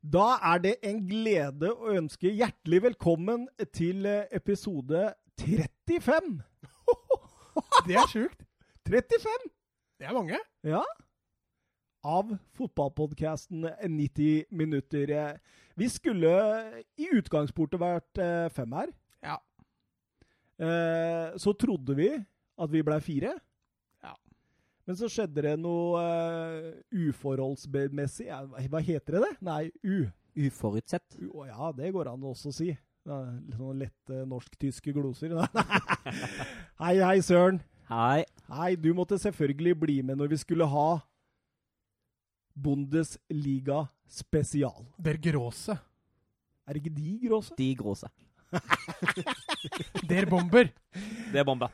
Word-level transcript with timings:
Da 0.00 0.38
er 0.52 0.60
det 0.64 0.74
en 0.86 1.02
glede 1.08 1.68
å 1.74 1.90
ønske 1.98 2.30
hjertelig 2.32 2.80
velkommen 2.86 3.42
til 3.76 4.06
eh, 4.08 4.22
episode 4.32 5.10
35. 5.40 6.38
Det 7.88 7.96
er 7.98 8.08
sjukt. 8.08 8.40
35! 8.88 9.50
Det 10.00 10.08
er 10.08 10.16
mange. 10.16 10.38
Ja. 10.64 10.80
Av 12.08 12.30
fotballpodkasten 12.56 13.66
90 13.92 14.46
minutter. 14.56 15.12
Eh, 15.12 15.36
Vi 15.76 15.88
skulle 15.92 16.32
i 16.96 17.10
utgangspunktet 17.18 17.80
vært 17.82 18.22
eh, 18.24 18.48
fem 18.56 18.72
her. 18.78 18.94
Ja. 19.26 19.36
Eh, 20.64 21.36
Så 21.36 21.52
trodde 21.60 21.96
vi 21.98 22.08
at 22.16 22.72
vi 22.72 22.82
blei 22.84 23.00
fire. 23.04 23.34
Men 24.90 24.96
så 24.98 25.06
skjedde 25.06 25.44
det 25.46 25.52
noe 25.62 26.00
uh, 26.02 26.70
uforholdsmessig 26.90 28.26
Hva 28.26 28.80
heter 28.82 29.20
det? 29.20 29.20
det? 29.22 29.34
Nei, 29.46 29.60
u. 29.86 30.08
Uforutsett. 30.48 31.14
U- 31.22 31.28
Å 31.38 31.44
ja, 31.46 31.68
det 31.78 31.92
går 31.94 32.10
an 32.10 32.24
å 32.26 32.32
også 32.34 32.50
si. 32.56 32.72
Litt 33.06 33.54
sånn 33.54 33.78
lette 33.84 34.24
norsk-tyske 34.26 34.90
gloser. 34.96 35.36
hei, 36.82 36.96
hei, 36.98 37.20
Søren. 37.22 37.62
Hei. 37.86 38.24
Hei, 38.50 38.72
du 38.82 38.90
måtte 38.98 39.18
selvfølgelig 39.22 39.76
bli 39.78 39.96
med 40.10 40.18
når 40.18 40.34
vi 40.34 40.40
skulle 40.42 40.66
ha 40.74 40.88
Bundesliga 42.58 43.84
spesial. 44.10 44.88
Der 44.98 45.22
Gråse. 45.22 45.78
Er 46.66 46.74
det 46.74 46.82
ikke 46.82 46.96
de 46.98 47.14
gråse? 47.28 47.54
De 47.58 47.70
gråse. 47.78 48.10
Der 50.10 50.26
Bomber. 50.26 50.64
Det 51.32 51.38
er 51.38 51.44
bomba. 51.44 51.68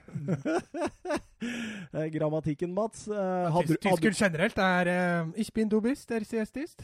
Eh, 1.92 2.10
grammatikken, 2.12 2.72
Mats. 2.74 3.06
Eh, 3.08 3.14
hadde, 3.14 3.76
Tysk- 3.76 3.82
du- 3.82 3.88
Tysker 3.88 4.12
generelt 4.24 4.58
er 4.58 5.22
uh, 5.26 5.32
Ich 5.36 5.52
bin 5.52 5.68
du 5.68 5.80
bist, 5.80 6.08
der 6.10 6.24
sies 6.24 6.52
dist. 6.52 6.82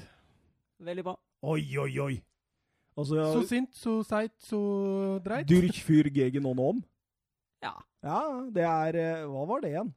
Veldig 0.78 1.04
bra. 1.04 1.16
oi, 1.42 1.78
oi, 1.78 2.00
oi. 2.00 2.22
Altså, 2.96 3.32
So 3.32 3.42
sint, 3.42 3.74
so 3.74 4.02
seit, 4.02 4.32
so 4.38 5.18
dreit. 5.24 5.48
Durch 5.50 5.82
für 5.84 6.04
gegen 6.10 6.46
und 6.46 6.58
om. 6.58 6.84
Ja. 7.62 7.74
Ja, 8.02 8.20
det 8.52 8.62
er 8.62 9.24
uh, 9.26 9.30
Hva 9.32 9.46
var 9.48 9.60
det 9.60 9.70
igjen? 9.70 9.94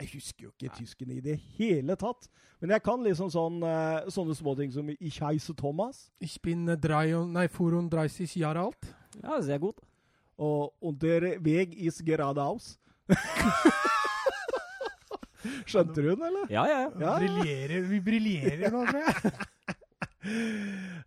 Jeg 0.00 0.08
husker 0.14 0.44
jo 0.44 0.50
ikke 0.54 0.70
tysken 0.76 1.10
i 1.10 1.20
det 1.20 1.36
hele 1.58 1.96
tatt. 1.96 2.28
Men 2.60 2.70
jeg 2.70 2.82
kan 2.82 3.02
liksom 3.02 3.30
sånn, 3.30 3.58
sånne 4.12 4.34
småting 4.38 4.70
som 4.72 4.88
Ich 5.00 5.18
heiße 5.20 5.54
Thomas 5.56 6.10
Ich 6.20 6.40
bin 6.42 6.68
uh, 6.68 6.76
drei, 6.76 7.10
nei, 7.26 7.48
34 7.48 8.36
Jahre 8.36 8.66
alt. 8.70 8.94
Ja, 9.18 9.40
det 9.40 9.60
godt. 9.60 9.80
og 10.38 10.72
Und 10.80 11.00
der 11.02 11.36
Weg 11.44 11.74
ist 11.74 12.04
geradeaus. 12.04 12.78
Skjønte 15.66 16.02
du 16.02 16.08
den, 16.14 16.22
eller? 16.22 16.50
Ja, 16.52 16.64
ja, 16.68 16.80
ja. 16.80 16.90
Ja. 17.00 17.18
Briljerer, 17.18 17.80
vi 17.88 18.00
briljerer 18.00 18.70
nå, 18.72 18.84
tror 18.86 19.00
jeg. 19.06 19.32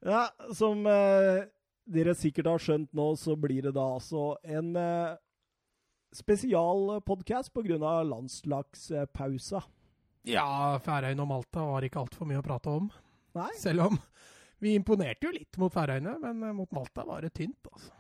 Ja, 0.04 0.24
som 0.58 0.88
eh, 0.90 1.44
dere 1.86 2.16
sikkert 2.18 2.48
har 2.50 2.62
skjønt 2.64 2.90
nå, 2.98 3.12
så 3.20 3.36
blir 3.38 3.68
det 3.68 3.76
da 3.78 3.84
altså 4.00 4.34
en 4.42 4.72
eh, 4.80 5.14
spesialpodkast 6.18 7.54
pga. 7.54 7.78
landslagspausa. 8.10 9.62
Ja, 10.26 10.80
Færøyene 10.82 11.22
og 11.22 11.30
Malta 11.30 11.66
var 11.68 11.86
ikke 11.86 12.02
altfor 12.02 12.26
mye 12.30 12.42
å 12.42 12.46
prate 12.46 12.74
om. 12.74 12.90
Nei? 13.38 13.52
Selv 13.60 13.90
om 13.90 14.02
vi 14.64 14.74
imponerte 14.80 15.28
jo 15.28 15.34
litt 15.36 15.58
mot 15.62 15.74
Færøyene, 15.74 16.16
men 16.24 16.42
eh, 16.48 16.56
mot 16.56 16.72
Malta 16.76 17.04
var 17.08 17.22
det 17.26 17.34
tynt. 17.38 17.68
altså. 17.72 17.92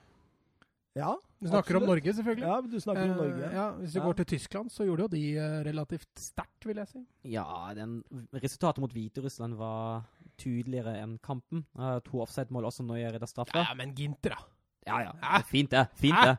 Ja. 0.95 1.15
Du 1.41 1.47
snakker 1.49 1.75
om. 1.79 1.87
Norge, 1.89 2.11
selvfølgelig. 2.13 2.45
Ja, 2.45 2.57
du 2.61 2.75
snakker 2.79 3.03
om 3.07 3.09
Eh, 3.09 3.17
Norge. 3.17 3.47
ja, 3.51 3.63
Hvis 3.79 3.93
du 3.93 3.99
Ja. 3.99 4.03
går 4.05 4.13
til 4.19 4.25
Tyskland, 4.37 4.69
så 4.71 4.85
gjorde 4.85 5.01
jo 5.07 5.07
de 5.07 5.21
eh, 5.41 5.63
relativt 5.65 6.07
sterkt, 6.21 6.65
vil 6.69 6.77
jeg 6.77 6.87
si. 6.87 7.01
Ja, 7.33 7.45
den, 7.75 8.03
resultatet 8.33 8.77
mot 8.83 8.91
Hviterussland 8.93 9.55
var 9.57 10.03
tydeligere 10.37 10.93
enn 11.01 11.17
kampen. 11.21 11.65
Uh, 11.77 11.99
to 12.05 12.21
offside-mål 12.21 12.65
også 12.69 12.85
når 12.85 12.95
jeg 13.01 13.13
redda 13.15 13.27
straffe. 13.27 13.55
Ja, 13.57 13.73
men 13.75 13.93
Ginter, 13.97 14.29
da. 14.37 14.45
Ja, 14.87 14.99
ja. 15.07 15.11
Hæ? 15.21 15.41
Fint, 15.49 15.71
det. 15.71 15.87
Fint, 15.95 16.13
Hæ? 16.15 16.25
det. 16.25 16.37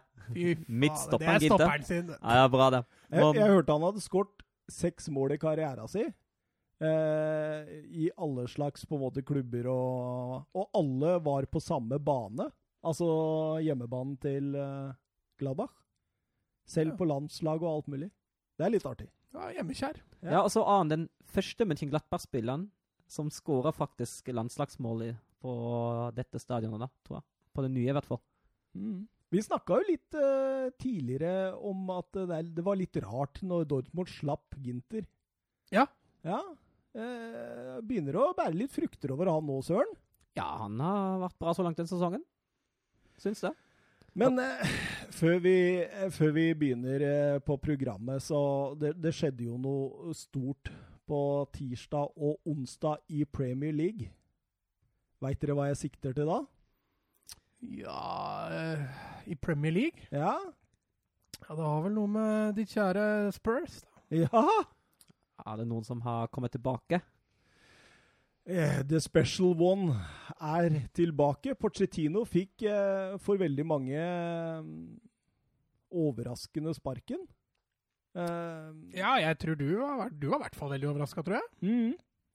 Midtstopperen, 0.68 1.40
Ginter. 1.40 1.40
Det 1.40 1.50
er 1.50 1.56
stopperen 1.58 1.84
sin. 1.84 2.08
Ja, 2.22 2.34
ja, 2.42 2.48
bra, 2.48 2.70
det. 2.70 2.84
Jeg, 3.10 3.34
jeg 3.34 3.46
hørte 3.50 3.72
han 3.72 3.82
hadde 3.82 4.00
skåret 4.00 4.42
seks 4.70 5.08
mål 5.10 5.32
i 5.32 5.36
karrieren 5.36 5.88
sin. 5.88 6.14
Eh, 6.84 7.72
I 8.04 8.10
alle 8.20 8.44
slags 8.50 8.84
på 8.88 8.96
en 8.98 9.04
måte 9.06 9.22
klubber, 9.26 9.68
og, 9.72 10.44
og 10.54 10.68
alle 10.80 11.16
var 11.24 11.46
på 11.50 11.62
samme 11.62 11.98
bane. 12.02 12.50
Altså 12.84 13.06
hjemmebanen 13.64 14.16
til 14.20 14.54
eh, 14.60 14.92
Gladbach. 15.40 15.72
Selv 16.68 16.94
Ja. 16.94 16.96
på 17.00 17.08
landslag 17.08 17.62
og 17.62 17.70
alt 17.74 17.88
mulig. 17.92 18.10
Det 18.58 18.66
er 18.66 18.72
litt 18.72 18.86
artig. 18.88 19.08
Ja, 19.34 19.48
hjemmekjær. 19.56 19.98
Ja. 20.22 20.30
Ja, 20.30 20.40
og 20.44 20.50
så 20.54 20.62
annen, 20.64 20.92
den 20.92 21.08
første 21.34 21.66
München-Glattberg-spilleren 21.66 22.68
som 23.10 23.28
skåra 23.34 23.72
faktisk 23.74 24.30
landslagsmål 24.32 25.10
på 25.44 25.54
dette 26.16 26.40
stadionet, 26.40 26.80
da, 26.86 26.88
tror 27.04 27.18
jeg. 27.18 27.26
På 27.54 27.64
det 27.66 27.70
nye, 27.74 27.90
i 27.90 27.94
hvert 27.96 28.08
fall. 28.08 28.20
Vi 29.34 29.42
snakka 29.42 29.76
jo 29.80 29.88
litt 29.90 30.16
uh, 30.16 30.70
tidligere 30.80 31.52
om 31.58 31.90
at 31.94 32.16
det, 32.30 32.38
det 32.56 32.64
var 32.64 32.78
litt 32.78 32.96
rart 33.04 33.42
når 33.44 33.66
Dortmund 33.70 34.08
slapp 34.10 34.56
Ginter. 34.62 35.04
Ja. 35.74 35.84
Ja. 36.24 36.40
Eh, 36.94 37.76
begynner 37.82 38.16
å 38.20 38.28
bære 38.38 38.54
litt 38.54 38.72
frukter 38.74 39.10
over 39.14 39.32
han 39.32 39.46
nå, 39.48 39.58
Søren. 39.66 39.90
Ja, 40.38 40.46
han 40.62 40.78
har 40.82 41.20
vært 41.26 41.38
bra 41.42 41.54
så 41.54 41.64
langt 41.66 41.78
den 41.78 41.90
sesongen. 41.90 42.22
Syns 43.22 43.42
det. 43.44 43.52
Men 44.14 44.38
eh, 44.38 44.74
før, 45.14 45.40
vi, 45.42 45.54
eh, 45.82 46.08
før 46.14 46.34
vi 46.36 46.48
begynner 46.58 47.02
eh, 47.02 47.38
på 47.42 47.56
programmet, 47.62 48.22
så 48.22 48.38
det, 48.78 48.94
det 49.02 49.14
skjedde 49.14 49.48
jo 49.48 49.58
noe 49.58 50.14
stort 50.14 50.70
på 51.04 51.20
tirsdag 51.54 52.14
og 52.16 52.38
onsdag 52.48 53.02
i 53.12 53.24
Premier 53.26 53.74
League. 53.74 54.06
Veit 55.22 55.40
dere 55.42 55.56
hva 55.58 55.66
jeg 55.72 55.80
sikter 55.82 56.14
til 56.16 56.30
da? 56.30 56.38
Ja 57.64 58.48
eh, 58.52 58.86
I 59.32 59.36
Premier 59.40 59.72
League? 59.72 60.06
Ja? 60.12 60.36
Ja, 61.44 61.54
Det 61.56 61.64
har 61.64 61.82
vel 61.84 61.94
noe 61.96 62.10
med 62.12 62.54
ditt 62.58 62.72
kjære 62.72 63.32
Spurs, 63.34 63.82
da. 63.82 64.24
Ja! 64.24 64.46
Er 65.42 65.58
det 65.60 65.66
noen 65.68 65.84
som 65.86 66.00
har 66.04 66.28
kommet 66.32 66.52
tilbake? 66.54 67.00
Eh, 68.46 68.82
The 68.86 69.00
Special 69.00 69.54
One 69.58 69.94
er 70.38 70.68
tilbake. 70.94 71.54
Porcetino 71.58 72.22
fikk 72.28 72.66
eh, 72.68 73.16
for 73.24 73.40
veldig 73.40 73.64
mange 73.66 73.96
eh, 73.98 74.68
overraskende 75.94 76.74
sparken. 76.76 77.24
Eh, 78.14 78.70
Ja, 79.00 79.16
jeg 79.22 79.38
tror 79.42 79.56
du 79.58 79.68
har 79.80 79.96
vært, 80.04 80.18
du 80.20 80.28
har 80.30 80.38
i 80.38 80.44
hvert 80.46 80.58
fall 80.60 80.74
veldig 80.76 80.90
overraska, 80.92 81.24
tror 81.24 81.40
jeg. 81.40 81.48
Mm. 81.64 81.94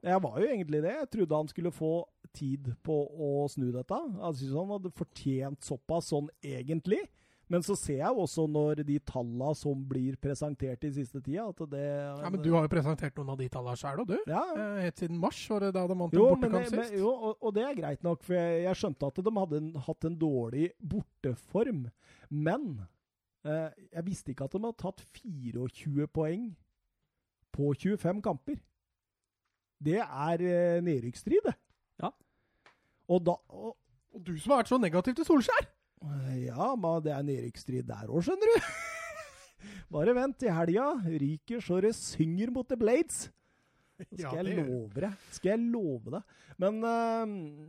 Jeg 0.10 0.22
var 0.24 0.40
jo 0.40 0.48
egentlig 0.48 0.82
det. 0.84 0.96
Jeg 0.96 1.10
trodde 1.12 1.36
han 1.44 1.48
skulle 1.52 1.72
få 1.76 1.94
tid 2.36 2.68
på 2.84 2.96
å 3.20 3.48
snu 3.52 3.70
dette. 3.76 3.98
Jeg 4.20 4.36
synes 4.42 4.60
han 4.60 4.74
hadde 4.76 4.92
fortjent 4.96 5.66
såpass 5.68 6.12
sånn 6.14 6.30
egentlig. 6.46 7.02
Men 7.50 7.64
så 7.66 7.74
ser 7.74 7.98
jeg 7.98 8.12
jo 8.14 8.22
også 8.28 8.44
når 8.52 8.84
de 8.86 9.00
tallene 9.10 9.50
som 9.58 9.80
blir 9.90 10.14
presentert 10.22 10.84
i 10.86 10.92
siste 10.94 11.18
tida, 11.26 11.48
at 11.50 11.64
det 11.72 11.82
Ja, 11.82 12.30
Men 12.30 12.44
du 12.46 12.52
har 12.54 12.68
jo 12.68 12.70
presentert 12.70 13.16
noen 13.18 13.32
av 13.34 13.40
de 13.42 13.48
tallene 13.50 13.80
sjøl, 13.80 14.04
og 14.04 14.12
du. 14.12 14.18
Ja, 14.30 14.44
Eh, 14.54 14.82
Helt 14.86 15.02
siden 15.02 15.18
mars 15.18 15.40
var 15.50 15.66
det 15.66 15.72
da 15.74 15.88
de 15.90 15.98
vant 15.98 16.14
en 16.14 16.20
jo, 16.20 16.28
men, 16.36 16.44
bortekamp 16.46 16.76
men, 16.76 16.84
sist. 16.86 16.94
jo 17.00 17.10
og, 17.10 17.40
og 17.42 17.56
det 17.58 17.64
er 17.66 17.74
greit 17.80 18.06
nok, 18.06 18.22
for 18.28 18.38
jeg, 18.38 18.62
jeg 18.68 18.80
skjønte 18.84 19.10
at 19.10 19.22
de 19.26 19.34
hadde 19.40 19.62
en, 19.64 19.72
hatt 19.88 20.06
en 20.12 20.18
dårlig 20.22 20.68
borteform. 20.94 21.82
Men 22.30 22.70
eh, 23.46 23.70
jeg 23.98 24.06
visste 24.12 24.32
ikke 24.36 24.46
at 24.46 24.54
de 24.54 24.62
hadde 24.68 24.82
tatt 24.86 25.02
24 25.18 26.08
poeng 26.14 26.46
på 27.58 27.74
25 27.74 28.22
kamper. 28.30 28.62
Det 29.82 29.98
er 30.06 30.46
eh, 30.46 30.78
nedrykksstrid, 30.86 31.42
det. 31.50 31.56
Ja. 32.04 32.14
Og 33.10 33.26
da 33.26 33.40
og, 33.50 33.74
Og 34.14 34.22
du 34.26 34.32
som 34.38 34.52
har 34.54 34.62
vært 34.64 34.70
så 34.72 34.78
negativ 34.82 35.18
til 35.18 35.26
Solskjær! 35.26 35.66
Eh, 36.06 36.46
Ja, 36.48 36.74
men 36.80 37.04
det 37.06 37.14
er 37.16 37.26
nedrykksstrid 37.28 37.90
der 37.90 38.10
òg, 38.10 38.24
skjønner 38.28 38.54
du. 38.54 38.70
Bare 39.96 40.16
vent 40.16 40.40
til 40.40 40.54
helga. 40.56 40.92
Ryker 41.04 41.64
så 41.64 41.82
det 41.84 41.96
synger 41.98 42.54
mot 42.56 42.68
The 42.70 42.78
Blades. 42.80 43.28
Skal 44.16 44.48
jeg 44.48 44.62
love 44.62 45.04
deg. 45.04 45.28
Skal 45.36 45.56
jeg 45.56 45.66
love 45.74 46.14
deg. 46.16 46.38
Men 46.62 46.80
uh, 46.86 47.68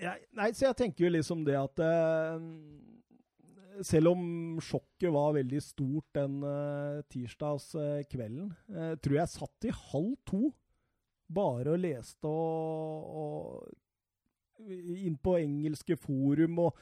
jeg, 0.00 0.22
Nei, 0.38 0.52
så 0.54 0.68
jeg 0.68 0.78
tenker 0.78 1.06
jo 1.06 1.12
liksom 1.16 1.42
det 1.46 1.56
at 1.58 1.82
uh, 1.82 2.38
Selv 3.86 4.12
om 4.12 4.22
sjokket 4.62 5.10
var 5.14 5.34
veldig 5.38 5.60
stort 5.64 6.06
den 6.16 6.40
uh, 6.44 7.02
tirsdagskvelden, 7.10 8.50
uh, 8.76 8.94
tror 9.00 9.20
jeg 9.22 9.34
satt 9.34 9.68
i 9.68 9.76
halv 9.90 10.14
to 10.28 10.50
bare 11.30 11.76
og 11.76 11.78
leste 11.78 12.26
og, 12.26 13.12
og 13.22 14.96
inn 14.98 15.14
på 15.22 15.36
engelske 15.40 15.96
forum 15.96 16.58
og 16.66 16.80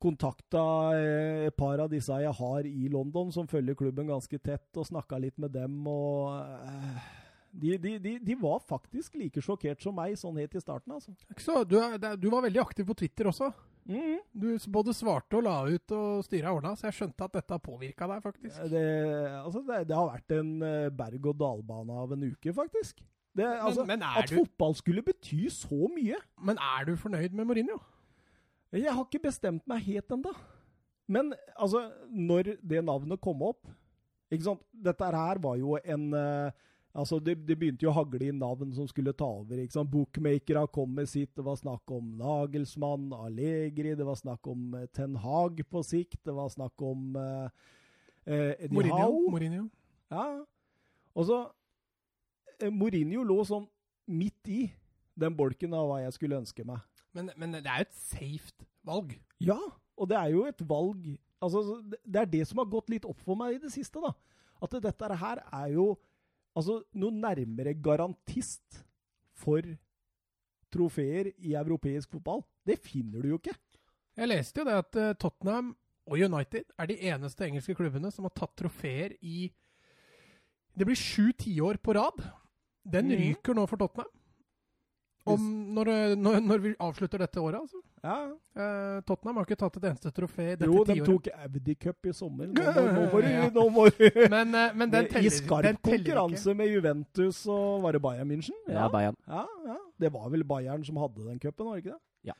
kontakta 0.00 0.64
eh, 0.96 1.46
et 1.48 1.56
par 1.56 1.80
av 1.84 1.90
disse 1.92 2.20
jeg 2.22 2.34
har 2.40 2.66
i 2.68 2.88
London, 2.92 3.30
som 3.34 3.48
følger 3.50 3.76
klubben 3.78 4.08
ganske 4.10 4.38
tett, 4.42 4.68
og 4.80 4.88
snakka 4.88 5.18
litt 5.22 5.38
med 5.40 5.52
dem. 5.54 5.80
og 5.86 6.36
eh, 6.40 7.08
de, 7.50 7.72
de, 7.82 7.96
de, 7.98 8.12
de 8.22 8.34
var 8.38 8.60
faktisk 8.62 9.16
like 9.18 9.42
sjokkert 9.42 9.82
som 9.82 9.96
meg 9.98 10.14
sånn 10.18 10.36
helt 10.38 10.54
i 10.54 10.62
starten, 10.62 10.92
altså. 10.94 11.14
Så 11.42 11.64
du, 11.66 11.76
du 12.22 12.28
var 12.30 12.44
veldig 12.46 12.60
aktiv 12.62 12.86
på 12.86 12.94
Twitter 13.00 13.26
også. 13.32 13.48
Mm. 13.90 14.20
Du 14.30 14.46
både 14.70 14.92
svarte 14.94 15.38
og 15.40 15.46
la 15.48 15.56
ut 15.66 15.94
og 15.96 16.20
styra 16.22 16.52
ordna, 16.54 16.76
så 16.78 16.86
jeg 16.86 16.98
skjønte 17.00 17.26
at 17.26 17.38
dette 17.40 17.58
påvirka 17.64 18.06
deg, 18.06 18.20
faktisk. 18.22 18.60
Det, 18.70 18.84
altså 19.40 19.64
det, 19.66 19.80
det 19.90 19.96
har 19.98 20.10
vært 20.12 20.36
en 20.36 20.52
eh, 20.62 20.90
berg-og-dal-bane 20.94 21.96
av 22.04 22.14
en 22.14 22.28
uke, 22.30 22.54
faktisk. 22.54 23.02
Det, 23.34 23.46
altså, 23.46 23.84
men 23.86 24.02
er 24.02 24.22
at 24.24 24.30
du- 24.30 24.36
fotball 24.40 24.74
skulle 24.78 25.04
bety 25.06 25.44
så 25.54 25.86
mye 25.94 26.16
Men 26.42 26.58
er 26.58 26.88
du 26.88 26.96
fornøyd 26.98 27.30
med 27.38 27.46
Mourinho? 27.46 27.76
Jeg 28.72 28.94
har 28.94 29.04
ikke 29.04 29.26
bestemt 29.26 29.66
meg 29.70 29.82
helt 29.88 30.12
ennå. 30.14 30.32
Men 31.10 31.32
altså, 31.56 31.88
når 32.06 32.54
det 32.62 32.84
navnet 32.86 33.20
kom 33.22 33.42
opp 33.42 33.66
ikke 34.30 34.46
sant? 34.46 34.60
Dette 34.70 35.06
her 35.10 35.40
var 35.42 35.56
jo 35.58 35.78
en 35.82 36.12
uh, 36.14 36.50
Altså, 36.90 37.20
det, 37.22 37.36
det 37.46 37.54
begynte 37.54 37.84
jo 37.84 37.92
å 37.92 37.94
hagle 37.94 38.26
i 38.26 38.32
navn 38.34 38.72
som 38.74 38.86
skulle 38.90 39.12
ta 39.14 39.28
over. 39.38 39.60
ikke 39.62 39.76
sant? 39.76 39.90
Bookmakere 39.92 40.64
kom 40.74 40.96
med 40.98 41.06
sitt. 41.06 41.30
Det 41.38 41.44
var 41.46 41.54
snakk 41.60 41.92
om 41.94 42.08
Nagelsmann, 42.18 43.12
Allegri, 43.14 43.92
det 43.94 44.06
var 44.08 44.18
snakk 44.18 44.48
om 44.50 44.74
eh, 44.74 44.88
Ten 44.90 45.14
Hag 45.22 45.62
på 45.70 45.84
sikt. 45.86 46.18
Det 46.26 46.34
var 46.34 46.50
snakk 46.50 46.82
om 46.82 47.14
uh, 47.14 47.46
Eddie 48.26 48.74
Mourinho? 48.74 48.98
Howe. 48.98 49.30
Mourinho. 49.36 49.62
Ja. 50.10 50.26
Og 51.14 51.28
så 51.30 51.38
Mourinho 52.74 53.22
lå 53.22 53.38
sånn 53.46 53.70
midt 54.10 54.50
i 54.50 54.64
den 55.14 55.38
bolken 55.38 55.78
av 55.78 55.92
hva 55.92 56.02
jeg 56.02 56.18
skulle 56.18 56.42
ønske 56.42 56.66
meg. 56.66 56.82
Men, 57.14 57.30
men 57.36 57.52
det 57.52 57.66
er 57.66 57.78
jo 57.82 57.88
et 57.88 57.94
safe 57.94 58.66
valg. 58.86 59.16
Ja, 59.40 59.58
og 59.96 60.08
det 60.08 60.16
er 60.16 60.30
jo 60.34 60.44
et 60.46 60.62
valg 60.68 61.18
Altså, 61.42 61.80
det- 61.88 62.16
er 62.20 62.26
det 62.26 62.46
som 62.46 62.58
har 62.58 62.66
gått 62.68 62.90
litt 62.90 63.04
opp 63.08 63.16
for 63.24 63.34
meg 63.34 63.54
i 63.54 63.58
det 63.62 63.70
siste. 63.72 63.96
da. 63.98 64.10
At 64.62 64.70
dette 64.82 65.16
her 65.16 65.38
er 65.50 65.70
jo 65.72 65.96
altså, 66.54 66.82
noe 66.92 67.10
nærmere 67.10 67.72
garantist 67.80 68.82
for 69.32 69.62
trofeer 70.70 71.32
i 71.38 71.54
europeisk 71.56 72.10
fotball. 72.12 72.42
Det 72.66 72.78
finner 72.84 73.22
du 73.22 73.28
jo 73.32 73.38
ikke. 73.38 73.54
Jeg 74.18 74.28
leste 74.28 74.60
jo 74.60 74.64
det 74.68 74.74
at 74.82 74.96
eh, 75.00 75.14
Tottenham 75.14 75.72
og 76.06 76.18
United 76.20 76.64
er 76.78 76.86
de 76.90 76.98
eneste 77.08 77.46
engelske 77.46 77.74
klubbene 77.78 78.12
som 78.12 78.24
har 78.28 78.34
tatt 78.36 78.54
trofeer 78.60 79.16
i 79.22 79.50
Det 80.76 80.86
blir 80.86 80.94
sju 80.96 81.32
tiår 81.32 81.78
på 81.82 81.94
rad. 81.96 82.20
Den 82.84 83.08
Mhm. 83.08 83.16
ryker 83.18 83.54
nå 83.54 83.66
for 83.66 83.76
Tottenham. 83.76 84.12
Om, 85.34 85.46
når, 85.76 85.90
når, 86.18 86.36
når 86.44 86.62
vi 86.64 86.72
avslutter 86.82 87.22
dette 87.22 87.40
året, 87.40 87.60
altså. 87.60 87.80
Ja. 88.02 88.16
Eh, 88.56 89.00
Tottenham 89.08 89.36
har 89.40 89.46
ikke 89.48 89.58
tatt 89.60 89.76
et 89.80 89.86
eneste 89.90 90.12
trofé 90.16 90.46
dette 90.54 90.68
Jo, 90.70 90.82
de 90.88 90.96
tok 91.04 91.28
Audi 91.34 91.74
Cup 91.76 92.06
i 92.08 92.14
sommer. 92.16 92.48
Nå 92.48 92.64
må, 92.64 92.84
nå 92.96 93.06
må 93.12 93.20
du, 93.22 93.28
Ja. 93.36 93.48
nå 93.54 93.64
må 93.74 93.86
du 93.92 94.04
Men, 94.32 94.54
eh, 94.56 94.74
men 94.74 94.92
den 94.94 95.08
teller, 95.12 95.28
I 95.28 95.34
skarp 95.36 95.66
den 95.68 95.76
teller 95.80 95.98
ikke. 96.00 96.10
konkurranse 96.14 96.54
med 96.56 96.70
Juventus 96.72 97.42
og 97.46 97.82
var 97.84 97.92
det 97.98 98.02
Bayern 98.06 98.30
München? 98.32 98.56
Ja, 98.68 98.86
Bayern. 98.92 99.18
Ja, 99.28 99.44
ja. 99.68 99.76
Det 100.00 100.12
var 100.14 100.30
vel 100.32 100.46
Bayern 100.48 100.84
som 100.88 100.96
hadde 101.02 101.26
den 101.28 101.38
cupen, 101.42 101.66
var 101.68 101.76
det 101.76 101.84
ikke 101.84 101.96
det? 101.98 102.00
Ja. 102.30 102.36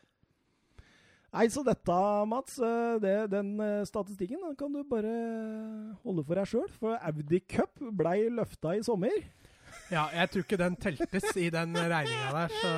Nei, 1.31 1.44
så 1.54 1.62
dette, 1.62 1.98
Mats, 2.26 2.56
eh, 2.58 2.96
det, 3.04 3.14
den 3.31 3.52
eh, 3.62 3.84
statistikken 3.87 4.40
den 4.42 4.56
kan 4.58 4.72
du 4.75 4.81
bare 4.88 5.12
holde 6.02 6.25
for 6.26 6.40
deg 6.40 6.48
sjøl. 6.50 6.66
For 6.81 6.96
Audi 7.06 7.38
Cup 7.46 7.76
blei 8.00 8.25
løfta 8.32 8.72
i 8.75 8.82
sommer. 8.82 9.20
Ja, 9.90 10.04
jeg 10.14 10.31
tror 10.31 10.44
ikke 10.44 10.58
den 10.60 10.76
teltes 10.78 11.37
i 11.37 11.48
den 11.50 11.75
regninga 11.75 12.31
der, 12.34 12.52
så 12.62 12.75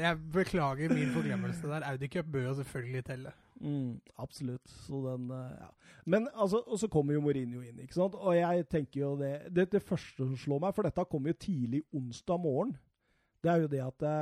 jeg 0.00 0.18
beklager 0.34 0.94
min 0.94 1.12
forglemmelse 1.14 1.68
der. 1.70 1.84
Audi 1.92 2.08
Cup 2.10 2.26
bør 2.32 2.48
jo 2.48 2.54
selvfølgelig 2.58 3.04
telle. 3.06 3.32
Mm, 3.60 4.00
absolutt. 4.18 4.68
Så 4.86 4.98
den 5.04 5.30
eh, 5.30 5.52
ja. 5.60 5.68
Men 6.04 6.28
altså, 6.34 6.58
og 6.66 6.78
så 6.78 6.88
kommer 6.88 7.14
jo 7.14 7.20
Mourinho 7.20 7.60
inn, 7.62 7.78
ikke 7.82 7.94
sant. 7.94 8.14
Og 8.14 8.36
jeg 8.36 8.66
tenker 8.70 9.00
jo 9.00 9.14
det 9.18 9.54
Det, 9.54 9.68
det 9.72 9.82
første 9.82 10.26
som 10.26 10.36
slår 10.36 10.60
meg, 10.66 10.74
for 10.74 10.86
dette 10.86 11.06
kom 11.10 11.26
jo 11.26 11.38
tidlig 11.38 11.82
onsdag 11.94 12.42
morgen, 12.42 12.76
det 13.42 13.52
er 13.52 13.62
jo 13.62 13.70
det 13.70 13.82
at 13.86 14.00
det, 14.02 14.18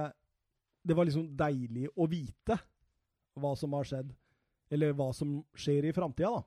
det 0.89 0.97
var 0.97 1.09
liksom 1.09 1.31
deilig 1.37 1.89
å 1.97 2.07
vite 2.11 2.59
hva 3.41 3.55
som 3.57 3.73
har 3.73 3.89
skjedd. 3.89 4.13
Eller 4.71 4.93
hva 4.97 5.11
som 5.17 5.39
skjer 5.57 5.89
i 5.89 5.95
framtida, 5.97 6.31
da. 6.31 6.45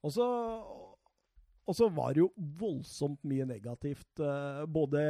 Og 0.00 0.12
så 0.14 0.26
og 1.70 1.76
så 1.78 1.86
var 1.94 2.14
det 2.16 2.24
jo 2.24 2.30
voldsomt 2.60 3.22
mye 3.30 3.46
negativt, 3.46 4.18
eh, 4.22 4.64
både 4.70 5.00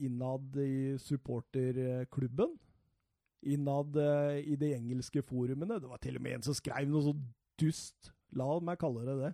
innad 0.00 0.56
i 0.64 0.96
supporterklubben, 1.02 2.56
innad 3.52 3.96
eh, 4.00 4.38
i 4.52 4.56
de 4.60 4.72
engelske 4.76 5.22
forumene. 5.24 5.78
Det 5.80 5.88
var 5.90 6.00
til 6.02 6.16
og 6.18 6.24
med 6.24 6.38
en 6.38 6.46
som 6.48 6.56
skrev 6.56 6.88
noe 6.90 7.04
så 7.04 7.14
dust, 7.60 8.10
la 8.36 8.48
meg 8.64 8.80
kalle 8.80 9.04
det 9.08 9.18
det, 9.20 9.32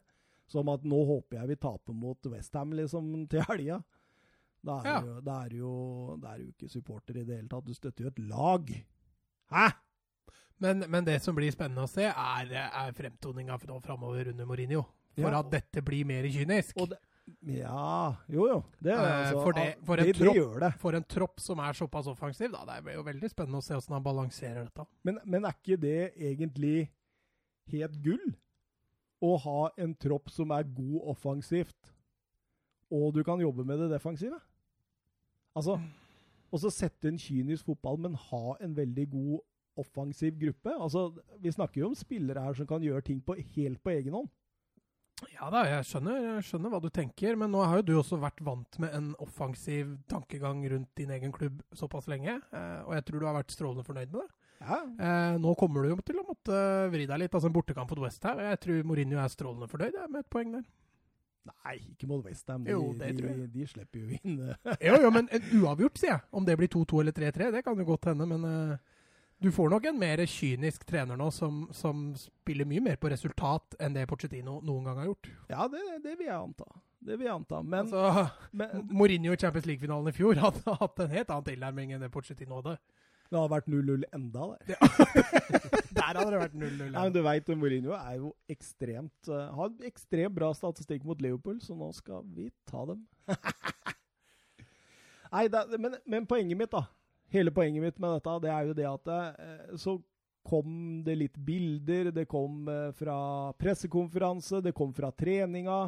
som 0.51 0.69
at 0.73 0.85
nå 0.87 0.99
håper 1.09 1.41
jeg 1.41 1.53
vi 1.55 1.59
taper 1.63 1.95
mot 1.95 2.29
Westham 2.33 2.75
liksom, 2.79 3.09
til 3.31 3.43
helga. 3.49 3.81
Da 4.67 4.77
er, 4.81 4.87
Ja. 4.91 5.01
jo, 5.07 5.17
da, 5.23 5.35
er 5.47 5.57
jo, 5.61 5.73
da 6.23 6.33
er 6.35 6.43
jo 6.43 6.51
ikke 6.51 6.69
supporter 6.71 7.19
i 7.21 7.25
det 7.27 7.37
hele 7.39 7.51
tatt. 7.51 7.67
Du 7.67 7.75
støtter 7.75 8.07
jo 8.07 8.11
et 8.15 8.23
lag. 8.27 8.71
Hæ?! 9.55 9.67
Men, 10.59 10.83
men 10.91 11.05
det 11.05 11.19
som 11.23 11.37
blir 11.37 11.53
spennende 11.53 11.85
å 11.85 11.91
se, 11.91 12.07
er, 12.09 12.53
er 12.67 12.95
fremtoninga 12.97 13.59
framover 13.61 14.31
under 14.33 14.47
Mourinho. 14.49 14.81
For 15.17 15.31
Ja. 15.31 15.39
at 15.41 15.51
dette 15.51 15.83
blir 15.83 16.05
mer 16.05 16.23
kynisk. 16.29 16.75
Det, 16.89 16.99
ja 17.59 18.17
Jo, 18.29 18.47
jo. 18.47 18.65
Det, 18.81 18.93
Eh, 18.93 19.01
altså, 19.01 19.43
for 19.43 19.53
det- 19.53 19.79
for 19.85 19.97
en 19.99 20.13
tropp-. 20.15 20.79
For 20.79 20.95
en 20.95 21.05
tropp 21.05 21.41
som 21.41 21.59
er 21.61 21.73
såpass 21.73 22.07
offensiv, 22.07 22.53
da. 22.53 22.65
Det 22.65 22.85
blir 22.85 22.95
jo 22.95 23.03
veldig 23.03 23.31
spennende 23.31 23.59
å 23.59 23.63
se 23.63 23.75
hvordan 23.75 23.95
han 23.97 24.03
balanserer 24.05 24.65
dette. 24.65 24.87
Men, 25.05 25.19
men 25.25 25.45
er 25.45 25.53
ikke 25.55 25.81
det 25.81 26.15
egentlig 26.17 26.91
helt 27.73 28.03
gull? 28.03 28.35
Å 29.23 29.39
ha 29.41 29.71
en 29.79 29.95
tropp 29.95 30.29
som 30.31 30.51
er 30.53 30.63
god 30.65 31.01
offensivt, 31.17 31.93
og 32.93 33.15
du 33.15 33.25
kan 33.25 33.39
jobbe 33.41 33.65
med 33.65 33.79
det 33.79 33.91
defensive? 33.91 34.39
Altså, 35.57 35.81
og 36.53 36.61
så 36.61 36.71
sette 36.71 37.09
en 37.09 37.17
kynisk 37.19 37.65
fotball, 37.65 37.97
men 37.99 38.15
ha 38.15 38.57
en 38.61 38.75
veldig 38.77 39.09
god 39.11 39.41
offensiv 39.79 40.39
gruppe. 40.39 40.71
Altså, 40.79 41.15
Vi 41.41 41.51
snakker 41.51 41.81
jo 41.81 41.87
om 41.89 41.95
spillere 41.95 42.41
her 42.45 42.53
som 42.55 42.67
kan 42.67 42.81
gjøre 42.83 43.03
ting 43.05 43.21
på, 43.23 43.35
helt 43.57 43.83
på 43.83 43.91
egen 43.97 44.13
hånd. 44.13 44.29
Ja 45.33 45.47
da, 45.49 45.63
jeg 45.65 45.85
skjønner, 45.89 46.17
jeg 46.37 46.45
skjønner 46.45 46.73
hva 46.75 46.81
du 46.85 46.91
tenker, 46.93 47.37
men 47.41 47.49
nå 47.55 47.63
har 47.65 47.79
jo 47.81 47.85
du 47.89 47.93
også 47.97 48.19
vært 48.21 48.43
vant 48.45 48.77
med 48.83 48.93
en 48.99 49.07
offensiv 49.25 49.95
tankegang 50.13 50.61
rundt 50.69 50.91
din 51.01 51.13
egen 51.17 51.33
klubb 51.33 51.63
såpass 51.77 52.09
lenge, 52.13 52.35
eh, 52.53 52.81
og 52.85 52.93
jeg 52.99 53.07
tror 53.09 53.23
du 53.23 53.27
har 53.31 53.39
vært 53.39 53.55
strålende 53.55 53.85
fornøyd 53.87 54.13
med 54.13 54.21
det. 54.27 54.29
Ja, 54.61 54.79
Eh, 55.07 55.37
nå 55.41 55.55
kommer 55.61 55.85
du 55.85 55.91
jo 55.95 55.97
til 56.05 56.17
å 56.21 56.25
måtte 56.29 56.59
vri 56.93 57.05
deg 57.09 57.19
litt. 57.21 57.33
Altså 57.37 57.49
en 57.51 57.57
bortekamp 57.57 57.91
mot 57.93 58.01
Westham. 58.07 58.39
Jeg 58.41 58.61
tror 58.65 58.85
Mourinho 58.89 59.19
er 59.21 59.29
strålende 59.33 59.69
fornøyd 59.69 59.97
med 60.09 60.21
et 60.23 60.31
poeng 60.33 60.53
der. 60.57 60.65
Nei, 61.47 61.75
ikke 61.93 62.09
mot 62.11 62.25
Westham. 62.25 62.65
De, 62.65 62.73
Jo, 62.73 62.93
det 62.99 63.11
tror 63.19 63.29
de, 63.29 63.41
jeg. 63.45 63.51
de 63.53 63.67
slipper 63.71 64.01
jo 64.01 64.17
inn. 64.21 64.39
Jo, 64.83 64.97
jo, 65.05 65.11
men 65.15 65.29
en 65.31 65.45
uavgjort, 65.61 66.01
sier 66.01 66.11
jeg. 66.17 66.25
Om 66.33 66.45
det 66.49 66.57
blir 66.59 66.69
2-2 66.73 67.01
eller 67.05 67.13
3-3, 67.17 67.51
det 67.55 67.63
kan 67.65 67.79
jo 67.79 67.85
godt 67.93 68.09
hende. 68.11 68.27
Men 68.33 68.49
eh, 68.49 68.96
du 69.39 69.53
får 69.53 69.71
nok 69.71 69.85
en 69.91 69.99
mer 70.01 70.23
kynisk 70.31 70.85
trener 70.89 71.19
nå 71.21 71.29
som, 71.35 71.67
som 71.77 72.09
spiller 72.17 72.69
mye 72.69 72.81
mer 72.81 72.97
på 73.01 73.11
resultat 73.13 73.77
enn 73.83 73.97
det 73.97 74.07
Pochettino 74.09 74.61
noen 74.65 74.89
gang 74.89 75.01
har 75.03 75.11
gjort. 75.11 75.31
Ja, 75.53 75.67
det, 75.73 75.83
det 76.05 76.15
vil 76.17 76.31
jeg 76.31 76.37
anta. 76.37 76.69
Det 77.07 77.19
vil 77.19 77.29
jeg 77.29 77.35
anta. 77.35 77.61
Men, 77.63 77.91
altså, 77.93 78.29
men 78.57 78.87
Mourinho 78.91 79.35
i 79.37 79.41
Champions 79.41 79.69
League-finalen 79.69 80.09
i 80.11 80.17
fjor 80.17 80.41
hadde 80.41 80.77
hatt 80.83 81.05
en 81.05 81.13
helt 81.13 81.35
annen 81.35 81.51
tilnærming 81.51 81.93
enn 81.93 82.07
det 82.07 82.11
Pochettino 82.15 82.63
hadde. 82.63 82.79
det 83.29 83.39
hadde 83.39 83.53
vært 83.53 83.71
0-0 83.77 84.09
enda, 84.17 84.49
der. 84.65 84.81
Der 85.97 86.13
hadde 86.13 86.33
det 86.33 86.41
vært 86.41 86.57
0-0. 86.57 86.83
Ja, 86.93 87.03
men 87.03 87.15
du 87.15 87.23
vet, 87.25 87.49
Mourinho 87.57 87.95
er 87.97 88.19
jo 88.21 88.33
ekstremt 88.53 89.31
uh, 89.33 89.47
Har 89.57 89.73
ekstremt 89.89 90.37
bra 90.37 90.51
statistikk 90.55 91.07
mot 91.09 91.21
Liverpool, 91.25 91.57
så 91.65 91.77
nå 91.77 91.89
skal 91.97 92.25
vi 92.37 92.51
ta 92.69 92.85
dem. 92.89 93.05
Nei, 95.33 95.49
da, 95.53 95.65
men, 95.77 95.97
men 96.07 96.29
poenget 96.29 96.59
mitt, 96.59 96.73
da. 96.73 96.85
Hele 97.35 97.51
poenget 97.51 97.83
mitt 97.83 97.99
med 97.99 98.17
dette, 98.17 98.37
det 98.45 98.53
er 98.53 98.69
jo 98.69 98.77
det 98.79 98.87
at 98.91 99.09
det, 99.09 99.23
så 99.83 99.97
kom 100.47 101.03
det 101.05 101.17
litt 101.19 101.37
bilder. 101.37 102.11
Det 102.15 102.27
kom 102.31 102.69
eh, 102.71 102.91
fra 102.97 103.53
pressekonferanse, 103.59 104.63
det 104.63 104.75
kom 104.77 104.95
fra 104.95 105.11
treninga. 105.13 105.81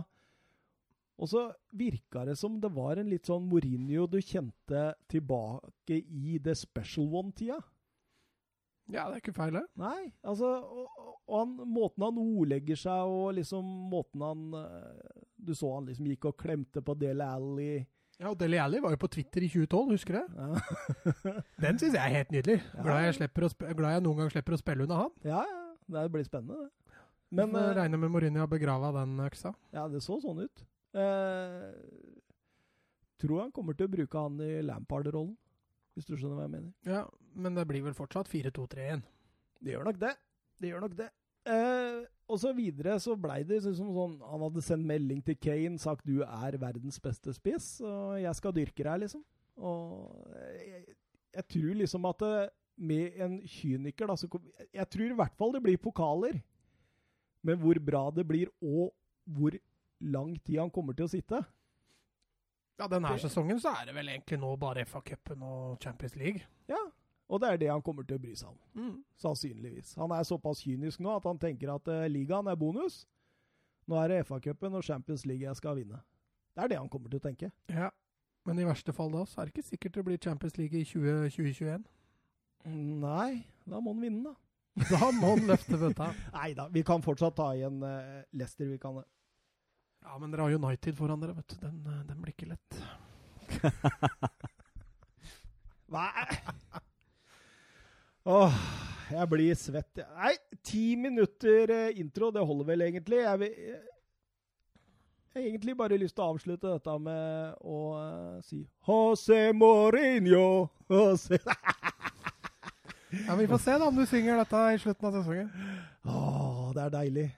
Og 1.19 1.31
så 1.31 1.49
virka 1.75 2.25
det 2.29 2.37
som 2.39 2.61
det 2.63 2.71
var 2.75 2.99
en 2.99 3.11
litt 3.11 3.27
sånn 3.27 3.49
Mourinho 3.51 4.07
du 4.07 4.21
kjente 4.23 4.93
tilbake 5.11 5.99
i 5.99 6.39
The 6.43 6.55
Special 6.59 7.09
One-tida. 7.11 7.59
Ja, 8.89 9.09
det 9.09 9.19
er 9.19 9.21
ikke 9.21 9.37
feil, 9.37 9.59
det. 9.59 9.67
Nei, 9.77 10.09
altså 10.25 10.49
Og, 10.65 11.01
og 11.29 11.35
han, 11.35 11.51
måten 11.69 12.07
han 12.07 12.21
ordlegger 12.23 12.79
seg 12.81 13.11
og 13.13 13.35
liksom 13.37 13.67
måten 13.93 14.23
han 14.25 14.47
eh, 14.57 15.19
Du 15.37 15.53
så 15.59 15.75
han 15.75 15.91
liksom 15.91 16.09
gikk 16.09 16.31
og 16.31 16.39
klemte 16.41 16.81
på 16.83 16.97
Dele 16.97 17.27
Alli. 17.29 17.73
Ja, 18.19 18.33
og 18.33 18.39
Deli 18.41 18.59
Alli 18.59 18.81
var 18.83 18.91
jo 18.95 18.99
på 18.99 19.11
Twitter 19.15 19.45
i 19.47 19.49
2012, 19.53 19.93
husker 19.95 20.17
du? 20.19 20.39
Ja. 20.39 21.03
Den 21.65 21.79
syns 21.79 21.95
jeg 21.95 22.03
er 22.03 22.17
helt 22.17 22.33
nydelig. 22.35 22.59
Glad, 22.83 23.05
jeg 23.07 23.77
glad 23.79 23.95
jeg 23.95 24.05
noen 24.07 24.19
gang 24.23 24.33
slipper 24.35 24.57
å 24.57 24.61
spille 24.61 24.87
under 24.89 25.05
han. 25.05 25.15
ja, 25.27 25.45
ja. 25.47 25.65
Det 25.89 26.03
blir 26.13 26.25
spennende, 26.27 26.67
det. 26.67 26.97
Men 27.33 27.49
Men 27.53 27.63
eh, 27.63 27.71
regner 27.79 28.01
med 28.03 28.11
Mourinho 28.13 28.43
har 28.43 28.49
begrava 28.51 28.91
den 28.93 29.15
øksa. 29.25 29.55
Ja, 29.73 29.87
det 29.89 30.03
så 30.05 30.19
sånn 30.21 30.43
ut. 30.45 30.65
Eh, 30.93 31.71
tror 33.23 33.41
han 33.47 33.53
kommer 33.57 33.77
til 33.77 33.89
å 33.89 33.93
bruke 33.93 34.21
han 34.21 34.37
i 34.45 34.59
Lampard-rollen, 34.67 35.33
hvis 35.97 36.05
du 36.09 36.13
skjønner 36.13 36.37
hva 36.37 36.45
jeg 36.45 36.53
mener. 36.59 36.75
Ja, 36.85 37.07
men 37.33 37.57
det 37.57 37.65
blir 37.71 37.87
vel 37.87 37.97
fortsatt 37.97 38.29
4-2-3-1. 38.29 39.01
Det 39.65 39.73
gjør 39.73 39.89
nok 39.89 40.03
det. 40.03 40.13
Det 40.61 40.75
gjør 40.75 40.85
nok 40.85 40.99
det. 40.99 41.09
Eh, 41.49 42.05
og 42.29 42.41
så 42.43 42.53
videre 42.53 42.99
så 43.01 43.15
blei 43.17 43.41
det 43.47 43.63
liksom 43.65 43.89
sånn 43.97 44.17
Han 44.29 44.43
hadde 44.45 44.61
sendt 44.65 44.85
melding 44.85 45.23
til 45.25 45.39
Kane, 45.41 45.79
sagt 45.81 46.05
'du 46.05 46.21
er 46.21 46.59
verdens 46.61 47.01
beste 47.01 47.33
spiss', 47.33 47.81
og 47.81 48.21
'jeg 48.21 48.35
skal 48.37 48.53
dyrke 48.53 48.85
deg', 48.85 49.01
liksom. 49.01 49.25
Og 49.57 50.29
jeg, 50.35 50.85
jeg 51.35 51.49
tror 51.49 51.75
liksom 51.75 52.05
at 52.05 52.19
det, 52.19 52.51
med 52.79 53.21
en 53.21 53.41
kyniker, 53.43 54.07
da 54.07 54.15
så 54.17 54.29
Jeg 54.75 54.89
tror 54.91 55.11
i 55.11 55.19
hvert 55.19 55.37
fall 55.37 55.53
det 55.53 55.63
blir 55.63 55.77
pokaler. 55.77 56.43
Men 57.43 57.59
hvor 57.59 57.79
bra 57.81 58.11
det 58.11 58.27
blir, 58.29 58.49
og 58.63 58.93
hvor 59.25 59.53
lang 60.01 60.37
tid 60.45 60.59
han 60.59 60.71
kommer 60.71 60.93
til 60.93 61.05
å 61.05 61.13
sitte 61.13 61.45
Ja, 62.79 62.87
denne 62.87 63.19
sesongen 63.19 63.59
så 63.59 63.73
er 63.81 63.89
det 63.89 63.95
vel 63.97 64.09
egentlig 64.09 64.39
nå 64.39 64.53
bare 64.57 64.85
FA-cupen 64.87 65.43
og 65.43 65.79
Champions 65.83 66.15
League. 66.17 66.45
Ja, 66.69 66.79
og 67.29 67.41
det 67.43 67.49
er 67.53 67.61
det 67.61 67.71
han 67.71 67.85
kommer 67.85 68.07
til 68.09 68.17
å 68.17 68.23
bry 68.23 68.35
seg 68.39 68.49
om. 68.49 68.59
Mm. 68.79 68.97
Sannsynligvis. 69.21 69.95
Han 70.01 70.13
er 70.17 70.25
såpass 70.25 70.63
kynisk 70.65 71.03
nå 71.05 71.13
at 71.17 71.27
han 71.29 71.41
tenker 71.41 71.75
at 71.75 71.91
uh, 71.93 72.07
ligaen 72.09 72.49
er 72.49 72.57
bonus. 72.57 73.03
Nå 73.89 73.99
er 74.01 74.13
det 74.13 74.23
FA-cupen 74.29 74.77
og 74.77 74.85
Champions 74.85 75.27
League 75.29 75.45
jeg 75.45 75.61
skal 75.61 75.77
vinne. 75.77 76.01
Det 76.57 76.65
er 76.65 76.73
det 76.73 76.81
han 76.81 76.89
kommer 76.93 77.13
til 77.13 77.21
å 77.21 77.27
tenke. 77.29 77.51
Ja, 77.73 77.91
men 78.49 78.61
i 78.61 78.67
verste 78.67 78.95
fall 78.97 79.13
da, 79.13 79.27
så 79.29 79.43
er 79.43 79.49
det 79.49 79.57
ikke 79.57 79.69
sikkert 79.69 79.99
det 79.99 80.05
blir 80.07 80.21
Champions 80.25 80.57
League 80.57 80.81
i 80.81 80.85
20, 80.89 81.29
2021. 81.37 81.85
Nei, 83.05 83.33
da 83.69 83.81
må 83.81 83.93
han 83.93 84.05
vinne, 84.07 84.33
da. 84.33 84.35
Da 84.89 85.11
må 85.13 85.35
han 85.35 85.49
løfte 85.49 85.77
bøtta. 85.81 86.13
Nei 86.39 86.53
da, 86.57 86.69
vi 86.73 86.85
kan 86.87 87.05
fortsatt 87.05 87.37
ta 87.37 87.51
igjen 87.57 87.83
uh, 87.85 88.23
Leicester, 88.33 88.69
vi 88.71 88.79
kan 88.81 89.01
det. 89.01 89.05
Ja, 90.07 90.17
men 90.17 90.33
dere 90.33 90.47
har 90.47 90.55
United 90.55 90.97
foran 90.97 91.21
dere, 91.21 91.35
vet 91.37 91.53
du. 91.53 91.57
Den, 91.61 91.81
eh, 91.85 92.05
den 92.09 92.21
blir 92.23 92.33
ikke 92.33 92.49
lett. 92.53 92.79
Hva? 95.93 96.05
Åh, 98.29 98.53
jeg 99.09 99.29
blir 99.29 99.55
svett. 99.57 100.01
Nei, 100.19 100.35
ti 100.61 100.97
minutter 101.01 101.71
eh, 101.73 102.01
intro, 102.01 102.29
det 102.31 102.43
holder 102.45 102.67
vel 102.69 102.85
egentlig. 102.85 103.23
Jeg, 103.23 103.41
vil, 103.41 103.55
jeg 103.57 103.79
har 105.33 105.47
egentlig 105.47 105.77
bare 105.79 105.97
lyst 105.97 106.19
til 106.19 106.27
å 106.27 106.35
avslutte 106.35 106.75
dette 106.75 106.97
med 107.01 107.55
å 107.65 107.79
uh, 107.97 108.35
si 108.45 108.61
José 108.85 109.55
Mourinho, 109.57 110.69
José 110.93 111.41
Ja, 113.25 113.39
Vi 113.41 113.49
får 113.49 113.65
se 113.65 113.79
da 113.81 113.89
om 113.89 113.97
du 113.97 114.05
synger 114.05 114.43
dette 114.43 114.65
i 114.75 114.83
slutten 114.85 115.09
av 115.09 115.17
sesongen. 115.17 115.49
Åh, 116.05 116.67
det 116.77 116.85
er 116.85 116.97
deilig. 116.99 117.29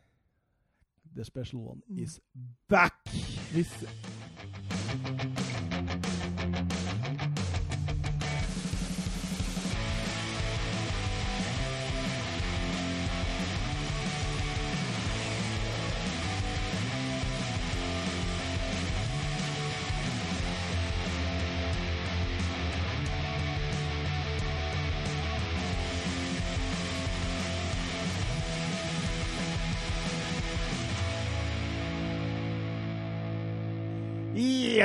The 1.14 1.24
special 1.24 1.68
one 1.70 2.02
is 2.02 2.18
back! 2.66 2.98
Hvis 3.54 3.78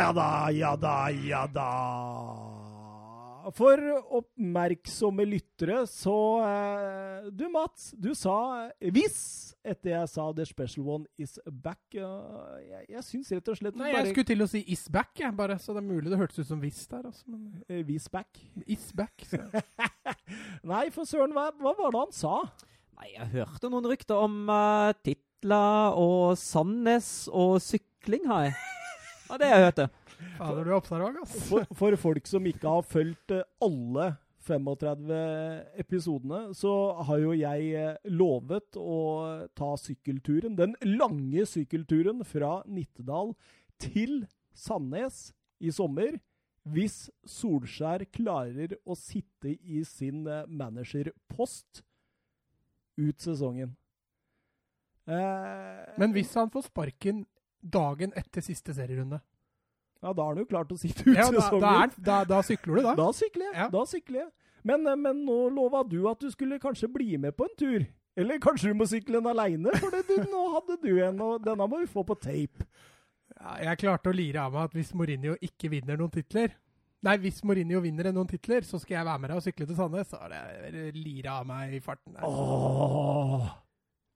Ja 0.06 0.12
da, 0.14 0.52
ja 0.54 0.76
da, 0.78 1.10
ja 1.10 1.48
da. 1.50 1.70
For 3.58 3.80
oppmerksomme 4.20 5.26
lyttere, 5.26 5.80
så 5.90 6.14
eh, 6.46 7.32
Du, 7.34 7.48
Mats, 7.50 7.88
du 7.98 8.12
sa 8.14 8.36
eh, 8.68 8.92
'hvis' 8.94 9.56
etter 9.66 9.96
jeg 9.96 10.12
sa 10.14 10.28
'the 10.30 10.46
special 10.46 10.86
one 10.86 11.10
is 11.18 11.40
back'. 11.50 11.98
Uh, 11.98 12.54
jeg 12.62 12.86
jeg 12.90 13.04
syns 13.08 13.32
rett 13.34 13.50
og 13.50 13.58
slett 13.58 13.82
Nei, 13.82 13.96
jeg 13.96 14.12
skulle 14.12 14.30
til 14.30 14.46
å 14.46 14.50
si 14.52 14.62
'is 14.68 14.86
back', 14.94 15.18
jeg, 15.18 15.34
bare, 15.34 15.58
så 15.58 15.74
det 15.74 15.82
er 15.82 15.90
mulig 15.90 16.14
det 16.14 16.22
hørtes 16.22 16.38
ut 16.38 16.52
som 16.54 16.62
'hvis' 16.62 16.86
der. 16.92 17.10
Altså, 17.10 17.24
men 17.26 17.64
eh, 17.68 17.82
'Hvis 17.82 18.06
back'. 18.14 18.46
'is 18.62 18.94
back'. 18.94 19.26
Så. 19.26 19.42
Nei, 20.76 20.92
for 20.92 21.10
søren, 21.10 21.34
hva, 21.34 21.50
hva 21.50 21.74
var 21.82 21.98
det 21.98 22.06
han 22.06 22.14
sa? 22.14 22.46
Nei, 23.02 23.10
jeg 23.18 23.42
hørte 23.42 23.74
noen 23.74 23.90
rykter 23.90 24.22
om 24.22 24.46
uh, 24.54 24.94
titler 25.02 25.98
og 25.98 26.38
Sandnes 26.38 27.26
og 27.34 27.58
sykling, 27.58 28.30
har 28.30 28.52
jeg. 28.52 28.75
Ja, 29.30 29.38
det 29.42 29.48
har 29.50 29.58
jeg 29.58 29.66
hørt. 29.70 29.80
det. 29.80 29.90
Fader, 30.38 30.64
du 30.64 30.70
er 30.72 30.78
observant, 30.78 31.18
ass. 31.24 31.34
For, 31.50 31.66
for 31.76 31.98
folk 32.00 32.28
som 32.30 32.46
ikke 32.50 32.70
har 32.70 32.86
fulgt 32.88 33.34
eh, 33.36 33.44
alle 33.66 34.12
35 34.46 35.10
episodene, 35.82 36.42
så 36.54 36.72
har 37.08 37.24
jo 37.24 37.32
jeg 37.34 37.72
eh, 37.80 37.96
lovet 38.14 38.78
å 38.78 39.00
ta 39.58 39.72
sykkelturen, 39.82 40.54
den 40.60 40.76
lange 40.86 41.48
sykkelturen 41.50 42.22
fra 42.30 42.60
Nittedal 42.70 43.34
til 43.82 44.22
Sandnes 44.56 45.32
i 45.66 45.74
sommer, 45.74 46.20
hvis 46.66 47.08
Solskjær 47.30 48.06
klarer 48.14 48.78
å 48.90 48.96
sitte 48.98 49.56
i 49.58 49.82
sin 49.86 50.24
eh, 50.30 50.46
managerpost 50.50 51.82
ut 53.02 53.22
sesongen. 53.26 53.74
Eh, 55.10 55.82
Men 56.02 56.14
hvis 56.16 56.32
han 56.38 56.50
får 56.54 56.70
sparken 56.70 57.26
dagen 57.72 58.14
etter 58.16 58.44
siste 58.46 58.76
serierunde, 58.76 59.22
Ja, 60.04 60.12
da 60.14 60.26
har 60.28 60.36
du 60.38 60.46
klart 60.46 60.72
å 60.72 60.78
sitte 60.78 61.06
ut 61.08 61.16
ja, 61.18 61.30
da, 61.34 61.46
da, 61.60 61.70
er, 61.84 61.94
da, 61.98 62.18
da 62.30 62.42
sykler 62.46 62.78
du, 62.78 62.82
da. 62.86 62.96
Da 63.00 63.08
sykler 63.16 63.48
jeg. 63.48 63.56
Ja. 63.58 63.70
Da 63.74 63.86
sykler 63.90 64.20
jeg. 64.20 64.32
Men, 64.66 64.86
eh, 64.88 64.98
men 65.00 65.24
nå 65.26 65.38
lova 65.54 65.82
du 65.88 66.04
at 66.12 66.20
du 66.22 66.28
skulle 66.34 66.60
kanskje 66.62 66.90
bli 66.92 67.16
med 67.22 67.34
på 67.38 67.48
en 67.48 67.56
tur. 67.58 67.86
Eller 68.16 68.38
kanskje 68.44 68.72
du 68.72 68.78
må 68.80 68.86
sykle 68.88 69.18
den 69.20 69.32
aleine, 69.32 69.74
for 69.82 69.92
det, 69.92 70.04
du, 70.08 70.20
nå 70.32 70.44
hadde 70.54 70.78
du 70.84 70.92
en, 71.04 71.24
og 71.26 71.42
denne 71.44 71.68
må 71.68 71.82
vi 71.82 71.90
få 71.90 72.06
på 72.08 72.16
tape. 72.22 72.68
Ja, 73.36 73.56
jeg 73.72 73.82
klarte 73.82 74.12
å 74.12 74.16
lire 74.16 74.46
av 74.46 74.54
meg 74.54 74.70
at 74.70 74.78
hvis 74.78 74.94
Mourinho 74.96 75.34
ikke 75.44 75.72
vinner 75.74 75.98
noen 76.00 76.14
titler 76.14 76.54
Nei, 77.06 77.18
hvis 77.22 77.42
Mourinho 77.46 77.82
vinner 77.84 78.08
noen 78.16 78.30
titler, 78.30 78.66
så 78.66 78.80
skal 78.82 78.96
jeg 79.00 79.06
være 79.06 79.22
med 79.22 79.30
deg 79.30 79.38
og 79.38 79.44
sykle 79.46 79.66
til 79.70 79.78
Sandnes. 79.78 80.08
Så 80.10 80.18
har 80.18 80.32
jeg 80.34 80.94
lira 80.96 81.36
av 81.42 81.46
meg 81.46 81.76
i 81.78 81.82
farten. 81.84 82.16
der. 82.16 82.26
Åh! 82.26 83.52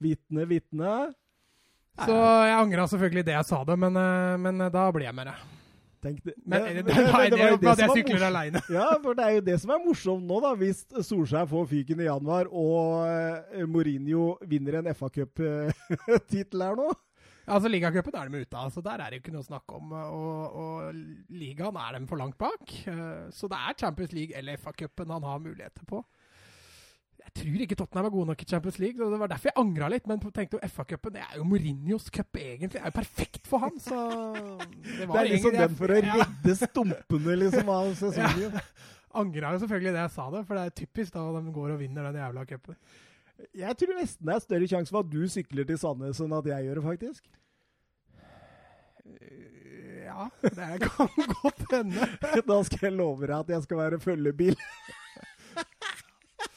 Vitne, 0.02 0.46
vitne. 0.50 0.94
Så 2.06 2.18
jeg 2.48 2.58
angra 2.60 2.86
selvfølgelig 2.92 3.26
det 3.28 3.34
jeg 3.38 3.46
sa 3.50 3.64
det, 3.68 3.78
men, 3.80 3.98
eh, 3.98 4.36
men 4.38 4.58
da 4.72 4.84
blir 4.96 5.08
jeg 5.10 5.16
med 5.18 5.28
deg. 5.32 5.48
Tenk 6.00 6.22
det. 6.24 6.34
Men, 6.46 6.62
Men- 6.64 6.64
det, 6.64 6.86
men- 6.86 6.86
det, 6.86 6.96
men 6.96 7.06
det, 7.06 7.12
det 7.12 7.30
det 7.32 7.40
var 7.44 7.50
jo 7.52 7.58
det 7.66 7.74
som 7.82 7.96
sykler 7.98 8.26
aleine. 8.30 8.62
Ja, 8.72 8.86
for 9.04 9.14
det 9.20 9.26
er 9.26 9.34
jo 9.36 9.42
det 9.50 9.58
som 9.60 9.72
er 9.76 9.82
morsomt 9.84 10.24
nå, 10.30 10.38
da. 10.46 10.54
Hvis 10.56 10.86
Solskjær 11.04 11.50
får 11.52 11.68
fyken 11.74 12.00
i 12.00 12.08
januar, 12.08 12.48
og 12.48 13.04
eh, 13.10 13.66
Mourinho 13.68 14.30
vinner 14.48 14.80
en 14.80 14.88
FA-cup-tittel 14.96 16.64
her 16.70 16.76
nå. 16.80 16.90
Altså, 17.50 17.66
Ligacupen 17.74 18.14
er 18.14 18.30
de 18.30 18.44
ute 18.46 18.58
av, 18.62 18.70
så 18.70 18.82
der 18.86 19.02
er 19.02 19.10
det 19.10 19.18
jo 19.18 19.24
ikke 19.24 19.32
noe 19.34 19.42
å 19.42 19.48
snakke 19.50 19.78
om. 19.80 19.92
Og, 19.98 20.58
og 20.62 21.00
ligaen 21.34 21.80
er 21.82 21.96
dem 21.98 22.06
for 22.08 22.22
langt 22.22 22.38
bak. 22.38 22.62
Eh, 22.88 23.24
Så 23.34 23.50
det 23.50 23.58
er 23.58 23.78
Champions 23.82 24.14
League 24.14 24.38
eller 24.38 24.60
FA-cupen 24.62 25.10
han 25.16 25.26
har 25.26 25.40
muligheter 25.42 25.88
på. 25.90 26.04
Jeg 27.30 27.36
tror 27.44 27.62
ikke 27.62 27.76
Tottenham 27.78 28.08
er 28.08 28.14
gode 28.14 28.28
nok 28.32 28.42
i 28.42 28.46
Champions 28.50 28.78
League, 28.82 28.98
og 29.06 29.12
det 29.14 29.20
var 29.22 29.30
derfor 29.30 29.52
jeg 29.52 29.58
angra 29.62 29.90
litt. 29.94 30.08
Men 30.10 30.22
tenkte 30.24 30.58
jo 30.58 30.70
FA-cupen 30.74 31.14
det 31.14 31.22
er 31.22 31.36
jo 31.38 31.44
Mourinhos 31.46 32.08
cup, 32.10 32.40
egentlig. 32.42 32.72
Det 32.74 32.82
er 32.82 32.90
jo 32.90 32.96
perfekt 32.96 33.50
for 33.50 33.62
han, 33.62 33.76
så 33.84 34.00
Det, 34.34 35.06
Det 35.06 35.20
er 35.20 35.30
liksom 35.30 35.54
den 35.54 35.76
for 35.78 35.94
å 35.94 36.00
redde 36.08 36.56
stumpene 36.58 37.36
liksom 37.44 37.70
av 37.76 37.92
sesongen. 38.00 38.58
Angra 39.20 39.54
jo 39.54 39.62
selvfølgelig 39.62 39.94
det 39.94 40.02
jeg 40.08 40.14
sa 40.16 40.26
det, 40.34 40.42
for 40.48 40.58
det 40.58 40.64
er 40.70 40.76
typisk 40.82 41.14
da 41.16 41.28
de 41.38 41.54
går 41.54 41.76
og 41.76 41.80
vinner 41.82 42.10
den 42.10 42.20
jævla 42.22 42.48
cupen. 42.50 42.78
Jeg 43.56 43.78
tror 43.80 43.96
nesten 44.00 44.28
det 44.28 44.36
er 44.36 44.44
større 44.44 44.68
sjanse 44.74 44.94
for 44.94 45.06
at 45.06 45.14
du 45.14 45.22
sykler 45.32 45.70
til 45.70 45.80
Sandnes 45.82 46.20
enn 46.26 46.34
at 46.36 46.50
jeg 46.50 46.66
gjør 46.68 46.82
det, 46.82 46.88
faktisk. 46.90 47.30
Eh, 49.06 49.46
Ja, 50.10 50.26
det 50.42 50.90
kan 50.90 51.10
godt 51.44 51.66
hende. 51.72 52.08
Da 52.48 52.56
skal 52.66 52.88
jeg 52.90 52.96
love 52.98 53.28
deg 53.30 53.36
at 53.38 53.52
jeg 53.54 53.68
skal 53.68 53.78
være 53.84 54.00
følgebil. 54.02 54.58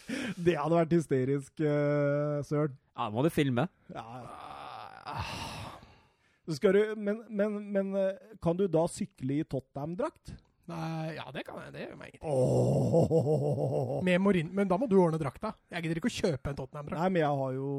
Det 0.47 0.57
hadde 0.59 0.79
vært 0.79 0.95
hysterisk, 0.97 1.53
uh, 1.63 2.41
Søren. 2.47 2.79
Ja, 2.93 3.09
må 3.13 3.25
du 3.25 3.31
filme. 3.33 3.67
Ja. 3.93 4.23
Skal 6.53 6.75
du, 6.77 6.81
men, 6.99 7.23
men, 7.31 7.59
men 7.73 7.93
eh, 7.97 8.19
kan 8.43 8.59
du 8.59 8.67
da 8.69 8.83
sykle 8.91 9.39
i 9.41 9.45
Tottenham-drakt? 9.49 10.35
Ja, 10.67 11.27
det 11.35 11.43
kan 11.47 11.59
jeg. 11.65 11.73
Det 11.75 11.83
gjør 11.85 11.97
meg 11.99 12.13
ingenting. 12.13 12.31
Oh. 12.31 13.99
Men 14.05 14.71
da 14.71 14.79
må 14.79 14.89
du 14.91 14.97
ordne 15.01 15.21
drakta. 15.21 15.53
Jeg 15.73 15.85
gidder 15.87 16.01
ikke 16.01 16.11
å 16.11 16.15
kjøpe 16.15 16.53
en 16.53 16.59
Tottenham-drakt. 16.59 17.01
Nei, 17.01 17.11
men 17.15 17.23
jeg 17.25 17.41
har 17.43 17.57
jo 17.57 17.73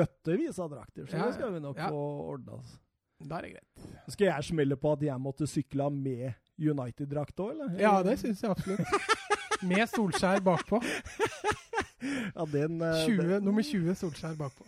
bøttevis 0.00 0.60
av 0.60 0.70
drakter, 0.74 1.08
så 1.08 1.16
Ja, 1.16 1.26
det 1.28 1.38
skal 1.38 1.54
vi 1.56 1.62
nok 1.64 1.80
ja. 1.80 1.90
få 1.90 2.04
ordna. 2.34 2.60
oss. 2.60 2.76
Da 3.20 3.38
er 3.38 3.46
det 3.46 3.52
greit. 3.56 3.88
Skal 4.14 4.30
jeg 4.30 4.48
smelle 4.48 4.78
på 4.80 4.94
at 4.96 5.02
jeg 5.04 5.20
måtte 5.20 5.48
sykle 5.48 5.90
med 5.92 6.30
United-drakt 6.60 7.40
òg, 7.40 7.52
eller? 7.56 7.74
Ja, 7.80 7.98
det 8.06 8.16
syns 8.20 8.40
jeg 8.44 8.52
absolutt. 8.52 8.84
Med 9.62 9.86
Solskjær 9.94 10.40
bakpå. 10.44 10.82
Ja, 12.00 12.46
den, 12.48 12.78
20, 12.80 13.16
den. 13.28 13.42
nummer 13.44 13.62
20 13.62 13.94
Solskjær 13.94 14.32
bakpå. 14.38 14.64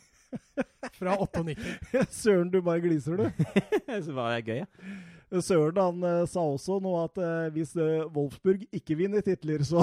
Fra 0.99 1.17
98. 1.17 1.57
Søren, 2.23 2.51
du 2.53 2.61
bare 2.61 2.81
gliser, 2.81 3.17
du. 3.17 3.31
Så 4.05 4.13
var 4.13 4.35
det 4.35 4.45
gøy, 4.45 4.61
ja. 4.63 5.41
Søren 5.41 5.79
han 5.81 6.03
eh, 6.05 6.27
sa 6.29 6.43
også 6.45 6.77
nå 6.85 6.93
at 7.07 7.17
eh, 7.25 7.47
hvis 7.55 7.73
eh, 7.81 8.05
Wolfsburg 8.13 8.67
ikke 8.69 8.99
vinner 8.99 9.25
titler, 9.25 9.65
så 9.65 9.81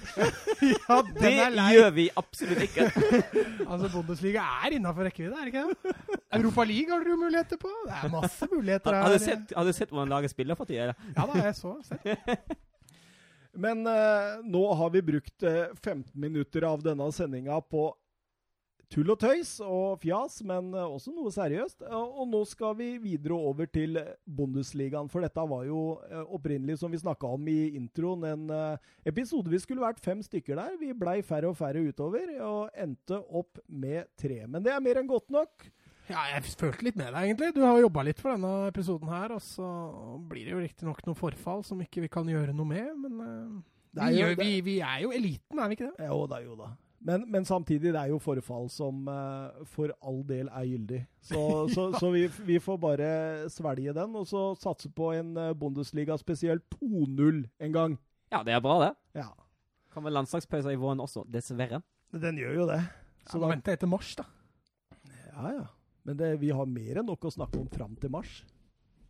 Ja, 0.72 0.96
Det 1.18 1.32
gjør 1.34 1.90
vi 1.96 2.08
absolutt 2.16 2.64
ikke. 2.66 2.88
Altså, 3.72 3.88
Bundesliga 3.92 4.44
er 4.64 4.76
innafor 4.78 5.06
rekkevidde, 5.08 5.38
er 5.38 5.48
det 5.48 5.54
ikke 5.54 5.64
det? 5.70 6.18
Europa 6.38 6.64
League 6.68 6.92
har 6.92 7.02
dere 7.04 7.14
jo 7.14 7.20
muligheter 7.22 7.60
på. 7.60 7.70
Det 7.86 7.96
er 8.02 8.12
masse 8.12 8.48
muligheter 8.52 8.96
Har 8.98 9.08
her. 9.08 9.16
du 9.18 9.24
sett, 9.24 9.54
har 9.56 9.64
du 9.68 9.72
sett 9.76 9.90
hvordan 9.94 10.12
laget 10.12 10.32
spiller 10.34 10.58
for 10.58 10.68
tida? 10.68 10.92
Ja 11.16 11.26
da, 11.28 11.40
jeg 11.46 11.56
så. 11.58 11.74
Sett. 11.88 12.58
Men 13.62 13.82
eh, 13.86 14.38
nå 14.48 14.62
har 14.80 14.92
vi 14.94 15.02
brukt 15.04 15.44
eh, 15.44 15.66
15 15.82 16.06
minutter 16.16 16.64
av 16.64 16.80
denne 16.84 17.08
sendinga 17.12 17.58
på 17.60 17.90
tull 18.92 19.12
og 19.14 19.18
tøys 19.22 19.54
og 19.64 20.02
fjas, 20.02 20.40
men 20.46 20.72
eh, 20.76 20.84
også 20.84 21.14
noe 21.14 21.32
seriøst. 21.32 21.84
Og, 21.88 22.16
og 22.22 22.30
nå 22.32 22.42
skal 22.48 22.76
vi 22.78 22.90
videre 23.02 23.36
over 23.36 23.68
til 23.72 23.98
Bundesligaen, 24.28 25.10
for 25.12 25.24
dette 25.24 25.46
var 25.52 25.66
jo 25.68 25.82
eh, 26.08 26.22
opprinnelig, 26.22 26.78
som 26.82 26.92
vi 26.92 27.00
snakka 27.00 27.30
om 27.36 27.48
i 27.50 27.72
introen, 27.78 28.26
en 28.28 28.56
eh, 28.56 28.90
episode 29.08 29.52
vi 29.52 29.62
skulle 29.62 29.84
vært 29.84 30.02
fem 30.04 30.22
stykker 30.24 30.58
der. 30.60 30.76
Vi 30.80 30.92
blei 30.96 31.20
færre 31.26 31.52
og 31.52 31.58
færre 31.58 31.84
utover, 31.88 32.34
og 32.44 32.68
endte 32.76 33.22
opp 33.32 33.62
med 33.68 34.12
tre. 34.20 34.42
Men 34.46 34.66
det 34.66 34.74
er 34.74 34.84
mer 34.84 35.00
enn 35.00 35.10
godt 35.10 35.32
nok. 35.32 35.70
Ja, 36.10 36.26
jeg 36.34 36.44
følte 36.58 36.84
litt 36.84 36.98
med 36.98 37.12
deg, 37.14 37.30
egentlig. 37.30 37.52
Du 37.56 37.62
har 37.64 37.76
jo 37.78 37.86
jobba 37.86 38.04
litt 38.04 38.20
for 38.20 38.34
denne 38.34 38.68
episoden 38.68 39.10
her, 39.12 39.32
og 39.36 39.42
så 39.44 39.66
blir 40.28 40.48
det 40.48 40.56
jo 40.56 40.62
riktignok 40.62 41.04
noe 41.06 41.18
forfall 41.18 41.62
som 41.64 41.80
ikke 41.80 42.04
vi 42.04 42.10
kan 42.12 42.28
gjøre 42.28 42.54
noe 42.56 42.68
med, 42.68 42.90
men 43.04 43.20
uh, 43.22 43.60
vi, 44.02 44.18
jo, 44.18 44.32
vi, 44.40 44.54
vi, 44.66 44.80
er 44.84 45.04
jo 45.04 45.12
eliten, 45.14 45.60
er 45.60 45.70
vi 45.70 45.78
ikke 45.78 45.92
det? 45.92 46.08
Jo 46.10 46.24
da, 46.28 46.40
jo 46.42 46.58
da. 46.58 46.72
Men, 47.04 47.24
men 47.30 47.44
samtidig, 47.44 47.90
det 47.94 47.98
er 47.98 48.12
jo 48.12 48.20
forfall 48.22 48.68
som 48.70 49.08
uh, 49.10 49.64
for 49.66 49.90
all 50.06 50.20
del 50.28 50.50
er 50.54 50.66
gyldig. 50.70 51.00
Så, 51.26 51.40
så, 51.74 51.88
så 51.98 52.10
vi, 52.14 52.28
vi, 52.46 52.60
får 52.62 52.78
bare 52.82 53.08
svelge 53.50 53.94
den, 53.96 54.14
og 54.18 54.28
så 54.30 54.52
satse 54.60 54.90
på 54.94 55.10
en 55.16 55.34
uh, 55.38 55.50
Bundesliga 55.58 56.16
spesielt 56.20 56.62
2-0 56.78 57.42
en 57.66 57.74
gang. 57.74 57.96
Ja, 58.32 58.44
det 58.46 58.54
er 58.54 58.62
bra, 58.64 58.78
det. 58.84 58.92
Ja. 59.18 59.32
Kommer 59.92 60.14
landslagspauser 60.14 60.72
i 60.72 60.78
våren 60.80 61.02
også, 61.02 61.26
dessverre. 61.28 61.82
Den 62.12 62.38
gjør 62.38 62.62
jo 62.62 62.68
det. 62.70 62.80
Så 63.26 63.36
ja, 63.36 63.42
da 63.42 63.50
venter 63.50 63.74
jeg 63.74 63.82
til 63.82 63.92
mars, 63.92 64.14
da. 64.18 64.28
Ja, 65.32 65.50
ja. 65.58 65.66
Men 66.06 66.18
det, 66.18 66.30
vi 66.42 66.50
har 66.54 66.70
mer 66.70 67.00
enn 67.00 67.06
nok 67.08 67.26
å 67.28 67.34
snakke 67.34 67.60
om 67.60 67.68
fram 67.70 67.98
til 68.00 68.10
mars. 68.14 68.42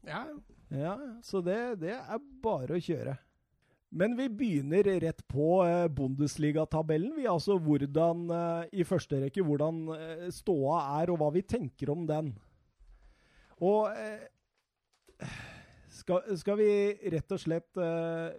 Ja, 0.07 0.25
ja. 0.73 0.97
Så 1.25 1.41
det, 1.45 1.59
det 1.85 1.95
er 1.97 2.25
bare 2.45 2.77
å 2.77 2.83
kjøre. 2.83 3.17
Men 3.95 4.17
vi 4.17 4.29
begynner 4.29 4.83
rett 4.83 5.29
på 5.29 5.65
eh, 5.67 5.89
Bundesliga-tabellen. 5.89 7.13
Vi 7.17 7.27
altså 7.29 7.59
hvordan, 7.61 8.25
eh, 8.33 8.71
i 8.81 8.87
første 8.89 9.19
rekke 9.21 9.43
hvordan 9.45 9.83
eh, 9.93 10.23
ståa 10.33 10.79
er, 11.03 11.11
og 11.13 11.19
hva 11.21 11.29
vi 11.35 11.43
tenker 11.45 11.93
om 11.93 12.07
den. 12.09 12.31
Og 13.61 13.93
skal, 15.93 16.25
skal 16.41 16.57
vi 16.59 16.71
rett 17.13 17.35
og 17.37 17.43
slett 17.43 17.83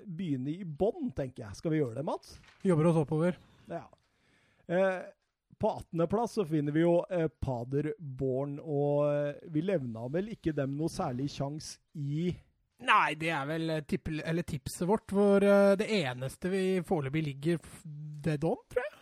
begynne 0.04 0.52
i 0.52 0.66
bånn, 0.66 1.14
tenker 1.16 1.46
jeg. 1.46 1.60
Skal 1.62 1.72
vi 1.76 1.84
gjøre 1.84 2.00
det, 2.00 2.06
Mats? 2.08 2.34
Jobber 2.66 2.90
oss 2.90 2.98
oppover. 3.04 3.38
Ja. 3.70 3.86
På 5.62 5.72
18.-plass 5.78 6.34
så 6.42 6.48
finner 6.50 6.76
vi 6.76 6.82
jo 6.82 6.98
Paderborn, 7.46 8.58
og 8.60 9.54
vi 9.54 9.64
levna 9.64 10.10
vel 10.12 10.34
ikke 10.34 10.52
dem 10.58 10.76
noe 10.76 10.92
særlig 10.92 11.30
sjanse 11.32 11.78
i 11.94 12.34
Nei, 12.84 13.14
det 13.20 13.30
er 13.32 13.46
vel 13.48 13.72
tipp, 13.88 14.10
tipset 14.50 14.88
vårt, 14.90 15.14
hvor 15.14 15.44
uh, 15.46 15.76
det 15.80 15.88
eneste 16.02 16.52
vi 16.52 16.64
foreløpig 16.86 17.24
ligger 17.30 17.62
dead 18.26 18.44
on, 18.48 18.60
tror 18.72 18.84
jeg. 18.84 19.00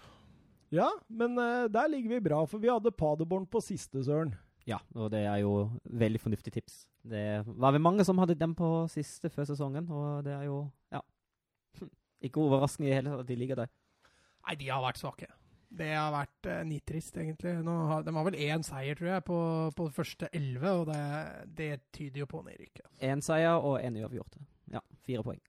Ja, 0.82 0.88
men 1.10 1.36
uh, 1.40 1.66
der 1.72 1.90
ligger 1.92 2.16
vi 2.16 2.24
bra, 2.30 2.44
for 2.48 2.62
vi 2.62 2.70
hadde 2.72 2.94
Paderborn 2.96 3.48
på 3.50 3.64
siste, 3.64 4.04
Søren. 4.06 4.36
Ja, 4.70 4.78
og 4.94 5.10
det 5.14 5.24
er 5.26 5.40
jo 5.42 5.72
veldig 5.90 6.22
fornuftig 6.22 6.54
tips. 6.54 6.84
Det 7.02 7.42
var 7.48 7.74
vel 7.74 7.82
mange 7.82 8.06
som 8.06 8.20
hadde 8.22 8.38
dem 8.38 8.54
på 8.56 8.70
siste 8.94 9.32
før 9.34 9.50
sesongen, 9.50 9.90
og 9.90 10.24
det 10.28 10.36
er 10.36 10.46
jo, 10.46 10.64
ja, 10.94 11.02
ikke 12.28 12.44
overraskende 12.44 12.92
i 12.92 12.94
hele 12.94 13.10
tatt 13.10 13.26
at 13.26 13.32
de 13.32 13.40
ligger 13.40 13.64
der. 13.64 13.72
Nei, 14.46 14.58
de 14.62 14.70
har 14.70 14.84
vært 14.86 15.02
svake. 15.02 15.32
Det 15.72 15.88
har 15.96 16.10
vært 16.12 16.48
uh, 16.52 16.62
nitrist, 16.68 17.16
egentlig. 17.16 17.54
Nå 17.64 17.76
har, 17.88 18.02
de 18.04 18.14
har 18.16 18.26
vel 18.28 18.40
én 18.44 18.64
seier, 18.68 18.98
tror 19.00 19.14
jeg, 19.14 19.24
på, 19.28 19.38
på 19.78 19.88
de 19.88 19.96
første 19.96 20.28
elleve, 20.36 20.74
og 20.82 20.90
det, 20.92 21.04
det, 21.58 21.70
tyder 21.96 22.26
jo 22.26 22.28
på 22.34 22.42
nedrykk. 22.44 22.82
Én 23.08 23.24
seier 23.24 23.56
og 23.56 23.78
én 23.80 24.00
uavgjort. 24.02 24.36
Ja, 24.74 24.84
fire 25.08 25.24
poeng. 25.24 25.40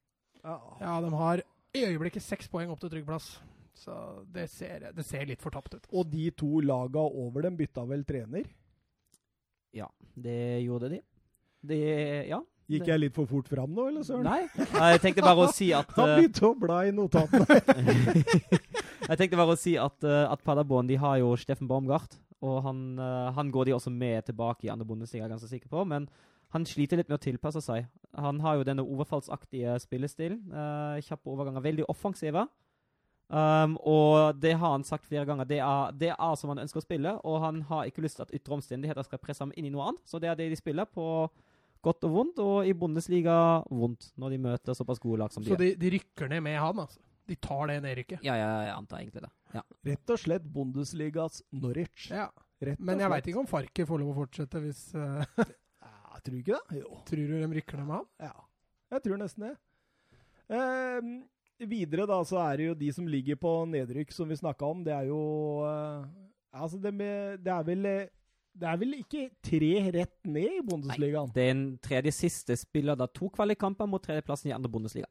Ja. 0.43 0.59
ja, 0.81 0.95
de 1.03 1.11
har 1.19 1.43
i 1.73 1.83
øyeblikket 1.89 2.23
seks 2.23 2.51
poeng 2.53 2.71
opp 2.71 2.83
til 2.83 2.93
trygg 2.93 3.09
plass. 3.09 3.35
Så 3.83 3.95
det 4.31 4.47
ser, 4.53 4.91
det 4.95 5.05
ser 5.07 5.27
litt 5.27 5.43
fortapt 5.43 5.75
ut. 5.75 5.91
Og 5.91 6.07
de 6.07 6.29
to 6.39 6.61
laga 6.63 7.03
over 7.03 7.49
dem 7.49 7.57
bytta 7.59 7.83
vel 7.89 8.05
trener? 8.07 8.47
Ja, 9.75 9.89
det 10.15 10.63
gjorde 10.63 10.93
de. 10.93 11.03
De 11.67 11.83
Ja. 12.31 12.43
Gikk 12.71 12.87
jeg 12.89 13.01
litt 13.03 13.13
for 13.17 13.29
fort 13.29 13.49
fram 13.51 13.73
nå, 13.75 13.89
eller 13.91 14.05
søren? 14.07 14.25
Nei, 14.25 14.47
jeg 14.95 15.01
tenkte 15.03 15.25
bare 15.27 15.49
å 15.49 15.53
si 15.53 15.73
at 15.77 15.91
Han 15.99 16.13
begynte 16.15 16.47
å 16.47 16.53
bla 16.57 16.79
i 16.87 16.93
notatene. 16.95 17.59
Jeg 19.09 19.19
tenkte 19.19 19.39
bare 19.41 19.55
å 19.57 19.59
si 19.59 19.75
at, 19.81 19.97
uh, 20.07 20.29
at 20.31 20.43
Paderborn 20.47 20.91
de 20.91 20.99
har 21.01 21.19
jo 21.23 21.33
Steffen 21.41 21.71
Baumgart. 21.71 22.19
Og 22.43 22.59
han, 22.67 22.83
uh, 22.99 23.31
han, 23.37 23.51
går 23.55 23.69
de 23.69 23.77
også 23.77 23.91
med 23.95 24.27
tilbake 24.27 24.67
i 24.67 24.73
andre 24.73 24.87
bondestiger, 24.87 25.27
er 25.27 25.35
ganske 25.35 25.51
sikker 25.51 25.71
på. 25.73 25.85
Men 25.89 26.09
han 26.55 26.67
sliter 26.69 27.01
litt 27.01 27.11
med 27.11 27.21
å 27.21 27.23
tilpasse 27.23 27.63
seg. 27.65 27.87
Han 28.19 28.43
har 28.45 28.59
jo 28.59 28.67
denne 28.69 28.85
overfallsaktige 28.85 29.79
spillestilen. 29.83 30.43
Uh, 30.53 30.99
kjappe 31.03 31.31
overganger, 31.33 31.65
veldig 31.65 31.89
offensive. 31.93 32.47
Um, 33.33 33.79
og 33.89 34.37
det 34.43 34.59
har 34.61 34.75
han 34.75 34.85
sagt 34.85 35.07
flere 35.09 35.25
ganger. 35.25 35.49
Det 35.49 35.63
er, 35.65 35.95
det 35.97 36.11
er 36.13 36.35
som 36.37 36.53
han 36.53 36.61
ønsker 36.61 36.83
å 36.83 36.85
spille, 36.85 37.15
og 37.25 37.39
han 37.41 37.63
har 37.71 37.89
ikke 37.89 38.05
lyst 38.05 38.19
til 38.21 38.27
at 38.27 38.35
ytre 38.37 38.59
omstendigheter 38.59 39.07
skal 39.07 39.23
presse 39.23 39.41
ham 39.41 39.55
inn 39.57 39.71
i 39.71 39.73
noe 39.73 39.87
annet. 39.89 40.05
Så 40.05 40.21
det 40.21 40.29
er 40.29 40.37
det 40.37 40.51
de 40.53 40.59
spiller 40.61 40.91
på 40.91 41.07
godt 41.83 42.05
og 42.07 42.13
vondt, 42.13 42.43
og 42.45 42.69
i 42.69 42.75
Bundesliga 42.77 43.37
vondt, 43.73 44.13
når 44.21 44.35
de 44.35 44.43
møter 44.45 44.77
såpass 44.77 45.01
gode 45.03 45.23
lag 45.23 45.33
som 45.33 45.43
de 45.43 45.51
Så 45.51 45.59
de, 45.59 45.73
de 45.81 45.95
rykker 45.97 46.29
ned 46.31 46.45
med 46.45 46.61
han, 46.61 46.85
altså? 46.85 47.01
De 47.33 47.39
tar 47.41 47.71
det 47.71 47.79
nedrykket. 47.87 48.21
Ja, 48.27 48.37
ja, 48.37 48.49
jeg 48.67 48.73
antar 48.77 49.01
egentlig 49.01 49.25
det. 49.25 49.33
Ja. 49.57 49.63
Rett 49.89 50.13
og 50.13 50.21
slett 50.21 50.49
Bundesligas 50.53 51.41
Norwich. 51.57 52.11
Ja. 52.13 52.29
Men 52.79 53.01
jeg 53.03 53.11
veit 53.11 53.29
ikke 53.31 53.43
om 53.43 53.49
Farke 53.51 53.87
får 53.89 54.01
lov 54.03 54.13
å 54.13 54.21
fortsette 54.21 54.61
hvis 54.63 54.85
uh, 54.95 55.25
ja, 55.41 56.21
Tror 56.21 56.37
du 56.37 56.41
ikke 56.43 56.59
det? 56.59 56.81
Jo. 56.83 57.01
Tror 57.09 57.31
du 57.31 57.35
de 57.35 57.51
rykker 57.57 57.81
ned 57.81 57.89
med 57.89 57.97
han? 57.97 58.09
Ja, 58.29 58.45
jeg 58.95 59.05
tror 59.07 59.23
nesten 59.23 59.47
det. 59.49 59.55
Uh, 60.53 61.67
videre 61.73 62.07
da, 62.11 62.21
så 62.29 62.39
er 62.45 62.61
det 62.61 62.69
jo 62.69 62.79
de 62.85 62.91
som 62.95 63.09
ligger 63.09 63.41
på 63.41 63.55
nedrykk, 63.73 64.13
som 64.15 64.31
vi 64.31 64.39
snakka 64.39 64.69
om. 64.69 64.85
Det 64.87 64.95
er 64.95 65.09
jo 65.11 65.23
uh, 65.65 66.05
Altså, 66.53 66.77
det, 66.77 66.93
med, 66.93 67.41
det, 67.41 67.49
er 67.49 67.65
vel 67.65 67.87
det 68.61 68.67
er 68.69 68.77
vel 68.77 68.99
ikke 68.99 69.23
tre 69.41 69.73
rett 69.95 70.19
ned 70.29 70.59
i 70.59 70.65
Bundesligaen? 70.69 71.31
Nei, 71.33 71.39
den 71.39 71.63
tredje 71.81 72.13
siste 72.13 72.59
spiller 72.61 72.99
da 73.01 73.09
to 73.09 73.31
kvalikkamper 73.33 73.89
mot 73.89 74.05
tredjeplassen 74.05 74.51
i 74.51 74.55
andre 74.55 74.69
Bundesliga. 74.69 75.09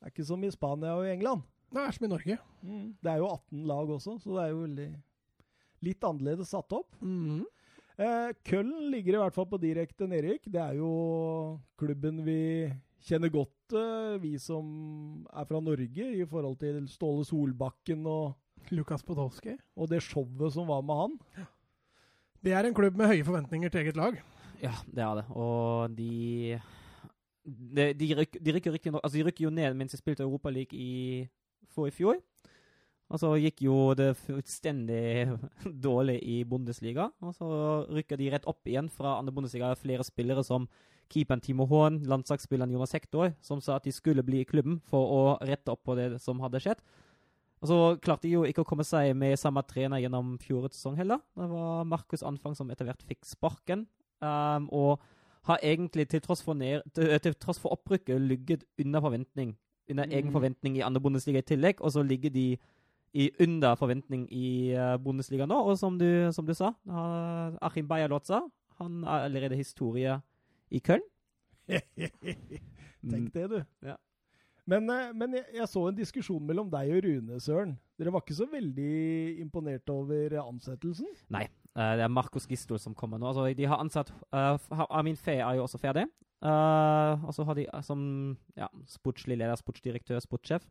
Det 0.00 0.08
er 0.08 0.12
ikke 0.14 0.28
som 0.30 0.44
i 0.44 0.50
Spania 0.52 0.96
og 0.96 1.04
i 1.04 1.12
England. 1.12 1.44
Det 1.70 1.82
er 1.84 1.94
som 1.94 2.06
i 2.06 2.10
Norge. 2.10 2.36
Mm. 2.64 2.84
Det 2.98 3.10
er 3.12 3.20
jo 3.20 3.30
18 3.30 3.64
lag 3.68 3.90
også, 3.96 4.16
så 4.18 4.32
det 4.34 4.42
er 4.42 4.52
jo 4.54 4.62
veldig 4.64 4.90
litt 5.86 6.06
annerledes 6.08 6.52
satt 6.52 6.72
opp. 6.76 6.96
Mm. 7.04 7.42
Eh, 8.00 8.30
Køllen 8.48 8.88
ligger 8.94 9.18
i 9.18 9.20
hvert 9.20 9.36
fall 9.36 9.48
på 9.50 9.60
direkte 9.60 10.08
nedrykk. 10.08 10.48
Det 10.48 10.62
er 10.62 10.78
jo 10.80 10.90
klubben 11.80 12.22
vi 12.24 12.40
kjenner 13.04 13.32
godt, 13.32 13.76
eh, 13.76 14.16
vi 14.22 14.34
som 14.40 15.26
er 15.28 15.44
fra 15.44 15.60
Norge, 15.60 16.08
i 16.16 16.24
forhold 16.24 16.58
til 16.64 16.88
Ståle 16.88 17.24
Solbakken 17.28 18.06
og 18.08 18.72
Lukas 18.72 19.04
Podolsky. 19.04 19.58
Og 19.76 19.92
det 19.92 20.02
showet 20.02 20.56
som 20.56 20.68
var 20.72 20.82
med 20.82 20.96
han. 20.96 21.46
Det 22.40 22.56
er 22.56 22.64
en 22.64 22.76
klubb 22.76 22.96
med 22.96 23.12
høye 23.12 23.24
forventninger 23.24 23.68
til 23.68 23.84
eget 23.84 24.00
lag. 24.00 24.16
Ja, 24.62 24.72
det 24.88 25.04
er 25.04 25.20
det. 25.20 25.26
Og 25.36 25.92
de 25.96 26.60
de, 27.44 27.92
de, 27.96 28.10
ryk, 28.18 28.36
de, 28.40 28.54
rykker 28.56 28.74
riktig 28.76 28.92
altså 28.94 29.16
de 29.16 29.24
rykker 29.26 29.46
jo 29.46 29.52
ned 29.54 29.76
mens 29.78 29.94
de 29.94 30.00
spilte 30.00 30.24
Europa 30.26 30.52
League 30.52 30.76
i, 30.76 31.24
i 31.24 31.94
fjor. 31.94 32.20
Og 33.10 33.18
så 33.18 33.32
gikk 33.42 33.64
jo 33.64 33.76
det 33.98 34.12
fullstendig 34.22 35.32
dårlig 35.86 36.20
i 36.22 36.42
Bundesliga. 36.46 37.08
Og 37.26 37.34
så 37.34 37.48
rykker 37.90 38.20
de 38.20 38.30
rett 38.30 38.46
opp 38.50 38.68
igjen 38.70 38.90
fra 38.92 39.16
andre 39.18 39.34
Bundesliga. 39.34 39.72
Flere 39.78 40.06
spillere 40.06 40.44
som 40.46 40.68
keeperen 41.10 41.42
Timo 41.42 41.66
Haaen, 41.66 41.98
landslagsspilleren 42.06 42.70
Jonas 42.70 42.94
Hector, 42.94 43.32
som 43.42 43.58
sa 43.64 43.80
at 43.80 43.86
de 43.88 43.92
skulle 43.94 44.22
bli 44.22 44.44
i 44.44 44.46
klubben 44.46 44.78
for 44.86 45.10
å 45.10 45.22
rette 45.42 45.72
opp 45.74 45.82
på 45.88 45.96
det 45.98 46.12
som 46.22 46.38
hadde 46.44 46.62
skjedd. 46.62 46.84
Og 47.60 47.68
så 47.68 47.78
klarte 48.00 48.24
de 48.24 48.36
jo 48.36 48.44
ikke 48.48 48.62
å 48.62 48.68
komme 48.68 48.86
seg 48.86 49.10
med 49.18 49.36
samme 49.40 49.60
trener 49.68 50.00
gjennom 50.00 50.36
fjorårets 50.40 50.78
sesong 50.78 50.96
heller. 51.00 51.20
Det 51.36 51.48
var 51.50 51.88
Markus 51.88 52.22
Anfang 52.24 52.54
som 52.56 52.70
etter 52.72 52.88
hvert 52.88 53.02
fikk 53.04 53.26
sparken. 53.28 53.84
Um, 54.22 54.70
og 54.72 55.02
har 55.48 55.58
egentlig 55.62 56.08
til 56.08 56.20
tross 56.20 56.42
for, 56.44 56.54
ned, 56.54 56.82
til, 56.94 57.12
til 57.20 57.34
tross 57.40 57.60
for 57.60 57.72
opprykket 57.76 58.20
ligget 58.20 58.64
under 58.78 59.00
forventning. 59.00 59.56
Under 59.90 60.06
mm. 60.06 60.12
egen 60.12 60.32
forventning 60.32 60.76
i 60.76 60.84
andre 60.86 61.00
Bundesliga 61.00 61.38
i 61.38 61.48
tillegg, 61.48 61.80
og 61.80 61.92
så 61.92 62.02
ligger 62.02 62.30
de 62.30 62.56
i 63.12 63.30
under 63.42 63.74
forventning 63.74 64.28
i 64.32 64.74
uh, 64.76 64.96
Bundesliga 65.02 65.46
nå. 65.46 65.56
Og 65.66 65.78
som 65.78 65.98
du, 65.98 66.30
som 66.32 66.46
du 66.46 66.54
sa, 66.54 66.72
uh, 66.86 67.56
Achim 67.62 67.88
Beyer-Lotza, 67.90 68.42
han 68.78 69.02
er 69.04 69.26
allerede 69.26 69.58
historie 69.58 70.20
i 70.70 70.82
Köln. 70.88 71.04
Tenk 73.10 73.34
det, 73.34 73.50
du. 73.50 73.58
Ja. 73.82 73.96
Men, 74.68 74.90
uh, 74.90 75.08
men 75.16 75.38
jeg, 75.38 75.46
jeg, 75.56 75.68
så 75.70 75.86
en 75.88 75.96
diskusjon 75.96 76.44
mellom 76.46 76.68
deg 76.72 76.92
og 76.96 77.06
Rune, 77.06 77.40
Søren. 77.40 77.78
Dere 78.00 78.12
var 78.12 78.24
ikke 78.24 78.38
så 78.40 78.48
veldig 78.50 78.92
imponert 79.42 79.88
over 79.92 80.36
ansettelsen? 80.42 81.08
Nei, 81.32 81.46
Uh, 81.78 81.94
det 81.94 82.02
er 82.02 82.10
Markus 82.10 82.48
Gistol 82.50 82.80
som 82.82 82.96
kommer 82.98 83.20
nå. 83.20 83.30
Altså, 83.30 83.46
de 83.54 83.68
har 83.70 83.78
ansatt 83.78 84.10
uh, 84.34 84.58
Amin 84.90 85.18
Fe 85.18 85.38
er 85.38 85.58
jo 85.58 85.66
også 85.68 85.78
ferdig. 85.78 86.08
Uh, 86.42 87.20
og 87.28 87.34
så 87.36 87.44
har 87.46 87.58
de 87.58 87.66
som 87.86 88.00
ja, 88.58 88.66
sportslig 88.90 89.38
leder, 89.38 89.58
sportsdirektør, 89.60 90.18
sportssjef. 90.24 90.66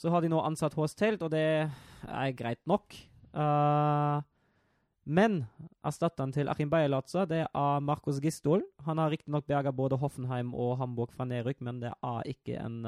Så 0.00 0.10
har 0.10 0.24
de 0.24 0.30
nå 0.32 0.40
ansatt 0.42 0.74
Horst 0.78 0.96
Telt, 0.98 1.22
og 1.22 1.30
det 1.34 1.44
er 1.68 2.38
greit 2.38 2.62
nok. 2.66 2.96
Men 5.04 5.44
erstatteren 5.84 6.32
til 6.32 6.48
Achim 6.48 6.70
Beyelatza, 6.72 7.26
det 7.28 7.44
er 7.46 7.84
Marcos 7.84 8.20
Gistol. 8.24 8.64
Han 8.86 8.98
har 8.98 9.12
riktignok 9.12 9.46
berga 9.46 9.72
både 9.72 9.98
Hoffenheim 10.00 10.54
og 10.54 10.78
Hamburg 10.80 11.12
fra 11.12 11.26
nedrykk, 11.28 11.60
men 11.64 11.80
det 11.82 11.92
er 11.92 12.30
ikke 12.34 12.58
en 12.60 12.82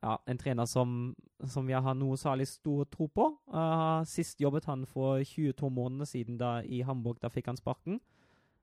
ja, 0.00 0.16
en 0.26 0.38
trener 0.38 0.68
som, 0.68 1.12
som 1.48 1.68
jeg 1.70 1.82
har 1.84 1.96
noe 1.98 2.18
særlig 2.20 2.48
stor 2.50 2.86
tro 2.92 3.08
på. 3.12 3.26
Uh, 3.52 4.02
sist 4.08 4.40
jobbet 4.42 4.68
han 4.70 4.86
for 4.88 5.22
22 5.26 5.70
måneder 5.74 6.08
siden 6.08 6.38
da 6.40 6.58
i 6.64 6.82
Hamburg. 6.86 7.20
Da 7.22 7.30
fikk 7.32 7.50
han 7.50 7.60
sparken. 7.60 8.00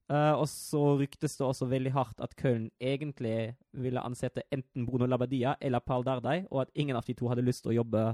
Uh, 0.07 0.39
og 0.39 0.45
så 0.47 0.81
ryktes 1.01 1.35
det 1.35 1.43
også 1.43 1.67
veldig 1.67 1.91
hardt 1.91 2.21
at 2.23 2.35
Köln 2.39 2.69
egentlig 2.79 3.57
ville 3.75 4.03
ansette 4.03 4.45
enten 4.55 4.85
Bruno 4.87 5.05
Labadia 5.09 5.57
eller 5.59 5.83
Paul 5.83 6.05
Dardai, 6.07 6.45
og 6.47 6.63
at 6.63 6.71
ingen 6.75 6.95
av 6.95 7.03
de 7.07 7.17
to 7.17 7.27
hadde 7.27 7.43
lyst 7.43 7.65
til 7.65 7.73
å 7.75 7.79
jobbe 7.81 8.05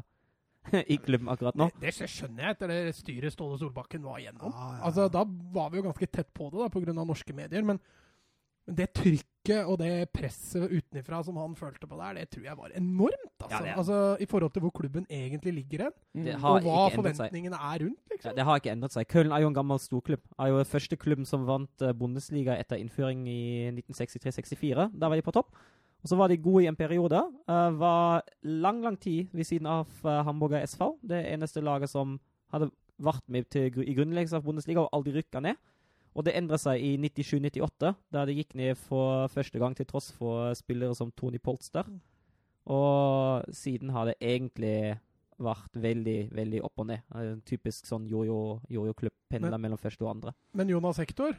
i 0.94 0.98
klubben 0.98 1.30
akkurat 1.34 1.58
nå. 1.60 1.70
Det, 1.82 1.92
det 1.98 2.10
skjønner 2.12 2.48
jeg 2.48 2.56
etter 2.58 2.72
det 2.72 2.80
styret 2.98 3.36
Ståle 3.36 3.60
Solbakken 3.62 4.06
var 4.06 4.22
igjennom. 4.22 4.54
Ah, 4.54 4.78
ja. 4.78 4.86
Altså, 4.90 5.10
da 5.12 5.26
var 5.26 5.70
vi 5.74 5.82
jo 5.82 5.88
ganske 5.90 6.08
tett 6.08 6.32
på 6.34 6.50
det 6.54 6.64
da, 6.64 6.70
pga. 6.74 6.96
norske 7.04 7.36
medier. 7.36 7.66
Men, 7.68 7.80
men 8.64 8.78
det 8.80 8.94
trykket 8.96 9.68
og 9.68 9.76
det 9.82 10.08
presset 10.16 10.72
utenfra 10.72 11.18
som 11.28 11.36
han 11.36 11.56
følte 11.60 11.88
på 11.90 11.98
der, 12.00 12.22
det 12.22 12.30
tror 12.32 12.46
jeg 12.48 12.56
var 12.56 12.72
enormt. 12.80 13.34
Altså, 13.44 13.60
Ja, 13.60 13.74
er- 13.74 13.78
altså 13.82 13.98
I 14.24 14.26
forhold 14.32 14.54
til 14.56 14.64
hvor 14.64 14.72
klubben 14.72 15.06
egentlig 15.10 15.54
ligger 15.54 15.84
hen, 15.90 16.30
og 16.40 16.62
hva 16.64 16.86
forventningene 16.96 17.60
er 17.60 17.84
rundt. 17.84 18.00
Ja, 18.08 18.14
liksom. 18.16 18.36
det 18.38 18.46
har 18.48 18.62
ikke 18.62 18.72
endret 18.72 18.96
seg. 18.96 19.08
Köln 19.12 19.36
er 19.36 19.42
jo 19.44 19.50
en 19.52 19.58
gammel 19.58 19.80
storklubb. 19.84 20.24
Er 20.40 20.48
jo 20.54 20.62
den 20.62 20.72
første 20.72 20.96
klubben 20.96 21.26
som 21.28 21.44
vant 21.46 21.82
eh, 21.82 21.92
Bundesliga 21.92 22.56
etter 22.56 22.80
innføring 22.80 23.28
i 23.28 23.70
1963-64. 23.84 24.94
Da 24.96 25.10
var 25.12 25.20
de 25.20 25.26
på 25.28 25.36
topp. 25.36 25.52
Og 26.04 26.10
så 26.12 26.18
var 26.20 26.28
de 26.28 26.38
gode 26.38 26.66
i 26.66 26.68
en 26.68 26.76
periode. 26.76 27.20
Uh, 27.48 27.70
var 27.80 28.24
lang, 28.44 28.82
lang 28.84 28.98
tid 29.00 29.30
ved 29.32 29.48
siden 29.48 29.68
av 29.72 29.88
uh, 30.04 30.22
Hamburger 30.28 30.66
SV. 30.68 30.84
Det 31.02 31.22
eneste 31.32 31.64
laget 31.64 31.90
som 31.90 32.18
hadde 32.52 32.68
vært 33.04 33.24
med 33.32 33.48
til, 33.50 33.72
i 33.88 33.96
grunnleggelsen 33.96 34.38
av 34.42 34.44
Bundesliga 34.46 34.84
og 34.84 34.92
aldri 34.94 35.16
rykka 35.16 35.40
ned. 35.44 35.56
Og 36.14 36.28
det 36.28 36.36
endret 36.38 36.62
seg 36.62 36.84
i 36.84 36.92
97-98, 37.02 37.94
da 38.14 38.26
det 38.30 38.36
gikk 38.38 38.52
ned 38.60 38.78
for 38.78 39.26
første 39.34 39.58
gang 39.58 39.74
til 39.74 39.88
tross 39.90 40.12
for 40.14 40.52
spillere 40.60 40.94
som 40.94 41.10
Tony 41.18 41.40
Polster. 41.42 41.88
Og 42.70 43.48
siden 43.56 43.90
har 43.96 44.12
det 44.12 44.20
egentlig 44.22 45.00
vært 45.44 45.74
veldig, 45.82 46.30
veldig 46.36 46.62
opp 46.64 46.84
og 46.84 46.88
ned. 46.92 47.02
En 47.18 47.42
typisk 47.48 47.88
sånn 47.90 48.06
jojo- 48.12 48.62
jojo-klubb. 48.70 49.16
Pendler 49.32 49.58
Men- 49.58 49.62
mellom 49.62 49.78
første 49.82 50.04
og 50.06 50.12
andre. 50.16 50.34
Men 50.54 50.70
Jonas 50.70 50.98
Hector, 50.98 51.34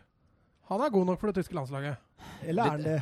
han 0.70 0.80
er 0.80 0.92
god 0.94 1.06
nok 1.10 1.20
for 1.20 1.30
det 1.30 1.42
tyske 1.42 1.56
landslaget. 1.56 1.96
Eller 2.48 2.64
er 2.64 2.70
han 2.70 2.84
det? 2.84 3.00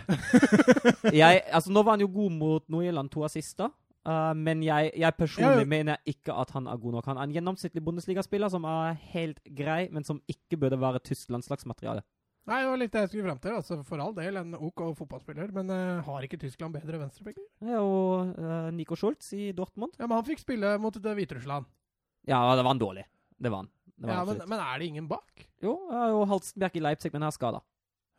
Jeg, 1.23 1.43
altså, 1.47 1.73
nå 1.73 1.83
var 1.83 1.97
han 1.97 2.03
jo 2.05 2.11
god 2.11 2.35
mot 2.35 2.69
Nord-Irland 2.73 3.11
to 3.13 3.25
assister. 3.27 3.71
Uh, 4.03 4.33
men 4.35 4.65
jeg, 4.67 4.91
jeg 4.99 5.15
personlig 5.15 5.63
Ja, 5.63 5.69
mener 5.71 6.01
ikke 6.11 6.35
at 6.35 6.51
han 6.57 6.67
er 6.67 6.79
god 6.83 6.97
nok. 6.97 7.07
Han 7.07 7.21
er 7.21 7.29
en 7.29 7.35
gjennomsnittlig 7.37 7.85
Bundesliga-spiller 7.87 8.51
som 8.51 8.65
er 8.67 8.97
helt 9.13 9.39
grei, 9.47 9.85
men 9.95 10.03
som 10.03 10.19
ikke 10.27 10.59
burde 10.59 10.81
være 10.83 10.99
tysk 11.07 11.31
landslagsmateriale. 11.31 12.03
Nei, 12.51 12.59
det 12.59 12.71
var 12.73 12.81
litt 12.81 12.95
det 12.97 13.03
jeg 13.05 13.11
skulle 13.13 13.29
frem 13.29 13.41
til. 13.45 13.55
Altså, 13.61 13.79
for 13.87 14.03
all 14.03 14.15
del 14.17 14.41
en 14.41 14.57
OK 14.59 14.83
fotballspiller, 14.99 15.53
men 15.55 15.71
uh, 15.71 16.03
har 16.09 16.27
ikke 16.27 16.41
Tyskland 16.43 16.75
bedre 16.75 16.99
venstrebacker? 16.99 17.47
Ja, 17.63 17.79
og 17.79 18.35
eh, 18.35 18.73
Nico 18.75 18.99
Schultz 18.99 19.31
i 19.39 19.53
Dortmund. 19.55 19.95
Ja, 20.01 20.09
men 20.09 20.17
han 20.19 20.27
fikk 20.27 20.43
spille 20.43 20.75
mot 20.83 20.99
det 20.99 21.15
Hviterussland. 21.21 21.71
Ja, 22.27 22.43
det 22.57 22.65
var 22.65 22.73
han 22.73 22.83
dårlig. 22.83 23.07
Det 23.39 23.51
var 23.51 23.63
han. 23.63 23.71
Det 24.03 24.09
var 24.11 24.19
Ja, 24.19 24.25
men, 24.29 24.43
men 24.51 24.63
er 24.65 24.81
det 24.83 24.89
ingen 24.91 25.07
bak? 25.11 25.45
Jo, 25.63 25.77
ja, 25.93 26.09
jo 26.11 26.25
Halstenberg 26.33 26.77
i 26.81 26.83
Leipzig, 26.83 27.13
men 27.15 27.23
han 27.23 27.31
er 27.31 27.37
skada. 27.37 27.61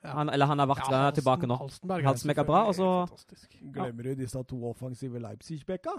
Ja. 0.04 0.14
Han, 0.18 0.30
eller 0.36 0.50
han 0.50 0.60
har 0.60 0.68
vært 0.68 0.84
ja, 0.84 0.98
Halsten, 1.00 1.18
tilbake 1.22 1.48
nå. 1.48 1.58
Halstenberg 1.60 2.08
Halstenberg 2.08 2.42
er 2.44 2.48
bra, 2.50 2.62
og 2.68 2.76
så- 2.76 2.90
fantastisk. 3.08 3.54
Glemmer 3.76 4.10
du 4.10 4.16
disse 4.20 4.44
to 4.50 4.60
offensive 4.68 5.20
Leipzig-bekka? 5.24 5.94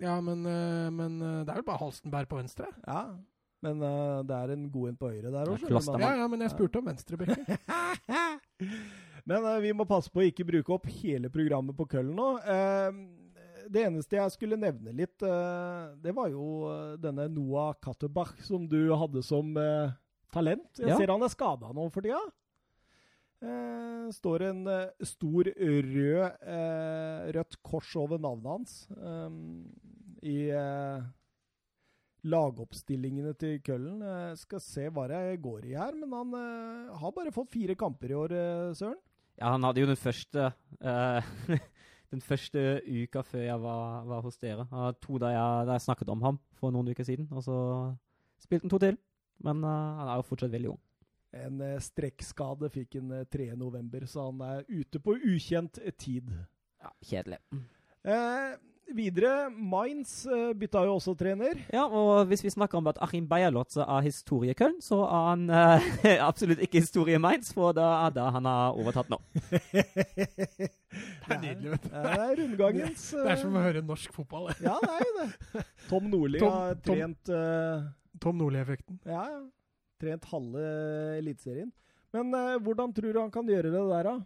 Ja, 0.00 0.20
men, 0.24 0.46
eh, 0.48 0.88
men 0.90 1.20
eh, 1.20 1.44
det 1.44 1.52
er 1.52 1.60
vel 1.60 1.66
bare 1.68 1.82
Halstenberg 1.82 2.28
på 2.28 2.40
venstre? 2.40 2.68
Ja. 2.86 3.02
Men 3.62 3.82
eh, 3.86 4.22
det 4.26 4.36
er 4.38 4.52
en 4.56 4.70
god 4.72 4.88
en 4.88 4.96
på 4.96 5.10
høyre 5.12 5.30
der 5.30 5.52
Ja, 5.52 5.56
òg. 5.78 6.00
Ja, 6.00 6.14
ja, 6.22 6.28
men 6.28 6.40
jeg 6.40 6.50
spurte 6.50 6.80
om 6.80 6.88
venstrebacker. 6.88 7.44
Men 9.24 9.44
vi 9.62 9.70
må 9.76 9.84
passe 9.86 10.10
på 10.10 10.18
å 10.18 10.24
ikke 10.26 10.42
bruke 10.48 10.72
opp 10.74 10.88
hele 10.90 11.28
programmet 11.30 11.76
på 11.78 11.86
Køllen 11.92 12.16
nå. 12.18 12.28
Eh, 12.42 12.88
det 13.72 13.86
eneste 13.88 14.18
jeg 14.18 14.34
skulle 14.34 14.58
nevne 14.60 14.92
litt, 14.94 15.22
eh, 15.24 15.94
det 16.04 16.12
var 16.16 16.28
jo 16.32 16.44
eh, 16.70 16.96
denne 17.02 17.26
Noah 17.32 17.72
Katterbach 17.82 18.34
som 18.46 18.66
du 18.68 18.92
hadde 18.94 19.22
som 19.24 19.54
eh, 19.56 19.92
talent. 20.32 20.68
Jeg 20.78 20.88
Ja. 20.92 20.96
ser 21.00 21.12
han 21.14 21.22
er 21.26 21.32
skada 21.32 21.72
nå 21.72 21.88
for 21.92 22.04
tida. 22.04 22.20
Eh, 23.42 24.10
står 24.14 24.44
en 24.50 24.60
stor 25.02 25.48
rød, 25.50 26.36
rødt 27.34 27.56
kors 27.66 27.96
over 27.98 28.20
navnet 28.22 28.46
hans 28.46 28.76
i 30.22 30.36
lagoppstillingene 32.22 33.32
til 33.38 33.58
Køllen. 33.66 34.02
Jeg 34.06 34.36
skal 34.44 34.60
se 34.62 34.84
hva 34.94 35.08
det 35.10 35.40
går 35.42 35.64
i 35.66 35.74
her, 35.74 35.96
men 35.98 36.12
han 36.14 36.36
har 37.02 37.14
bare 37.16 37.32
fått 37.34 37.50
fire 37.50 37.74
kamper 37.78 38.12
i 38.14 38.18
år, 38.20 38.34
Søren. 38.78 39.00
Ja, 39.40 39.50
han 39.56 39.64
hadde 39.64 39.80
jo 39.82 39.88
den 39.90 39.98
første 39.98 40.50
eh, 40.78 41.30
Den 42.12 42.20
første 42.20 42.82
uka 42.84 43.22
før 43.24 43.46
jeg 43.46 43.60
var, 43.62 44.02
var 44.04 44.20
hos 44.24 44.36
dere. 44.36 44.66
Uh, 44.68 44.90
to 45.00 45.16
da 45.22 45.32
jeg, 45.32 45.66
da 45.68 45.78
jeg 45.78 45.86
snakket 45.86 46.12
om 46.12 46.22
ham 46.22 46.40
for 46.60 46.74
noen 46.74 46.92
uker 46.92 47.06
siden. 47.08 47.30
Og 47.32 47.44
så 47.46 47.56
spilte 48.42 48.68
han 48.68 48.74
to 48.74 48.80
til. 48.82 49.00
Men 49.42 49.62
eh, 49.66 49.92
han 49.98 50.08
er 50.08 50.20
jo 50.20 50.26
fortsatt 50.26 50.52
veldig 50.52 50.72
ung. 50.74 50.80
En 51.32 51.62
eh, 51.64 51.78
strekkskade 51.82 52.68
fikk 52.72 52.98
han 53.00 53.14
eh, 53.16 53.28
3. 53.32 53.52
november, 53.58 54.04
så 54.08 54.28
han 54.28 54.42
er 54.46 54.66
ute 54.68 55.00
på 55.02 55.16
ukjent 55.18 55.80
tid. 56.00 56.28
Ja, 56.82 56.92
Kjedelig. 57.08 57.40
Eh, 58.04 58.52
videre, 58.90 59.48
Mainz 59.50 60.26
eh, 60.26 60.50
bytta 60.58 60.82
jo 60.86 60.96
også 60.98 61.14
trener. 61.18 61.60
Ja, 61.72 61.84
og 61.86 62.26
hvis 62.30 62.42
vi 62.44 62.52
snakker 62.52 62.80
om 62.80 62.90
at 62.90 62.98
Achim 63.04 63.26
Beierlotz 63.30 63.78
er 63.80 64.04
historie 64.04 64.54
Köln, 64.58 64.80
så 64.84 65.00
er 65.06 65.28
han 65.30 65.46
eh, 65.48 66.18
absolutt 66.30 66.62
ikke 66.64 66.82
historie 66.82 67.20
Mainz, 67.22 67.52
for 67.56 67.72
det 67.76 67.84
er 67.86 68.14
det 68.16 68.26
han 68.36 68.48
har 68.50 68.78
overtatt 68.78 69.12
nå. 69.12 69.18
det 69.52 70.68
er 71.30 71.40
nydelig, 71.40 71.72
vet 71.74 71.86
du. 71.86 71.90
Det 71.94 72.14
er 72.18 72.36
rundgangens 72.42 73.06
Det 73.14 73.30
er 73.36 73.40
som 73.40 73.56
å 73.56 73.62
eh, 73.62 73.66
høre 73.70 73.84
norsk 73.86 74.16
fotball. 74.18 74.50
Ja, 74.60 74.76
det 74.82 74.92
er 74.98 75.06
jo 75.06 75.14
det. 75.20 75.28
Tom 75.92 76.10
Nordli 76.12 76.42
Tom- 76.42 76.56
har 76.58 76.78
Tom- 76.82 76.96
trent 76.98 77.32
eh, 77.38 77.88
Tom 78.22 78.38
Nordli-effekten. 78.42 79.00
Ja, 79.08 79.24
ja. 79.30 79.42
Trent 80.02 80.26
halve 80.32 80.62
Eliteserien. 81.20 81.70
Men 82.12 82.34
uh, 82.34 82.58
hvordan 82.60 82.90
tror 82.92 83.14
du 83.14 83.20
han 83.22 83.30
kan 83.32 83.46
gjøre 83.48 83.70
det 83.72 83.82
der, 83.88 84.08
da? 84.10 84.16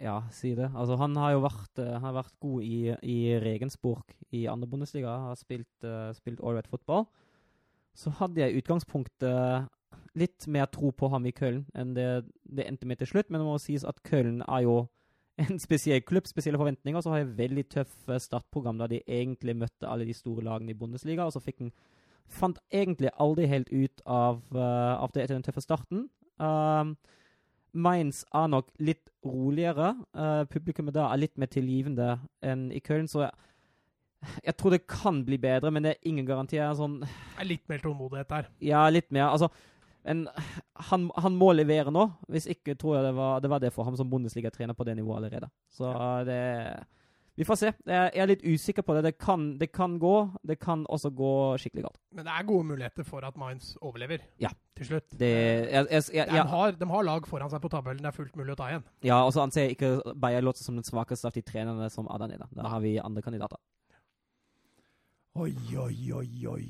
Ja, 0.00 0.22
si 0.32 0.54
det. 0.56 0.70
Altså, 0.72 0.96
han 0.96 1.16
har 1.20 1.34
jo 1.34 1.42
vært, 1.44 1.80
uh, 1.82 1.98
har 2.00 2.14
vært 2.16 2.36
god 2.40 2.62
i, 2.64 2.78
i 3.04 3.18
Regensburg 3.42 4.14
i 4.32 4.46
andre 4.48 4.68
Bundesliga. 4.70 5.12
Har 5.26 5.36
spilt, 5.36 5.68
uh, 5.84 6.08
spilt 6.16 6.40
all 6.40 6.56
right 6.56 6.70
fotball. 6.70 7.04
Så 7.94 8.12
hadde 8.16 8.40
jeg 8.40 8.54
i 8.54 8.62
utgangspunktet 8.62 9.68
litt 10.18 10.46
mer 10.50 10.70
tro 10.72 10.90
på 10.94 11.10
ham 11.12 11.26
i 11.26 11.34
Köln 11.34 11.64
enn 11.76 11.92
det, 11.94 12.06
det 12.48 12.66
endte 12.66 12.88
med 12.88 13.00
til 13.00 13.10
slutt. 13.12 13.28
Men 13.28 13.42
det 13.42 13.48
må 13.50 13.58
sies 13.60 13.84
at 13.84 14.00
Köln 14.06 14.40
er 14.46 14.64
jo 14.64 14.78
en 15.40 15.60
spesiell 15.62 16.02
klubb, 16.06 16.28
spesielle 16.28 16.60
forventninger. 16.60 17.02
Så 17.02 17.12
har 17.12 17.22
jeg 17.22 17.36
veldig 17.38 17.66
tøff 17.72 17.94
eh, 18.08 18.20
startprogram 18.20 18.80
da 18.80 18.88
de 18.90 19.02
egentlig 19.06 19.56
møtte 19.56 19.88
alle 19.88 20.08
de 20.08 20.16
store 20.16 20.44
lagene 20.46 20.74
i 20.74 20.78
Bundesliga. 20.78 21.26
Og 21.26 21.36
så 21.36 21.44
fikk 21.44 21.64
han 21.64 21.74
Fant 22.30 22.60
egentlig 22.70 23.10
aldri 23.18 23.48
helt 23.50 23.72
ut 23.74 24.02
av, 24.06 24.36
uh, 24.54 25.02
av 25.02 25.10
det 25.10 25.24
etter 25.24 25.34
den 25.34 25.42
tøffe 25.42 25.64
starten. 25.64 26.04
Um, 26.38 26.92
Mainz 27.74 28.20
er 28.30 28.46
nok 28.52 28.68
litt 28.78 29.09
roligere. 29.26 29.92
Uh, 30.16 30.44
publikummet 30.50 30.96
da 30.96 31.08
er 31.10 31.22
litt 31.24 31.36
mer 31.40 31.50
tilgivende 31.52 32.14
enn 32.44 32.68
i 32.72 32.80
Köln, 32.84 33.08
så 33.10 33.26
jeg, 33.26 33.32
jeg 34.46 34.56
tror 34.60 34.76
det 34.76 34.86
kan 34.90 35.22
bli 35.26 35.38
bedre, 35.40 35.72
men 35.72 35.84
det 35.84 35.94
er 35.94 36.08
ingen 36.08 36.28
garantier. 36.28 36.70
Sånn, 36.76 37.00
Det 37.04 37.44
er 37.44 37.50
litt 37.50 37.66
mer 37.70 37.82
tålmodighet 37.84 38.32
der. 38.32 38.48
ja, 38.64 38.86
litt 38.92 39.10
mer. 39.12 39.28
Altså, 39.30 39.50
en, 40.08 40.24
han, 40.88 41.10
han 41.20 41.36
må 41.36 41.50
levere 41.52 41.92
nå. 41.92 42.06
Hvis 42.32 42.48
ikke 42.48 42.76
tror 42.80 42.96
jeg 42.96 43.08
det 43.10 43.16
var 43.18 43.42
det, 43.44 43.50
var 43.52 43.60
det 43.60 43.72
for 43.74 43.84
ham 43.88 43.98
som 44.00 44.08
Bundesliga-trener 44.08 44.76
på 44.76 44.86
det 44.88 44.96
nivået 44.96 45.20
allerede. 45.20 45.50
Så 45.68 45.90
uh, 45.92 46.22
det 46.28 46.40
Vi 47.40 47.44
får 47.48 47.56
se. 47.56 47.68
Jeg 47.88 48.20
er 48.20 48.28
litt 48.28 48.42
usikker 48.44 48.84
på 48.84 48.92
det. 48.98 49.02
Det 49.06 49.12
kan, 49.16 49.44
det 49.56 49.70
kan 49.72 49.94
gå. 49.98 50.12
Det 50.44 50.58
kan 50.60 50.82
også 50.92 51.08
gå 51.16 51.30
skikkelig 51.62 51.86
galt. 51.86 51.96
Men 52.12 52.26
det 52.28 52.34
er 52.36 52.44
gode 52.50 52.66
muligheter 52.68 53.06
for 53.08 53.24
at 53.24 53.38
Mainz 53.40 53.70
overlever 53.80 54.20
Ja. 54.42 54.50
til 54.76 54.90
slutt. 54.90 55.06
Det, 55.16 55.30
jeg, 55.72 55.86
jeg, 55.88 56.04
jeg, 56.18 56.26
de, 56.28 56.42
har, 56.52 56.76
de 56.76 56.88
har 56.90 57.06
lag 57.08 57.28
foran 57.30 57.48
seg 57.48 57.62
på 57.64 57.70
tabellen. 57.72 58.02
Det 58.04 58.10
er 58.12 58.18
fullt 58.18 58.36
mulig 58.36 58.52
å 58.52 58.58
ta 58.60 58.68
igjen. 58.68 58.84
ja, 59.08 59.22
og 59.24 59.32
så 59.32 59.40
anser 59.46 59.64
jeg 59.64 59.78
ikke 59.78 60.12
Bayer 60.20 60.44
Lotze 60.44 60.66
som 60.68 60.76
den 60.76 60.84
svakeste 60.84 61.30
av 61.30 61.38
de 61.38 61.40
trenerne 61.48 61.88
som 61.88 62.10
er 62.12 62.20
der 62.26 62.34
nede. 62.34 62.50
Da 62.60 62.68
har 62.74 62.84
vi 62.84 62.98
andre 63.00 63.24
kandidater. 63.24 63.56
Oi, 65.40 65.54
oi, 65.80 65.96
oi, 66.20 66.30
oi. 66.50 66.68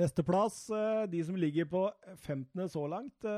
Nesteplass, 0.00 0.62
plass, 0.70 1.10
de 1.12 1.24
som 1.28 1.36
ligger 1.36 1.68
på 1.68 1.84
15. 2.24 2.68
så 2.72 2.86
langt. 2.88 3.28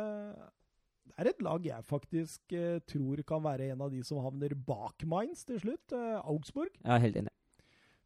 Det 1.06 1.14
er 1.18 1.28
et 1.32 1.42
lag 1.44 1.64
jeg 1.66 1.84
faktisk 1.84 2.52
eh, 2.56 2.78
tror 2.88 3.22
kan 3.28 3.42
være 3.44 3.70
en 3.72 3.82
av 3.84 3.90
de 3.92 4.02
som 4.06 4.20
havner 4.24 4.54
bak 4.54 5.04
Mainz 5.06 5.44
til 5.48 5.58
slutt. 5.60 5.92
eh, 5.92 6.20
Augsburg. 6.22 6.70
Er 6.84 6.98
helt 7.02 7.16
enig. 7.20 7.32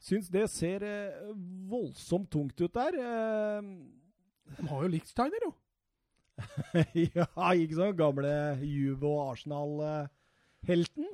Syns 0.03 0.29
det 0.29 0.49
ser 0.53 0.83
eh, 0.85 1.31
voldsomt 1.71 2.31
tungt 2.31 2.61
ut 2.61 2.75
der. 2.75 2.99
Eh, 3.01 3.63
De 4.59 4.67
har 4.69 4.83
jo 4.83 4.89
Lichtsteiner, 4.93 5.47
jo. 5.47 5.53
ja, 7.17 7.27
ikke 7.57 7.79
sant? 7.79 7.97
Gamle 7.99 8.33
Juve 8.63 9.07
og 9.09 9.31
Arsenal-helten. 9.33 11.07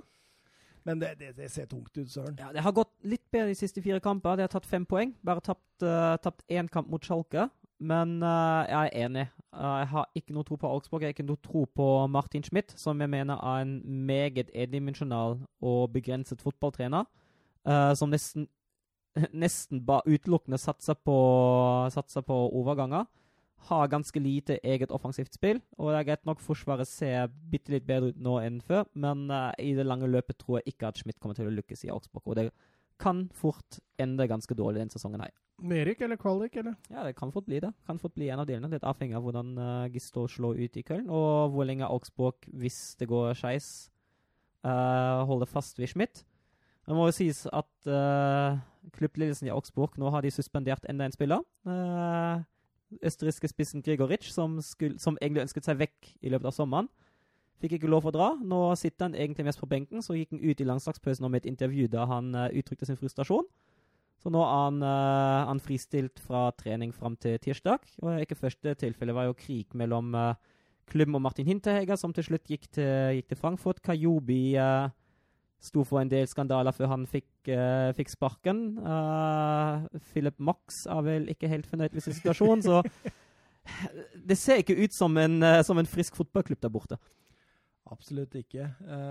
Men 0.84 0.98
det, 0.98 1.12
det, 1.20 1.28
det 1.36 1.46
ser 1.54 1.68
tungt 1.70 1.94
ut, 1.94 2.10
søren. 2.10 2.34
Ja, 2.40 2.50
Det 2.52 2.62
har 2.64 2.72
gått 2.74 2.90
litt 3.06 3.22
bedre 3.30 3.52
de 3.52 3.58
siste 3.58 3.82
fire 3.84 4.00
kamper. 4.02 4.36
De 4.40 4.42
har 4.48 4.50
tatt 4.50 4.66
fem 4.66 4.82
poeng. 4.88 5.12
Bare 5.22 5.40
tapt 5.44 5.84
uh, 5.86 6.16
tapt 6.18 6.42
én 6.50 6.66
kamp 6.68 6.90
mot 6.90 7.04
Schalke. 7.06 7.46
Men 7.82 8.20
uh, 8.22 8.62
jeg 8.68 8.90
er 8.92 9.06
enig. 9.06 9.26
Uh, 9.50 9.78
jeg 9.82 9.88
har 9.90 10.10
ikke 10.14 10.34
noe 10.36 10.46
tro 10.46 10.58
på 10.60 10.70
Augsburg. 10.70 11.02
Jeg 11.02 11.10
har 11.10 11.16
ikke 11.16 11.26
noe 11.26 11.42
tro 11.42 11.64
på 11.66 11.86
Martin 12.14 12.44
Schmidt, 12.46 12.74
som 12.78 13.00
jeg 13.02 13.10
mener 13.10 13.40
er 13.42 13.64
en 13.64 13.74
meget 14.06 14.52
edimensjonal 14.54 15.40
og 15.60 15.80
begrenset 15.94 16.42
fotballtrener. 16.44 17.08
Uh, 17.66 17.90
som 17.98 18.12
nesten 18.12 18.48
nesten 19.44 19.82
utelukkende 19.82 20.56
satser 20.62 20.96
på, 20.96 21.16
satser 21.92 22.24
på 22.24 22.38
overganger. 22.54 23.04
Har 23.68 23.90
ganske 23.90 24.20
lite 24.20 24.56
eget 24.64 24.90
offensivt 24.90 25.34
spill. 25.34 25.60
Og 25.76 25.90
det 25.90 25.98
er 25.98 26.08
greit 26.10 26.24
nok 26.26 26.40
Forsvaret 26.40 26.88
ser 26.88 27.28
bitte 27.50 27.74
litt 27.74 27.86
bedre 27.86 28.14
ut 28.14 28.22
nå 28.22 28.38
enn 28.40 28.62
før, 28.64 28.88
men 28.94 29.28
i 29.60 29.74
det 29.76 29.84
lange 29.86 30.08
løpet 30.10 30.40
tror 30.40 30.58
jeg 30.58 30.72
ikke 30.72 30.88
at 30.88 30.98
Schmidt 30.98 31.20
kommer 31.20 31.38
til 31.38 31.46
å 31.46 31.54
lykkes 31.54 31.84
i 31.84 31.92
Augsburg. 31.94 32.24
Og 32.26 32.40
det 32.40 32.48
kan 32.98 33.26
fort 33.36 33.78
ende 34.00 34.26
ganske 34.30 34.56
dårlig 34.56 34.80
denne 34.80 34.96
sesongen 34.96 35.22
her. 35.22 35.36
Nedrykk 35.62 36.00
eller 36.02 36.18
kvalik, 36.18 36.56
eller? 36.58 36.74
Ja, 36.90 37.04
det 37.06 37.14
kan 37.18 37.32
fort 37.32 37.46
bli 37.46 37.60
det. 37.62 37.70
Kan 37.86 38.00
fort 38.02 38.14
bli 38.14 38.30
en 38.32 38.40
av 38.42 38.48
delene. 38.48 38.70
Litt 38.72 38.86
avhengig 38.88 39.14
av 39.18 39.22
hvordan 39.26 39.52
uh, 39.58 39.90
Gisto 39.92 40.24
slår 40.30 40.58
ut 40.64 40.76
i 40.80 40.82
Köln, 40.86 41.10
og 41.10 41.52
hvor 41.54 41.68
lenge 41.68 41.86
Augsburg, 41.86 42.48
hvis 42.50 42.96
det 42.98 43.10
går 43.12 43.36
skeis, 43.38 43.90
uh, 44.66 45.22
holder 45.28 45.50
fast 45.50 45.78
ved 45.78 45.92
Schmidt. 45.92 46.24
Det 46.82 46.96
må 46.98 47.06
jo 47.06 47.14
sies 47.14 47.44
at 47.54 47.70
uh, 47.86 48.58
klubbledelsen 48.96 49.46
i 49.46 49.52
Augsburg 49.54 49.94
nå 50.00 50.10
har 50.10 50.24
de 50.24 50.32
suspendert 50.34 50.88
enda 50.90 51.06
en 51.06 51.14
spiller. 51.14 51.44
Uh, 51.68 52.42
østerrikske 53.06 53.48
spissen 53.48 53.84
Grigoritsch, 53.86 54.32
som, 54.34 54.58
skulle, 54.60 54.98
som, 54.98 55.16
egentlig 55.22 55.46
ønsket 55.46 55.68
seg 55.68 55.78
vekk 55.78 56.12
i 56.20 56.32
løpet 56.32 56.50
av 56.50 56.56
sommeren. 56.56 56.90
Fikk 57.62 57.76
ikke 57.78 57.90
lov 57.90 58.08
å 58.10 58.12
dra. 58.14 58.32
Nå 58.42 58.64
sitter 58.76 59.06
han 59.06 59.14
egentlig 59.14 59.46
mest 59.46 59.62
på 59.62 59.70
benken. 59.70 60.02
Så 60.02 60.18
gikk 60.18 60.34
han 60.34 60.42
ut 60.42 60.60
i 60.60 60.66
landslagspausen 60.66 61.28
med 61.30 61.44
et 61.44 61.52
intervju 61.52 61.86
der 61.92 62.10
han 62.10 62.34
uh, 62.34 62.48
uttrykte 62.50 62.88
sin 62.88 62.98
frustrasjon. 62.98 63.46
Så 64.22 64.30
nå 64.30 64.38
er 64.38 64.52
han, 64.54 64.80
uh, 64.86 65.48
han 65.48 65.60
fristilt 65.62 66.22
fra 66.22 66.46
trening 66.54 66.94
fram 66.94 67.16
til 67.18 67.40
tirsdag. 67.42 67.86
Og 68.04 68.22
ikke 68.22 68.38
første 68.38 68.76
tilfelle 68.78 69.16
var 69.16 69.26
jo 69.26 69.38
krig 69.38 69.74
mellom 69.74 70.14
uh, 70.14 70.38
klubben 70.90 71.18
og 71.18 71.24
Martin 71.24 71.48
Hinterheger, 71.48 71.98
som 71.98 72.14
til 72.14 72.28
slutt 72.30 72.46
gikk 72.46 72.68
til, 72.70 73.18
gikk 73.18 73.32
til 73.32 73.40
Frankfurt. 73.40 73.82
Kayobi 73.82 74.54
uh, 74.62 74.92
sto 75.62 75.84
for 75.86 76.02
en 76.02 76.10
del 76.10 76.26
skandaler 76.30 76.74
før 76.74 76.90
han 76.92 77.06
fikk, 77.08 77.30
uh, 77.50 77.90
fikk 77.96 78.12
sparken. 78.12 78.62
Uh, 78.82 79.86
Philip 80.10 80.38
Max 80.42 80.84
er 80.90 81.02
vel 81.06 81.28
ikke 81.32 81.50
helt 81.50 81.68
fornøyd 81.70 81.94
med 81.94 82.04
sin 82.04 82.16
situasjon, 82.18 82.64
så 82.66 82.82
det 84.28 84.38
ser 84.38 84.62
ikke 84.62 84.78
ut 84.82 84.94
som 84.94 85.16
en, 85.22 85.38
uh, 85.42 85.60
som 85.66 85.78
en 85.78 85.88
frisk 85.88 86.18
fotballklubb 86.18 86.62
der 86.62 86.72
borte. 86.74 86.98
Absolutt 87.92 88.34
ikke. 88.38 88.70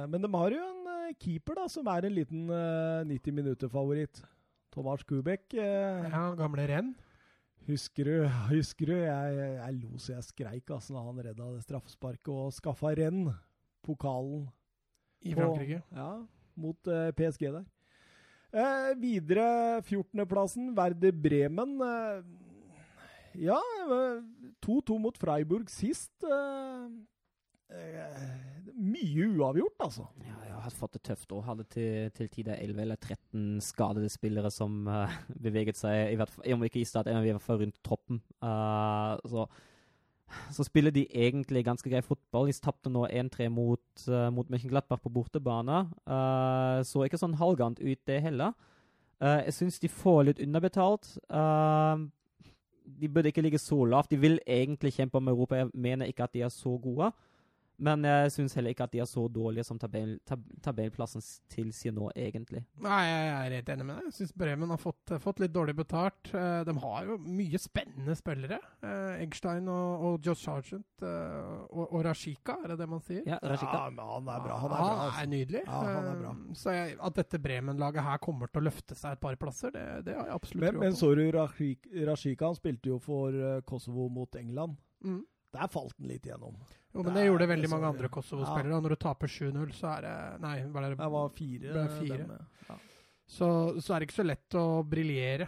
men 0.09 0.23
de 0.23 0.29
har 0.33 0.53
jo 0.55 0.57
en 0.57 1.15
keeper 1.19 1.59
da, 1.59 1.67
som 1.69 1.85
er 1.91 2.07
en 2.07 2.15
liten 2.15 2.47
90 2.49 3.35
minutter-favoritt. 3.35 4.23
Tomas 4.71 5.03
Kubek. 5.07 5.53
ja, 5.53 6.25
gamle 6.39 6.67
renn. 6.69 6.93
Husker 7.67 8.07
du, 8.07 8.15
husker 8.49 8.89
du 8.89 8.95
jeg, 8.97 9.35
jeg 9.59 9.75
lo 9.77 9.99
så 10.01 10.15
jeg 10.15 10.25
skreik 10.31 10.71
altså, 10.73 10.95
da 10.95 11.03
han 11.05 11.19
redda 11.27 11.49
det 11.53 11.61
straffesparket 11.67 12.31
og 12.33 12.55
skaffa 12.55 12.95
renn, 12.97 13.27
pokalen. 13.85 14.47
I 15.21 15.35
Frankrike? 15.37 15.83
På, 15.85 15.99
ja, 15.99 16.09
mot 16.57 16.89
eh, 16.89 17.11
PSG 17.13 17.51
der. 17.53 17.67
Eh, 18.51 18.87
videre 18.99 19.45
14.-plassen, 19.85 20.71
Werder 20.75 21.13
Bremen. 21.13 21.77
Eh, 21.85 22.23
ja, 23.45 23.59
2-2 24.65 24.97
mot 24.99 25.17
Freiburg 25.21 25.69
sist. 25.71 26.11
Mye 28.81 29.27
uavgjort, 29.37 29.77
altså. 29.85 30.05
Ja, 30.25 30.37
jeg 30.47 30.61
har 30.65 30.75
fått 30.75 30.95
det 30.97 31.03
tøft 31.07 31.33
og 31.35 31.43
hadde 31.45 31.65
til, 31.71 32.11
til 32.17 32.29
tider 32.33 32.57
11 32.57 32.81
eller 32.83 32.97
13 32.97 33.59
skadede 33.63 34.09
spillere 34.11 34.51
som 34.53 34.85
beveget 35.45 35.79
seg, 35.79 36.11
i 36.11 36.17
hvert 36.19 36.33
fall, 36.33 36.47
om 36.55 36.65
ikke 36.67 36.81
i 36.81 36.87
start, 36.87 37.09
i 37.11 37.19
hvert 37.29 37.45
fall 37.45 37.61
rundt 37.63 37.81
troppen. 37.85 38.23
så 38.41 39.45
så 40.51 40.63
spiller 40.63 40.91
de 40.91 41.05
egentlig 41.11 41.63
ganske 41.65 41.89
grei 41.89 42.01
fotball. 42.05 42.47
De 42.49 42.55
tapte 42.63 42.91
nå 42.91 43.05
1-3 43.07 43.49
mot, 43.51 43.83
uh, 44.07 44.29
mot 44.33 44.47
Mönchenglattberg 44.51 45.01
på 45.03 45.13
bortebane. 45.13 45.83
Uh, 46.07 46.81
så 46.87 47.05
ikke 47.05 47.19
sånn 47.21 47.37
halvgant 47.39 47.81
ut, 47.81 48.01
det 48.07 48.21
heller. 48.23 48.55
Uh, 49.21 49.41
jeg 49.45 49.57
syns 49.59 49.79
de 49.81 49.91
får 49.91 50.23
litt 50.29 50.43
underbetalt. 50.43 51.17
de 53.01 53.07
burde 53.09 53.29
ikke 53.31 53.43
ligge 53.45 53.59
så 53.61 53.83
lavt. 53.85 54.11
De 54.11 54.19
vil 54.19 54.39
egentlig 54.47 54.95
kjempe 54.95 55.17
om 55.17 55.27
Europa. 55.27 55.61
Jeg 55.61 55.71
mener 55.73 56.09
ikke 56.09 56.23
at 56.23 56.33
de 56.33 56.43
er 56.45 56.53
så 56.53 56.77
gode. 56.77 57.11
Men 57.81 58.05
jeg 58.05 58.31
syns 58.35 58.53
heller 58.57 58.75
ikke 58.75 58.85
at 58.85 58.93
de 58.93 59.01
er 59.01 59.09
så 59.09 59.23
dårlige 59.31 59.65
som 59.65 59.79
tabell, 59.81 60.13
tab 60.27 60.43
tabellplassen 60.61 61.23
tilsier 61.49 61.93
nå, 61.95 62.11
egentlig. 62.13 62.61
Nei, 62.83 62.99
jeg 63.07 63.29
er 63.31 63.55
helt 63.57 63.71
enig 63.73 63.87
med 63.87 63.97
deg. 63.97 64.09
Jeg 64.11 64.17
syns 64.19 64.33
Bremen 64.43 64.73
har 64.73 64.81
fått, 64.81 65.13
fått, 65.23 65.41
litt 65.41 65.53
dårlig 65.55 65.73
betalt. 65.79 66.29
Uh, 66.29 66.61
de 66.67 66.75
har 66.83 67.07
jo 67.09 67.17
mye 67.25 67.61
spennende 67.61 68.15
spillere. 68.17 68.59
Uh, 68.83 69.17
Eggstein 69.23 69.69
og, 69.71 70.05
og 70.07 70.27
Josh 70.29 70.45
Sargent 70.45 71.05
og, 71.05 71.81
og, 71.87 71.97
Rashika, 72.05 72.59
er 72.61 72.73
det 72.73 72.77
det 72.83 72.87
man 72.91 73.01
sier? 73.05 73.23
Ja, 73.25 73.39
Rashika. 73.41 73.71
Ja, 73.73 74.05
han 74.11 74.29
er 74.29 74.43
bra. 74.45 74.59
Han 74.61 74.75
er, 74.75 74.77
bra, 74.77 74.91
altså. 75.07 75.23
er 75.23 75.31
nydelig. 75.31 75.63
Ja, 75.65 75.79
han 75.87 76.09
er 76.11 76.21
bra. 76.21 76.35
så 76.61 76.75
jeg, 76.75 76.93
at 77.09 77.17
dette 77.17 77.41
Bremen-laget 77.41 78.05
her 78.05 78.21
kommer 78.21 78.51
til 78.51 78.61
å 78.61 78.67
løfte 78.69 78.97
seg 78.97 79.17
et 79.17 79.23
par 79.23 79.39
plasser, 79.41 79.73
det, 79.73 79.85
det 80.05 80.17
har 80.19 80.29
jeg 80.29 80.37
absolutt 80.37 80.67
men, 80.67 80.83
men 80.85 80.99
så 80.99 81.13
du 81.17 81.23
Rashika? 81.33 82.45
Han 82.45 82.59
spilte 82.59 82.93
jo 82.93 83.01
for 83.01 83.41
Kosovo 83.65 84.05
mot 84.13 84.37
England. 84.37 84.77
Mm. 85.01 85.23
Der 85.51 85.73
falt 85.73 85.97
han 85.97 86.13
litt 86.13 86.29
igjennom. 86.29 86.61
Jo, 86.91 87.03
men 87.05 87.15
det 87.15 87.25
gjorde 87.25 87.47
veldig 87.47 87.69
mange 87.71 87.89
andre 87.93 88.09
Kosovo-spillere. 88.11 88.73
Ja. 88.73 88.79
Når 88.83 88.95
du 88.95 88.99
taper 88.99 89.31
7-0, 89.31 89.69
så 89.77 89.91
er 89.95 90.05
det 90.05 90.15
Nei, 90.43 90.55
hva 90.67 90.81
er 90.83 90.89
det? 90.89 90.97
Det 90.99 91.11
var 91.13 91.29
fire. 91.37 91.85
Fire. 91.95 92.39
Ja. 92.67 92.77
så, 93.37 93.49
så, 93.79 93.93
er 93.93 94.01
det 94.01 94.09
ikke 94.09 94.19
så 94.19 94.27
lett 94.27 94.57
å 94.59 94.65
briljere. 94.87 95.47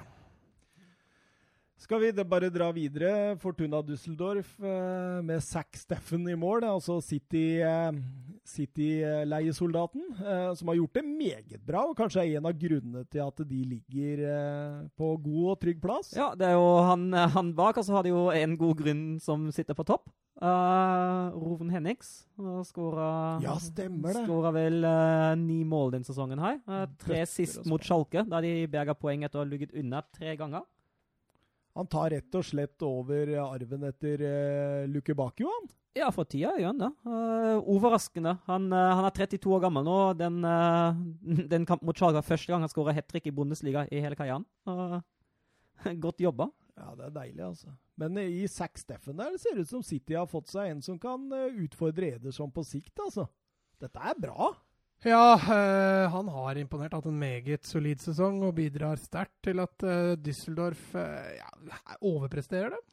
Skal 1.84 2.00
vi 2.00 2.14
bare 2.24 2.48
dra 2.48 2.72
videre? 2.72 3.36
Fortuna 3.36 3.84
Düsseldorf 3.84 4.56
eh, 4.64 5.20
med 5.28 5.44
Zack 5.44 5.76
Steffen 5.76 6.24
i 6.32 6.36
mål. 6.40 6.64
Altså 6.64 7.04
City-leiesoldaten, 7.04 10.00
City 10.08 10.24
eh, 10.24 10.56
som 10.56 10.72
har 10.72 10.80
gjort 10.80 10.96
det 10.96 11.04
meget 11.04 11.60
bra. 11.68 11.84
Og 11.90 11.98
kanskje 12.00 12.24
er 12.24 12.40
en 12.40 12.48
av 12.48 12.56
grunnene 12.56 13.04
til 13.12 13.20
at 13.26 13.36
de 13.50 13.60
ligger 13.68 14.24
eh, 14.30 14.88
på 14.96 15.20
god 15.26 15.50
og 15.52 15.60
trygg 15.60 15.84
plass. 15.84 16.16
Ja, 16.16 16.32
det 16.40 16.48
er 16.48 16.56
jo 16.56 16.88
han, 16.88 17.12
han 17.12 17.52
bak. 17.58 17.76
Og 17.76 17.84
så 17.84 17.92
har 17.98 18.04
de 18.08 18.16
jo 18.16 18.32
en 18.32 18.56
god 18.62 18.78
grunn 18.80 19.20
som 19.20 19.52
sitter 19.52 19.76
på 19.76 19.84
topp. 19.92 20.08
Uh, 20.44 21.30
Roven 21.38 21.70
Hennings 21.70 22.26
skåra 22.66 23.38
Ja, 23.44 23.54
vel 24.56 24.80
uh, 24.82 25.36
ni 25.38 25.64
mål 25.64 25.92
den 25.94 26.04
sesongen 26.08 26.40
her. 26.42 26.58
Uh, 26.64 26.88
tre 27.00 27.26
sist 27.30 27.66
mot 27.70 27.84
Schalke, 27.86 28.24
da 28.28 28.42
de 28.44 28.68
berga 28.72 28.94
poeng 28.98 29.24
etter 29.24 29.40
å 29.40 29.44
ha 29.44 29.52
ligget 29.52 29.76
unna 29.78 30.02
tre 30.16 30.36
ganger. 30.40 30.64
Han 31.74 31.90
tar 31.90 32.12
rett 32.14 32.36
og 32.38 32.46
slett 32.46 32.84
over 32.86 33.32
arven 33.42 33.88
etter 33.88 34.22
uh, 34.22 34.84
Luke 34.92 35.16
Bakio, 35.18 35.50
han? 35.50 35.72
Ja, 35.94 36.08
for 36.14 36.26
tida 36.26 36.56
gjør 36.58 36.72
han 36.72 36.82
det. 36.82 36.90
Uh, 37.06 37.60
overraskende. 37.70 38.36
Han, 38.48 38.66
uh, 38.74 38.94
han, 38.98 39.06
er 39.06 39.14
32 39.14 39.52
år 39.54 39.62
gammel 39.68 39.86
nå. 39.86 39.98
Den, 40.18 40.40
uh, 40.42 40.98
den 41.54 41.68
kampen 41.70 41.90
mot 41.90 41.98
Charga 41.98 42.24
første 42.26 42.50
gang 42.50 42.66
han 42.66 42.72
skåra 42.72 42.96
hat 42.98 43.10
trick 43.10 43.30
i 43.30 43.36
Bundesliga 43.36 43.86
i 43.94 44.02
hele 44.02 44.18
karrieren. 44.18 44.46
godt 46.06 46.22
jobba. 46.22 46.50
Ja, 46.74 46.96
det 46.98 47.06
er 47.06 47.16
deilig, 47.20 47.44
altså. 47.46 47.76
Men 48.02 48.18
i 48.18 48.48
Zack 48.50 48.80
Steffen 48.82 49.20
der 49.20 49.36
det 49.36 49.44
ser 49.44 49.60
ut 49.60 49.70
som 49.70 49.86
City 49.86 50.18
har 50.18 50.26
fått 50.30 50.50
seg 50.50 50.72
en 50.72 50.82
som 50.82 50.98
kan 50.98 51.28
utfordre 51.62 52.16
Ederson 52.16 52.50
på 52.54 52.66
sikt, 52.66 52.96
altså. 52.98 53.28
Dette 53.82 54.02
er 54.02 54.18
bra. 54.18 54.50
Ja, 55.04 55.36
øh, 55.36 56.06
han 56.12 56.32
har 56.32 56.60
imponert. 56.62 56.96
Hatt 56.96 57.10
en 57.10 57.20
meget 57.20 57.68
solid 57.68 58.00
sesong 58.00 58.44
og 58.48 58.56
bidrar 58.56 59.00
sterkt 59.02 59.36
til 59.44 59.60
at 59.60 59.84
øh, 59.84 60.16
Düsseldorf 60.24 60.94
øh, 60.96 61.38
ja, 61.40 61.50
overpresterer 62.02 62.72
det. 62.72 62.84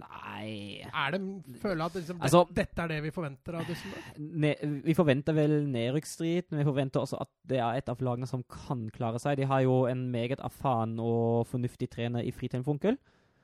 Nei 0.00 0.82
Er 0.86 1.10
det, 1.10 1.20
Føler 1.58 1.84
at 1.84 1.94
liksom, 1.98 2.20
altså, 2.22 2.44
det, 2.48 2.56
dette 2.60 2.82
er 2.82 2.90
det 2.92 2.98
vi 3.02 3.10
forventer 3.10 3.56
av 3.58 3.66
Düsseldorf? 3.66 4.10
Ne, 4.18 4.52
vi 4.84 4.94
forventer 4.94 5.34
vel 5.34 5.54
nedrykksstrid, 5.70 6.50
men 6.50 6.62
vi 6.62 6.66
forventer 6.68 7.02
også 7.02 7.18
at 7.22 7.30
det 7.50 7.58
er 7.58 7.78
et 7.78 7.90
av 7.90 8.02
lagene 8.02 8.28
som 8.30 8.44
kan 8.46 8.88
klare 8.94 9.18
seg. 9.22 9.38
De 9.38 9.48
har 9.50 9.64
jo 9.66 9.84
en 9.90 10.08
meget 10.10 10.42
erfaren 10.42 10.98
og 11.02 11.46
fornuftig 11.50 11.90
trener 11.90 12.26
i 12.26 12.34
Fritheim 12.34 12.66
Funkel. 12.66 12.98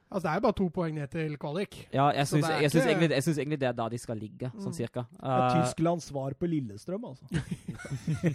Altså, 0.06 0.28
Det 0.28 0.30
er 0.30 0.38
jo 0.38 0.42
bare 0.44 0.54
to 0.54 0.66
poeng 0.70 0.94
ned 0.94 1.10
til 1.10 1.32
kvalik. 1.42 1.76
Ja, 1.92 2.06
jeg 2.14 2.28
syns, 2.30 2.46
jeg, 2.46 2.70
ikke... 2.70 2.82
egentlig, 2.86 3.10
jeg 3.10 3.24
syns 3.26 3.38
egentlig, 3.42 3.58
det 3.60 3.68
er 3.68 3.74
da 3.74 3.88
de 3.90 3.98
skal 3.98 4.20
ligge, 4.22 4.50
sånn 4.54 4.70
mm. 4.70 4.76
cirka. 4.78 5.02
Uh, 5.18 5.32
ja, 5.32 5.48
Tysklands 5.56 6.06
svar 6.12 6.36
på 6.38 6.46
Lillestrøm, 6.50 7.08
altså. 7.10 7.26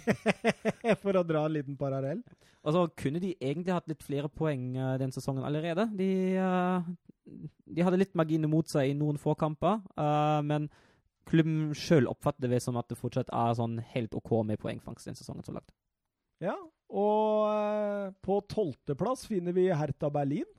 For 1.02 1.16
å 1.16 1.24
dra 1.24 1.46
en 1.48 1.56
liten 1.56 1.80
parallell. 1.80 2.20
Altså, 2.60 2.84
Kunne 3.00 3.24
de 3.24 3.32
egentlig 3.40 3.72
hatt 3.72 3.88
litt 3.88 4.04
flere 4.04 4.28
poeng 4.28 4.68
uh, 4.76 4.92
den 5.00 5.16
sesongen 5.16 5.48
allerede? 5.48 5.88
De, 5.96 6.12
uh, 6.36 7.32
de 7.72 7.88
hadde 7.88 8.02
litt 8.04 8.14
marginer 8.20 8.52
mot 8.52 8.68
seg 8.68 8.92
i 8.92 8.96
noen 8.98 9.16
få 9.20 9.32
kamper, 9.38 9.80
men 10.44 10.68
klubben 11.30 11.70
sjøl 11.78 12.08
oppfatter 12.10 12.50
det 12.50 12.58
som 12.60 12.76
at 12.76 12.88
det 12.90 12.98
fortsatt 12.98 13.30
er 13.32 13.54
sånn 13.56 13.78
helt 13.94 14.12
OK 14.18 14.34
med 14.44 14.60
poengfangst 14.60 15.08
den 15.08 15.16
sesongen 15.16 15.46
så 15.46 15.54
langt. 15.54 15.70
Ja, 16.42 16.56
og 16.92 18.18
på 18.26 18.40
tolvteplass 18.50 19.22
finner 19.30 19.54
vi 19.56 19.70
Hertha 19.70 20.10
Berlin. 20.12 20.50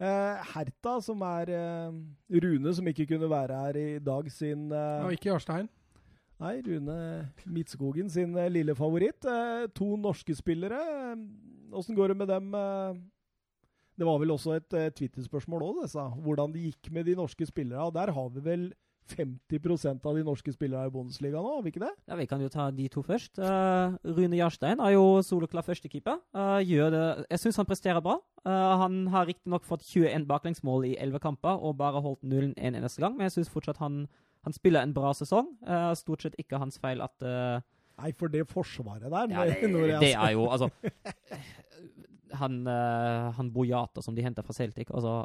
Uh, 0.00 0.40
Herta, 0.54 0.94
som 1.04 1.20
er 1.28 1.50
uh, 1.52 1.92
Rune, 2.40 2.72
som 2.72 2.86
ikke 2.88 3.04
kunne 3.10 3.28
være 3.28 3.58
her 3.66 3.76
i 3.76 3.98
dag, 4.00 4.30
sin 4.32 4.70
uh, 4.72 5.04
Og 5.04 5.12
ikke 5.12 5.28
Jarstein? 5.28 5.68
Nei, 6.40 6.54
Rune 6.64 6.96
Midtskogen 7.44 8.08
sin 8.08 8.32
lille 8.48 8.72
favoritt. 8.74 9.26
to 9.76 9.96
norske 10.00 10.32
spillere. 10.32 10.78
Åssen 11.76 11.94
går 11.94 12.08
det 12.08 12.16
med 12.16 12.30
dem? 12.32 12.46
Det 13.92 14.08
var 14.08 14.16
vel 14.22 14.32
også 14.32 14.54
et 14.56 14.76
Twitter-spørsmål 14.96 15.66
òg, 15.66 15.82
Hvordan 16.24 16.54
det 16.54 16.62
gikk 16.64 16.88
med 16.96 17.04
de 17.04 17.18
norske 17.18 17.44
spillerne. 17.44 17.84
Og 17.84 17.92
der 17.92 18.14
har 18.16 18.32
vi 18.32 18.40
vel 18.40 18.64
50% 19.10 20.06
av 20.06 20.16
de 20.16 20.22
norske 20.26 20.52
spillerne 20.54 20.88
i 20.88 20.92
Bundesliga 20.94 21.40
nå, 21.42 21.56
har 21.56 21.64
vi 21.64 21.72
ikke 21.72 21.82
det? 21.82 21.90
Ja, 22.08 22.16
Vi 22.18 22.26
kan 22.30 22.42
jo 22.42 22.48
ta 22.52 22.70
de 22.74 22.86
to 22.92 23.02
først. 23.06 23.38
Uh, 23.38 23.96
Rune 24.04 24.38
Jarstein 24.38 24.80
er 24.80 24.94
jo 24.94 25.20
soloklar 25.26 25.66
førstekeeper. 25.66 26.20
Uh, 26.36 26.60
gjør 26.64 26.90
det 26.94 27.04
Jeg 27.30 27.42
syns 27.44 27.60
han 27.60 27.68
presterer 27.68 28.00
bra. 28.04 28.18
Uh, 28.46 28.74
han 28.82 29.06
har 29.12 29.28
riktignok 29.28 29.66
fått 29.68 29.84
21 29.84 30.26
baklengsmål 30.30 30.88
i 30.92 30.96
11 30.96 31.22
kamper 31.22 31.60
og 31.60 31.78
bare 31.80 32.02
holdt 32.02 32.22
nullen 32.22 32.54
en 32.56 32.78
eneste 32.78 33.02
gang, 33.02 33.16
men 33.16 33.28
jeg 33.28 33.38
syns 33.38 33.52
fortsatt 33.52 33.82
han, 33.82 34.06
han, 34.46 34.56
spiller 34.56 34.82
en 34.82 34.94
bra 34.96 35.12
sesong. 35.16 35.52
Uh, 35.66 35.92
stort 35.98 36.24
sett 36.24 36.38
ikke 36.38 36.60
hans 36.62 36.80
feil 36.80 37.02
at 37.04 37.30
Nei, 38.00 38.14
for 38.16 38.32
det 38.32 38.46
forsvaret 38.48 39.10
der 39.12 39.26
ja, 39.28 39.42
det, 39.44 39.68
det, 40.00 40.14
er 40.14 40.30
jo 40.32 40.46
Altså 40.48 40.70
Han, 42.40 42.62
han 42.64 43.50
Bojata 43.52 44.00
som 44.00 44.14
de 44.16 44.22
henter 44.24 44.46
fra 44.46 44.54
Celtic, 44.56 44.88
altså 44.94 45.18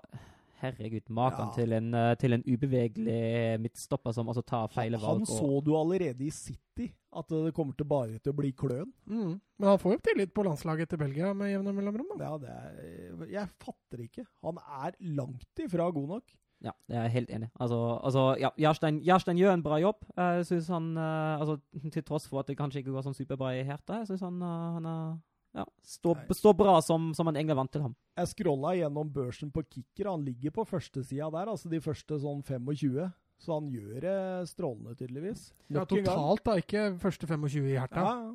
herregud, 0.62 1.10
maken 1.14 1.50
ja. 1.50 1.54
til, 1.56 1.74
en, 1.78 1.90
eh, 1.98 2.12
til, 2.22 2.36
en, 2.38 2.46
ubevegelig 2.46 3.18
midtstopper 3.64 4.16
som 4.16 4.30
altså 4.32 4.44
tar 4.46 4.72
feile 4.74 5.00
valg. 5.02 5.26
Han 5.26 5.30
så 5.30 5.60
du 5.66 5.74
allerede 5.78 6.26
i 6.26 6.32
City, 6.34 6.90
at 7.16 7.30
det 7.32 7.54
kommer 7.58 7.78
til 7.78 7.90
bare 7.90 8.20
til 8.20 8.34
å 8.34 8.38
bli 8.38 8.54
kløn. 8.58 8.90
Mm. 9.10 9.36
Men 9.60 9.70
han 9.72 9.82
får 9.82 9.98
jo 9.98 10.02
tillit 10.10 10.34
på 10.36 10.46
landslaget 10.48 10.92
til 10.92 11.02
Belgia 11.02 11.34
med 11.38 11.54
jevne 11.54 11.76
mellomrom. 11.76 12.16
Ja, 12.22 12.34
det 12.42 12.56
er, 12.56 13.28
jeg 13.34 13.54
fatter 13.62 14.08
ikke. 14.08 14.26
Han 14.46 14.60
er 14.64 14.98
langt 15.16 15.66
ifra 15.66 15.92
god 15.96 16.18
nok. 16.18 16.36
Ja, 16.64 16.72
jeg 16.90 16.98
er 16.98 17.12
helt 17.12 17.30
enig 17.30 17.50
Altså, 17.60 18.00
altså 18.04 18.22
ja, 18.40 18.50
Jarstein, 18.58 19.02
Jarstein, 19.04 19.38
gjør 19.38 19.54
en 19.54 19.64
bra 19.64 19.78
jobb. 19.78 20.06
Jeg 20.18 20.46
synes 20.46 20.68
han, 20.68 20.98
uh, 20.98 21.40
altså, 21.40 21.58
Til 21.92 22.04
tross 22.04 22.28
for 22.28 22.40
at 22.40 22.48
det 22.48 22.58
kanskje 22.58 22.82
ikke 22.82 22.96
går 22.96 23.06
sånn 23.06 23.18
superbra 23.18 23.52
i 23.58 23.66
Herta, 23.68 24.00
jeg 24.02 24.14
syns 24.14 24.24
han, 24.26 24.40
uh, 24.42 24.78
han 24.78 24.88
er 24.90 25.18
ja, 25.56 25.66
står, 25.88 26.26
stå 26.36 26.52
bra 26.58 26.78
som, 26.84 27.12
som 27.16 27.30
en 27.30 27.38
egentlig 27.38 27.56
er 27.56 27.60
vant 27.62 27.72
til 27.72 27.86
ham. 27.86 27.94
Jeg 28.20 28.32
scrolla 28.34 28.74
gjennom 28.76 29.12
børsen 29.12 29.52
på 29.56 29.64
Kicker. 29.64 30.10
Han 30.12 30.26
ligger 30.28 30.52
på 30.58 30.66
førstesida 30.68 31.30
der, 31.32 31.52
altså 31.54 31.72
de 31.72 31.80
første 31.84 32.20
sånn 32.20 32.42
25. 32.44 33.06
Så 33.40 33.52
han 33.58 33.68
gjør 33.72 34.00
det 34.04 34.18
strålende, 34.52 34.96
tydeligvis. 35.00 35.50
Nok 35.68 35.82
ja, 35.82 35.86
totalt, 35.92 36.44
da. 36.48 36.58
Ikke 36.60 36.88
første 37.00 37.28
25 37.28 37.70
i 37.72 37.78
Herta. 37.80 38.04
Ja, 38.04 38.34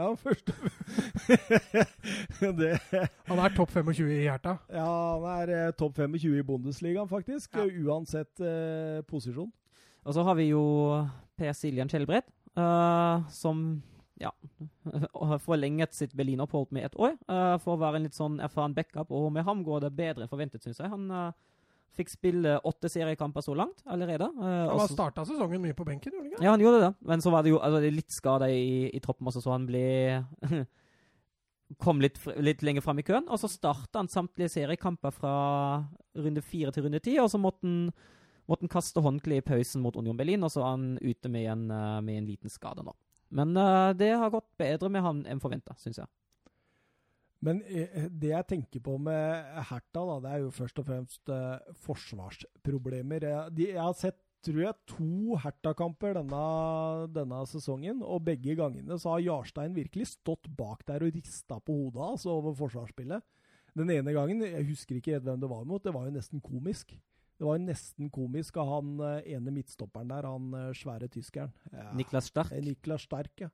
ja, 0.00 0.06
første 0.16 0.54
det. 2.60 2.74
Han 3.28 3.42
er 3.42 3.54
topp 3.56 3.74
25 3.74 4.10
i 4.14 4.22
Herta? 4.28 4.56
Ja, 4.72 4.86
han 4.86 5.26
er 5.42 5.54
eh, 5.56 5.72
topp 5.78 5.98
25 5.98 6.38
i 6.38 6.44
Bundesligaen, 6.46 7.10
faktisk. 7.10 7.58
Ja. 7.58 7.66
Uansett 7.66 8.42
eh, 8.42 9.02
posisjon. 9.10 9.50
Og 10.06 10.16
så 10.16 10.24
har 10.24 10.38
vi 10.38 10.52
jo 10.52 10.62
Per 11.38 11.52
Siljan 11.56 11.90
Skjelbred, 11.90 12.24
uh, 12.56 13.26
som 13.34 13.82
ja, 14.20 14.32
forlenget 15.46 15.94
sitt 15.94 16.12
Berlin-opphold 16.12 16.70
med 16.70 16.84
ett 16.90 16.96
år 17.00 17.16
uh, 17.30 17.56
for 17.62 17.74
å 17.74 17.80
være 17.80 18.00
en 18.00 18.08
litt 18.08 18.16
sånn 18.16 18.40
erfaren 18.44 18.74
backup. 18.76 19.12
Og 19.14 19.30
med 19.32 19.46
ham 19.46 19.64
går 19.66 19.86
det 19.86 19.94
bedre 19.96 20.26
enn 20.26 20.32
forventet, 20.32 20.62
syns 20.64 20.82
jeg. 20.82 20.90
Han 20.92 21.06
uh, 21.08 21.30
fikk 21.96 22.12
spille 22.12 22.58
åtte 22.68 22.90
seriekamper 22.92 23.44
så 23.44 23.56
langt 23.56 23.80
allerede. 23.88 24.28
Uh, 24.36 24.44
han 24.44 24.82
har 24.82 24.92
starta 24.92 25.24
sesongen 25.28 25.64
mye 25.64 25.76
på 25.76 25.88
benken, 25.88 26.12
gjorde 26.12 26.26
han 26.26 26.34
ikke? 26.34 26.44
Ja, 26.44 26.52
han 26.52 26.64
gjorde 26.64 26.84
det. 26.84 26.92
Men 27.12 27.24
så 27.24 27.32
var 27.34 27.46
det 27.46 27.54
jo 27.54 27.62
altså, 27.64 27.80
litt 27.96 28.12
skada 28.14 28.50
i, 28.52 28.90
i, 28.92 29.02
troppen 29.02 29.32
også, 29.32 29.44
så 29.46 29.56
han 29.56 29.66
ble 29.70 29.86
Kom 31.78 32.00
litt, 32.02 32.16
litt 32.42 32.64
lenger 32.66 32.82
fram 32.82 32.98
i 32.98 33.04
køen. 33.06 33.28
Og 33.30 33.38
så 33.38 33.46
starta 33.46 34.00
han 34.00 34.08
samtlige 34.10 34.50
seriekamper 34.50 35.12
fra 35.14 35.34
runde 36.18 36.42
fire 36.42 36.72
til 36.74 36.82
runde 36.82 36.98
ti, 36.98 37.14
og 37.22 37.28
så 37.30 37.38
måtte 37.38 37.62
han 37.62 37.92
måtte 38.50 38.66
han 38.66 38.72
kaste 38.72 38.98
håndkleet 38.98 39.44
i 39.44 39.46
pausen 39.46 39.78
mot 39.84 39.94
Union 39.94 40.16
Berlin, 40.18 40.42
og 40.42 40.50
så 40.50 40.64
er 40.64 40.72
han 40.72 40.88
ute 40.98 41.30
med 41.30 41.44
en, 41.52 41.68
med 42.02 42.16
en 42.16 42.26
liten 42.26 42.50
skade 42.50 42.82
nå. 42.82 42.90
Men 43.30 43.54
uh, 43.58 43.90
det 43.94 44.10
har 44.18 44.32
gått 44.32 44.48
bedre 44.58 44.90
med 44.92 45.04
han 45.06 45.22
enn 45.30 45.42
forventa, 45.42 45.76
syns 45.78 46.00
jeg. 46.02 46.10
Men 47.46 47.62
uh, 47.64 48.08
det 48.10 48.32
jeg 48.32 48.48
tenker 48.50 48.82
på 48.84 48.96
med 49.02 49.52
Herta, 49.70 50.02
da, 50.02 50.16
det 50.24 50.32
er 50.32 50.42
jo 50.44 50.50
først 50.54 50.82
og 50.82 50.88
fremst 50.88 51.30
uh, 51.32 51.60
forsvarsproblemer. 51.86 53.28
De, 53.54 53.70
jeg 53.70 53.80
har 53.80 53.94
sett 53.98 54.18
tror 54.44 54.62
jeg, 54.62 54.76
to 54.88 55.36
Herta-kamper 55.42 56.16
denne, 56.16 56.44
denne, 57.12 57.42
sesongen, 57.48 58.00
og 58.00 58.24
begge 58.24 58.54
gangene 58.58 58.96
så 59.00 59.14
har 59.14 59.24
Jarstein 59.26 59.76
virkelig 59.76 60.14
stått 60.14 60.48
bak 60.56 60.86
der 60.88 61.04
og 61.04 61.12
rista 61.16 61.58
på 61.60 61.76
hodet 61.76 62.06
altså, 62.06 62.32
over 62.38 62.56
forsvarsspillet. 62.56 63.24
Den 63.76 63.92
ene 63.92 64.14
gangen, 64.16 64.42
jeg 64.42 64.66
husker 64.70 64.98
ikke 64.98 65.20
hvem 65.20 65.42
det 65.42 65.50
var 65.50 65.66
mot, 65.68 65.82
det 65.84 65.92
var 65.94 66.08
jo 66.08 66.14
nesten 66.14 66.42
komisk. 66.42 66.96
Det 67.40 67.46
var 67.48 67.56
jo 67.56 67.64
nesten 67.64 68.10
komisk 68.12 68.58
av 68.60 68.68
han 68.68 68.98
eh, 69.00 69.30
ene 69.32 69.52
midtstopperen 69.54 70.10
der, 70.12 70.26
han 70.28 70.50
eh, 70.58 70.72
svære 70.76 71.06
tyskeren. 71.08 71.54
Ja. 71.72 71.86
Niklas 71.96 72.26
Stark. 72.28 72.52
Eh, 72.52 72.60
Niklas 72.60 73.06
Stark, 73.08 73.32
ja. 73.40 73.48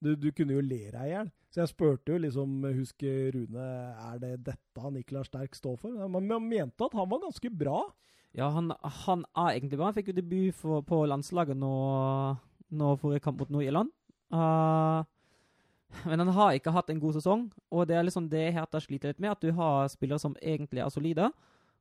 Du, 0.00 0.14
du, 0.16 0.30
kunne 0.32 0.54
jo 0.54 0.62
le 0.64 0.78
deg 0.88 1.02
i 1.02 1.10
hjel. 1.10 1.28
Så 1.52 1.60
jeg 1.60 1.70
spurte 1.74 2.14
jo 2.14 2.22
liksom, 2.22 2.54
husker 2.72 3.34
Rune, 3.34 3.66
er 4.08 4.22
det 4.22 4.30
dette 4.46 4.92
Niklas 4.94 5.28
Stark 5.28 5.58
står 5.58 5.76
for? 5.82 6.06
Man, 6.08 6.24
man 6.30 6.46
mente 6.48 6.86
at 6.86 6.96
han 6.96 7.10
var 7.10 7.20
ganske 7.26 7.50
bra. 7.52 7.82
Ja, 8.38 8.48
han, 8.54 8.72
han 9.04 9.26
er 9.34 9.58
egentlig 9.58 9.76
bra. 9.76 9.90
Han 9.90 9.98
fikk 9.98 10.08
jo 10.14 10.16
debut 10.16 10.56
for, 10.56 10.80
på 10.88 11.02
landslaget 11.10 11.58
nå, 11.58 11.74
nå 12.80 12.94
forrige 13.02 13.26
kamp 13.26 13.44
mot 13.44 13.52
Nord-Irland. 13.52 13.92
Uh, 14.32 15.04
men 16.08 16.24
han 16.24 16.32
har 16.36 16.56
ikke 16.56 16.72
hatt 16.72 16.88
en 16.92 17.00
god 17.04 17.20
sesong, 17.20 17.44
og 17.72 17.84
det 17.88 17.96
er 17.96 18.08
liksom 18.08 18.32
det 18.32 18.46
Hertha 18.56 18.80
sliter 18.84 19.12
litt 19.12 19.20
med, 19.20 19.36
at 19.36 19.44
du 19.44 19.52
har 19.56 19.88
spillere 19.92 20.20
som 20.20 20.36
egentlig 20.40 20.84
er 20.84 20.92
solide, 20.92 21.30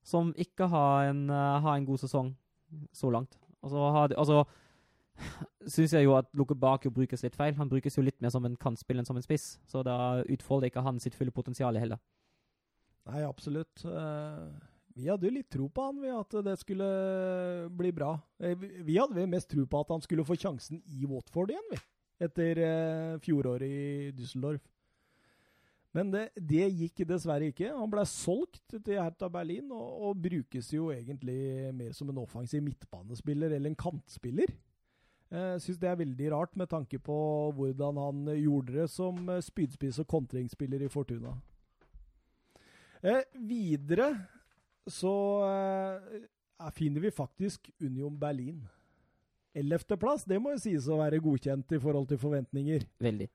som 0.08 0.32
ikke 0.40 0.70
har 0.72 1.10
en, 1.10 1.28
uh, 1.30 1.58
har 1.64 1.76
en 1.76 1.88
god 1.88 2.00
sesong 2.04 2.32
så 2.96 3.12
langt. 3.12 3.36
Og 3.64 3.74
så 3.74 3.90
har 3.96 4.12
de, 4.12 4.18
altså, 4.20 4.44
syns 5.74 5.96
jeg 5.98 6.08
jo 6.08 6.16
at 6.18 6.30
Luke 6.38 6.56
Bakio 6.56 6.92
brukes 6.94 7.26
litt 7.26 7.36
feil. 7.36 7.58
Han 7.60 7.72
brukes 7.72 7.98
jo 7.98 8.06
litt 8.06 8.20
mer 8.24 8.32
som 8.34 8.46
en 8.48 8.56
kantspiller 8.60 9.04
enn 9.04 9.10
som 9.10 9.20
en 9.20 9.26
spiss, 9.26 9.58
så 9.68 9.84
da 9.84 10.24
utfolder 10.24 10.72
ikke 10.72 10.86
han 10.86 11.02
sitt 11.04 11.18
fulle 11.18 11.36
potensial 11.36 11.80
heller. 11.80 12.00
Nei, 13.08 13.24
absolutt. 13.24 13.84
Uh, 13.88 14.48
vi 14.98 15.08
hadde 15.08 15.28
jo 15.28 15.36
litt 15.36 15.52
tro 15.54 15.68
på 15.72 15.90
han, 15.90 16.00
ved 16.04 16.16
at 16.16 16.40
det 16.48 16.56
skulle 16.60 16.88
bli 17.78 17.92
bra. 17.96 18.16
Eh, 18.42 18.58
vi 18.58 18.98
hadde 18.98 19.28
mest 19.30 19.52
tro 19.52 19.68
på 19.70 19.84
at 19.84 19.94
han 19.94 20.02
skulle 20.04 20.26
få 20.28 20.40
sjansen 20.40 20.82
i 20.88 21.06
Watford 21.06 21.54
igjen, 21.54 21.70
vi. 21.72 21.84
Etter 22.26 22.60
fjoråret 23.22 23.70
i 23.70 24.10
Düsseldorf. 24.18 24.64
Men 25.96 26.12
det, 26.12 26.28
det, 26.36 26.66
gikk 26.76 27.06
dessverre 27.10 27.50
ikke. 27.52 27.72
Han 27.74 27.90
ble 27.92 28.04
solgt 28.10 28.76
til 28.76 29.00
Hertha 29.00 29.30
Berlin, 29.32 29.72
og, 29.72 30.10
og, 30.10 30.22
brukes 30.22 30.72
jo 30.74 30.92
egentlig 30.94 31.74
mer 31.76 31.94
som 31.96 32.12
en 32.12 32.22
offensiv 32.22 32.64
midtbanespiller 32.66 33.56
eller 33.56 33.72
en 33.72 33.80
kantspiller. 33.80 34.52
Jeg 35.28 35.56
eh, 35.56 35.60
syns 35.60 35.80
det 35.82 35.90
er 35.90 36.00
veldig 36.00 36.32
rart, 36.32 36.54
med 36.60 36.70
tanke 36.72 37.00
på 37.04 37.18
hvordan 37.58 38.00
han 38.00 38.34
gjorde 38.38 38.78
det 38.78 38.88
som 38.94 39.18
spydspiss 39.44 40.00
og 40.04 40.10
kontringsspiller 40.12 40.86
i 40.86 40.92
Fortuna. 40.92 41.34
Eh, 43.02 43.24
videre 43.48 44.14
så 44.88 45.14
eh, 45.48 46.72
finner 46.76 47.04
vi 47.04 47.12
faktisk 47.12 47.70
Union 47.80 48.16
Berlin. 48.20 48.62
Ellevteplass, 49.58 50.24
det 50.30 50.40
må 50.42 50.54
jo 50.54 50.62
sies 50.62 50.88
å 50.88 51.00
være 51.02 51.22
godkjent 51.24 51.74
i 51.74 51.82
forhold 51.82 52.08
til 52.12 52.22
forventninger. 52.22 52.86
Veldig. 53.02 53.28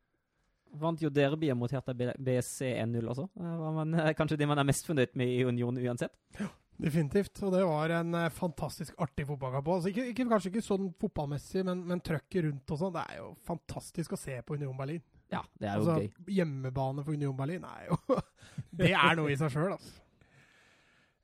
Vant 0.80 1.02
jo 1.02 1.10
derbyet 1.12 1.56
mot 1.58 1.72
Hertha 1.72 1.92
BSC 1.94 2.72
1-0 2.80 3.08
også. 3.12 3.28
Man, 3.36 3.94
eh, 3.98 4.12
kanskje 4.16 4.38
det 4.40 4.48
man 4.48 4.60
er 4.60 4.68
mest 4.68 4.88
fornøyd 4.88 5.14
med 5.20 5.28
i 5.28 5.44
Union 5.44 5.76
uansett. 5.76 6.14
Ja, 6.38 6.48
definitivt. 6.80 7.34
Og 7.44 7.52
det 7.52 7.62
var 7.68 7.92
en 7.98 8.16
uh, 8.16 8.28
fantastisk 8.32 8.96
artig 9.02 9.26
fotballkamp. 9.28 9.68
Altså, 9.74 9.92
ikke, 9.92 10.06
ikke, 10.14 10.28
kanskje 10.30 10.52
ikke 10.52 10.64
sånn 10.64 10.92
fotballmessig, 11.00 11.64
men, 11.68 11.84
men 11.88 12.04
trøkket 12.04 12.48
rundt 12.48 12.72
og 12.72 12.80
sånn. 12.80 12.94
Det 12.96 13.04
er 13.04 13.20
jo 13.20 13.32
fantastisk 13.48 14.16
å 14.16 14.20
se 14.20 14.38
på 14.46 14.56
Union 14.56 14.78
Berlin. 14.78 15.02
Ja, 15.32 15.42
det 15.60 15.68
er 15.68 15.76
jo 15.76 15.84
altså, 15.84 15.98
gøy. 16.00 16.32
Hjemmebane 16.38 17.04
for 17.04 17.16
Union 17.16 17.36
Berlin 17.36 17.64
er 17.64 17.86
jo 17.88 17.98
Det 18.82 18.92
er 18.92 19.14
noe 19.16 19.32
i 19.32 19.38
seg 19.40 19.52
sjøl, 19.52 19.76
altså. 19.76 20.00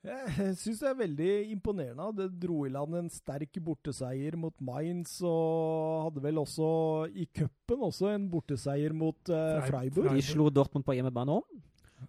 Jeg 0.06 0.52
syns 0.60 0.78
det 0.78 0.86
er 0.86 0.98
veldig 1.00 1.32
imponerende. 1.52 2.06
Det 2.20 2.28
dro 2.44 2.60
i 2.66 2.70
land 2.70 2.94
en 3.00 3.10
sterk 3.10 3.58
borteseier 3.64 4.36
mot 4.38 4.54
Mainz, 4.62 5.16
og 5.26 6.06
hadde 6.06 6.22
vel 6.22 6.38
også 6.44 6.68
i 7.10 7.26
cupen 7.34 7.82
også 7.88 8.12
en 8.12 8.28
borteseier 8.30 8.94
mot 8.94 9.32
uh, 9.32 9.58
Freiburg. 9.66 10.12
De 10.14 10.22
slo 10.22 10.48
Dortmund 10.54 10.86
på 10.86 10.94
hjemmebane 10.94 11.40
òg. 11.40 11.58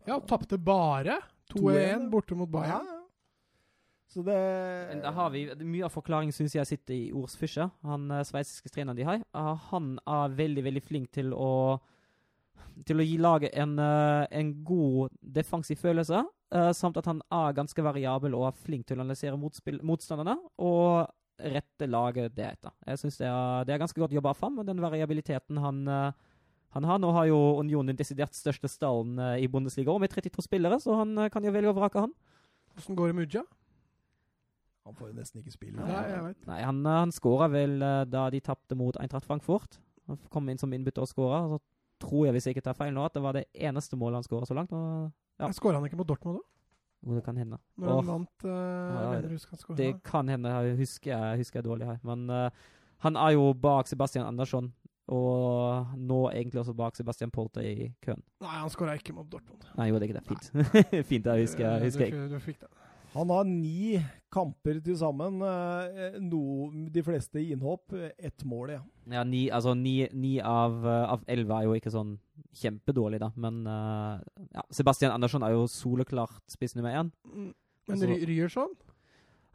Ja, 0.05 0.19
og 0.19 0.27
tapte 0.29 0.59
bare 0.61 1.17
2-1 1.49 2.09
borte 2.13 2.37
mot 2.37 2.49
Bayern. 2.51 2.85
Ja, 2.85 2.95
Så 4.09 4.21
det 4.25 4.37
Men 4.89 5.01
da 5.01 5.11
har 5.11 5.29
vi, 5.33 5.47
Mye 5.65 5.85
av 5.85 5.93
forklaringen 5.93 6.33
syns 6.33 6.55
jeg 6.55 6.69
sitter 6.69 6.93
i 6.93 7.11
Ors 7.13 7.35
Fischer, 7.37 7.71
han 7.81 8.05
uh, 8.13 8.21
sveitsiske 8.21 8.69
treneren 8.69 8.97
de 8.97 9.07
har. 9.09 9.25
Uh, 9.33 9.55
han 9.71 9.95
er 10.05 10.37
veldig, 10.37 10.63
veldig 10.69 10.85
flink 10.85 11.09
til 11.17 11.33
å 11.33 11.79
til 12.87 13.01
å 13.01 13.05
gi 13.05 13.17
laget 13.21 13.55
en, 13.59 13.77
uh, 13.81 14.25
en 14.31 14.51
god 14.65 15.15
defensiv 15.21 15.79
følelse. 15.81 16.23
Uh, 16.53 16.71
samt 16.73 16.97
at 16.97 17.07
han 17.09 17.21
er 17.33 17.55
ganske 17.57 17.83
variabel 17.85 18.35
og 18.37 18.47
er 18.47 18.61
flink 18.63 18.87
til 18.89 18.97
å 18.97 19.03
analysere 19.03 19.37
motstanderne 19.37 20.37
og 20.65 21.09
rette 21.39 21.87
laget 21.87 22.33
deretter. 22.35 22.73
Jeg 22.87 22.99
syns 22.99 23.19
det, 23.21 23.29
det, 23.67 23.75
er 23.75 23.83
ganske 23.83 24.01
godt 24.01 24.15
jobba 24.15 24.33
fram, 24.35 24.57
og 24.59 24.67
den 24.67 24.81
variabiliteten 24.83 25.61
han, 25.61 25.85
uh, 25.87 26.41
han 26.75 26.89
har. 26.89 26.99
Nå 26.99 27.13
har 27.15 27.29
jo 27.29 27.37
Union 27.61 27.91
den 27.91 27.99
desidert 27.99 28.35
største 28.35 28.71
stallen 28.71 29.21
i 29.39 29.47
Bundesliga, 29.47 29.93
og 29.93 30.03
med 30.03 30.11
32 30.11 30.43
spillere, 30.47 30.81
så 30.83 30.99
han 30.99 31.15
kan 31.31 31.45
jo 31.45 31.53
velge 31.55 31.71
å 31.71 31.77
vrake 31.77 32.03
han. 32.07 32.15
Hvordan 32.75 32.99
går 32.99 33.11
det 33.11 33.17
med 33.17 33.29
Uja? 33.29 33.45
Han 34.87 34.97
får 34.97 35.11
jo 35.11 35.15
nesten 35.19 35.43
ikke 35.43 35.53
spille. 35.53 35.85
Nei, 35.85 36.03
jeg 36.09 36.21
vet. 36.25 36.45
Nei, 36.49 36.61
Han, 36.65 36.79
han 36.87 37.11
skåra 37.13 37.49
vel 37.51 37.75
da 38.09 38.29
de 38.33 38.39
tapte 38.41 38.77
mot 38.79 38.97
Eintracht 38.97 39.27
Frankfurt. 39.27 39.77
Han 40.09 40.17
kom 40.33 40.49
inn 40.49 40.57
som 40.57 40.71
innbytter 40.73 41.05
og 41.05 41.11
skåra. 41.11 41.43
Så 41.51 41.59
tror 42.01 42.27
jeg, 42.27 42.35
hvis 42.35 42.47
jeg 42.47 42.57
ikke 42.57 42.65
tar 42.69 42.77
feil 42.77 42.93
nå, 42.95 43.03
at 43.05 43.15
det 43.17 43.23
var 43.23 43.37
det 43.37 43.45
eneste 43.53 43.99
målet 43.99 44.19
han 44.19 44.27
skåra 44.27 44.47
så 44.49 44.57
langt. 44.57 44.73
Og 44.75 45.11
ja. 45.39 45.51
Skåra 45.55 45.79
han 45.79 45.87
ikke 45.87 45.99
mot 45.99 46.09
Dortmund 46.09 46.39
da? 46.39 46.47
Jo, 47.05 47.15
det 47.15 47.23
kan 47.23 47.37
hende. 47.39 47.57
Når 47.79 47.93
han 47.95 48.09
vant 48.09 48.43
uh, 48.43 48.51
Ja, 48.51 49.05
mener 49.13 49.31
han 49.31 49.77
det 49.77 49.93
kan 50.03 50.27
hende. 50.27 50.51
Jeg 50.51 50.77
husker 50.81 51.13
jeg, 51.13 51.37
husker 51.43 51.63
dårlig 51.63 51.87
her. 51.87 52.01
Men 52.03 52.25
uh, 52.29 52.49
han 53.05 53.15
er 53.15 53.37
jo 53.37 53.53
bak 53.53 53.87
Sebastian 53.87 54.25
Andersson, 54.27 54.73
og 55.07 55.95
nå 55.95 56.19
egentlig 56.33 56.59
også 56.59 56.75
bak 56.75 56.99
Sebastian 56.99 57.31
Polter 57.31 57.63
i 57.63 57.93
køen. 58.03 58.19
Nei, 58.43 58.57
han 58.57 58.73
skåra 58.73 58.97
ikke 58.99 59.15
mot 59.15 59.31
Dortmund. 59.31 59.63
Nei, 59.77 59.87
jo, 59.89 59.95
det 59.95 60.09
er 60.09 60.11
ikke 60.11 60.19
det? 60.19 60.27
Fint. 60.27 60.51
Fint, 61.13 61.25
det 61.25 61.39
husker 61.45 61.79
Husker 61.85 62.05
jeg. 62.05 62.13
Du, 62.19 62.35
du 62.35 62.43
fikk 62.43 62.59
det. 62.65 62.71
Han 63.15 63.29
har 63.33 63.43
ni 63.47 63.99
kamper 64.31 64.77
til 64.85 64.95
sammen. 64.99 65.41
eh, 65.41 66.19
No, 66.21 66.69
de 66.93 67.01
fleste 67.03 67.39
i 67.41 67.51
innhopp. 67.55 67.93
Ett 68.17 68.43
mål, 68.45 68.69
ja. 68.75 68.81
Ja, 69.09 69.23
ni, 69.23 69.49
altså, 69.49 69.73
ni, 69.75 70.07
ni 70.13 70.39
av, 70.39 70.85
eh, 70.85 71.09
av 71.15 71.23
elleve 71.27 71.57
er 71.57 71.63
jo 71.65 71.73
ikke 71.79 71.91
sånn 71.93 72.17
kjempedårlig, 72.53 73.19
da. 73.19 73.31
Men 73.35 73.65
uh, 73.67 74.19
ja, 74.53 74.61
Sebastian 74.71 75.11
Andersson 75.11 75.43
er 75.43 75.51
jo 75.55 75.65
soleklart 75.67 76.39
spiss 76.49 76.75
nummer 76.77 76.93
én. 76.93 77.11
Mm. 77.25 77.53
Men 77.89 77.97
Altså- 77.97 78.25
Ryerson 78.27 78.75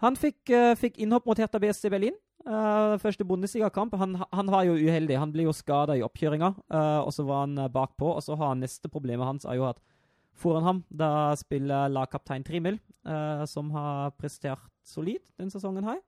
Han 0.02 0.16
fikk, 0.16 0.50
uh, 0.50 0.74
fikk 0.74 0.98
innhopp 0.98 1.24
mot 1.26 1.38
Hertha 1.38 1.59
BSC 1.62 1.88
Berlin. 1.90 2.14
Uh, 2.44 2.98
første 3.00 3.24
Bundesligakamp. 3.24 3.94
Han, 3.96 4.18
han 4.32 4.50
var 4.52 4.64
jo 4.66 4.74
uheldig. 4.74 5.16
Han 5.16 5.32
ble 5.32 5.46
jo 5.46 5.52
skada 5.57 5.94
i 5.96 6.02
oppkjøringa, 6.05 6.50
eh, 6.68 6.98
og 7.00 7.09
så 7.14 7.24
var 7.24 7.46
han 7.46 7.55
bakpå. 7.72 8.11
Og 8.18 8.20
så 8.26 8.36
har 8.36 8.50
han 8.50 8.61
neste 8.61 8.90
problemet 8.92 9.24
hans 9.24 9.46
er 9.46 9.55
jo 9.57 9.64
at 9.70 9.78
foran 10.35 10.66
ham 10.66 10.82
da 10.91 11.35
spiller 11.39 11.93
lagkaptein 11.93 12.45
Trimil, 12.47 12.80
eh, 13.07 13.45
som 13.51 13.70
har 13.74 14.14
prestert 14.18 14.64
solid 14.85 15.22
den 15.39 15.51
sesongen 15.51 15.87
her, 15.87 16.01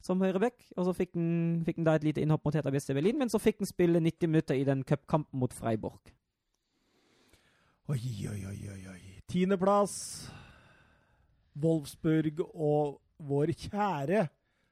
som 0.00 0.20
høyreback. 0.22 0.62
Og 0.76 0.88
så 0.88 0.94
fikk 0.96 1.14
han, 1.14 1.64
da 1.84 1.96
et 1.98 2.06
lite 2.08 2.24
innhopp 2.24 2.46
mot 2.46 2.56
Heta 2.56 2.72
Beste 2.74 2.96
Berlin, 2.96 3.18
men 3.18 3.32
så 3.32 3.40
fikk 3.42 3.62
han 3.62 3.70
spille 3.70 4.00
90 4.00 4.32
minutter 4.32 4.58
i 4.58 4.66
den 4.66 4.84
cupkampen 4.84 5.40
mot 5.40 5.52
Freiburg. 5.52 6.14
Oi, 7.88 8.00
oi, 8.28 8.40
oi, 8.50 8.58
oi. 8.72 8.82
oi. 8.92 9.00
Tiendeplass. 9.28 9.94
Wolfsburg 11.58 12.40
og 12.54 13.00
vår 13.18 13.52
kjære 13.56 14.28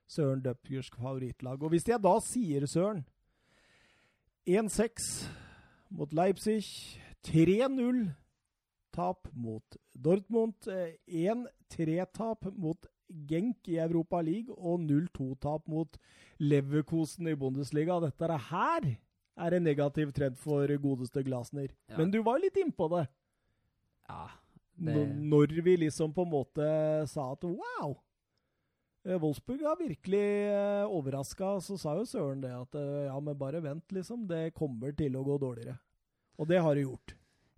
Søren 0.06 0.42
Døpkers 0.42 0.90
favorittlag. 0.94 1.62
Og 1.62 1.72
hvis 1.72 1.88
jeg 1.88 1.98
da 2.02 2.12
sier 2.22 2.66
Søren 2.66 3.02
1-6 4.46 5.26
mot 5.90 6.12
Leipzig, 6.12 6.62
3-0 7.26 8.04
tap 8.96 9.28
mot 9.36 9.76
Dortmund, 9.94 10.66
eh, 10.72 10.94
1-3-tap 11.06 12.48
mot 12.56 12.86
Genk 13.30 13.68
i 13.70 13.76
Europa 13.78 14.18
League 14.24 14.50
og 14.56 14.80
0-2-tap 14.82 15.68
mot 15.70 15.98
Leverkosen 16.42 17.28
i 17.30 17.36
Bundesliga. 17.38 18.00
Dette 18.02 18.26
er 18.26 18.42
her 18.50 18.88
er 19.36 19.54
en 19.58 19.66
negativ 19.68 20.10
trend 20.16 20.38
for 20.40 20.66
godeste 20.82 21.22
Glasner. 21.26 21.68
Ja. 21.92 21.98
Men 22.00 22.10
du 22.10 22.18
var 22.24 22.40
litt 22.42 22.56
innpå 22.58 22.88
det. 22.96 23.04
Ja, 24.08 24.28
det- 24.78 25.06
Når 25.16 25.62
vi 25.62 25.76
liksom 25.76 26.12
på 26.14 26.22
en 26.24 26.30
måte 26.32 27.08
sa 27.08 27.32
at 27.32 27.44
wow 27.44 27.96
eh, 29.04 29.18
Wolfsburg 29.22 29.62
har 29.62 29.76
virkelig 29.76 30.24
eh, 30.50 30.86
overraska, 30.90 31.60
så 31.62 31.78
sa 31.78 31.94
jo 31.98 32.04
Søren 32.04 32.40
det 32.42 32.50
at 32.50 32.74
eh, 32.74 33.06
ja, 33.06 33.20
men 33.20 33.36
bare 33.38 33.60
vent, 33.62 33.86
liksom. 33.92 34.26
Det 34.26 34.54
kommer 34.54 34.92
til 34.96 35.14
å 35.16 35.22
gå 35.24 35.38
dårligere. 35.38 35.78
Og 36.38 36.48
det 36.48 36.58
har 36.60 36.74
det 36.74 36.82
gjort. 36.88 37.14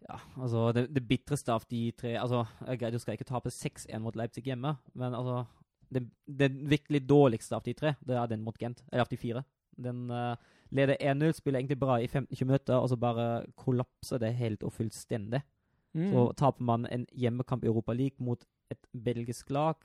Ja, 0.06 0.18
altså 0.38 0.68
det, 0.72 0.86
det 0.94 1.02
bitreste 1.08 1.52
av 1.52 1.64
de 1.68 1.80
tre 1.98 2.14
Altså, 2.20 2.44
greier, 2.62 2.94
du 2.94 3.02
skal 3.02 3.16
ikke 3.16 3.26
tape 3.28 3.50
6-1 3.52 3.98
mot 4.00 4.16
Leipzig 4.16 4.44
hjemme, 4.46 4.76
men 4.94 5.16
altså 5.16 5.42
det, 5.90 6.04
det 6.26 6.52
virkelig 6.70 7.02
dårligste 7.08 7.56
av 7.56 7.64
de 7.64 7.74
tre, 7.74 7.94
det 8.06 8.16
er 8.16 8.30
den 8.30 8.44
mot 8.44 8.56
Gent. 8.60 8.84
Eller 8.92 9.06
av 9.06 9.10
de 9.10 9.18
fire. 9.20 9.42
Den 9.78 10.10
uh, 10.12 10.36
leder 10.74 10.98
1-0, 11.00 11.32
spiller 11.36 11.62
egentlig 11.62 11.78
bra 11.80 11.98
i 12.00 12.08
15-20 12.08 12.44
minutter, 12.44 12.76
og 12.76 12.90
så 12.92 12.98
bare 13.00 13.28
kollapser 13.56 14.20
det 14.22 14.34
helt 14.36 14.66
og 14.66 14.74
fullstendig. 14.76 15.40
Mm. 15.96 16.10
Så 16.12 16.24
taper 16.38 16.64
man 16.68 16.86
en 16.92 17.06
hjemmekamp 17.16 17.64
i 17.64 17.70
Europa 17.70 17.96
League 17.96 18.24
mot 18.24 18.44
et 18.70 18.90
belgisk 18.92 19.50
lag. 19.50 19.80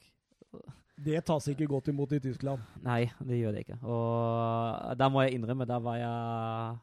Det 1.04 1.24
tas 1.26 1.48
ikke 1.50 1.68
godt 1.72 1.88
imot 1.90 2.12
i 2.14 2.20
Tyskland. 2.22 2.62
Nei, 2.84 3.08
det 3.24 3.40
gjør 3.40 3.56
det 3.56 3.64
ikke. 3.64 3.80
Og 3.88 4.98
der 5.00 5.10
må 5.10 5.24
jeg 5.24 5.38
innrømme, 5.38 5.66
der 5.66 5.80
var 5.82 5.98
jeg 5.98 6.82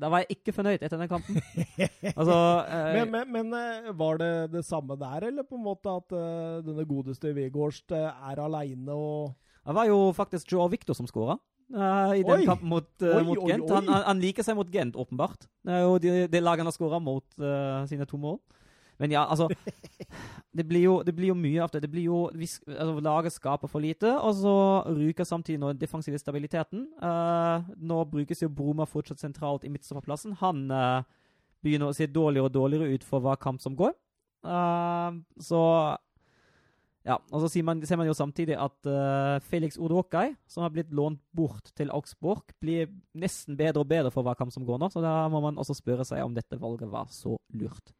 Der 0.00 0.10
var 0.10 0.22
jeg 0.22 0.36
ikke 0.36 0.54
fornøyd 0.54 0.82
etter 0.82 0.98
den 0.98 1.10
kampen. 1.10 1.38
altså 2.18 2.36
eh, 2.66 2.90
Men, 2.98 3.10
men, 3.12 3.32
men 3.32 3.56
eh, 3.58 3.90
var 3.96 4.18
det 4.20 4.32
det 4.52 4.64
samme 4.66 4.96
der, 5.00 5.28
eller 5.30 5.46
på 5.46 5.58
en 5.58 5.64
måte 5.64 5.92
at 5.92 6.14
uh, 6.14 6.60
denne 6.66 6.86
godeste 6.88 7.32
Vegårst 7.36 7.94
eh, 7.94 8.30
er 8.30 8.42
aleine 8.42 8.94
og 8.94 9.34
Det 9.64 9.74
var 9.74 9.88
jo 9.88 9.98
faktisk 10.16 10.52
Joe 10.52 10.68
Victor 10.70 10.94
som 10.94 11.06
skåra. 11.08 11.38
i 12.14 12.22
den 12.22 12.40
Oi! 12.40 12.44
kampen 12.44 12.68
mot, 12.68 12.90
uh, 13.02 13.16
Oi, 13.16 13.22
mot 13.24 13.38
oi, 13.38 13.52
Gent. 13.52 13.70
Han, 13.70 13.88
han, 13.88 14.20
liker 14.20 14.44
seg 14.44 14.58
mot 14.58 14.70
Gent, 14.70 14.96
åpenbart. 14.96 15.48
Det 15.64 15.72
er 15.72 15.86
jo 15.86 15.98
det 15.98 16.16
de 16.32 16.42
laget 16.42 16.64
han 16.64 16.68
har 16.68 16.76
skåra 16.76 17.00
mot 17.00 17.24
sine 17.88 18.06
to 18.06 18.20
mål. 18.20 18.38
Men 18.98 19.14
ja, 19.14 19.24
altså 19.26 19.48
Det 20.54 20.62
blir 20.68 20.84
jo, 20.84 20.94
det 21.02 21.14
blir 21.16 21.32
jo 21.32 21.34
mye 21.34 21.62
av 21.64 21.72
det. 21.72 21.80
det 21.82 21.90
blir 21.90 22.06
jo, 22.06 22.18
vi, 22.34 22.46
altså, 22.70 23.00
Laget 23.02 23.34
skaper 23.34 23.70
for 23.70 23.82
lite, 23.82 24.12
og 24.14 24.36
så 24.38 24.54
ryker 24.86 25.26
samtidig 25.26 25.58
nå 25.58 25.72
den 25.72 25.80
defensive 25.80 26.18
stabiliteten. 26.18 26.86
Uh, 27.02 27.66
nå 27.74 28.04
brukes 28.06 28.44
jo 28.44 28.52
Broma 28.54 28.86
fortsatt 28.86 29.18
sentralt 29.18 29.66
i 29.66 29.72
midtstopperplassen. 29.74 30.36
Han 30.44 30.68
uh, 30.70 31.02
begynner 31.64 31.90
å 31.90 31.96
se 31.96 32.06
dårligere 32.06 32.46
og 32.46 32.54
dårligere 32.54 32.94
ut 32.94 33.06
for 33.08 33.24
hver 33.24 33.40
kamp 33.42 33.64
som 33.64 33.74
går. 33.78 33.96
Uh, 34.46 35.18
så 35.42 35.64
ja, 37.04 37.18
og 37.34 37.42
så 37.42 37.64
man, 37.66 37.82
ser 37.84 37.98
man 38.00 38.08
jo 38.08 38.14
samtidig 38.16 38.54
at 38.56 38.88
uh, 38.88 39.42
Felix 39.44 39.76
Odokai, 39.76 40.30
som 40.48 40.64
har 40.64 40.72
blitt 40.72 40.94
lånt 40.94 41.20
bort 41.36 41.74
til 41.76 41.90
Augsburg, 41.92 42.54
blir 42.62 42.88
nesten 43.12 43.58
bedre 43.58 43.82
og 43.82 43.90
bedre 43.90 44.14
for 44.14 44.24
hver 44.24 44.38
kamp 44.38 44.54
som 44.54 44.64
går 44.64 44.80
nå. 44.80 44.88
Så 44.94 45.02
da 45.04 45.26
må 45.32 45.42
man 45.44 45.58
også 45.60 45.76
spørre 45.76 46.06
seg 46.08 46.22
om 46.24 46.32
dette 46.36 46.62
valget 46.62 46.88
var 46.94 47.10
så 47.12 47.36
lurt. 47.58 47.92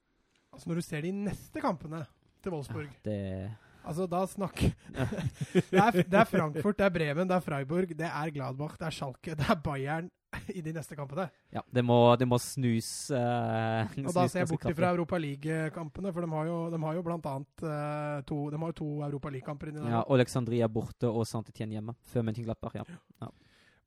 Altså 0.54 0.70
Når 0.70 0.80
du 0.80 0.86
ser 0.86 1.04
de 1.04 1.12
neste 1.12 1.62
kampene 1.62 2.04
til 2.44 2.54
Wolfsburg 2.54 2.90
Det 3.04 3.18
Altså, 3.84 4.06
da 4.08 4.22
snakk, 4.24 4.60
det, 5.52 5.76
er, 5.76 5.96
det 6.08 6.16
er 6.16 6.28
Frankfurt, 6.28 6.78
det 6.78 6.86
er 6.86 6.92
Bremen, 6.94 7.28
det 7.28 7.36
er 7.36 7.42
Freiburg, 7.44 7.90
det 7.92 8.06
er 8.08 8.30
Gladbach, 8.32 8.78
det 8.80 8.86
er 8.88 8.94
Schalke, 8.96 9.34
det 9.36 9.44
er 9.44 9.58
Bayern 9.60 10.08
i 10.58 10.62
de 10.64 10.72
neste 10.74 10.96
kampene. 10.96 11.26
Ja, 11.52 11.60
det 11.68 11.84
må, 11.84 11.98
det 12.16 12.26
må 12.28 12.38
snus 12.42 12.88
eh, 13.14 13.98
Og 14.02 14.16
da 14.16 14.24
ser 14.30 14.42
jeg 14.42 14.50
bort 14.54 14.66
fra 14.78 14.92
Europa 14.96 15.20
League-kampene, 15.20 16.14
for 16.16 16.24
de 16.24 16.32
har 16.32 16.48
jo, 16.48 16.58
de 16.72 16.80
har 16.86 16.98
jo 16.98 17.04
blant 17.06 17.28
annet 17.30 17.66
uh, 17.66 18.24
to, 18.26 18.40
de 18.54 18.60
har 18.62 18.72
jo 18.72 18.78
to 18.80 18.90
Europa 19.04 19.34
League-kamper 19.36 19.70
inni 19.70 19.82
der. 19.82 19.92
Ja, 19.98 20.02
Alexandria 20.16 20.70
borte 20.72 21.10
og 21.10 21.28
Saint-Étienne 21.28 21.76
hjemme. 21.76 21.96
Før 22.08 22.24
Mönchenglappach, 22.24 22.80
ja. 22.80 23.30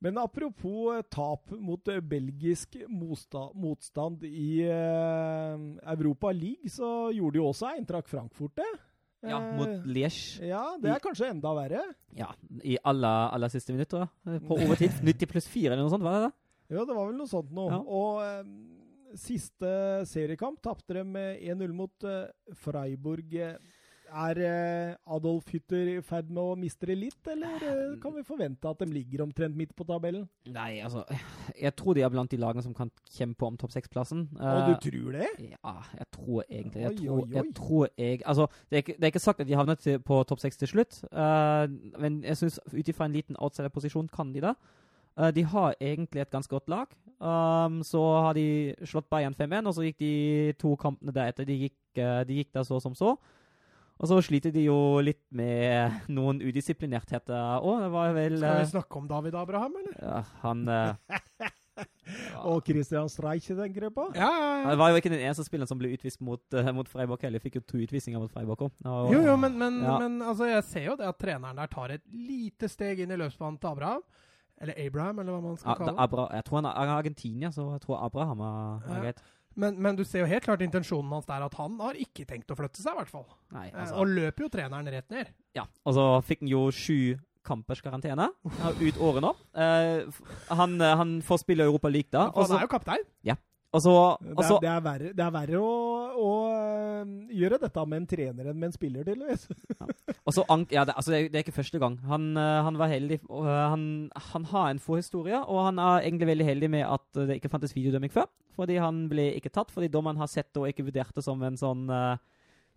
Men 0.04 0.18
apropos 0.22 0.94
eh, 0.94 1.02
tap 1.10 1.50
mot 1.58 1.88
eh, 1.90 2.02
belgisk 2.02 2.76
motstand 2.88 4.24
i 4.28 4.62
eh, 4.62 5.64
Europa 5.94 6.32
League, 6.32 6.70
så 6.70 7.10
gjorde 7.16 7.40
jo 7.42 7.48
også 7.50 7.72
Eintracht 7.72 8.12
Frankfurt 8.12 8.60
det. 8.62 8.70
Ja, 9.26 9.40
mot 9.58 9.88
Liège. 9.90 10.46
Ja, 10.46 10.62
det 10.78 10.92
er 10.94 11.02
kanskje 11.02 11.32
enda 11.34 11.50
verre. 11.58 11.82
Ja, 12.16 12.30
i 12.62 12.78
aller, 12.86 13.32
aller 13.34 13.50
siste 13.50 13.74
minutter. 13.74 14.06
På 14.46 14.60
overtid. 14.60 15.00
90 15.10 15.32
pluss 15.32 15.50
4 15.50 15.74
eller 15.74 15.82
noe 15.82 15.94
sånt, 15.96 16.06
var 16.06 16.20
det 16.20 16.28
det? 16.28 16.36
Ja, 16.78 16.84
det 16.84 16.94
var 16.94 17.10
vel 17.10 17.18
noe 17.18 17.32
sånt 17.32 17.50
nå. 17.56 17.66
Ja. 17.74 17.80
Og 17.82 19.18
siste 19.18 19.72
seriekamp 20.06 20.62
tapte 20.62 21.00
de 21.00 21.04
med 21.08 21.42
1-0 21.42 21.74
mot 21.74 22.08
Freiburg. 22.62 23.34
Er 24.08 24.40
eh, 24.40 24.96
Adolf 25.16 25.50
Hytter 25.52 25.90
i 25.92 25.96
ferd 26.06 26.30
med 26.32 26.42
å 26.42 26.56
miste 26.60 26.88
det 26.90 26.96
litt, 26.98 27.20
eller 27.30 27.64
eh, 27.66 27.98
kan 28.02 28.16
vi 28.16 28.24
forvente 28.28 28.70
at 28.70 28.80
de 28.82 28.88
ligger 28.92 29.26
omtrent 29.26 29.58
midt 29.58 29.74
på 29.78 29.86
tabellen? 29.88 30.26
Nei, 30.54 30.80
altså 30.86 31.04
Jeg 31.58 31.74
tror 31.80 31.98
de 31.98 32.06
er 32.06 32.14
blant 32.14 32.32
de 32.32 32.40
lagene 32.42 32.64
som 32.64 32.76
kan 32.78 32.92
kjempe 33.12 33.46
om 33.48 33.60
topp 33.60 33.76
seks-plassen. 33.76 34.26
Og 34.38 34.72
du 34.72 34.88
tror 34.88 35.20
det? 35.20 35.30
Ja, 35.50 35.76
jeg 36.00 36.10
tror 36.16 36.44
egentlig 36.48 36.86
Jeg 36.86 36.98
tror. 37.02 37.28
Jeg, 37.34 37.54
tror 37.56 37.88
jeg 37.98 38.24
Altså, 38.26 38.48
det 38.70 38.80
er, 38.80 38.86
ikke, 38.86 38.98
det 38.98 39.04
er 39.04 39.14
ikke 39.14 39.26
sagt 39.28 39.44
at 39.44 39.50
de 39.50 39.60
havner 39.60 39.80
til, 39.82 40.00
på 40.00 40.24
topp 40.30 40.44
seks 40.44 40.58
til 40.58 40.74
slutt, 40.74 41.04
eh, 41.12 41.68
men 42.00 42.24
jeg 42.24 42.40
syns 42.40 42.60
ut 42.74 42.88
ifra 42.88 43.08
en 43.08 43.16
liten 43.16 43.40
outsider-posisjon 43.40 44.12
kan 44.14 44.34
de 44.34 44.46
det. 44.48 44.58
Eh, 45.18 45.32
de 45.34 45.44
har 45.44 45.76
egentlig 45.82 46.22
et 46.22 46.32
ganske 46.32 46.52
godt 46.52 46.70
lag. 46.70 46.86
Um, 47.18 47.82
så 47.84 48.02
har 48.22 48.34
de 48.38 48.76
slått 48.86 49.10
Bayern 49.10 49.34
5-1, 49.34 49.68
og 49.68 49.74
så 49.74 49.88
gikk 49.88 50.00
de 50.00 50.54
to 50.62 50.76
kampene 50.78 51.14
deretter. 51.14 51.48
De 51.50 51.58
gikk, 51.64 51.78
eh, 51.98 52.22
de 52.28 52.42
gikk 52.42 52.54
der 52.54 52.64
så 52.64 52.80
som 52.80 52.96
så. 52.96 53.16
Og 53.98 54.10
så 54.12 54.20
sliter 54.22 54.52
de 54.54 54.68
jo 54.68 54.78
litt 55.02 55.24
med 55.34 56.08
noen 56.14 56.38
udisiplinertheter 56.46 57.62
òg. 57.64 57.80
Det 57.86 57.92
var 57.96 58.12
vel 58.14 58.38
Skal 58.38 58.52
eh, 58.52 58.60
vi 58.62 58.72
snakke 58.76 59.00
om 59.00 59.08
David 59.10 59.38
Abraham, 59.40 59.78
eller? 59.82 59.96
ja, 60.02 60.20
Han 60.44 60.66
ja. 60.68 60.92
Og 62.48 62.64
Christian 62.66 63.10
Streich 63.12 63.48
tenker 63.52 63.88
jeg 63.88 63.94
på? 63.94 64.06
Ja, 64.16 64.28
ja, 64.64 64.70
Det 64.72 64.78
var 64.80 64.90
jo 64.94 65.00
ikke 65.02 65.12
den 65.12 65.20
eneste 65.22 65.44
spilleren 65.46 65.70
som 65.70 65.78
ble 65.78 65.92
utvist 65.94 66.22
mot, 66.26 66.42
uh, 66.56 66.70
mot 66.74 66.88
Freiburg 66.90 67.22
heller. 67.26 67.42
Fikk 67.44 67.60
jo 67.60 67.64
to 67.68 67.82
utvisninger 67.84 68.22
mot 68.22 68.32
Freiburg 68.34 68.64
òg. 68.68 68.72
Jo, 69.14 69.20
jo, 69.28 69.36
men, 69.38 69.58
men, 69.60 69.82
Ja. 69.84 69.98
men 70.02 70.22
altså, 70.22 70.48
jeg 70.50 70.64
ser 70.64 70.86
jo 70.92 70.96
det 70.98 71.06
at 71.10 71.20
treneren 71.22 71.60
der 71.60 71.68
tar 71.68 71.94
et 71.94 72.04
lite 72.10 72.70
steg 72.72 73.04
inn 73.04 73.12
i 73.14 73.20
løpsbanen 73.20 73.60
til 73.62 73.70
Abraham. 73.76 74.02
Eller 74.58 74.74
Abraham, 74.82 75.20
eller 75.22 75.36
hva 75.36 75.42
man 75.44 75.58
skal 75.58 75.70
Ja, 75.70 75.76
kalle 75.86 76.08
det. 76.10 76.36
Jeg 76.40 76.46
tror 76.48 76.62
han 76.62 76.66
er 76.72 76.94
Argentina, 76.98 77.52
så 77.54 77.68
jeg 77.76 77.82
tror 77.84 78.00
Abraham 78.08 78.40
er, 78.42 78.82
er 78.88 78.96
Ja. 78.96 79.02
greit. 79.04 79.22
Men, 79.58 79.78
men 79.82 79.98
du 79.98 80.04
ser 80.06 80.22
jo 80.22 80.30
helt 80.30 80.46
klart 80.46 80.62
intensjonen 80.62 81.10
hans 81.16 81.26
der, 81.26 81.42
at 81.48 81.56
han 81.58 81.80
har 81.82 81.98
ikke 81.98 82.28
tenkt 82.30 82.52
å 82.54 82.58
flytte 82.60 82.78
seg, 82.84 82.94
i 82.94 83.00
hvert 83.02 83.10
fall. 83.14 83.26
Nei, 83.56 83.68
Eh, 83.72 83.80
altså. 83.82 83.96
Og 84.04 84.12
løper 84.14 84.46
jo 84.46 84.50
treneren 84.54 84.90
rett 84.94 85.10
ned. 85.14 85.32
Ja, 85.58 85.66
og 85.84 85.98
så 85.98 86.06
fikk 86.28 86.44
han 86.46 86.52
jo 86.52 86.68
sju 86.76 87.18
kampers 87.48 87.80
karantene 87.82 88.28
ut 88.84 88.98
året 89.00 89.24
nå. 89.24 89.32
Uh, 89.56 90.04
han, 90.60 90.74
eh, 90.84 90.96
han 91.00 91.14
får 91.26 91.42
spille 91.46 91.64
Europa 91.66 91.90
League 91.90 92.12
da. 92.12 92.28
Og 92.36 92.44
han 92.46 92.60
er 92.60 92.66
jo 92.68 92.72
kaptein. 92.76 93.06
Og 93.68 93.82
altså, 93.82 93.94
Det 94.24 94.38
er, 94.40 94.60
det 94.64 94.70
er 94.72 94.84
verre, 94.86 95.10
det 95.18 95.24
er 95.26 95.32
verre 95.36 95.60
å, 95.60 95.72
å 96.24 96.30
øh, 96.48 97.10
gjøre 97.36 97.58
dette 97.66 97.84
med 97.92 97.98
en 98.00 98.06
trener 98.08 98.48
enn 98.48 98.58
med 98.62 98.70
en 98.70 98.76
spiller, 98.76 99.04
tydeligvis. 99.04 99.44
ja. 99.76 99.88
Altså, 100.28 100.46
ja, 100.72 100.86
det, 100.88 100.96
altså 100.96 101.12
det, 101.12 101.20
er- 101.36 101.44
ikke 101.44 101.56
første 101.58 101.82
gang. 101.84 101.98
Han, 102.08 102.30
eh, 102.40 102.62
han 102.64 102.80
var 102.80 102.88
heldig. 102.94 103.20
eh, 103.28 103.52
han, 103.74 103.84
han 104.32 104.48
har 104.54 104.70
en 104.72 104.80
forhistorie, 104.80 105.42
og 105.44 105.66
han 105.68 105.82
er 105.84 106.08
egentlig 106.08 106.30
veldig 106.32 106.48
heldig 106.48 106.70
med 106.78 106.86
at 106.88 107.20
eh, 107.20 107.28
det 107.28 107.38
ikke 107.42 107.52
fantes 107.54 107.76
videodømming 107.76 108.14
før. 108.16 108.30
Fordi 108.56 108.80
han 108.82 109.04
ble 109.12 109.28
ikke 109.38 109.52
tatt, 109.54 109.70
fordi 109.76 109.92
dommeren 109.94 110.18
har 110.24 110.32
sett 110.32 110.50
det 110.56 110.64
og 110.64 110.72
ikke 110.72 110.88
vurdert 110.88 111.14
det 111.20 111.26
som 111.28 111.44
en 111.44 111.60
sånn 111.60 111.84
eh, 111.92 112.16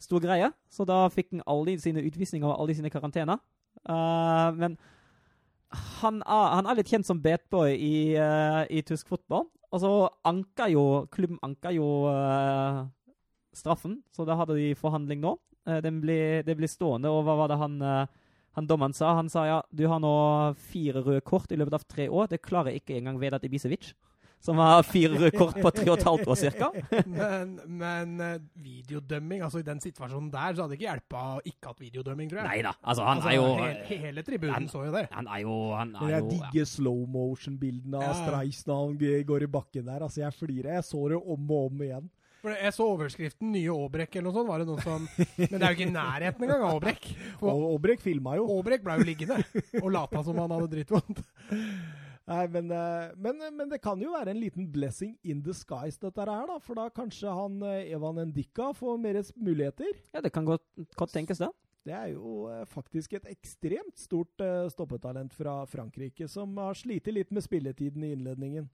stor 0.02 0.20
greie. 0.26 0.50
Så 0.74 0.84
da 0.88 1.04
fikk 1.12 1.30
han 1.36 1.46
alle 1.46 1.78
sine 1.80 2.02
utvisninger 2.02 2.50
og 2.50 2.58
alle 2.64 2.74
sine 2.76 2.90
karantener. 2.92 3.38
Uh, 3.88 4.50
men 4.58 4.74
han 6.02 6.18
er, 6.26 6.46
han 6.58 6.66
er 6.68 6.76
litt 6.80 6.90
kjent 6.90 7.06
som 7.06 7.20
badboy 7.22 7.72
i, 7.76 7.94
uh, 8.18 8.64
i 8.68 8.82
tysk 8.84 9.08
fotball. 9.12 9.46
Og 9.70 9.82
så 9.82 9.90
anka 10.26 10.66
jo 10.72 10.84
klubben 11.14 11.38
anka 11.46 11.70
jo 11.74 11.86
uh, 12.10 12.82
straffen, 13.54 14.00
så 14.10 14.26
da 14.26 14.34
hadde 14.40 14.58
de 14.58 14.72
forhandling 14.78 15.22
nå. 15.22 15.36
Uh, 15.68 15.78
det 15.84 15.92
ble, 16.02 16.18
ble 16.48 16.70
stående, 16.70 17.12
og 17.12 17.22
hva 17.26 17.36
var 17.38 17.52
det 17.52 17.60
han, 17.60 17.76
uh, 17.78 18.32
han 18.58 18.70
dommeren 18.70 18.96
sa? 18.96 19.14
Han 19.18 19.30
sa 19.30 19.46
ja, 19.46 19.60
du 19.70 19.84
har 19.90 20.02
nå 20.02 20.12
fire 20.72 21.04
røde 21.06 21.22
kort 21.22 21.52
i 21.54 21.58
løpet 21.60 21.78
av 21.78 21.86
tre 21.86 22.08
år. 22.10 22.32
Det 22.32 22.42
klarer 22.42 22.78
ikke 22.80 22.98
engang 22.98 23.20
Vedat 23.22 23.46
Ibisevic, 23.46 23.92
som 24.40 24.56
har 24.56 24.82
fire 24.88 25.12
røde 25.18 25.30
kort 25.36 25.58
på 25.60 25.70
tre 25.76 25.84
og 25.90 25.98
et 25.98 26.04
halvt 26.08 26.28
år 26.32 26.38
cirka. 26.40 26.70
Men, 27.04 27.50
men 27.80 28.14
eh, 28.24 28.38
videodømming, 28.64 29.42
altså 29.44 29.60
i 29.60 29.66
den 29.66 29.80
situasjonen 29.84 30.30
der, 30.32 30.54
så 30.56 30.64
hadde 30.64 30.72
det 30.74 30.78
ikke 30.80 30.88
hjelpa 30.88 31.24
å 31.36 31.42
ikke 31.44 31.72
hatt 31.72 31.82
videodømming, 31.84 32.30
tror 32.30 32.40
jeg. 32.42 32.48
Nei 32.48 32.62
da, 32.64 32.72
altså 32.80 33.04
han 33.04 33.20
Altså, 33.20 33.28
er 33.28 33.36
jo 33.36 33.50
Hele, 33.60 33.98
hele 34.06 34.24
tribunen 34.24 34.54
han- 34.56 34.70
så 34.72 34.86
jo 34.86 34.94
det. 34.96 35.04
Han 35.12 35.28
er 35.28 35.42
jo 35.44 35.58
Han 35.76 35.92
er 35.96 36.14
jeg 36.14 36.22
jo 36.22 36.30
ja. 36.30 36.30
digger 36.32 36.70
slow 36.72 37.02
motion-bildene 37.18 38.00
av 38.00 38.08
Ja. 38.08 38.14
Streis 38.22 38.62
når 38.66 38.80
han 38.86 39.26
går 39.28 39.44
i 39.44 39.50
bakken 39.58 39.84
der. 39.92 40.00
Altså, 40.08 40.22
jeg 40.24 40.32
flirer. 40.38 40.72
Jeg 40.80 40.88
så 40.88 41.04
det 41.12 41.20
om 41.20 41.50
og 41.50 41.68
om 41.68 41.84
igjen. 41.84 42.08
For 42.40 42.56
jeg 42.56 42.72
så 42.72 42.84
overskriften 42.96 43.50
'Nye 43.52 43.68
Aabrek' 43.68 44.16
eller 44.16 44.30
noe 44.30 44.32
sånt. 44.32 44.48
var 44.48 44.58
det 44.62 44.66
noen 44.70 44.80
som... 44.80 45.02
Men 45.36 45.58
det 45.58 45.60
er 45.60 45.74
jo 45.74 45.76
ikke 45.76 45.88
i 45.90 45.92
nærheten 45.92 46.44
engang 46.46 46.62
av 46.64 46.70
Aabrek. 46.78 47.08
Aabrek 47.44 48.00
filma 48.00 48.36
jo. 48.40 48.46
Aabrek 48.56 48.80
ble 48.86 48.96
jo 48.96 49.04
liggende 49.04 49.36
og 49.82 49.90
lata 49.92 50.22
som 50.24 50.38
han 50.40 50.54
hadde 50.56 50.70
drittvondt. 50.72 51.20
Nei, 52.30 52.44
men, 52.54 52.70
eh, 52.70 53.08
men, 53.18 53.40
men 53.56 53.70
det 53.72 53.80
kan 53.82 53.98
jo 53.98 54.12
være 54.14 54.30
en 54.30 54.38
liten 54.38 54.68
blessing 54.70 55.16
in 55.26 55.40
disguise, 55.42 55.98
dette 55.98 56.26
her, 56.28 56.46
da. 56.46 56.58
For 56.62 56.78
da 56.78 56.86
kanskje 56.94 57.32
han 57.34 57.58
eh, 57.66 57.90
Evan 57.96 58.20
Ndika 58.30 58.70
får 58.76 59.00
mer 59.02 59.18
muligheter. 59.34 59.98
ja, 60.14 60.22
det 60.22 60.30
kan 60.34 60.46
godt, 60.46 60.66
godt 60.94 61.16
tenkes, 61.16 61.42
det. 61.42 61.50
Det 61.88 61.94
er 61.96 62.12
jo 62.12 62.44
eh, 62.52 62.66
faktisk 62.68 63.16
et 63.16 63.26
ekstremt 63.32 63.98
stort 63.98 64.44
eh, 64.44 64.68
stoppetalent 64.70 65.34
fra 65.34 65.64
Frankrike, 65.66 66.28
som 66.28 66.54
har 66.60 66.78
slitt 66.78 67.08
litt 67.10 67.32
med 67.34 67.42
spilletiden 67.42 68.04
i 68.04 68.12
innledningen. 68.14 68.68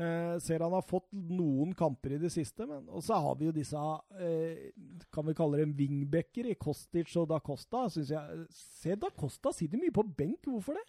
Eh, 0.00 0.38
ser 0.40 0.62
han 0.64 0.72
har 0.72 0.86
fått 0.86 1.10
noen 1.12 1.74
kamper 1.76 2.14
i 2.16 2.20
det 2.22 2.30
siste, 2.32 2.64
men 2.64 2.86
Og 2.88 3.02
så 3.04 3.18
har 3.20 3.34
vi 3.36 3.48
jo 3.48 3.52
disse 3.52 3.76
eh, 4.22 4.70
Kan 5.12 5.26
vi 5.26 5.34
kalle 5.36 5.58
dem 5.60 5.74
wingbacker 5.76 6.46
i 6.48 6.54
Kostic 6.54 7.10
og 7.20 7.26
Da 7.28 7.40
Costa. 7.44 7.82
Synes 7.90 8.14
jeg, 8.14 8.46
se, 8.54 8.94
Da 8.96 9.10
Costa 9.10 9.52
sitter 9.52 9.82
mye 9.82 9.92
på 9.92 10.06
benk. 10.06 10.46
Hvorfor 10.46 10.78
det? 10.78 10.86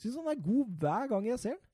Syns 0.00 0.16
han 0.16 0.30
er 0.32 0.40
god 0.40 0.78
hver 0.80 1.10
gang 1.10 1.26
jeg 1.28 1.42
ser 1.42 1.56
den. 1.56 1.66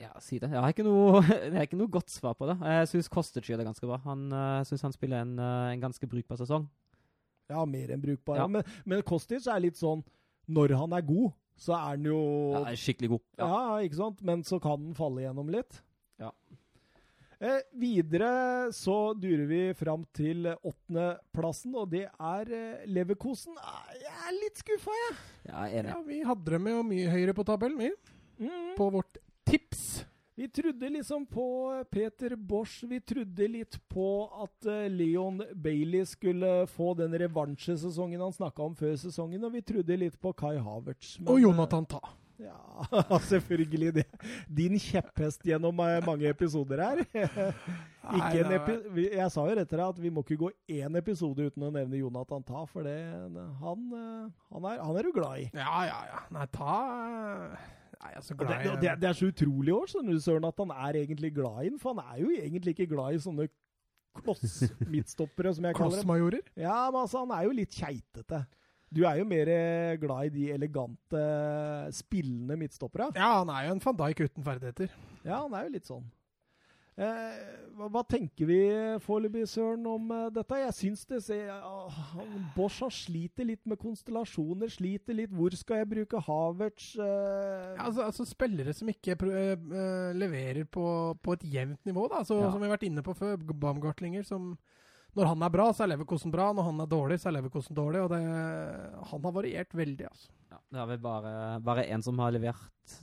Ja, 0.00 0.14
si 0.24 0.38
det. 0.40 0.48
Jeg 0.48 0.60
har 0.64 0.72
ikke 0.72 0.84
noe, 0.86 1.20
har 1.56 1.66
ikke 1.66 1.78
noe 1.80 1.92
godt 1.92 2.12
svar 2.12 2.36
på 2.38 2.48
det. 2.48 2.56
Jeg 2.64 2.88
syns 2.88 3.10
Kostic 3.12 3.50
gjør 3.50 3.60
det 3.60 3.66
ganske 3.68 3.88
bra. 3.88 3.98
Han 4.06 4.30
uh, 4.32 4.62
syns 4.68 4.84
han 4.86 4.96
spiller 4.96 5.26
en, 5.26 5.34
uh, 5.40 5.68
en 5.74 5.82
ganske 5.82 6.08
brukbar 6.08 6.40
sesong. 6.40 6.64
Ja, 7.50 7.66
mer 7.68 7.92
enn 7.92 8.00
brukbar. 8.00 8.40
Ja. 8.40 8.46
Men, 8.48 8.64
men 8.88 9.04
Kostic 9.04 9.48
er 9.50 9.60
litt 9.60 9.76
sånn 9.76 10.04
Når 10.54 10.76
han 10.78 10.94
er 10.94 11.02
god, 11.04 11.32
så 11.58 11.74
er 11.76 11.84
han 11.88 12.06
jo 12.06 12.20
Ja, 12.54 12.62
er 12.70 12.80
skikkelig 12.80 13.10
god. 13.16 13.24
Ja, 13.42 13.60
ikke 13.84 13.98
sant? 13.98 14.22
Men 14.24 14.44
så 14.46 14.60
kan 14.62 14.78
han 14.78 14.96
falle 14.96 15.26
gjennom 15.26 15.50
litt. 15.52 15.82
Ja. 16.22 16.30
Eh, 17.40 17.62
videre 17.80 18.68
så 18.76 19.14
durer 19.16 19.46
vi 19.48 19.60
fram 19.74 20.02
til 20.12 20.44
åttendeplassen, 20.52 21.72
og 21.80 21.88
det 21.94 22.02
er 22.12 22.50
eh, 22.52 22.82
Leverkosen. 22.92 23.56
Ah, 23.64 23.88
Jeg 23.96 24.12
er 24.28 24.36
litt 24.42 24.60
skuffa, 24.60 24.92
jeg. 25.06 25.16
Ja, 25.48 25.62
er. 25.70 25.88
Ja, 25.94 25.96
vi 26.04 26.20
hadde 26.28 26.52
dem 26.58 26.68
jo 26.68 26.82
mye 26.84 27.08
høyere 27.08 27.32
på 27.38 27.46
tabellen, 27.48 27.80
vi. 27.80 27.90
Mm. 28.44 28.74
På 28.76 28.90
vårt 28.92 29.16
tips. 29.48 30.04
Vi 30.36 30.46
trodde 30.48 30.88
liksom 30.92 31.24
på 31.28 31.46
eh, 31.78 31.82
Peter 31.88 32.36
Bosch. 32.36 32.82
Vi 32.88 33.00
trodde 33.00 33.48
litt 33.48 33.80
på 33.92 34.06
at 34.44 34.68
eh, 34.68 34.86
Leon 34.92 35.40
Bailey 35.56 36.04
skulle 36.08 36.66
få 36.68 36.92
den 37.00 37.16
revansjesesongen 37.24 38.20
han 38.20 38.36
snakka 38.36 38.68
om 38.68 38.76
før 38.76 38.94
sesongen, 39.00 39.44
og 39.48 39.56
vi 39.56 39.64
trodde 39.64 39.96
litt 40.00 40.20
på 40.20 40.32
Kai 40.36 40.58
Havertz. 40.60 41.16
men, 41.20 41.32
Og 41.32 41.40
Jonathan 41.40 41.88
Ta. 41.88 42.00
Eh, 42.40 42.46
Ja, 42.48 43.18
selvfølgelig. 43.32 43.92
Det. 43.94 44.04
Din 44.48 44.78
kjepphest 44.80 45.44
gjennom 45.46 45.80
eh, 45.84 45.98
mange 46.06 46.28
episoder 46.30 46.82
her. 46.82 47.02
Ikke 48.16 48.44
en 48.44 48.54
epi 48.56 49.06
jeg 49.12 49.28
sa 49.30 49.44
jo 49.46 49.56
rett 49.58 49.68
til 49.70 49.78
deg 49.78 49.86
at 49.86 50.00
vi 50.00 50.10
må 50.10 50.24
ikke 50.24 50.38
gå 50.40 50.48
én 50.72 50.96
episode 50.98 51.44
uten 51.50 51.66
å 51.66 51.72
nevne 51.74 52.00
Jonathan 52.00 52.42
Ta, 52.46 52.64
for 52.66 52.86
det, 52.88 52.96
han, 53.60 53.84
eh, 54.00 54.30
han, 54.54 54.70
er, 54.72 54.80
han 54.80 54.98
er 54.98 55.06
du 55.06 55.12
glad 55.14 55.44
i. 55.44 55.50
Ja, 55.52 55.84
ja, 55.86 56.00
ja. 56.08 56.24
Nei, 56.34 56.48
Ta 56.54 56.78
Nei, 58.00 58.14
jeg 58.14 58.22
er 58.22 58.28
det, 58.30 58.36
glad 58.40 58.50
i 58.50 58.64
det, 58.64 58.76
det, 58.80 58.92
det 59.02 59.08
er 59.10 59.16
så 59.18 59.28
utrolig 59.28 59.74
år, 59.76 59.90
skjønner 59.92 60.16
du, 60.16 60.22
Søren, 60.24 60.46
at 60.48 60.62
han 60.62 60.70
er 60.72 61.02
egentlig 61.02 61.34
glad 61.36 61.66
i 61.66 61.72
den. 61.74 61.80
For 61.82 61.92
han 61.92 62.00
er 62.06 62.22
jo 62.22 62.30
egentlig 62.32 62.72
ikke 62.72 62.88
glad 62.94 63.18
i 63.18 63.20
sånne 63.20 63.50
kloss-midtstoppere, 64.18 65.52
som 65.54 65.68
jeg 65.68 65.76
kaller 65.76 66.00
dem. 66.00 66.00
Klossmajorer. 66.00 66.40
Ja, 66.56 66.78
men 66.90 67.02
altså, 67.02 67.24
han 67.24 67.34
er 67.36 67.44
jo 67.46 67.52
litt 67.60 67.76
keitete. 67.76 68.40
Du 68.92 69.04
er 69.06 69.20
jo 69.20 69.24
mer 69.30 69.46
eh, 69.54 69.96
glad 70.02 70.26
i 70.26 70.32
de 70.34 70.48
elegante, 70.52 71.20
spillende 71.94 72.56
midtstoppere. 72.58 73.12
Ja, 73.14 73.36
han 73.40 73.50
er 73.54 73.68
jo 73.68 73.76
en 73.76 73.84
van 73.84 73.98
Dijk 74.00 74.24
uten 74.26 74.46
ferdigheter. 74.46 74.90
Ja, 75.22 75.42
han 75.44 75.54
er 75.54 75.68
jo 75.68 75.76
litt 75.76 75.86
sånn. 75.86 76.08
Eh, 77.00 77.36
hva, 77.78 77.86
hva 77.94 78.02
tenker 78.04 78.44
vi 78.50 78.56
foreløpig, 79.00 79.46
Søren, 79.48 79.86
om 79.88 80.10
eh, 80.12 80.24
dette? 80.34 80.58
Jeg 80.66 80.74
syns 80.76 81.04
det 81.08 81.20
ser 81.24 81.46
uh, 81.54 81.86
han- 82.10 82.48
Bosch 82.56 82.80
har 82.82 82.90
sliter 82.92 83.46
litt 83.48 83.62
med 83.70 83.78
konstellasjoner, 83.80 84.68
sliter 84.74 85.16
litt 85.16 85.30
Hvor 85.32 85.54
skal 85.56 85.80
jeg 85.80 85.88
bruke 85.94 86.20
Havertz? 86.26 86.90
eh, 86.98 87.70
Ja, 87.78 87.86
altså, 87.86 88.04
altså 88.10 88.26
Spillere 88.28 88.74
som 88.76 88.90
ikke 88.92 89.14
eh, 89.30 89.54
eh, 89.54 90.10
leverer 90.18 90.66
på, 90.68 90.84
på 91.24 91.38
et 91.38 91.46
jevnt 91.54 91.80
nivå, 91.88 92.08
da. 92.12 92.20
Så, 92.26 92.42
Ja. 92.42 92.50
Som 92.50 92.60
vi 92.60 92.68
har 92.68 92.74
vært 92.76 92.88
inne 92.90 93.06
på 93.06 93.14
før. 93.16 93.38
Baumgartlinger 93.54 94.26
som 94.26 94.58
Når 95.18 95.32
han 95.32 95.42
er 95.42 95.52
bra, 95.52 95.66
så 95.74 95.84
er 95.84 95.92
Leverkosen 95.92 96.32
bra. 96.34 96.50
Når 96.54 96.68
han 96.68 96.82
er 96.84 96.90
dårlig, 96.90 97.18
så 97.20 97.30
er 97.30 97.36
Leverkosen 97.38 97.76
dårlig. 97.76 98.02
Og 98.04 98.12
det, 98.12 98.20
han 99.10 99.24
har 99.24 99.34
variert 99.34 99.74
veldig, 99.74 100.06
altså. 100.10 100.30
Ja, 100.50 100.58
det 100.70 100.82
er 100.82 100.90
vel 100.92 101.02
bare, 101.02 101.32
bare 101.66 101.86
en 101.94 102.02
som 102.02 102.18
har 102.22 102.34
levert 102.34 102.94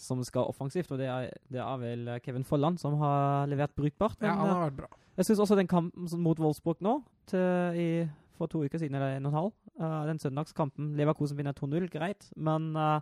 som 0.00 0.20
skal 0.26 0.48
offensivt, 0.50 0.90
og 0.92 1.00
det 1.00 1.08
er, 1.08 1.30
det 1.52 1.60
er 1.62 1.80
vel 1.80 2.08
Kevin 2.24 2.46
Folland 2.48 2.80
som 2.80 2.96
har 3.00 3.48
levert 3.50 3.74
brukbart. 3.76 4.18
Men 4.20 4.30
Ja, 4.30 4.36
han 4.40 4.48
eh, 4.48 4.54
har 4.54 4.64
vært 4.66 4.78
bra. 4.82 4.88
jeg 5.16 5.28
syns 5.28 5.42
også 5.44 5.58
den 5.58 5.70
kampen 5.70 6.08
mot 6.24 6.40
Wolfsburg 6.40 6.80
nå, 6.84 6.98
til, 7.30 7.80
i, 7.80 7.88
for 8.38 8.50
to 8.50 8.64
uker 8.64 8.80
siden, 8.80 8.96
eller 8.98 9.16
en 9.18 9.28
og 9.28 9.32
en 9.32 9.38
halv, 9.38 9.52
uh, 9.80 10.00
den 10.08 10.20
søndagskampen 10.20 10.94
Leverkosen 10.98 11.38
vinner 11.38 11.56
2-0, 11.56 11.88
greit, 11.92 12.28
men 12.36 12.72
uh, 12.76 12.98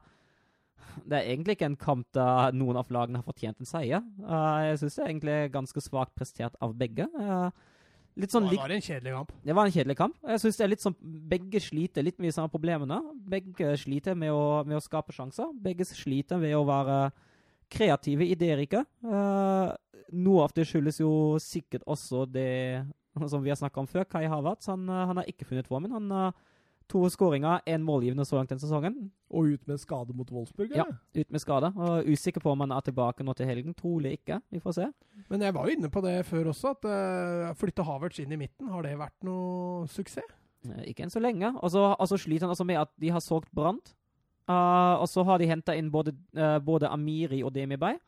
det 1.06 1.18
er 1.18 1.30
egentlig 1.30 1.56
ikke 1.56 1.70
en 1.70 1.78
kamp 1.80 2.08
der 2.14 2.52
noen 2.56 2.78
av 2.78 2.90
lagene 2.92 3.20
har 3.20 3.26
fortjent 3.26 3.62
en 3.62 3.68
seier. 3.68 4.02
Uh, 4.22 4.60
jeg 4.66 4.82
syns 4.82 4.98
det 4.98 5.04
er 5.04 5.12
egentlig 5.12 5.36
ganske 5.54 5.84
svakt 5.84 6.14
prestert 6.18 6.58
av 6.62 6.74
begge. 6.78 7.06
Eh, 7.06 7.70
litt 8.18 8.34
sånn 8.34 8.48
Det 8.50 8.58
var 8.60 8.74
en 8.74 8.84
kjedelig 8.84 9.12
kamp. 9.16 9.32
det 9.42 9.54
var 9.56 9.68
en 9.68 9.74
kjedelig 9.74 9.96
kamp. 9.98 10.16
Jeg 10.28 10.42
synes 10.42 10.58
det 10.58 10.64
er 10.64 10.72
litt 10.72 10.84
sånn, 10.84 10.96
Begge 11.32 11.60
sliter 11.64 12.04
litt 12.04 12.18
med 12.18 12.30
de 12.30 12.36
samme 12.36 12.52
problemene. 12.52 12.98
Begge 13.14 13.76
sliter 13.80 14.18
med 14.18 14.32
å, 14.34 14.62
med 14.68 14.76
å 14.78 14.84
skape 14.84 15.14
sjanser. 15.16 15.52
Begge 15.62 15.86
sliter 15.88 16.40
ved 16.42 16.56
å 16.58 16.66
være 16.68 16.98
kreative, 17.72 18.26
idérike. 18.28 18.84
Uh, 19.00 19.72
noe 20.12 20.44
av 20.44 20.52
det 20.56 20.66
skyldes 20.68 21.00
jo 21.00 21.12
sikkert 21.40 21.86
også 21.88 22.26
det 22.28 22.84
som 23.28 23.42
vi 23.44 23.52
har 23.52 23.60
snakka 23.60 23.80
om 23.80 23.88
før. 23.88 24.04
Kai 24.08 24.26
Havertz 24.28 24.68
han, 24.72 24.88
eh, 24.88 25.06
han 25.08 25.20
har 25.20 25.28
ikke 25.28 25.46
funnet 25.48 25.68
formen. 25.68 25.92
Han 25.92 26.10
har 26.10 26.32
to 26.88 27.04
skåringer, 27.10 27.60
én 27.66 27.82
målgivende 27.84 28.24
så 28.26 28.36
langt 28.38 28.50
den 28.52 28.60
sesongen. 28.60 29.10
Og 29.32 29.54
ut 29.54 29.66
med 29.68 29.80
skade 29.80 30.14
mot 30.16 30.30
Wolfsburg, 30.30 30.74
Ja. 30.76 30.84
Ut 31.14 31.30
med 31.30 31.40
skade. 31.40 31.72
Og 31.76 32.06
Usikker 32.06 32.40
på 32.40 32.50
om 32.50 32.60
han 32.60 32.72
er 32.72 32.80
tilbake 32.80 33.24
nå 33.24 33.34
til 33.36 33.46
helgen. 33.46 33.74
Trolig 33.74 34.18
ikke. 34.18 34.40
Vi 34.50 34.60
får 34.60 34.72
se. 34.72 34.86
Men 35.28 35.40
jeg 35.40 35.54
var 35.54 35.66
jo 35.66 35.76
inne 35.76 35.90
på 35.90 36.02
det 36.04 36.26
før 36.26 36.52
også, 36.52 36.74
at 36.76 36.84
uh, 36.84 37.54
flytte 37.54 37.84
Havertz 37.84 38.18
inn 38.20 38.32
i 38.32 38.36
midten, 38.36 38.68
har 38.68 38.82
det 38.82 38.98
vært 38.98 39.16
noe 39.22 39.86
suksess? 39.88 40.30
Eh, 40.68 40.90
Ikke 40.90 41.02
enn 41.06 41.10
så 41.10 41.20
lenge. 41.20 41.52
Og 41.62 41.70
så 41.70 41.94
altså, 41.98 42.16
sliter 42.16 42.46
han 42.46 42.54
også 42.54 42.66
med 42.68 42.80
at 42.80 42.92
de 43.00 43.10
har 43.10 43.20
solgt 43.20 43.50
Brandt. 43.52 43.94
Uh, 44.48 44.98
og 44.98 45.06
så 45.08 45.22
har 45.24 45.38
de 45.38 45.46
henta 45.46 45.74
inn 45.78 45.90
både, 45.90 46.12
uh, 46.36 46.58
både 46.58 46.90
Amiri 46.90 47.42
og 47.42 47.54
Demi 47.54 47.76
Bay. 47.76 47.98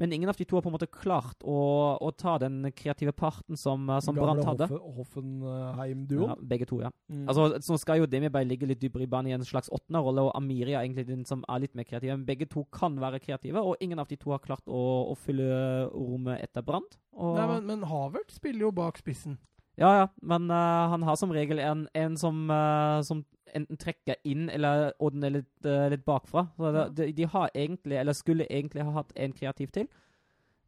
Men 0.00 0.12
ingen 0.16 0.30
av 0.32 0.36
de 0.38 0.46
to 0.48 0.56
har 0.56 0.64
på 0.64 0.70
en 0.70 0.74
måte 0.78 0.88
klart 0.88 1.44
å, 1.44 1.56
å 2.00 2.08
ta 2.16 2.38
den 2.40 2.62
kreative 2.72 3.12
parten 3.12 3.58
som, 3.60 3.82
eh, 3.92 4.00
som 4.00 4.16
Brandt 4.16 4.46
hadde. 4.48 4.68
Hoffe, 4.70 4.94
Hoffenheim-duoen. 4.96 6.30
Ja, 6.32 6.36
begge 6.52 6.66
to, 6.70 6.80
ja. 6.80 6.90
Mm. 7.12 7.26
Altså, 7.28 7.60
Så 7.60 7.76
skal 7.80 8.00
jo 8.00 8.06
Demi 8.08 8.30
Bay 8.32 8.46
ligge 8.48 8.68
litt 8.68 8.80
dypere 8.80 9.04
i 9.04 9.10
banen 9.10 9.30
i 9.30 9.36
en 9.36 9.44
slags 9.44 9.68
åttenderrolle, 9.68 10.24
og 10.24 10.32
Amiri 10.38 10.72
er 10.74 10.82
egentlig 10.84 11.06
den 11.10 11.26
som 11.28 11.44
er 11.48 11.60
litt 11.66 11.76
mer 11.76 11.84
kreativ. 11.84 12.14
Men 12.14 12.24
begge 12.28 12.48
to 12.48 12.64
kan 12.72 12.96
være 13.00 13.20
kreative, 13.20 13.60
og 13.60 13.76
ingen 13.84 14.00
av 14.00 14.08
de 14.08 14.16
to 14.16 14.32
har 14.32 14.40
klart 14.40 14.64
å, 14.66 14.82
å 15.12 15.16
fylle 15.20 15.90
rommet 15.92 16.40
etter 16.48 16.64
Brandt. 16.64 16.96
Og- 17.12 17.36
Nei, 17.36 17.46
men, 17.54 17.66
men 17.66 17.88
Havert 17.90 18.32
spiller 18.32 18.68
jo 18.68 18.72
bak 18.72 18.98
spissen. 18.98 19.38
Ja, 19.80 19.90
ja, 19.96 20.06
men 20.20 20.50
uh, 20.50 20.90
han 20.92 21.02
har 21.06 21.16
som 21.16 21.30
regel 21.32 21.60
en, 21.64 21.86
en 21.96 22.16
som, 22.20 22.42
uh, 22.50 23.00
som 23.06 23.22
enten 23.56 23.78
trekker 23.80 24.18
inn 24.28 24.48
eller 24.52 24.92
ordner 25.02 25.34
litt, 25.38 25.52
uh, 25.66 25.88
litt 25.92 26.04
bakfra. 26.06 26.46
Så 26.56 26.72
det, 26.74 26.84
de, 26.98 27.08
de 27.16 27.28
har 27.32 27.50
egentlig, 27.54 27.98
eller 28.00 28.16
skulle 28.16 28.48
egentlig 28.50 28.86
ha 28.86 28.94
hatt 28.98 29.12
en 29.16 29.34
kreativ 29.36 29.72
til. 29.74 29.88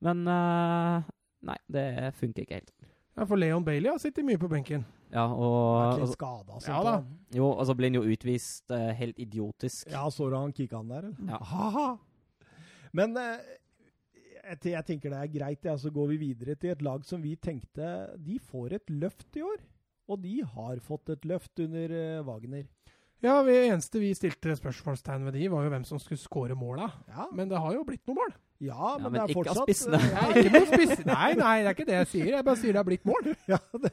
Men 0.03 0.25
uh, 0.29 1.11
Nei, 1.43 1.57
det 1.75 2.13
funker 2.15 2.45
ikke 2.45 2.61
helt. 2.61 2.75
Ja, 3.17 3.25
for 3.27 3.35
Leon 3.35 3.65
Bailey 3.67 3.91
har 3.91 3.99
sittet 3.99 4.23
mye 4.25 4.39
på 4.39 4.49
benken. 4.49 4.85
Ja, 5.13 5.25
og 5.27 5.57
er 5.81 5.89
ikke 5.97 6.05
altså, 6.07 6.15
skada. 6.15 6.61
Ja 6.69 6.79
da. 6.87 6.93
Jo, 7.35 7.49
og 7.51 7.67
så 7.69 7.75
ble 7.77 7.91
han 7.91 7.99
jo 7.99 8.05
utvist 8.07 8.71
uh, 8.73 8.93
helt 8.97 9.19
idiotisk. 9.21 9.91
Ja, 9.93 10.07
så 10.15 10.31
du 10.31 10.39
han 10.39 10.55
kicka 10.55 10.79
han 10.79 10.93
der, 10.93 11.11
eller? 11.11 11.35
Ja. 11.35 11.41
Ha-ha. 11.51 11.89
Men 12.97 13.19
jeg, 13.19 14.61
jeg 14.71 14.85
tenker 14.87 15.13
det 15.13 15.19
er 15.19 15.35
greit, 15.35 15.67
ja, 15.67 15.75
så 15.81 15.91
går 15.93 16.15
vi 16.15 16.23
videre 16.29 16.57
til 16.61 16.73
et 16.77 16.83
lag 16.85 17.05
som 17.09 17.23
vi 17.25 17.35
tenkte 17.41 17.93
De 18.21 18.39
får 18.39 18.79
et 18.79 18.95
løft 19.03 19.39
i 19.41 19.45
år. 19.45 19.61
Og 20.11 20.19
de 20.23 20.41
har 20.43 20.81
fått 20.83 21.13
et 21.15 21.27
løft 21.29 21.63
under 21.63 21.93
eh, 21.95 22.23
Wagner. 22.27 22.65
Ja, 23.23 23.37
det 23.47 23.55
eneste 23.69 24.01
vi 24.03 24.09
stilte 24.19 24.57
spørsmålstegn 24.59 25.29
ved 25.29 25.37
de, 25.39 25.45
var 25.53 25.63
jo 25.63 25.71
hvem 25.71 25.85
som 25.87 26.01
skulle 26.03 26.19
skåre 26.19 26.57
måla. 26.59 26.89
Ja, 27.07 27.29
Men 27.31 27.53
det 27.53 27.61
har 27.63 27.77
jo 27.77 27.85
blitt 27.87 28.03
noen 28.11 28.19
mål. 28.19 28.33
ja 28.67 28.89
men, 28.99 29.13
men 29.13 29.15
det 29.15 29.23
er 29.23 29.35
ikke 29.37 29.53
av 29.53 29.61
spissene. 29.63 30.01
Ja, 30.11 30.25
Nei, 30.27 30.43
ikke 30.49 30.63
spiss. 30.73 31.05
Nei, 31.07 31.29
nei, 31.39 31.53
det 31.63 31.71
er 31.71 31.77
ikke 31.77 31.87
det 31.87 31.97
jeg 32.01 32.11
sier. 32.17 32.33
Jeg 32.35 32.47
bare 32.49 32.59
sier 32.59 32.75
det 32.75 32.83
har 32.83 32.89
blitt 32.89 33.07
mål. 33.07 33.31
Ja, 33.53 33.61
det, 33.79 33.93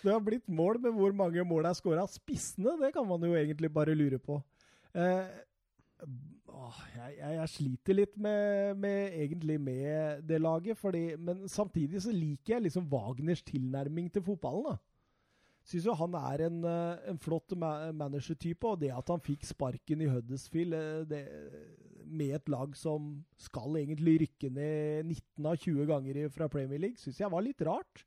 det 0.00 0.14
har 0.14 0.24
blitt 0.24 0.48
mål, 0.48 0.80
men 0.86 0.96
hvor 0.96 1.12
mange 1.20 1.44
mål 1.52 1.68
er 1.68 1.76
skåra 1.76 2.06
av 2.06 2.14
spissene, 2.14 2.78
det 2.80 2.94
kan 2.96 3.04
man 3.08 3.28
jo 3.28 3.36
egentlig 3.36 3.68
bare 3.74 3.92
lure 3.98 4.16
på. 4.24 4.40
Eh, 4.96 5.28
åh, 6.48 6.80
jeg, 6.96 7.18
jeg, 7.20 7.36
jeg 7.36 7.52
sliter 7.58 7.98
litt 8.00 8.16
med, 8.16 8.80
med, 8.80 9.12
egentlig 9.26 9.60
med 9.60 10.24
det 10.24 10.40
laget, 10.40 10.80
fordi, 10.80 11.04
men 11.20 11.44
samtidig 11.52 12.00
så 12.00 12.16
liker 12.16 12.56
jeg 12.56 12.70
liksom 12.70 12.88
Wagners 12.88 13.44
tilnærming 13.44 14.08
til 14.14 14.24
fotballen. 14.24 14.72
da. 14.72 14.78
Syns 15.70 15.86
jo 15.86 15.94
han 15.94 16.16
er 16.18 16.46
en, 16.48 16.62
eh, 16.66 17.10
en 17.12 17.18
flott 17.20 17.54
ma 17.54 17.92
managertype, 17.94 18.66
og 18.66 18.80
det 18.82 18.90
at 18.90 19.12
han 19.12 19.22
fikk 19.22 19.46
sparken 19.46 20.02
i 20.02 20.08
Huddersfield 20.10 20.74
eh, 20.74 21.04
det, 21.06 21.22
med 22.10 22.34
et 22.40 22.50
lag 22.50 22.74
som 22.74 23.12
skal 23.38 23.78
egentlig 23.78 24.16
rykke 24.24 24.50
ned 24.50 25.06
19 25.06 25.46
av 25.46 25.60
20 25.62 25.86
ganger 25.86 26.24
fra 26.34 26.50
Premier 26.50 26.82
League, 26.82 26.98
syns 26.98 27.20
jeg 27.22 27.30
var 27.30 27.46
litt 27.46 27.62
rart. 27.62 28.02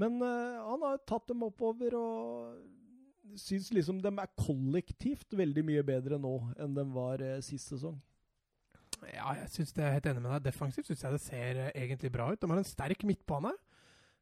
Men 0.00 0.18
uh, 0.24 0.58
han 0.72 0.82
har 0.86 1.02
tatt 1.06 1.28
dem 1.28 1.44
oppover 1.46 1.94
og 1.98 3.36
syns 3.38 3.68
liksom 3.74 4.00
de 4.02 4.10
er 4.10 4.36
kollektivt 4.38 5.36
veldig 5.38 5.62
mye 5.66 5.82
bedre 5.86 6.18
nå 6.18 6.32
enn 6.58 6.74
de 6.74 6.84
var 6.94 7.22
uh, 7.22 7.36
sist 7.44 7.70
sesong. 7.70 7.98
Ja, 9.06 9.36
jeg 9.38 9.52
synes 9.54 9.74
det 9.76 9.84
er 9.84 9.94
helt 9.96 10.08
enig 10.10 10.24
med 10.24 10.32
deg. 10.34 10.48
Defensivt 10.50 10.88
syns 10.88 11.04
jeg 11.04 11.14
det 11.14 11.22
ser 11.22 11.60
egentlig 11.70 12.10
bra 12.12 12.30
ut. 12.32 12.40
De 12.40 12.50
har 12.50 12.58
en 12.58 12.68
sterk 12.68 13.06
midtbane. 13.06 13.52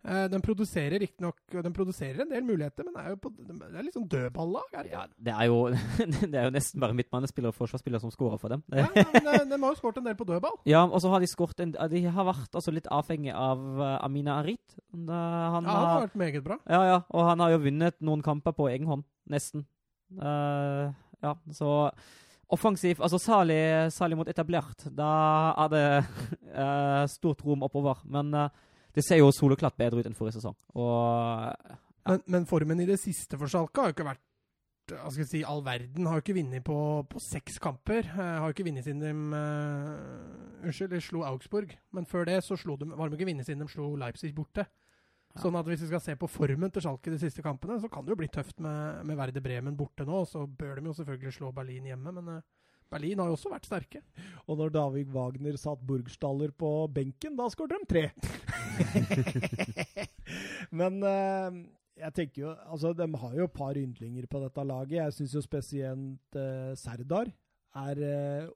Eh, 0.06 0.28
den 0.30 0.38
produserer 0.40 0.94
riktignok 1.02 1.40
Den 1.50 1.72
produserer 1.74 2.20
en 2.22 2.30
del 2.30 2.44
muligheter, 2.46 2.86
men 2.86 2.94
det 2.94 3.02
er 3.02 3.08
jo 3.10 3.16
på, 3.24 3.32
det 3.34 3.56
er 3.66 3.82
litt 3.82 3.96
sånn 3.96 4.06
dødballag, 4.06 4.68
er 4.78 4.86
det 4.86 4.92
Ja, 4.92 5.00
det 5.26 5.32
er 5.34 5.48
jo, 5.50 5.56
det 6.30 6.38
er 6.38 6.46
jo 6.46 6.52
nesten 6.54 6.84
bare 6.84 6.94
midtmannsspillere 6.94 7.50
og 7.50 7.56
forsvarsspillere 7.58 8.04
som 8.04 8.12
scorer 8.14 8.38
for 8.38 8.54
dem. 8.54 8.62
Ja, 8.70 8.86
men 8.94 9.26
eh, 9.26 9.42
de 9.50 9.58
har 9.58 9.74
jo 9.74 9.80
skåret 9.80 9.98
en 9.98 10.06
del 10.06 10.14
på 10.20 10.28
dødball. 10.28 10.54
Ja, 10.70 10.84
og 10.86 11.02
så 11.02 11.10
har 11.10 11.24
de 11.24 11.30
skåret 11.30 11.64
en 11.64 11.74
De 11.74 12.04
har 12.06 12.28
vært 12.30 12.54
altså 12.54 12.70
litt 12.76 12.86
avhengig 12.94 13.34
av 13.34 13.58
eh, 13.82 13.96
Amina 14.06 14.38
Arit. 14.38 14.78
Han 14.94 15.10
Ja, 15.10 15.50
han 15.56 15.66
har 15.66 15.82
har, 15.88 16.06
vært 16.06 16.16
meget 16.22 16.46
bra. 16.46 16.60
ja, 16.70 16.80
ja, 16.92 17.00
og 17.10 17.26
han 17.32 17.42
har 17.42 17.56
jo 17.56 17.60
vunnet 17.66 17.98
noen 17.98 18.22
kamper 18.22 18.54
på 18.54 18.70
egen 18.70 18.86
hånd. 18.86 19.02
Nesten. 19.28 19.66
Uh, 20.14 20.94
ja, 21.20 21.34
så 21.52 21.90
offensiv 22.48 23.02
Altså 23.04 23.18
særlig, 23.20 23.58
særlig 23.92 24.16
mot 24.16 24.28
etablert. 24.30 24.86
Da 24.96 25.10
er 25.66 25.68
det 25.74 25.82
uh, 26.54 27.04
stort 27.18 27.42
rom 27.44 27.66
oppover. 27.66 28.00
Men 28.08 28.32
eh, 28.32 28.48
det 28.98 29.04
ser 29.06 29.20
jo 29.20 29.30
soleklart 29.34 29.78
bedre 29.78 30.02
ut 30.02 30.08
enn 30.08 30.16
forrige 30.18 30.40
sesong. 30.40 30.56
Og 30.78 31.76
Men, 32.08 32.22
men 32.26 32.46
formen 32.48 32.80
i 32.80 32.88
det 32.88 32.96
siste 33.02 33.36
for 33.36 33.50
Salka 33.52 33.82
har 33.82 33.90
jo 33.90 33.96
ikke 33.98 34.06
vært 34.08 34.24
hva 34.88 35.10
skal 35.12 35.20
jeg 35.20 35.28
si, 35.28 35.40
all 35.44 35.60
verden. 35.60 36.06
Har 36.08 36.16
jo 36.16 36.24
ikke 36.24 36.38
vunnet 36.38 36.64
på, 36.64 36.78
på 37.12 37.20
seks 37.20 37.58
kamper. 37.60 38.06
Eh, 38.08 38.36
har 38.40 38.46
jo 38.48 38.54
ikke 38.54 38.64
vunnet 38.68 38.86
siden 38.86 39.02
de 39.02 39.10
uh, 39.36 40.64
Unnskyld, 40.64 40.94
de 40.94 41.00
slo 41.04 41.24
Augsburg. 41.28 41.74
Men 41.92 42.08
før 42.08 42.24
det 42.28 42.38
så 42.46 42.56
slo 42.56 42.78
de, 42.80 42.88
var 42.96 43.10
de 43.10 43.18
ikke 43.18 43.28
vunnet 43.28 43.44
siden 43.44 43.64
de 43.64 43.68
slo 43.68 43.90
Leipzig 44.00 44.32
borte. 44.36 44.64
Ja. 45.34 45.42
Sånn 45.42 45.58
at 45.60 45.68
hvis 45.68 45.84
vi 45.84 45.90
skal 45.90 46.02
se 46.06 46.16
på 46.16 46.30
formen 46.32 46.72
til 46.72 46.84
Schalke 46.84 47.12
de 47.12 47.20
siste 47.20 47.44
kampene, 47.44 47.76
så 47.82 47.90
kan 47.92 48.06
det 48.06 48.14
jo 48.14 48.20
bli 48.22 48.30
tøft 48.32 48.62
med, 48.64 49.04
med 49.08 49.20
Verde 49.20 49.44
Bremen 49.44 49.76
borte 49.76 50.08
nå. 50.08 50.22
Så 50.30 50.46
bør 50.48 50.80
de 50.80 50.88
jo 50.88 50.96
selvfølgelig 50.96 51.36
slå 51.36 51.52
Berlin 51.56 51.90
hjemme, 51.92 52.14
men 52.20 52.38
eh, 52.38 52.46
Berlin 52.88 53.20
har 53.20 53.28
jo 53.28 53.36
også 53.36 53.52
vært 53.52 53.68
sterke. 53.68 54.02
Og 54.46 54.58
når 54.60 54.72
David 54.74 55.10
Wagner 55.12 55.58
satt 55.60 55.82
Burgstaller 55.86 56.52
på 56.56 56.70
benken, 56.94 57.36
da 57.38 57.48
skåret 57.52 57.82
de 57.82 57.88
tre! 57.90 58.04
Men 60.78 61.02
eh, 61.04 61.58
jeg 61.98 62.14
tenker 62.14 62.42
jo 62.42 62.52
Altså, 62.70 62.92
de 62.94 63.06
har 63.22 63.34
jo 63.34 63.48
et 63.48 63.54
par 63.56 63.78
yndlinger 63.78 64.28
på 64.30 64.40
dette 64.44 64.64
laget. 64.64 64.96
Jeg 65.00 65.16
syns 65.18 65.36
jo 65.36 65.44
spesielt 65.44 66.38
eh, 66.38 66.72
Serdar 66.78 67.30
er 67.78 68.02
eh, 68.08 68.48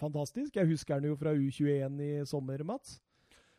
fantastisk. 0.00 0.56
Jeg 0.56 0.70
husker 0.70 0.98
han 0.98 1.08
jo 1.10 1.16
fra 1.20 1.34
U21 1.36 2.00
i 2.00 2.12
sommer, 2.28 2.64
Mats. 2.64 2.98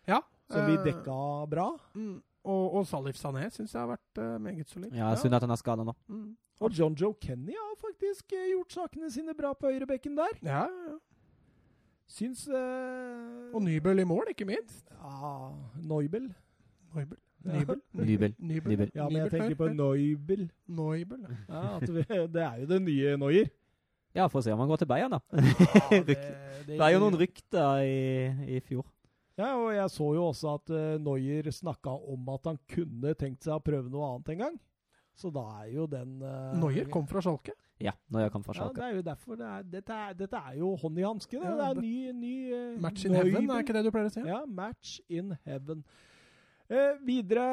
Ja. 0.08 0.22
Som 0.52 0.68
vi 0.68 0.78
eh, 0.80 0.86
dekka 0.86 1.18
bra. 1.52 1.68
Mm, 1.96 2.18
og, 2.44 2.74
og 2.76 2.88
Salif 2.90 3.18
Sané 3.20 3.50
syns 3.54 3.74
jeg 3.74 3.82
har 3.82 3.92
vært 3.92 4.22
uh, 4.22 4.42
meget 4.42 4.70
solid. 4.70 4.94
ja, 4.98 5.12
synd 5.16 5.36
at 5.38 5.46
han 5.46 5.54
er 5.54 5.60
skada 5.62 5.86
nå. 5.86 5.94
Mm. 6.08 6.32
Og 6.62 6.74
John 6.78 6.94
Joe 6.94 7.14
Kenny 7.22 7.56
har 7.58 7.78
faktisk 7.82 8.34
eh, 8.38 8.52
gjort 8.52 8.74
sakene 8.74 9.10
sine 9.12 9.34
bra 9.38 9.54
på 9.58 9.70
høyrebekken 9.70 10.18
der. 10.18 10.38
Ja, 10.46 10.66
ja. 10.70 10.98
Syns 12.12 12.44
uh, 12.48 13.56
Og 13.56 13.62
Nybøl 13.64 14.04
i 14.04 14.04
mål, 14.04 14.34
ikke 14.34 14.46
minst. 14.46 14.86
Ja, 14.92 15.52
Neubel. 15.82 16.34
Neubel. 16.94 17.18
Ja. 17.46 17.60
Nybel. 17.60 17.82
Nybel. 18.52 18.92
Ja, 18.96 19.08
men 19.10 19.18
jeg 19.18 19.32
tenker 19.32 19.56
på. 19.56 19.68
Neubel. 19.74 20.52
Neubel. 20.68 21.26
ja. 21.50 21.56
Ja, 21.56 21.76
at 21.78 21.94
vi, 21.94 22.06
det 22.34 22.44
er 22.44 22.56
jo 22.62 22.66
det 22.74 22.82
nye 22.82 23.18
Neuer. 23.18 23.50
Ja, 24.16 24.28
få 24.28 24.42
se 24.42 24.52
om 24.52 24.60
han 24.60 24.68
går 24.68 24.76
til 24.76 24.88
Bayern, 24.88 25.12
da. 25.12 25.20
Ja, 25.32 26.04
det, 26.68 26.82
er 26.82 26.90
jo 26.92 27.00
noen 27.00 27.16
rykter 27.16 27.86
i, 27.88 28.58
i 28.58 28.60
fjor. 28.60 28.86
Ja, 29.42 29.56
og 29.58 29.72
jeg 29.74 29.94
så 29.94 30.10
jo 30.18 30.28
også 30.30 30.56
at 30.60 30.74
uh, 30.76 31.00
Neuer 31.02 31.50
snakka 31.56 31.96
om 32.14 32.30
at 32.36 32.52
han 32.52 32.62
kunne 32.70 33.16
tenkt 33.18 33.48
seg 33.48 33.58
å 33.58 33.64
prøve 33.64 33.90
noe 33.90 34.14
annet 34.14 34.36
en 34.36 34.46
gang. 34.46 34.62
Så 35.18 35.30
da 35.34 35.44
er 35.62 35.74
jo 35.74 35.88
den 35.90 36.22
uh, 36.24 36.54
Neuer 36.62 36.90
kom 36.94 37.10
fra 37.10 37.24
Schalke. 37.26 37.56
Ja, 37.82 37.96
når 38.14 38.30
kom 38.30 38.44
fra 38.46 38.54
Ja, 38.54 38.70
det 38.76 38.84
er 38.86 38.96
jo 38.96 39.02
derfor 39.02 39.38
det 39.40 39.48
er, 39.48 39.64
dette, 39.66 39.94
er, 39.94 40.14
dette 40.14 40.38
er 40.38 40.58
jo 40.60 40.76
hånd 40.78 41.00
i 41.00 41.06
hanske. 41.06 41.40
Det, 41.40 41.46
Ja, 41.46 41.56
det 41.58 41.68
er 41.70 41.82
ny, 41.82 42.12
ny 42.14 42.34
uh, 42.54 42.82
Match 42.82 43.06
in 43.06 43.18
heaven, 43.18 43.50
er 43.50 43.66
ikke 43.66 43.76
det 43.78 43.84
du 43.88 43.92
pleier 43.94 44.10
å 44.10 44.14
si? 44.14 44.26
Ja, 44.28 44.42
match 44.46 45.00
in 45.10 45.34
heaven. 45.48 45.82
Uh, 46.70 46.94
videre 47.08 47.48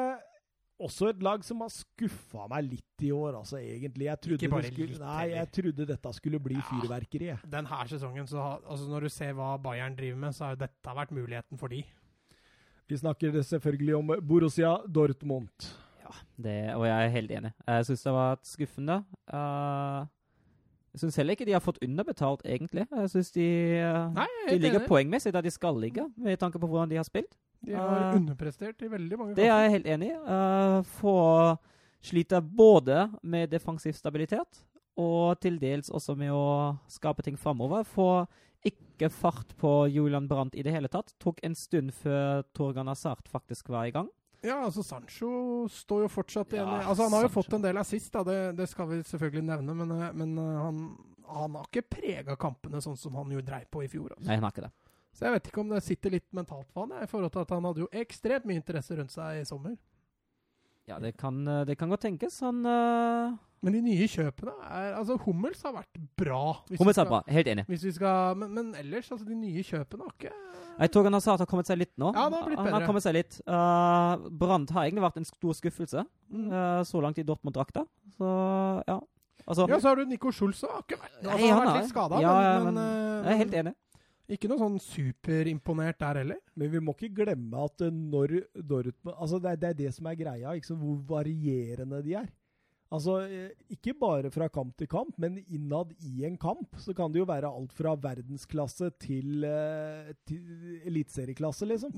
også 0.79 1.09
et 1.11 1.21
lag 1.23 1.43
som 1.43 1.59
har 1.61 1.69
skuffa 1.73 2.47
meg 2.51 2.63
litt 2.69 3.03
i 3.05 3.11
år, 3.11 3.35
altså 3.39 3.57
egentlig. 3.59 4.05
Jeg 4.07 4.21
trodde, 4.23 4.39
Ikke 4.39 4.51
bare 4.53 4.61
det 4.67 4.71
skulle, 4.73 4.87
litt, 4.93 4.99
nei, 5.03 5.25
jeg 5.33 5.51
trodde 5.57 5.85
dette 5.89 6.13
skulle 6.15 6.39
bli 6.39 6.55
Ja. 6.55 6.65
fyrverkeri. 6.71 7.29
Denne 7.49 7.79
sesongen, 7.91 8.27
så 8.27 8.37
har, 8.41 8.61
altså 8.69 8.87
når 8.89 9.01
du 9.01 9.09
ser 9.09 9.33
hva 9.33 9.57
Bayern 9.61 9.95
driver 9.95 10.17
med, 10.17 10.33
så 10.35 10.45
har 10.45 10.55
jo 10.55 10.61
dette 10.65 10.95
vært 10.95 11.11
muligheten 11.11 11.57
for 11.59 11.67
de. 11.67 11.83
Vi 12.89 12.97
snakker 12.97 13.31
selvfølgelig 13.43 13.95
om 13.95 14.07
Borussia 14.25 14.77
Dortmund. 14.87 15.49
Ja, 16.01 16.15
det, 16.41 16.55
og 16.75 16.85
jeg 16.87 17.05
er 17.05 17.09
helt 17.13 17.31
enig. 17.31 17.51
Jeg 17.67 17.85
syns 17.85 18.03
det 18.03 18.13
var 18.15 18.39
skuffende. 18.43 18.95
Uh, 19.31 20.07
jeg 20.95 21.03
syns 21.03 21.15
heller 21.21 21.35
ikke 21.37 21.45
de 21.45 21.53
har 21.53 21.61
fått 21.61 21.77
underbetalt, 21.85 22.41
egentlig. 22.45 22.87
Jeg 22.89 23.09
syns 23.13 23.29
de, 23.35 23.45
uh, 23.83 24.13
Nei, 24.15 24.25
jeg 24.47 24.55
de 24.55 24.63
ligger 24.63 24.79
enig. 24.79 24.87
poengmessig 24.89 25.33
der 25.35 25.41
de 25.45 25.51
skal 25.53 25.77
ligge, 25.77 26.07
med 26.17 26.39
tanke 26.41 26.57
på 26.59 26.65
hvordan 26.67 26.89
de 26.89 26.95
har 26.97 27.05
spilt. 27.05 27.35
De 27.65 27.75
har 27.75 28.09
Uh, 28.09 28.15
underprestert 28.17 28.81
i 28.81 28.87
veldig 28.87 29.17
mange 29.19 29.35
Det 29.35 29.47
er 29.49 29.65
jeg 29.65 29.73
helt 29.77 29.87
enig 29.95 30.11
i. 30.13 30.19
Uh, 30.23 30.79
få 30.99 31.15
sliter 32.01 32.41
både 32.41 33.09
med 33.21 33.49
defensiv 33.51 33.97
stabilitet 33.97 34.61
og 34.99 35.39
til 35.43 35.57
dels 35.59 35.89
også 35.91 36.15
med 36.19 36.31
å 36.35 36.77
skape 36.91 37.23
ting 37.23 37.37
framover. 37.39 37.83
Få 37.87 38.25
ikke 38.67 39.09
fart 39.11 39.53
på 39.59 39.87
Julian 39.91 40.27
Brandt 40.27 40.55
i 40.59 40.63
det 40.63 40.73
hele 40.75 40.89
tatt. 40.91 41.13
Tok 41.23 41.39
en 41.47 41.55
stund 41.55 41.93
før 41.95 42.43
Torgan 42.55 42.87
Hazard 42.91 43.27
faktisk 43.31 43.69
var 43.71 43.87
i 43.87 43.93
gang. 43.95 44.09
Ja, 44.43 44.61
altså 44.63 44.83
Sancho 44.83 45.67
står 45.71 46.05
jo 46.05 46.09
fortsatt 46.11 46.53
igjen. 46.55 46.67
Ja, 46.67 46.87
altså 46.87 47.03
Han 47.07 47.15
har 47.15 47.25
jo 47.25 47.29
Sancho. 47.29 47.41
fått 47.43 47.55
en 47.57 47.63
del 47.63 47.79
assist, 47.79 48.11
da, 48.13 48.23
det, 48.23 48.37
det 48.55 48.67
skal 48.71 48.87
vi 48.87 49.01
selvfølgelig 49.03 49.43
nevne, 49.49 49.75
men, 49.75 49.91
eh, 49.97 50.13
men 50.15 50.37
eh, 50.39 50.59
han, 50.63 50.77
han 51.27 51.57
har 51.59 51.65
ikke 51.67 51.83
prega 51.97 52.37
kampene 52.39 52.79
sånn 52.83 52.95
som 52.99 53.15
han 53.19 53.31
jo 53.35 53.43
dreiv 53.43 53.67
på 53.71 53.83
i 53.83 53.89
fjor. 53.91 54.13
Altså. 54.15 54.27
Nei, 54.29 54.37
han 54.39 54.47
har 54.47 54.55
ikke 54.55 54.67
det. 54.67 54.71
Så 55.15 55.25
jeg 55.25 55.35
vet 55.35 55.47
ikke 55.49 55.61
om 55.63 55.71
det 55.73 55.81
sitter 55.83 56.13
litt 56.13 56.27
mentalt 56.35 56.69
for 56.71 56.85
han, 56.85 56.95
jeg, 56.99 57.07
i 57.07 57.11
forhold 57.11 57.31
til 57.33 57.41
at 57.43 57.53
han 57.55 57.65
hadde 57.67 57.81
jo 57.83 57.89
ekstremt 58.01 58.45
mye 58.47 58.61
interesse 58.61 58.95
rundt 58.99 59.13
seg 59.13 59.41
i 59.41 59.47
sommer. 59.47 59.75
Ja, 60.89 60.97
det 61.01 61.17
kan, 61.21 61.43
uh, 61.47 61.61
det 61.67 61.75
kan 61.77 61.91
godt 61.91 62.01
tenkes. 62.01 62.39
Han 62.41 62.63
uh, 62.65 63.35
Men 63.61 63.75
de 63.75 63.81
nye 63.85 64.07
kjøpene 64.09 64.55
er 64.65 64.95
Altså, 64.97 65.19
Hummels 65.21 65.61
har 65.61 65.75
vært 65.75 65.99
bra. 66.17 66.39
Hummels 66.79 66.97
har 66.97 67.05
vært 67.05 67.11
bra. 67.13 67.19
Helt 67.35 67.51
enig. 67.51 67.65
Skal, 67.93 68.39
men, 68.39 68.55
men 68.55 68.71
ellers, 68.79 69.11
altså, 69.13 69.27
de 69.27 69.37
nye 69.37 69.61
kjøpene 69.65 70.07
har 70.07 70.15
ikke 70.15 70.31
Jeg 70.79 70.93
tror 70.95 71.09
han 71.09 71.19
har 71.19 71.45
kommet 71.51 71.69
seg 71.69 71.81
litt 71.83 71.93
nå. 71.99 72.09
Ja, 72.15 72.23
han 72.25 72.37
har 72.39 72.47
blitt 72.47 72.57
Han 72.57 72.71
har 72.71 72.79
bedre. 72.79 72.89
kommet 72.89 73.05
seg 73.05 73.17
litt. 73.19 73.37
Uh, 73.45 74.29
Brandt 74.41 74.73
har 74.73 74.87
egentlig 74.87 75.05
vært 75.05 75.21
en 75.21 75.29
stor 75.29 75.59
skuffelse 75.61 76.07
Mm. 76.29 76.45
uh, 76.53 76.83
så 76.85 76.99
langt 77.01 77.17
i 77.17 77.23
Dortmund-drakta. 77.25 77.81
Så 78.13 78.27
ja. 78.85 78.99
Altså, 79.49 79.65
Ja, 79.65 79.79
så 79.81 79.89
har 79.89 79.95
du 79.97 80.05
Nico 80.05 80.29
Schulz 80.29 80.61
òg. 80.61 80.69
Har 80.75 80.83
ikke 80.85 80.99
vært 81.01 81.15
altså, 81.23 81.29
Nei, 81.29 81.47
Han 81.49 81.57
har 81.57 81.65
vært 81.65 81.79
litt 81.81 81.89
skada, 81.89 82.19
ja, 82.21 82.33
men, 82.61 82.67
men 82.67 82.75
men, 82.77 83.23
jeg 83.25 83.33
er 83.33 83.39
helt 83.43 83.55
enig. 83.63 83.73
Ikke 84.29 84.47
noe 84.51 84.59
sånn 84.61 84.79
superimponert 84.83 85.97
der 86.03 86.19
heller. 86.21 86.37
Men 86.55 86.69
vi 86.71 86.79
må 86.83 86.93
ikke 86.95 87.09
glemme 87.23 87.63
at 87.65 87.81
eh, 87.81 87.89
når 87.93 88.35
Dortmund 88.61 89.15
Altså, 89.17 89.39
det 89.41 89.51
er, 89.55 89.57
det 89.63 89.69
er 89.71 89.79
det 89.79 89.93
som 89.95 90.05
er 90.11 90.19
greia, 90.19 90.53
sant? 90.61 90.79
hvor 90.83 90.99
varierende 91.17 92.03
de 92.05 92.13
er. 92.21 92.29
Altså, 92.93 93.19
eh, 93.25 93.51
ikke 93.69 93.93
bare 94.01 94.31
fra 94.33 94.47
kamp 94.49 94.75
til 94.77 94.87
kamp, 94.89 95.13
men 95.21 95.35
innad 95.47 95.91
i 96.01 96.23
en 96.25 96.37
kamp 96.41 96.73
så 96.81 96.93
kan 96.97 97.11
det 97.13 97.21
jo 97.21 97.27
være 97.29 97.49
alt 97.49 97.73
fra 97.77 97.95
verdensklasse 97.95 98.89
til, 99.01 99.43
eh, 99.45 100.13
til 100.25 100.81
eliteserieklasse, 100.89 101.67
liksom. 101.69 101.93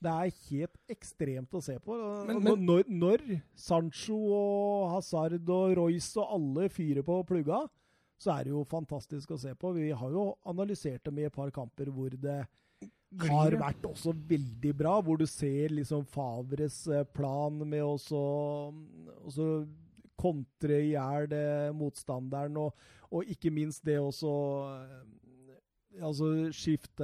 Det 0.00 0.08
er 0.08 0.30
helt 0.48 0.78
ekstremt 0.88 1.52
å 1.52 1.60
se 1.62 1.74
på. 1.78 1.92
Men- 2.26 2.42
men- 2.42 2.64
når, 2.64 2.84
når 2.88 3.42
Sancho 3.54 4.16
og 4.32 4.90
Hazard 4.94 5.44
og 5.48 5.76
Royce 5.76 6.16
og 6.16 6.32
alle 6.38 6.68
fyrer 6.70 7.02
på 7.04 7.18
plugga, 7.28 7.66
så 8.20 8.34
er 8.34 8.44
det 8.44 8.52
jo 8.52 8.62
fantastisk 8.68 9.30
å 9.32 9.38
se 9.40 9.54
på. 9.56 9.72
Vi 9.78 9.90
har 9.96 10.10
jo 10.12 10.26
analysert 10.50 11.04
dem 11.08 11.18
i 11.22 11.24
et 11.28 11.32
par 11.34 11.50
kamper 11.54 11.88
hvor 11.94 12.12
det 12.20 12.42
har 13.24 13.56
vært 13.58 13.86
også 13.88 14.12
veldig 14.14 14.72
bra, 14.76 14.98
hvor 15.02 15.18
du 15.18 15.24
ser 15.26 15.72
liksom 15.74 16.04
Favres 16.06 16.82
eh, 16.88 17.02
plan 17.16 17.56
med 17.66 17.82
å 17.82 17.96
så- 17.98 19.64
kontre 20.20 20.76
i 20.84 20.90
hjel 20.92 21.32
eh, 21.32 21.70
motstanderen, 21.72 22.58
og, 22.60 22.74
og 23.10 23.24
ikke 23.32 23.50
minst 23.50 23.84
det 23.88 23.96
også 24.00 24.34
eh, 24.74 25.00
Altså 26.06 26.28
skifte 26.54 27.02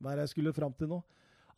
Hva 0.00 0.12
er 0.12 0.16
det 0.16 0.22
jeg 0.24 0.30
skulle 0.32 0.54
fram 0.56 0.72
til 0.78 0.88
nå? 0.88 1.02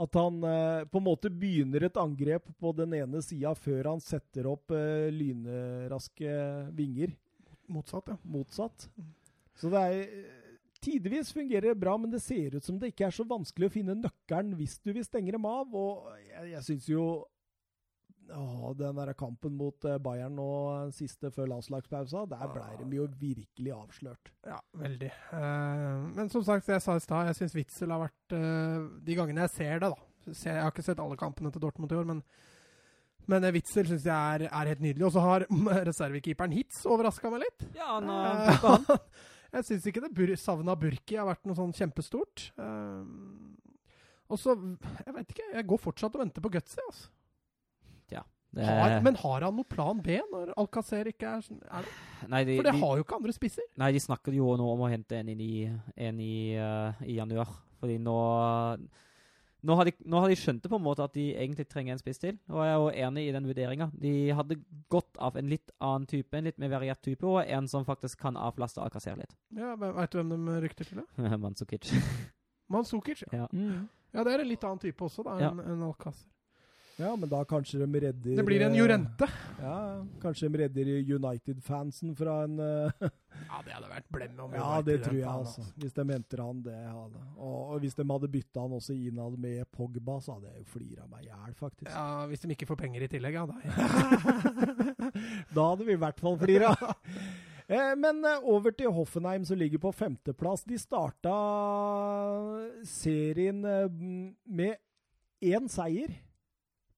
At 0.02 0.16
han 0.18 0.40
eh, 0.44 0.82
på 0.90 0.98
en 0.98 1.06
måte 1.06 1.30
begynner 1.30 1.86
et 1.86 2.00
angrep 2.00 2.48
på 2.60 2.72
den 2.76 2.96
ene 2.98 3.20
sida 3.24 3.52
før 3.56 3.92
han 3.92 4.02
setter 4.02 4.48
opp 4.50 4.72
eh, 4.74 5.06
lynraske 5.14 6.34
vinger 6.76 7.14
Motsatt, 7.72 8.10
ja. 8.12 8.16
motsatt. 8.22 8.88
Så 9.56 9.70
det 9.72 9.84
er 9.84 10.02
eh, 10.02 10.42
Tidvis 10.86 11.32
fungerer 11.32 11.72
det 11.72 11.80
bra, 11.80 11.96
men 11.98 12.12
det 12.12 12.20
ser 12.22 12.54
ut 12.54 12.64
som 12.64 12.76
det 12.78 12.92
ikke 12.92 13.06
er 13.08 13.14
så 13.16 13.24
vanskelig 13.26 13.70
å 13.70 13.72
finne 13.72 13.96
nøkkelen 13.96 14.52
hvis 14.58 14.76
du 14.84 14.92
vil 14.92 15.06
stenge 15.06 15.32
dem 15.34 15.46
av. 15.48 15.72
Og 15.74 16.10
jeg, 16.20 16.50
jeg 16.52 16.66
syns 16.68 16.88
jo 16.90 17.06
ja, 18.28 18.72
den 18.76 18.98
der 18.98 19.12
kampen 19.18 19.56
mot 19.58 19.84
eh, 19.86 19.98
Bayern 20.02 20.36
nå 20.38 20.48
eh, 20.72 20.92
siste 20.94 21.30
før 21.34 21.50
landslagspausa, 21.54 22.24
der 22.30 22.50
ble 22.52 22.66
de 22.82 23.00
jo 23.00 23.06
virkelig 23.20 23.74
avslørt. 23.76 24.32
Ja, 24.46 24.58
veldig. 24.78 25.10
Eh, 25.38 26.06
men 26.16 26.32
som 26.32 26.44
sagt, 26.46 26.68
jeg 26.68 26.82
sa 26.82 26.96
i 26.96 27.04
stad, 27.04 27.30
jeg 27.30 27.40
syns 27.40 27.56
Witzel 27.58 27.94
har 27.94 28.04
vært 28.06 28.36
eh, 28.36 28.90
De 29.06 29.18
gangene 29.18 29.46
jeg 29.46 29.54
ser 29.56 29.82
det, 29.82 29.92
da 29.94 30.34
Jeg 30.34 30.60
har 30.60 30.74
ikke 30.74 30.86
sett 30.86 31.02
alle 31.02 31.18
kampene 31.20 31.52
til 31.54 31.62
Dortmund 31.62 31.94
i 31.94 31.98
år, 31.98 32.08
men 32.14 32.22
men 33.26 33.46
Witzel 33.56 33.88
syns 33.88 34.04
jeg 34.06 34.14
er, 34.14 34.46
er 34.50 34.70
helt 34.72 34.82
nydelig. 34.84 35.06
Og 35.08 35.14
så 35.16 35.22
har 35.24 35.46
reservekeeperen 35.90 36.54
Hitz 36.56 36.84
overraska 36.86 37.30
meg 37.32 37.44
litt. 37.46 37.66
Ja, 37.78 37.96
han 37.96 38.08
har 38.12 38.62
uh, 38.62 38.96
jeg 39.56 39.68
syns 39.70 39.86
ikke 39.90 40.04
det 40.04 40.12
bur 40.16 40.32
savnet 40.38 40.72
av 40.74 40.80
Burki 40.82 41.18
har 41.18 41.28
vært 41.28 41.44
noe 41.48 41.58
sånn 41.58 41.74
kjempestort. 41.76 42.48
Uh, 42.60 43.02
og 44.26 44.40
så 44.42 44.56
Jeg 45.06 45.14
vet 45.14 45.28
ikke, 45.36 45.52
jeg 45.54 45.68
går 45.70 45.78
fortsatt 45.84 46.16
og 46.18 46.24
venter 46.24 46.42
på 46.44 46.50
Gutsy, 46.56 46.80
altså. 46.86 47.12
Det- 48.56 48.64
Har, 48.64 49.00
men 49.04 49.14
har 49.20 49.42
han 49.44 49.52
noe 49.58 49.66
plan 49.68 49.98
B 50.00 50.14
når 50.32 50.54
Alcacer 50.56 51.04
ikke 51.10 51.28
er 51.28 51.42
sånn? 51.44 51.58
Er 51.68 51.82
det? 51.84 51.90
nei, 52.30 52.38
de, 52.48 52.54
For 52.56 52.64
det 52.64 52.72
de, 52.72 52.80
har 52.80 52.96
jo 52.96 53.04
ikke 53.04 53.16
andre 53.18 53.32
spisser. 53.36 53.66
nei, 53.76 53.90
de 53.92 54.00
snakker 54.00 54.32
jo 54.32 54.54
nå 54.56 54.68
om 54.72 54.80
å 54.86 54.88
hente 54.88 55.18
en 55.18 55.28
inn 55.28 55.42
i, 55.44 55.66
en 56.06 56.20
i, 56.24 56.56
uh, 56.56 56.96
i 57.04 57.18
januar. 57.18 57.50
Fordi 57.82 57.98
nå 58.00 58.14
nå 59.66 59.74
har, 59.78 59.88
de, 59.88 59.92
nå 60.06 60.20
har 60.22 60.30
de 60.30 60.36
skjønt 60.38 60.62
det 60.64 60.70
på 60.70 60.78
en 60.78 60.84
måte 60.84 61.02
at 61.04 61.14
de 61.16 61.24
egentlig 61.34 61.66
trenger 61.70 61.96
en 61.96 62.00
spiss 62.02 62.20
til. 62.22 62.38
Og 62.52 62.60
jeg 62.62 62.72
er 62.72 62.78
jo 62.78 63.08
enig 63.08 63.24
i 63.26 63.32
den 63.34 63.48
vurderinga. 63.50 63.88
De 63.98 64.12
hadde 64.38 64.58
godt 64.92 65.18
av 65.18 65.36
en 65.40 65.50
litt 65.50 65.72
annen 65.82 66.06
type, 66.10 66.30
en 66.38 66.46
litt 66.46 66.60
mer 66.62 66.70
variert 66.76 67.02
type, 67.04 67.26
og 67.26 67.42
en 67.42 67.66
som 67.70 67.86
faktisk 67.88 68.20
kan 68.22 68.38
avlaste 68.38 68.80
Alcacer 68.84 69.18
litt. 69.18 69.34
Ja, 69.58 69.74
Veit 69.80 70.14
du 70.14 70.20
hvem 70.22 70.32
de 70.46 70.60
rykter 70.62 70.86
til? 70.88 71.02
det? 71.02 71.38
Mansukic. 71.44 71.90
Manzukic. 72.72 73.24
Ja. 73.32 73.48
ja. 73.52 73.80
ja, 74.14 74.24
det 74.24 74.32
er 74.36 74.42
en 74.44 74.50
litt 74.50 74.64
annen 74.66 74.82
type 74.82 75.04
også, 75.06 75.24
da, 75.26 75.36
Ja. 75.42 75.50
enn 75.52 75.60
en 75.76 75.84
Alcacer. 75.90 76.28
Ja, 76.96 77.10
men 77.16 77.28
da 77.28 77.42
kanskje 77.44 77.82
de 77.82 78.00
redder 78.00 78.36
Det 78.38 78.44
blir 78.46 78.62
en 78.64 78.72
eh, 78.72 78.78
Jorente. 78.78 79.26
Ja, 79.60 80.04
kanskje 80.20 80.48
de 80.48 80.62
redder 80.62 80.88
United-fansen 81.14 82.14
fra 82.16 82.38
en 82.46 82.56
uh, 82.60 82.88
Ja, 83.50 83.60
det 83.66 83.74
hadde 83.74 83.90
vært 83.90 84.08
blemme 84.16 84.46
om 84.46 84.54
Ja, 84.56 84.70
det 84.84 85.02
tror 85.04 85.18
jeg, 85.18 85.28
altså. 85.28 85.66
Hvis 85.76 85.92
de 85.92 86.06
henter 86.08 86.40
han, 86.40 86.62
det 86.64 86.76
hadde 86.78 87.20
Og, 87.36 87.58
og 87.74 87.84
hvis 87.84 87.98
de 87.98 88.06
hadde 88.08 88.32
bytta 88.32 88.64
han 88.64 88.78
også 88.78 88.96
innad 88.96 89.36
med 89.44 89.68
Pogba, 89.76 90.16
så 90.24 90.38
hadde 90.38 90.54
jeg 90.54 90.62
jo 90.62 90.70
flira 90.72 91.04
meg 91.10 91.26
i 91.26 91.28
hjel, 91.28 91.52
faktisk. 91.60 91.92
Ja, 91.92 92.24
Hvis 92.30 92.46
de 92.46 92.56
ikke 92.56 92.70
får 92.72 92.80
penger 92.86 93.04
i 93.04 93.12
tillegg, 93.12 93.36
ja. 93.36 93.44
Da. 93.44 93.60
da 95.56 95.68
hadde 95.68 95.84
vi 95.84 95.98
i 95.98 96.00
hvert 96.00 96.24
fall 96.24 96.40
flira. 96.40 96.72
Eh, 97.68 97.92
men 98.00 98.24
over 98.40 98.72
til 98.72 98.94
Hoffenheim, 98.94 99.44
som 99.44 99.60
ligger 99.60 99.84
på 99.84 99.92
femteplass. 99.92 100.64
De 100.64 100.80
starta 100.80 101.36
serien 102.88 103.60
med 104.48 104.80
én 105.44 105.68
seier 105.68 106.22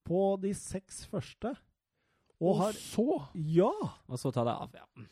på 0.08 0.24
de 0.42 0.54
seks 0.56 1.04
første. 1.10 1.54
Og 2.38 2.52
Og 2.54 2.60
har 2.62 2.72
så 2.72 3.22
Ja! 3.34 3.72
Og 4.08 4.18
så 4.18 4.30
tar 4.30 4.44
det 4.44 4.54
av. 4.54 4.74
ja. 4.74 5.06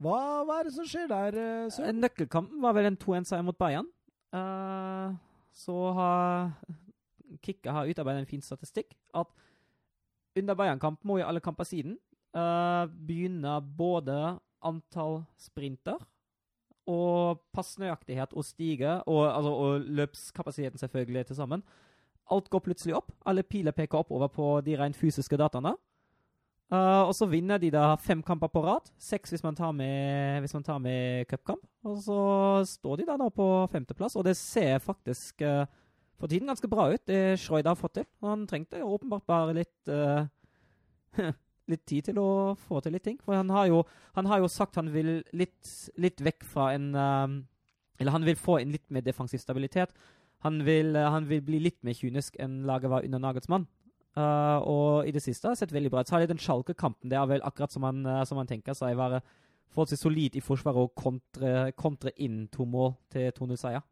Hva, 0.00 0.44
hva 0.48 0.60
er 0.60 0.64
det 0.64 0.72
som 0.72 0.86
skjer 0.88 1.08
der, 1.10 1.36
eh, 1.36 1.70
Søren? 1.70 2.00
Nøkkelkampen 2.00 2.62
var 2.62 2.72
vel 2.72 2.88
en 2.88 2.96
2-1-seier 2.96 3.44
mot 3.44 3.58
Bayern. 3.58 3.88
Uh, 4.32 5.12
så 5.52 5.74
har 5.92 6.54
Kikka 7.44 7.74
har 7.74 7.90
utarbeidet 7.90 8.24
en 8.24 8.30
fin 8.30 8.42
statistikk. 8.42 8.94
At 9.14 9.28
under 10.38 10.56
Bayern-kampen 10.56 11.10
og 11.10 11.20
i 11.20 11.26
alle 11.26 11.42
kamper 11.44 11.68
siden 11.68 11.98
uh, 12.32 12.86
begynner 12.88 13.60
både 13.60 14.38
antall 14.64 15.20
sprinter 15.40 16.00
og 16.90 17.42
passnøyaktighet 17.54 18.32
å 18.32 18.42
stige, 18.42 18.96
og, 19.06 19.22
altså, 19.28 19.52
og 19.52 19.86
løpskapasiteten 20.00 20.80
selvfølgelig 20.80 21.26
til 21.28 21.38
sammen. 21.38 21.62
Alt 22.30 22.50
går 22.50 22.62
plutselig 22.64 22.94
opp. 22.98 23.12
Alle 23.26 23.42
piler 23.42 23.74
peker 23.74 24.00
oppover 24.00 24.30
på 24.32 24.52
de 24.64 24.76
rent 24.78 24.98
fysiske 24.98 25.38
dataene. 25.40 25.74
Uh, 26.70 27.02
og 27.08 27.14
så 27.18 27.26
vinner 27.26 27.58
de 27.58 27.72
da 27.74 27.96
fem 27.98 28.20
kamper 28.22 28.50
på 28.52 28.62
rad. 28.62 28.92
Seks 29.02 29.32
hvis 29.34 29.42
man 29.42 29.56
tar 29.58 29.72
med, 29.74 30.38
hvis 30.40 30.54
man 30.54 30.62
tar 30.62 30.78
med 30.78 31.26
cupkamp. 31.26 31.64
Og 31.82 31.96
så 32.04 32.20
står 32.76 33.00
de 33.00 33.06
da, 33.08 33.16
nå 33.18 33.26
på 33.34 33.46
femteplass, 33.72 34.14
og 34.14 34.28
det 34.28 34.36
ser 34.38 34.78
faktisk 34.78 35.42
uh, 35.42 35.64
for 36.20 36.30
tiden 36.30 36.46
ganske 36.46 36.70
bra 36.70 36.86
ut. 36.92 37.02
Det 37.10 37.40
Schreuder 37.42 37.72
har 37.72 37.80
fått 37.80 37.96
til. 37.98 38.06
Han 38.22 38.46
trengte 38.46 38.84
åpenbart 38.86 39.26
bare 39.26 39.56
litt 39.58 39.90
uh, 39.90 40.30
litt 41.70 41.84
tid 41.90 42.12
til 42.12 42.22
å 42.22 42.30
få 42.68 42.78
til 42.84 42.94
litt 42.94 43.08
ting. 43.08 43.18
For 43.24 43.34
han 43.34 43.50
har 43.50 43.66
jo, 43.72 43.82
han 44.14 44.30
har 44.30 44.38
jo 44.44 44.50
sagt 44.50 44.78
han 44.78 44.94
vil 44.94 45.16
litt, 45.34 45.74
litt 45.98 46.22
vekk 46.22 46.46
fra 46.46 46.72
en 46.74 46.94
Eller 48.00 48.14
han 48.14 48.24
vil 48.24 48.38
få 48.38 48.58
en 48.58 48.72
litt 48.72 48.86
mer 48.90 49.02
defensiv 49.06 49.38
stabilitet. 49.42 49.90
Han 50.46 50.64
vil, 50.66 50.94
uh, 50.96 51.10
han 51.12 51.28
vil 51.28 51.42
bli 51.44 51.60
litt 51.62 51.78
mer 51.86 51.96
kynisk 51.96 52.38
enn 52.40 52.62
laget 52.68 52.92
var 52.92 53.06
under 53.06 53.22
Nagelsmann. 53.22 53.68
Uh, 54.18 54.58
og 54.66 55.06
i 55.06 55.12
det 55.14 55.22
siste 55.22 55.48
har 55.48 55.58
sett 55.58 55.72
veldig 55.74 55.92
bra 55.92 56.02
ut. 56.02 56.10
Særlig 56.10 56.30
den 56.30 56.42
Schalke-kampen. 56.42 57.10
Det 57.12 57.18
er 57.18 57.28
vel 57.30 57.44
akkurat 57.46 57.72
som 57.72 57.86
han, 57.86 58.02
uh, 58.06 58.24
som 58.28 58.40
han 58.40 58.50
tenker 58.50 58.76
seg 58.76 58.98
være 58.98 59.22
forholdsvis 59.70 60.02
solid 60.02 60.36
i 60.36 60.42
forsvaret 60.42 60.82
og 60.82 60.94
kontre, 60.98 61.70
kontre 61.78 62.10
inn 62.18 62.48
to 62.50 62.66
mål 62.66 62.96
til 63.12 63.30
2-0-seier. 63.36 63.84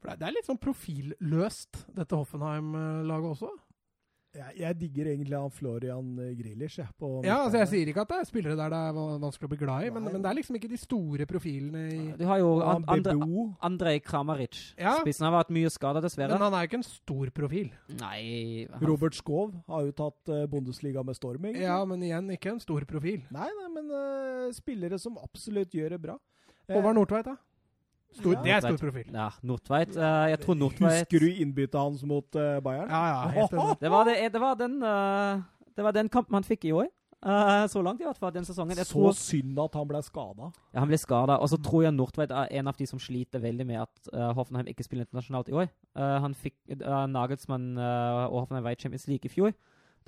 For 0.00 0.16
det 0.16 0.26
er 0.26 0.32
litt 0.32 0.48
sånn 0.48 0.60
profilløst, 0.60 1.82
dette 1.92 2.16
Hoffenheim-laget 2.16 3.34
også. 3.34 3.50
Jeg, 4.30 4.52
jeg 4.60 4.76
digger 4.78 5.08
egentlig 5.10 5.34
han 5.34 5.50
Florian 5.50 6.10
eh, 6.22 6.38
jeg. 6.38 6.86
På 6.98 7.08
Ja, 7.26 7.40
altså 7.44 7.58
Jeg 7.58 7.68
sier 7.72 7.88
ikke 7.90 8.04
at 8.04 8.12
det 8.12 8.18
er 8.20 8.28
spillere 8.28 8.54
der 8.58 8.70
det 8.70 8.78
er 8.78 8.98
vanskelig 9.24 9.48
å 9.48 9.50
bli 9.50 9.58
glad 9.58 9.86
i, 9.88 9.90
men, 9.96 10.04
men 10.06 10.22
det 10.22 10.30
er 10.30 10.36
liksom 10.38 10.58
ikke 10.60 10.70
de 10.70 10.78
store 10.78 11.26
profilene 11.26 11.82
i 11.90 11.98
Du 12.20 12.22
har 12.28 12.38
jo 12.38 12.52
andre, 12.62 13.16
Andrej 13.66 13.98
Kramaric. 14.06 14.60
Ja. 14.78 14.94
Spissen 15.02 15.26
har 15.26 15.34
vært 15.34 15.50
mye 15.56 15.72
skada, 15.74 16.02
dessverre. 16.04 16.36
Men 16.36 16.46
han 16.46 16.54
er 16.54 16.62
jo 16.62 16.70
ikke 16.70 16.78
en 16.78 16.86
stor 16.86 17.34
profil. 17.34 17.72
Nei 17.98 18.22
han- 18.70 18.86
Robert 18.86 19.18
Skov 19.18 19.50
har 19.66 19.88
jo 19.88 19.96
tatt 19.98 20.30
uh, 20.30 20.46
Bundesliga 20.50 21.02
med 21.02 21.18
storm, 21.18 21.50
egentlig. 21.50 21.66
Ja, 21.66 21.80
men 21.84 22.06
igjen, 22.06 22.30
ikke 22.38 22.54
en 22.54 22.62
stor 22.62 22.86
profil. 22.86 23.24
Nei, 23.34 23.50
nei, 23.58 23.68
men 23.74 23.90
uh, 23.90 24.46
spillere 24.54 24.98
som 25.02 25.18
absolutt 25.18 25.74
gjør 25.74 25.96
det 25.96 26.02
bra. 26.06 26.20
Håvard 26.70 26.94
Nordtveit, 26.94 27.26
da? 27.26 27.34
Stor, 28.12 28.32
Ja. 28.34 28.42
det 28.42 28.52
er 28.56 28.60
stor 28.60 28.76
profil. 28.80 29.06
Ja, 29.14 29.28
Nordtveit. 29.46 29.96
Uh, 29.96 30.26
jeg 30.32 30.40
tror 30.42 30.54
Nordtveit 30.58 31.04
Husker 31.04 31.20
du 31.22 31.28
innbyttet 31.30 31.78
hans 31.80 32.02
mot 32.04 32.26
uh, 32.36 32.58
Bayern? 32.64 32.88
Ja, 32.90 33.02
ja, 33.12 33.28
helt 33.36 33.52
enig. 33.54 33.76
Det 33.84 33.90
var, 33.90 34.04
det, 34.08 34.16
det 34.32 34.40
var 34.40 34.54
den 34.58 34.82
uh, 34.82 35.42
Det 35.76 35.84
var 35.84 35.92
den 35.94 36.08
kampen 36.08 36.34
han 36.34 36.44
fikk 36.44 36.64
i 36.64 36.72
år. 36.72 36.88
Uh, 37.20 37.66
så 37.68 37.82
langt, 37.84 38.00
i 38.00 38.04
hvert 38.08 38.16
fall, 38.16 38.32
den 38.32 38.46
sesongen. 38.48 38.78
Jeg 38.80 38.86
Så 38.88 38.94
tror, 38.96 39.12
synd 39.12 39.58
at 39.60 39.74
han 39.76 39.88
ble 39.88 40.00
skada. 40.02 40.46
ja, 40.72 40.78
han 40.80 40.88
ble 40.88 40.96
skada. 40.98 41.36
Og 41.36 41.50
så 41.52 41.58
tror 41.60 41.82
jeg 41.84 41.92
Nordtveit 41.92 42.30
er 42.32 42.48
en 42.58 42.66
av 42.70 42.76
de 42.78 42.86
som 42.88 42.98
sliter 42.98 43.42
veldig 43.42 43.66
med 43.68 43.82
at 43.82 44.08
uh, 44.14 44.30
Hoffenheim 44.38 44.66
ikke 44.72 44.86
spiller 44.86 45.04
internasjonalt 45.04 45.50
i 45.52 45.52
år. 45.52 45.68
Uh, 45.94 46.16
han 46.24 46.34
fikk 46.34 46.56
uh, 46.80 47.04
Nagelsmann 47.12 47.76
eh, 47.76 48.22
og 48.30 48.38
Hoffenheim 48.40 48.64
var 48.64 48.72
i 48.72 48.80
Champions 48.80 49.06
League 49.06 49.28
i 49.28 49.32
fjor. 49.34 49.52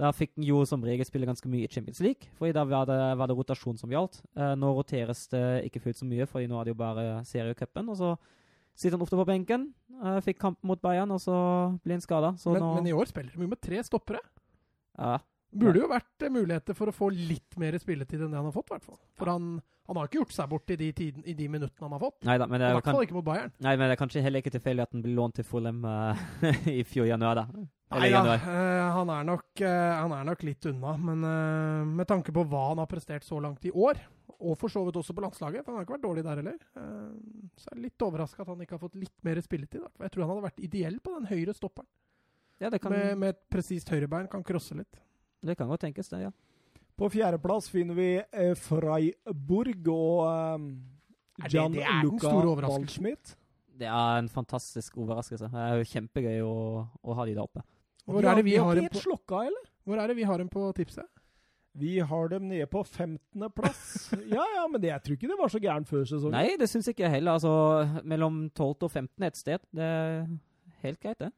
Da 0.01 0.11
fikk 0.17 0.33
han 0.39 0.47
jo 0.47 0.63
som 0.69 0.83
regel 0.85 1.05
spille 1.05 1.29
ganske 1.29 1.49
mye 1.53 1.67
i 1.67 1.71
Champions 1.73 2.01
League, 2.01 2.31
for 2.39 2.53
da 2.55 2.65
var 2.65 2.87
det, 2.89 2.99
var 3.21 3.29
det 3.29 3.37
rotasjon 3.37 3.77
som 3.79 3.93
gjaldt. 3.93 4.23
Eh, 4.37 4.55
nå 4.59 4.71
roteres 4.77 5.27
det 5.33 5.43
ikke 5.69 5.83
fullt 5.85 6.01
så 6.01 6.09
mye, 6.09 6.27
for 6.27 6.41
nå 6.49 6.61
er 6.61 6.65
det 6.69 6.73
jo 6.75 6.81
bare 6.81 7.05
seriecupen. 7.29 7.91
Og 7.93 7.99
så 8.01 8.13
sitter 8.75 8.97
han 8.97 9.05
ofte 9.05 9.19
på 9.21 9.27
benken. 9.29 9.69
eh, 10.03 10.21
fikk 10.25 10.41
kamp 10.41 10.59
mot 10.65 10.81
Bayern, 10.81 11.13
og 11.13 11.21
så 11.21 11.35
blir 11.85 11.99
han 11.99 12.05
skada. 12.05 12.33
Men, 12.47 12.63
nå 12.65 12.75
men 12.79 12.89
i 12.89 12.97
år 12.97 13.11
spiller 13.11 13.37
de 13.37 13.45
jo 13.45 13.53
med 13.53 13.61
tre 13.61 13.83
stoppere. 13.85 14.23
ja, 14.99 15.19
Burde 15.53 15.83
jo 15.83 15.89
vært 15.91 16.25
eh, 16.25 16.31
muligheter 16.33 16.77
for 16.79 16.89
å 16.89 16.95
få 16.97 17.11
litt 17.13 17.59
mer 17.61 17.77
spilletid 17.81 18.23
enn 18.25 18.33
det 18.33 18.39
han 18.41 18.47
har 18.49 18.55
fått, 18.55 18.71
Hvertfall. 18.73 18.97
hvert 18.97 19.05
fall. 19.05 19.19
For 19.21 19.29
han, 19.29 19.51
han 19.91 19.99
har 20.01 20.09
ikke 20.09 20.21
gjort 20.23 20.33
seg 20.39 20.49
bort 20.49 20.71
i 20.73 20.79
de, 20.81 20.89
tiden, 20.97 21.27
i 21.29 21.35
de 21.37 21.49
minuttene 21.53 21.85
han 21.89 21.93
har 21.99 22.01
fått. 22.07 22.17
Neida, 22.25 22.47
men 22.49 22.63
det 22.63 22.67
I 22.67 22.71
er, 22.71 22.79
hvert 22.79 22.87
kan, 22.89 22.97
fall 22.97 23.05
ikke 23.07 23.19
mot 23.19 23.27
Bayern. 23.27 23.53
nei, 23.67 23.75
men 23.77 23.85
det 23.91 23.97
er 23.99 24.01
kanskje 24.01 24.23
heller 24.25 24.41
ikke 24.45 24.55
tilfeldig 24.57 24.87
at 24.87 24.97
han 24.97 25.05
ble 25.05 25.13
lånt 25.19 25.37
til 25.37 25.45
Fulham 25.45 25.85
uh, 25.85 26.25
i 26.79 26.81
fjor 26.89 27.11
januar, 27.11 27.43
da. 27.43 27.45
Eller 27.93 28.07
Nei 28.07 28.09
da, 28.09 28.23
januar. 28.23 28.47
eh, 28.49 28.87
han, 28.97 29.13
er 29.19 29.29
nok, 29.29 29.47
uh, 29.61 29.93
han 30.01 30.15
er 30.17 30.25
nok 30.31 30.47
litt 30.49 30.69
unna. 30.73 30.95
Men 31.11 31.27
med 32.01 32.09
tanke 32.09 32.33
på 32.33 32.47
hva 32.49 32.65
han 32.71 32.81
har 32.81 32.89
prestert 32.89 33.29
så 33.29 33.37
langt 33.45 33.69
i 33.69 33.75
år, 33.77 34.01
og 34.43 34.57
for 34.59 34.73
så 34.73 34.81
vidt 34.89 34.97
også 34.99 35.13
på 35.15 35.23
landslaget, 35.23 35.63
for 35.67 35.75
han 35.75 35.83
har 35.83 35.85
ikke 35.87 35.99
vært 35.99 36.07
dårlig 36.09 36.25
der 36.27 36.41
heller, 36.41 36.57
så 37.61 37.69
er 37.69 37.77
jeg 37.77 37.85
litt 37.85 38.03
overraska 38.03 38.43
at 38.43 38.49
han 38.51 38.65
ikke 38.65 38.75
har 38.75 38.81
fått 38.83 38.97
litt 38.99 39.15
mer 39.23 39.39
spilletid. 39.45 39.85
Jeg 40.01 40.11
tror 40.17 40.25
han 40.25 40.33
hadde 40.33 40.47
vært 40.49 40.65
ideell 40.67 40.97
på 41.05 41.13
den 41.15 41.29
høyre 41.31 41.55
stopperen. 41.55 41.87
Ja, 42.59 42.71
det 42.73 42.81
kan, 42.83 42.91
Med, 42.97 43.19
med 43.21 43.37
et 43.37 43.41
presist 43.53 43.91
høyrebein. 43.93 44.27
Kan 44.33 44.43
krosse 44.47 44.75
litt. 44.79 44.99
Det 45.43 45.57
kan 45.59 45.69
godt 45.71 45.85
tenkes, 45.87 46.09
det, 46.13 46.23
ja. 46.27 46.31
På 46.99 47.09
fjerdeplass 47.11 47.71
finner 47.73 47.97
vi 47.97 48.09
eh, 48.21 48.53
Freiburg 48.59 49.89
og 49.91 50.27
eh, 50.29 50.67
Er 51.45 51.49
det- 51.49 51.71
det 51.79 51.87
Luca. 52.05 52.35
Waldschmidt. 52.69 53.37
Det 53.73 53.89
er 53.89 54.19
en 54.21 54.29
fantastisk 54.29 54.99
overraskelse. 55.01 55.49
Det 55.51 55.59
er 55.59 55.81
jo 55.81 55.89
kjempegøy 55.89 56.43
å, 56.45 56.57
å 57.03 57.15
ha 57.17 57.25
de 57.27 57.35
der 57.35 57.43
oppe. 57.43 57.65
Hvor 58.05 58.23
er 58.23 58.37
det 58.39 58.45
vi 58.45 58.57
har 58.61 58.77
dem 58.77 58.89
på, 58.93 59.01
slokka, 59.01 59.47
eller? 59.49 59.67
hvor 59.87 59.99
er 59.99 60.11
det 60.11 60.17
vi 60.17 60.27
har 60.29 60.41
en 60.43 60.49
på 60.53 60.69
tipset? 60.77 61.09
Vi 61.75 61.99
har 62.05 62.29
dem 62.29 62.49
nede 62.51 62.67
på 62.69 62.83
15.-plass. 62.85 64.13
ja, 64.37 64.45
ja, 64.59 64.67
men 64.69 64.81
det, 64.83 64.91
jeg 64.91 65.03
tror 65.07 65.17
ikke 65.17 65.31
det 65.31 65.39
var 65.41 65.49
så 65.55 65.61
gærent 65.63 65.89
før 65.89 66.05
sesongen. 66.05 66.37
Nei, 66.37 66.57
det 66.61 66.69
syns 66.69 66.91
ikke 66.93 67.07
jeg 67.07 67.15
heller. 67.17 67.39
Altså, 67.39 68.03
mellom 68.05 68.43
12 68.53 68.85
og 68.85 68.91
15 68.91 69.25
et 69.31 69.41
sted. 69.41 69.65
Det 69.73 69.87
er 69.89 70.27
helt 70.85 71.01
greit, 71.01 71.23
det. 71.23 71.31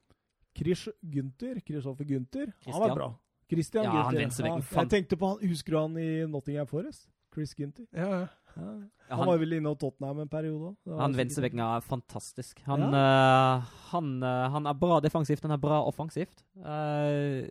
Chris 0.55 0.85
Gunther, 0.99 1.61
Kristoffer 1.63 2.07
Gunther, 2.07 2.51
han 2.67 2.81
var 2.83 2.95
bra. 2.95 3.07
Christian 3.51 3.85
Ja, 3.85 3.91
han 4.07 4.15
venstrebekken, 4.17 4.63
Ja, 4.71 4.81
jeg 4.81 4.89
tenkte 4.89 5.17
på 5.21 5.33
han, 5.33 5.49
Husker 5.49 5.75
du 5.75 5.77
han 5.79 5.97
i 6.01 6.09
Nottingham 6.25 6.67
Forest? 6.67 7.09
Chris 7.35 7.53
Gunther. 7.53 7.85
Ja, 7.91 8.09
ja. 8.09 8.27
Ja. 8.55 8.73
Ja, 9.09 9.15
Han 9.19 9.27
var 9.27 9.37
vel 9.37 9.53
inne 9.57 9.69
hos 9.69 9.77
Tottenham 9.81 10.21
en 10.23 10.29
periode 10.31 10.71
òg. 10.71 10.93
Han 10.97 11.13
venstrebekken 11.17 11.59
er 11.59 11.83
fantastisk. 11.83 12.61
Han, 12.65 12.79
Ja. 12.79 12.87
eh, 12.95 13.65
han, 13.91 14.23
uh, 14.23 14.49
han 14.49 14.65
er 14.65 14.73
bra 14.73 14.99
defensivt, 15.03 15.43
han 15.43 15.51
er 15.51 15.57
bra 15.61 15.81
offensivt. 15.85 16.43
Uh, 16.55 17.45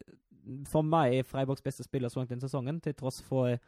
for 0.67 0.83
meg 0.83 1.25
Freiburgs 1.27 1.63
beste 1.63 1.85
spiller 1.85 2.09
så 2.09 2.21
langt 2.21 2.31
denne 2.31 2.41
sesongen, 2.41 2.81
til 2.81 2.95
tross 2.95 3.21
for 3.23 3.59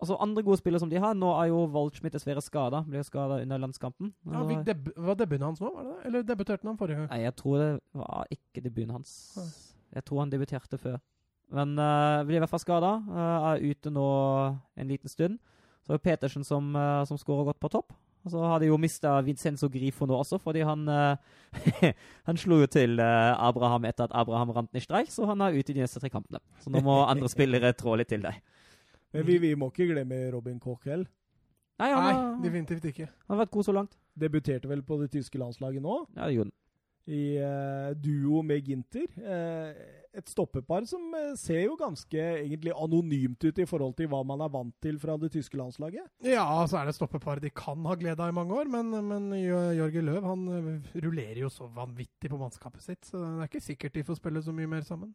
Altså 0.00 0.14
andre 0.22 0.44
gode 0.44 0.60
spillere 0.60 0.78
som 0.78 0.90
de 0.90 0.96
har. 0.96 1.14
Nå 1.18 1.26
er 1.42 1.48
jo 1.50 1.64
Waldschmidt 1.74 2.12
dessverre 2.14 2.38
skada. 2.40 2.84
Ble 2.86 3.02
skada 3.02 3.40
under 3.42 3.58
landskampen. 3.58 4.12
ja 4.30 4.62
deb 4.62 4.92
var 4.96 5.16
debuten 5.18 5.42
hans 5.42 5.60
nå, 5.60 5.72
var 5.74 5.82
det 5.82 5.90
det? 5.96 6.06
Eller 6.06 6.22
debuterte 6.22 6.68
han 6.68 6.78
forrige 6.78 7.00
gang? 7.00 7.08
Nei, 7.10 7.18
jeg 7.24 7.34
tror 7.34 7.58
det 7.58 7.80
var 7.92 8.26
ikke 8.30 8.62
debuten 8.62 8.90
hans. 8.94 9.10
Jeg 9.92 10.04
tror 10.04 10.20
han 10.20 10.30
debuterte 10.30 10.78
før. 10.78 11.00
Men 11.54 11.78
uh, 11.80 12.24
blir 12.28 12.38
i 12.38 12.42
hvert 12.42 12.52
fall 12.52 12.60
skada. 12.60 12.90
er 13.52 13.62
ute 13.64 13.92
nå 13.92 14.08
en 14.76 14.90
liten 14.90 15.08
stund. 15.08 15.38
Så 15.86 15.94
er 15.94 16.00
det 16.00 16.04
Petersen 16.04 16.44
som, 16.44 16.74
uh, 16.76 17.06
som 17.08 17.16
skårer 17.20 17.48
godt 17.48 17.62
på 17.62 17.72
topp. 17.72 17.94
Og 18.24 18.32
så 18.32 18.42
har 18.44 18.60
de 18.60 18.68
jo 18.68 18.76
mista 18.80 19.14
Vincenzo 19.24 19.70
Grifo 19.72 20.06
nå 20.06 20.16
også, 20.18 20.38
fordi 20.42 20.64
han 20.66 20.88
eh, 20.92 21.92
Han 22.28 22.36
slo 22.36 22.58
jo 22.60 22.68
til 22.70 22.98
eh, 23.00 23.30
Abraham 23.48 23.86
etter 23.88 24.08
at 24.08 24.16
Abraham 24.20 24.52
rant 24.56 24.76
i 24.76 24.82
streik, 24.84 25.12
så 25.14 25.28
han 25.30 25.40
er 25.40 25.56
ute 25.56 25.72
i 25.72 25.78
de 25.78 25.84
neste 25.84 26.02
tre 26.02 26.10
kampene. 26.12 26.42
Så 26.60 26.72
nå 26.72 26.82
må 26.84 27.00
andre 27.12 27.30
spillere 27.32 27.72
trå 27.78 27.96
litt 27.96 28.10
til 28.12 28.26
deg. 28.26 28.42
Men 29.16 29.24
vi, 29.24 29.38
vi 29.40 29.54
må 29.56 29.70
ikke 29.72 29.88
glemme 29.88 30.26
Robin 30.34 30.58
Koch 30.60 30.84
heller. 30.84 31.08
Nei, 31.78 31.92
han, 31.94 32.04
Nei, 32.04 32.22
definitivt 32.42 32.88
ikke. 32.90 33.06
han 33.06 33.36
har 33.36 33.44
vært 33.44 33.54
god 33.54 33.68
så 33.68 33.72
langt. 33.76 33.98
Debuterte 34.18 34.68
vel 34.68 34.82
på 34.82 34.98
det 34.98 35.12
tyske 35.14 35.38
landslaget 35.38 35.84
nå, 35.84 36.00
Ja, 36.16 36.26
det 36.26 36.34
gjorde 36.34 36.50
han. 36.50 36.57
I 37.08 37.22
eh, 37.40 37.94
duo 37.96 38.42
med 38.44 38.66
Ginter. 38.68 39.08
Eh, 39.16 39.98
et 40.18 40.30
stoppepar 40.32 40.84
som 40.88 41.02
eh, 41.16 41.34
ser 41.38 41.62
jo 41.64 41.76
ganske 41.78 42.18
egentlig 42.18 42.74
anonymt 42.76 43.44
ut 43.44 43.60
i 43.62 43.66
forhold 43.68 43.94
til 43.98 44.10
hva 44.10 44.20
man 44.26 44.42
er 44.44 44.52
vant 44.52 44.74
til 44.84 44.98
fra 45.00 45.16
det 45.20 45.30
tyske 45.34 45.58
landslaget. 45.60 46.08
Ja, 46.26 46.46
så 46.68 46.80
er 46.80 46.88
det 46.88 46.96
stoppepar 46.96 47.40
de 47.42 47.52
kan 47.54 47.84
ha 47.88 47.96
glede 47.98 48.24
av 48.24 48.32
i 48.32 48.36
mange 48.36 48.56
år, 48.56 48.70
men, 48.72 48.92
men 49.08 49.30
Jørgen 49.38 50.08
Løv 50.08 50.26
han 50.28 50.44
eh, 50.56 50.98
rullerer 51.04 51.42
jo 51.44 51.52
så 51.52 51.68
vanvittig 51.72 52.32
på 52.32 52.40
mannskapet 52.40 52.84
sitt, 52.84 53.08
så 53.08 53.22
det 53.22 53.30
er 53.36 53.52
ikke 53.52 53.66
sikkert 53.70 53.96
de 53.96 54.06
får 54.10 54.20
spille 54.20 54.44
så 54.44 54.54
mye 54.56 54.72
mer 54.76 54.84
sammen. 54.86 55.14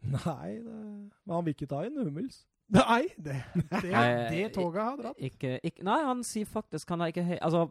Nei, 0.00 0.56
det, 0.64 0.78
men 1.26 1.34
han 1.34 1.44
vil 1.44 1.56
ikke 1.56 1.68
ta 1.68 1.82
inn 1.84 2.00
Hummels. 2.00 2.44
Nei, 2.70 3.02
det, 3.18 3.34
det, 3.82 3.90
det 4.30 4.44
toget 4.54 4.82
har 4.82 4.96
dratt. 5.00 5.18
Ikke, 5.18 5.58
ikke, 5.66 5.82
nei, 5.84 5.98
han 6.06 6.20
sier 6.22 6.46
faktisk 6.46 6.92
Han 6.92 7.02
har 7.02 7.10
ikke 7.10 7.40
Altså, 7.42 7.64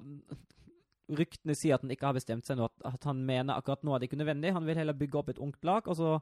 ryktene 1.17 1.55
sier 1.57 1.77
at 1.77 1.85
han 1.85 1.93
ikke 1.93 2.09
har 2.09 2.17
bestemt 2.17 2.47
seg 2.47 2.59
nå, 2.59 2.67
at, 2.85 3.07
han 3.07 3.23
mener 3.25 3.57
akkurat 3.57 3.81
nå 3.85 3.95
er 3.95 4.01
det 4.01 4.09
ikke 4.09 4.19
nødvendig. 4.21 4.53
Han 4.55 4.67
vil 4.67 4.79
heller 4.79 4.97
bygge 4.97 5.19
opp 5.21 5.31
et 5.33 5.41
ungt 5.41 5.65
lag, 5.67 5.87
og 5.89 5.97
så 5.97 6.19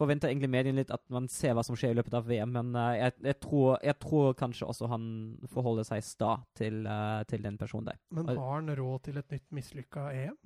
forventer 0.00 0.30
egentlig 0.30 0.48
mediene 0.48 0.80
litt 0.80 0.92
at 0.94 1.02
man 1.12 1.26
ser 1.28 1.52
hva 1.56 1.64
som 1.66 1.76
skjer 1.76 1.92
i 1.92 1.98
løpet 1.98 2.14
av 2.16 2.28
VM, 2.28 2.54
men 2.56 2.72
uh, 2.72 2.94
jeg, 2.96 3.14
jeg, 3.26 3.36
tror, 3.42 3.74
jeg 3.84 3.98
tror 4.00 4.30
kanskje 4.38 4.68
også 4.72 4.88
han 4.88 5.04
forholder 5.52 5.84
seg 5.90 6.06
sta 6.06 6.38
til, 6.56 6.82
uh, 6.88 7.20
til 7.28 7.44
den 7.44 7.58
personen 7.60 7.90
der. 7.90 8.00
Men 8.16 8.32
har 8.32 8.54
han 8.54 8.72
råd 8.80 9.08
til 9.08 9.20
et 9.20 9.36
nytt 9.36 9.48
mislykka 9.58 10.06
EM? 10.16 10.38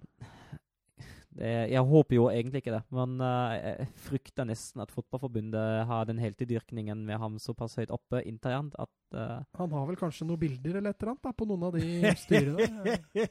Det, 1.35 1.49
jeg 1.73 1.83
håper 1.83 2.15
jo 2.15 2.29
egentlig 2.31 2.61
ikke 2.63 2.75
det, 2.77 2.83
men 2.95 3.17
eh, 3.21 3.55
jeg 3.59 3.87
frykter 4.05 4.47
nesten 4.47 4.83
at 4.85 4.93
Fotballforbundet 4.95 5.87
har 5.89 6.05
den 6.07 6.21
heltidyrkningen 6.23 7.01
med 7.09 7.19
ham 7.19 7.41
såpass 7.43 7.75
høyt 7.81 7.91
oppe 7.91 8.21
internt 8.23 8.77
at 8.79 8.89
uh 9.15 9.43
Han 9.59 9.71
har 9.75 9.85
vel 9.87 9.97
kanskje 9.99 10.27
noen 10.27 10.39
bilder 10.41 10.79
eller 10.79 10.91
et 10.95 11.03
eller 11.03 11.13
annet 11.13 11.23
da, 11.27 11.33
på 11.39 11.47
noen 11.47 11.67
av 11.69 11.75
de 11.75 12.15
styrene? 12.23 12.97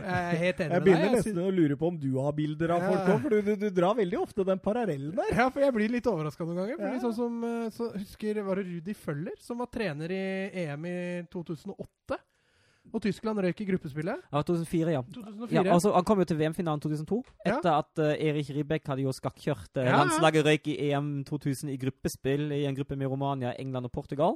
Jeg 0.00 0.16
er 0.16 0.40
helt 0.40 0.60
enig 0.64 0.70
Jeg 0.70 0.80
med 0.80 0.84
begynner 0.86 1.04
deg. 1.04 1.10
jeg 1.10 1.16
nesten 1.18 1.40
å 1.44 1.50
lure 1.52 1.76
på 1.80 1.88
om 1.92 1.98
du 2.00 2.08
har 2.18 2.32
bilder 2.36 2.72
av 2.76 2.82
Ja. 2.84 2.88
folk 2.90 3.12
òg, 3.14 3.20
for 3.26 3.34
du, 3.36 3.40
du, 3.50 3.52
du 3.66 3.68
drar 3.76 3.94
veldig 4.00 4.18
ofte 4.20 4.44
den 4.48 4.60
parallellen 4.64 5.12
der. 5.16 5.30
Ja, 5.36 5.48
for 5.52 5.60
jeg 5.64 5.74
blir 5.76 5.92
litt 5.92 6.08
overraska 6.10 6.44
noen 6.48 6.62
ganger. 6.62 6.80
Fordi 6.80 6.96
Ja. 6.96 7.02
sånn 7.04 7.16
som, 7.16 7.44
eh, 7.44 7.68
så 7.76 7.90
Husker 8.00 8.42
var 8.46 8.56
det 8.60 8.66
Rudi 8.70 8.94
Føller 8.96 9.36
som 9.40 9.58
var 9.60 9.68
trener 9.72 10.10
i 10.12 10.22
EM 10.64 10.84
i 10.88 10.96
2008? 11.32 12.16
Og 12.92 13.02
Tyskland 13.04 13.38
røyk 13.38 13.60
i 13.60 13.66
gruppespillet. 13.68 14.22
Ja, 14.32 14.40
2004, 14.42 14.90
ja. 14.96 15.00
2004. 15.14 15.54
Ja, 15.54 15.74
altså, 15.74 15.92
han 15.94 16.04
kom 16.08 16.18
jo 16.18 16.24
til 16.26 16.38
VM-finalen 16.40 16.80
2002, 16.82 17.20
Ja. 17.46 17.58
etter 17.58 17.70
at 17.76 18.02
uh, 18.02 18.14
Erik 18.18 18.48
Ribbeck 18.56 18.86
hadde 18.90 19.02
jo 19.04 19.12
skakkjørt 19.14 19.76
uh, 19.76 19.84
Ja, 19.84 19.90
ja. 19.92 19.98
landslaget 20.02 20.44
røyk 20.48 20.66
i 20.72 20.76
EM 20.90 21.10
2000 21.28 21.70
i 21.70 21.76
gruppespill 21.78 22.50
i 22.56 22.64
en 22.66 22.74
gruppe 22.74 22.96
med 22.96 23.06
Romania, 23.12 23.52
England 23.62 23.86
og 23.86 23.92
Portugal. 23.92 24.34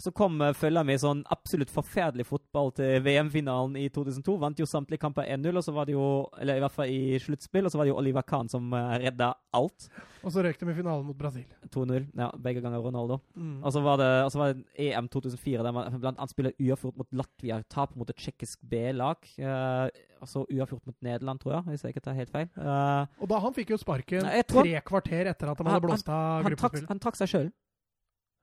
Og 0.00 0.06
så 0.06 0.10
kom 0.16 0.38
følgeren 0.40 0.56
følga 0.56 0.82
med 0.88 1.00
sånn 1.02 1.18
absolutt 1.34 1.68
forferdelig 1.68 2.24
fotball 2.24 2.70
til 2.72 3.02
VM-finalen 3.04 3.74
i 3.76 3.88
2002. 3.92 4.36
Vant 4.40 4.60
jo 4.62 4.64
samtlige 4.68 5.02
kamper 5.02 5.26
1-0, 5.28 5.58
og 5.60 5.64
så 5.66 5.74
var 5.76 5.88
det 5.88 5.92
jo 5.92 6.06
Eller 6.40 6.56
i 6.56 6.62
hvert 6.64 6.72
fall 6.72 6.88
i 6.88 7.18
sluttspill, 7.20 7.66
og 7.68 7.72
så 7.74 7.76
var 7.76 7.84
det 7.84 7.92
jo 7.92 7.98
Oliver 8.00 8.24
Kahn 8.24 8.48
som 8.48 8.72
uh, 8.72 8.94
redda 9.02 9.34
alt. 9.52 9.90
Og 10.24 10.32
så 10.32 10.40
røyk 10.46 10.56
de 10.56 10.70
i 10.72 10.78
finalen 10.78 11.04
mot 11.04 11.18
Brasil. 11.18 11.44
2-0. 11.68 12.08
Ja, 12.16 12.30
begge 12.32 12.64
ganger 12.64 12.80
Ronaldo. 12.80 13.20
Mm. 13.36 13.60
Og 13.60 13.76
så 13.76 13.84
var 13.84 14.00
det, 14.00 14.10
og 14.24 14.32
så 14.32 14.40
var 14.40 14.54
det 14.54 14.88
EM 14.88 15.12
2004, 15.12 15.68
der 15.68 15.76
man 15.76 16.00
blant 16.00 16.16
annet 16.16 16.32
spiller 16.32 16.56
uavgjort 16.56 16.96
mot 16.96 17.12
Latvia, 17.20 17.60
tap 17.68 17.92
mot 18.00 18.08
et 18.08 18.24
tsjekkisk 18.24 18.64
B-lag. 18.72 19.32
Uh, 19.36 19.88
altså 20.16 20.46
uavgjort 20.46 20.86
mot 20.88 20.96
Nederland, 21.04 21.44
tror 21.44 21.58
jeg, 21.58 21.66
hvis 21.74 21.84
jeg 21.84 21.92
ikke 21.92 22.08
tar 22.08 22.16
helt 22.16 22.32
feil. 22.32 22.48
Uh, 22.56 23.04
Og 23.20 23.28
da 23.28 23.44
han 23.44 23.56
fikk 23.56 23.74
jo 23.76 23.84
sparken 23.84 24.32
tre 24.48 24.80
kvarter 24.80 25.34
etter 25.34 25.52
at 25.52 25.60
de 25.60 25.68
hadde 25.74 25.84
blåst 25.84 26.08
av 26.08 26.48
gruppespillet. 26.48 26.88
han 26.88 27.04
trakk 27.04 27.20
seg 27.20 27.36
sjøl. 27.36 27.50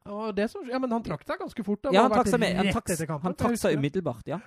Og 0.08 0.36
det 0.36 0.49
som, 0.51 0.64
ja, 0.70 0.80
men 0.80 0.91
han 0.91 1.03
trakk 1.03 1.24
seg 1.28 1.39
ganske 1.39 1.64
fort. 1.66 1.82
da. 1.84 1.91
Ja, 1.95 2.01
han 2.08 2.12
trakk 2.12 2.28
seg, 2.32 2.39
med, 2.39 2.55
han 2.58 2.72
trakk, 2.74 2.88
kampen, 3.08 3.24
han 3.28 3.36
trakk 3.36 3.58
seg 3.62 3.78
umiddelbart, 3.78 4.26
ja. 4.28 4.39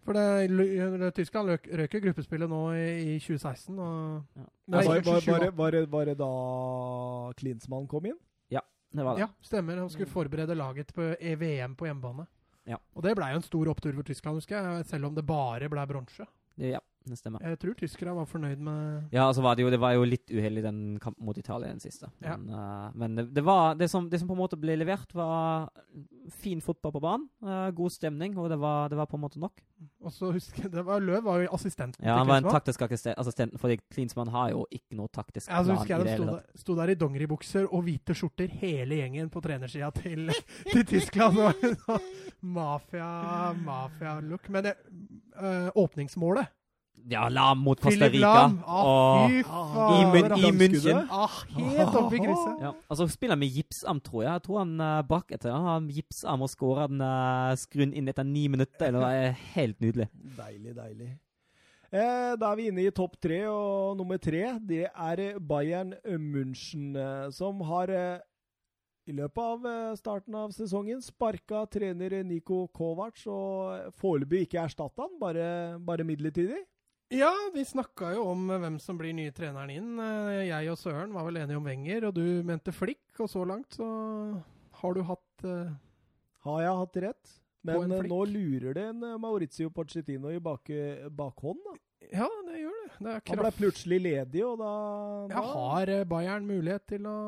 For 0.00 0.16
det, 0.16 1.12
Tyskland 1.14 1.50
røk, 1.52 1.66
jo 1.68 2.00
gruppespillet 2.06 2.48
nå 2.48 2.60
i, 2.72 3.16
i 3.16 3.18
2016. 3.20 3.76
Og, 3.78 4.24
Ja. 4.36 4.46
Nei, 4.70 4.84
var, 4.86 5.00
var, 5.04 5.20
var, 5.26 5.38
det- 5.44 5.54
var, 5.58 5.70
det- 5.76 5.88
var 5.90 6.04
det 6.06 6.16
da 6.18 7.32
Klinsmann 7.36 7.86
kom 7.90 8.06
inn? 8.06 8.18
Ja, 8.50 8.60
Det 8.92 9.04
var 9.04 9.14
det. 9.14 9.20
Ja, 9.20 9.28
stemmer. 9.42 9.76
Han 9.76 9.90
skulle 9.90 10.06
forberede 10.10 10.54
laget 10.56 10.92
på 10.94 11.14
EVM 11.20 11.76
på 11.76 11.86
hjemmebane. 11.86 12.26
Ja. 12.66 12.76
Og 12.96 13.02
det 13.02 13.14
blei 13.16 13.30
jo 13.32 13.36
en 13.40 13.42
stor 13.42 13.68
opptur 13.68 13.92
for 13.94 14.02
Tyskland, 14.02 14.36
husker 14.40 14.56
jeg, 14.56 14.86
selv 14.86 15.06
om 15.06 15.14
det 15.14 15.26
bare 15.26 15.68
blei 15.68 15.84
bronse. 15.86 16.26
Ja, 16.56 16.80
det 17.08 17.16
stemmer. 17.16 17.42
Jeg 17.44 17.58
tror 17.62 17.76
tyskerne 17.78 18.14
var 18.18 18.26
fornøyd 18.28 18.60
med 18.60 19.14
Ja, 19.14 19.26
altså 19.26 19.42
var 19.42 19.56
det 19.56 19.64
jo 19.64 19.70
Det 19.72 19.80
var 19.80 19.94
jo 19.96 20.04
litt 20.04 20.28
uheldig 20.30 20.62
den 20.66 20.80
kampen 21.00 21.24
mot 21.24 21.38
Italia, 21.38 21.70
den 21.72 21.80
siste. 21.80 22.10
Ja. 22.20 22.36
Men, 22.36 22.52
uh, 22.52 22.90
men 22.94 23.16
det, 23.16 23.24
det 23.34 23.44
var 23.46 23.78
det 23.80 23.88
som, 23.90 24.10
det 24.10 24.20
som 24.20 24.28
på 24.28 24.36
en 24.36 24.42
måte 24.42 24.58
ble 24.60 24.76
levert, 24.76 25.14
var 25.16 25.70
fin 26.42 26.60
fotball 26.60 26.92
på 26.92 27.02
banen. 27.02 27.26
Uh, 27.42 27.70
god 27.76 27.94
stemning, 27.94 28.36
og 28.38 28.50
det 28.52 28.60
var, 28.60 28.90
det 28.92 29.00
var 29.00 29.08
på 29.08 29.16
en 29.16 29.24
måte 29.24 29.40
nok. 29.40 29.64
Og 30.04 30.12
så 30.12 30.30
husker 30.34 30.66
jeg, 30.66 30.72
det 30.74 30.84
var 30.84 31.00
Løv 31.00 31.24
var 31.24 31.40
jo 31.40 31.48
assistenten 31.56 32.04
Ja, 32.04 32.18
Han 32.18 32.28
var 32.28 32.42
en 32.42 32.50
taktisk 32.52 32.82
assistent, 32.84 33.56
fordi 33.60 33.78
Klinsmann 33.88 34.28
har 34.28 34.50
jo 34.52 34.66
ikke 34.68 34.98
noe 34.98 35.08
taktisk 35.08 35.48
Ja, 35.48 35.62
så 35.64 35.72
husker 35.72 35.94
jeg 35.94 36.04
De 36.04 36.16
sto, 36.18 36.26
der, 36.28 36.60
sto 36.60 36.76
der 36.76 36.92
i 36.92 36.98
dongeribukser 37.00 37.64
og 37.70 37.86
hvite 37.86 38.16
skjorter, 38.16 38.52
hele 38.60 39.00
gjengen 39.00 39.32
på 39.32 39.40
trenersida 39.44 39.88
til, 39.96 40.28
til 40.72 40.84
Tyskland. 40.84 41.40
Mafia-look. 42.44 43.64
Mafia. 43.64 44.14
Men 44.52 44.68
det, 44.68 44.74
øh, 45.40 45.68
åpningsmålet 45.74 46.46
Ja, 47.08 47.28
Lam 47.32 47.62
mot 47.64 47.80
Costa 47.80 48.08
Philip 48.08 48.18
Rica. 48.18 48.34
Lam! 48.34 48.58
Ah, 48.66 49.28
fy 49.28 49.38
I 49.38 49.46
faen! 49.46 50.36
I. 50.36 50.52
München. 50.52 51.00
Ah, 51.08 51.38
helt 51.56 51.96
oppi 52.02 52.20
i 52.20 52.26
krysset. 52.26 52.60
Ja, 52.66 52.74
altså 52.88 53.08
Spiller 53.08 53.40
med 53.40 53.56
gipsarm, 53.56 54.00
tror 54.04 54.26
jeg. 54.26 54.32
Jeg 54.32 54.44
tror 54.48 54.60
han 54.64 54.76
uh, 54.80 55.00
brakk 55.08 55.32
etter. 55.32 55.54
Han 55.54 55.66
har 55.70 55.88
gipsarm 55.96 56.44
og 56.44 56.52
skåra 56.52 56.86
den 56.90 57.00
uh, 57.00 57.56
skruen 57.58 57.96
inn 57.96 58.10
etter 58.12 58.26
ni 58.28 58.46
minutter. 58.52 58.90
Eller 58.90 59.06
det 59.06 59.26
er 59.30 59.42
helt 59.56 59.80
nydelig. 59.80 60.10
Deilig, 60.36 60.76
deilig. 60.76 61.10
Eh, 61.90 62.36
da 62.38 62.52
er 62.52 62.58
vi 62.60 62.68
inne 62.70 62.84
i 62.86 62.90
topp 62.94 63.16
tre, 63.18 63.40
og 63.50 63.96
nummer 63.98 64.18
tre 64.22 64.44
det 64.62 64.84
er 64.86 65.22
eh, 65.24 65.38
Bayern 65.42 65.96
München, 66.06 66.92
eh, 66.94 67.24
som 67.34 67.58
har 67.66 67.90
eh, 67.90 68.20
i 69.10 69.14
løpet 69.18 69.42
av 69.42 69.66
eh, 69.66 69.96
starten 69.98 70.36
av 70.38 70.52
sesongen 70.54 71.02
sparka 71.02 71.64
trener 71.66 72.20
Niko 72.22 72.68
Kovac, 72.70 73.24
og 73.26 73.90
foreløpig 73.98 74.44
ikke 74.46 74.62
erstatta 74.62 75.02
han, 75.02 75.18
bare, 75.18 75.48
bare 75.82 76.06
midlertidig. 76.06 76.60
Ja, 77.10 77.32
vi 77.54 77.64
snakka 77.66 78.12
jo 78.14 78.22
om 78.30 78.44
hvem 78.46 78.76
som 78.78 78.98
blir 78.98 79.10
nye 79.16 79.32
treneren 79.34 79.70
inn. 79.74 79.88
Eh, 79.98 80.44
Jeg 80.46 80.70
og 80.70 80.78
Søren 80.78 81.10
var 81.10 81.26
vel 81.26 81.40
enige 81.40 81.58
om 81.58 81.66
Wenger, 81.66 82.06
og 82.06 82.14
du 82.14 82.22
mente 82.46 82.70
Flikk. 82.70 83.02
Og 83.18 83.26
så 83.32 83.42
langt 83.42 83.74
så 83.74 83.88
har 84.80 84.94
du 84.94 85.02
hatt 85.04 85.44
uh, 85.44 85.72
Har 86.46 86.60
jeg 86.62 86.76
hatt 86.84 87.00
rett? 87.04 87.32
Men 87.66 87.90
eh, 87.92 88.06
nå 88.06 88.20
lurer 88.30 88.78
det 88.78 88.86
en 88.92 89.02
Maurizio 89.20 89.72
Pochettino 89.74 90.30
i 90.30 90.38
bak, 90.38 90.70
bakhånd. 91.10 91.58
da. 91.66 91.74
Ja, 92.14 92.28
det 92.46 92.62
gjør 92.62 92.78
det. 92.78 92.92
det 93.02 93.10
er 93.16 93.26
Han 93.28 93.42
ble 93.42 93.50
plutselig 93.58 93.98
ledig, 94.06 94.44
og 94.46 94.62
da, 94.62 94.70
da 95.28 95.34
Ja, 95.34 95.42
har 95.50 95.92
Bayern 96.08 96.46
mulighet 96.48 96.86
til 96.94 97.10
å 97.10 97.18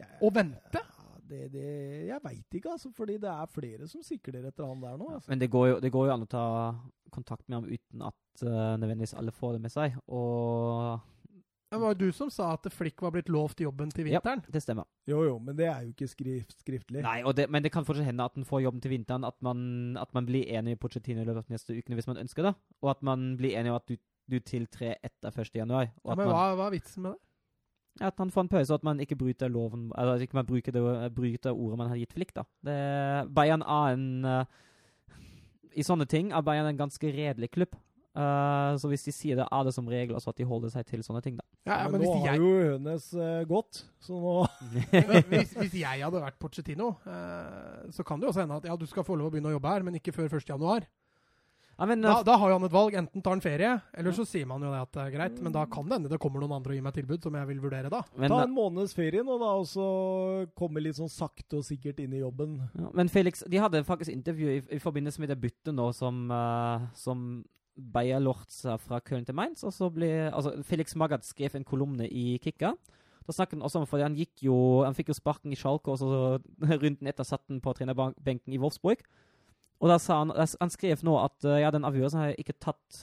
ja, 0.00 0.06
Å 0.22 0.30
vente? 0.34 0.86
Det, 1.24 1.48
det, 1.50 1.68
jeg 2.12 2.20
veit 2.22 2.56
ikke, 2.58 2.76
altså. 2.76 2.90
Fordi 2.94 3.18
det 3.18 3.30
er 3.32 3.50
flere 3.50 3.88
som 3.90 4.02
sikler 4.06 4.46
etter 4.48 4.68
han 4.68 4.80
der 4.82 4.96
nå. 5.00 5.10
Altså. 5.16 5.28
Men 5.32 5.42
det 5.42 5.50
går, 5.50 5.68
jo, 5.72 5.76
det 5.82 5.90
går 5.92 6.08
jo 6.08 6.14
an 6.14 6.26
å 6.26 6.30
ta 6.30 6.46
kontakt 7.14 7.48
med 7.48 7.60
ham 7.60 7.66
uten 7.70 8.06
at 8.06 8.44
uh, 8.44 8.76
nødvendigvis 8.78 9.16
alle 9.18 9.34
får 9.34 9.56
det 9.56 9.64
med 9.64 9.74
seg. 9.74 9.98
Og 10.12 11.00
Det 11.72 11.80
var 11.82 11.94
jo 11.94 11.98
du 12.04 12.14
som 12.14 12.30
sa 12.30 12.52
at 12.54 12.68
Flikk 12.70 13.02
var 13.02 13.14
blitt 13.14 13.30
lovt 13.32 13.62
jobben 13.64 13.90
til 13.94 14.08
vinteren. 14.08 14.42
Ja. 14.44 14.54
det 14.56 14.62
stemmer. 14.62 14.86
Jo, 15.10 15.24
jo, 15.26 15.36
men 15.42 15.58
det 15.58 15.68
er 15.70 15.82
jo 15.82 15.94
ikke 15.94 16.10
skrift, 16.10 16.56
skriftlig. 16.60 17.02
Nei, 17.06 17.20
og 17.26 17.36
det, 17.38 17.48
men 17.50 17.64
det 17.64 17.72
kan 17.74 17.86
fortsatt 17.86 18.08
hende 18.08 18.26
at 18.26 18.38
han 18.38 18.46
får 18.48 18.66
jobben 18.66 18.82
til 18.84 18.94
vinteren. 18.94 19.26
At 19.26 19.38
man, 19.42 19.96
at 20.00 20.12
man 20.14 20.26
blir 20.28 20.50
enig 20.54 20.76
i 20.76 20.80
Pochettino 20.80 21.22
i 21.22 21.28
løpet 21.28 21.46
av 21.46 21.54
neste 21.56 21.76
ukene 21.76 21.98
hvis 21.98 22.10
man 22.10 22.22
ønsker 22.22 22.50
det. 22.50 22.56
Og 22.82 22.94
at 22.94 23.06
man 23.06 23.32
blir 23.40 23.58
enig 23.58 23.72
om 23.72 23.78
at 23.80 23.88
du, 23.90 23.98
du 24.30 24.40
tiltrer 24.40 24.98
etter 25.02 25.30
1. 25.30 25.54
januar. 25.64 25.88
Ja, 25.90 26.14
men 26.14 26.26
man, 26.26 26.34
hva, 26.34 26.50
hva 26.58 26.68
er 26.68 26.76
vitsen 26.78 27.06
med 27.06 27.16
det? 27.16 27.22
at 28.02 28.18
han 28.18 28.30
får 28.30 28.44
en 28.44 28.50
pause, 28.50 28.72
og 28.72 28.80
at 28.80 28.86
man 28.86 29.00
ikke 29.00 29.16
bryter 29.16 29.50
loven 29.52 29.92
Eller 29.98 30.16
at 30.16 30.20
ikke 30.24 30.42
bruker, 30.42 30.72
det, 30.72 31.14
bryter 31.14 31.52
ordet 31.52 31.78
man 31.78 31.88
har 31.88 31.96
gitt 31.96 32.12
Flikk, 32.12 32.34
da. 32.34 32.42
Det, 32.64 32.78
Bayern 33.34 33.62
er 33.62 33.94
en 33.94 34.24
eh, 34.24 34.62
I 35.74 35.84
sånne 35.86 36.06
ting 36.10 36.30
er 36.32 36.44
Bayern 36.46 36.70
en 36.70 36.78
ganske 36.78 37.10
redelig 37.12 37.50
klubb. 37.54 37.74
Uh, 38.14 38.76
så 38.78 38.86
hvis 38.86 39.02
de 39.08 39.10
sier 39.10 39.38
det, 39.40 39.44
er 39.50 39.62
det 39.66 39.72
som 39.74 39.88
regel 39.90 40.14
altså 40.14 40.30
at 40.30 40.38
de 40.38 40.44
holder 40.46 40.70
seg 40.70 40.86
til 40.86 41.00
sånne 41.02 41.18
ting, 41.24 41.34
da. 41.34 41.42
Ja, 41.66 41.80
ja, 41.80 41.88
men, 41.90 41.96
men 41.96 42.04
nå 42.04 42.12
hvis 42.12 42.20
har 42.22 42.36
jeg, 42.36 42.42
jo 42.44 42.68
Hønes 42.68 43.06
uh, 43.18 43.40
gått, 43.50 43.80
så 44.06 44.18
nå 44.22 44.34
hvis, 45.32 45.56
hvis 45.58 45.74
jeg 45.80 46.04
hadde 46.04 46.20
vært 46.22 46.38
Porcetino, 46.38 46.92
uh, 47.08 47.80
så 47.90 48.06
kan 48.06 48.22
det 48.22 48.28
jo 48.28 48.30
også 48.30 48.44
hende 48.44 48.60
at 48.62 48.68
ja, 48.70 48.76
du 48.78 48.86
skal 48.86 49.06
få 49.06 49.18
lov 49.18 49.32
å 49.32 49.34
begynne 49.34 49.50
å 49.50 49.56
jobbe 49.56 49.72
her, 49.72 49.86
men 49.88 49.98
ikke 49.98 50.14
før 50.14 50.30
1. 50.30 50.86
ja, 51.78 51.86
men, 51.86 52.02
Da, 52.04 52.18
eh, 52.20 52.24
da 52.26 52.36
har 52.40 52.50
jo 52.50 52.58
han 52.58 52.66
et 52.68 52.74
valg. 52.74 52.96
Enten 52.98 53.22
tar 53.24 53.34
han 53.36 53.42
ferie, 53.44 53.70
eller 53.94 54.14
så 54.16 54.26
sier 54.28 54.46
man 54.46 54.62
jo 54.62 54.70
det 54.72 54.82
at 54.84 54.92
det 54.96 55.02
er 55.04 55.14
greit. 55.16 55.40
Men 55.42 55.54
da 55.54 55.64
kan 55.70 55.88
det 55.88 55.98
hende 55.98 56.12
det 56.12 56.20
kommer 56.22 56.42
noen 56.42 56.56
andre 56.58 56.74
og 56.74 56.78
gir 56.78 56.86
meg 56.86 56.96
tilbud 56.98 57.26
som 57.26 57.38
jeg 57.38 57.50
vil 57.50 57.62
vurdere 57.64 57.92
da. 57.92 58.02
men, 58.16 58.30
Ta 58.30 58.42
en 58.44 58.54
måneds 58.54 58.94
ferie 58.96 59.24
nå, 59.26 59.38
da, 59.42 59.54
og 59.60 59.66
så 59.70 59.88
komme 60.58 60.82
litt 60.84 60.98
sånn 61.00 61.12
sakte 61.12 61.60
og 61.60 61.66
sikkert 61.66 62.02
inn 62.04 62.14
i 62.14 62.22
jobben. 62.22 62.60
Ja, 62.78 62.92
men 62.94 63.10
Felix, 63.12 63.44
de 63.48 63.62
hadde 63.62 63.84
faktisk 63.86 64.14
intervju 64.14 64.58
i, 64.58 64.60
i 64.76 64.82
forbindelse 64.82 65.22
med 65.22 65.34
det 65.34 65.40
byttet 65.42 65.74
nå 65.74 65.90
som, 65.96 66.26
uh, 66.30 66.86
som 66.98 67.44
Beyer 67.74 68.22
Lortz 68.22 68.62
fra 68.84 69.00
Köln 69.02 69.26
til 69.26 69.34
Mainz. 69.34 69.64
Og 69.66 69.74
så 69.74 69.90
ble, 69.90 70.10
altså 70.30 70.54
Felix 70.66 70.94
Magath 70.94 71.26
skrev 71.26 71.56
en 71.58 71.66
kolumne 71.66 72.06
i 72.06 72.38
Kikka. 72.42 72.74
Da 73.24 73.32
snakket 73.32 73.56
han 73.56 73.64
også 73.64 73.80
om, 73.80 73.86
fordi 73.88 74.04
han 74.04 74.16
gikk 74.18 74.44
jo, 74.46 74.56
han 74.84 74.96
fikk 74.96 75.10
jo 75.10 75.16
sparken 75.16 75.52
i 75.54 75.58
Schalke, 75.58 75.94
og 75.94 75.98
så 75.98 76.38
runden 76.82 77.08
etter 77.08 77.26
satt 77.26 77.44
han 77.48 77.62
på 77.64 77.72
trenerbenken 77.76 78.52
i 78.52 78.60
Wolfsburg. 78.60 79.00
Og 79.84 79.90
da 79.92 79.98
sa 80.00 80.22
han, 80.22 80.32
han 80.32 80.72
skrev 80.72 81.02
nå 81.04 81.18
at 81.20 81.44
eh, 81.44 81.60
ja, 81.60 81.72
den 81.74 81.84
avgjørelsen 81.84 82.22
har 82.22 82.30
jeg 82.30 82.44
ikke 82.46 82.56
tatt, 82.70 83.02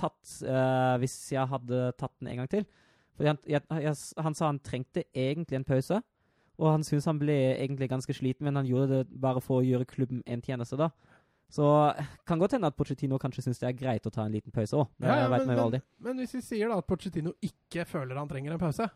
tatt 0.00 0.30
uh, 0.48 0.96
hvis 1.02 1.16
jeg 1.34 1.44
hadde 1.50 1.90
tatt 2.00 2.14
den 2.22 2.30
en 2.32 2.40
gang 2.40 2.48
til. 2.48 2.64
Fordi 3.18 3.34
han, 3.34 3.40
jeg, 3.44 3.66
jeg, 3.84 3.98
han 4.24 4.36
sa 4.38 4.48
han 4.48 4.62
trengte 4.64 5.04
egentlig 5.12 5.58
en 5.58 5.68
pause. 5.68 6.00
Og 6.60 6.68
han 6.72 6.84
syntes 6.84 7.08
han 7.08 7.20
ble 7.20 7.36
egentlig 7.52 7.90
ganske 7.92 8.16
sliten, 8.16 8.46
men 8.48 8.56
han 8.56 8.68
gjorde 8.68 8.94
det 8.94 9.20
bare 9.20 9.42
for 9.44 9.60
å 9.60 9.66
gjøre 9.66 9.88
klubben 9.88 10.24
en 10.28 10.44
tjeneste, 10.44 10.76
da. 10.80 10.90
Så 11.50 11.66
kan 12.28 12.40
godt 12.40 12.54
hende 12.54 12.68
at 12.70 12.76
Pochettino 12.78 13.18
kanskje 13.18 13.42
syns 13.42 13.58
det 13.60 13.68
er 13.68 13.76
greit 13.76 14.04
å 14.06 14.12
ta 14.14 14.22
en 14.24 14.36
liten 14.36 14.54
pause 14.54 14.78
òg. 14.78 14.90
Ja, 15.02 15.24
ja, 15.24 15.30
men, 15.32 15.48
men, 15.50 15.80
men 15.98 16.20
hvis 16.22 16.36
vi 16.36 16.42
sier 16.46 16.70
da 16.70 16.78
at 16.78 16.86
Pochettino 16.88 17.32
ikke 17.44 17.84
føler 17.90 18.20
han 18.20 18.30
trenger 18.30 18.54
en 18.54 18.62
pause, 18.62 18.86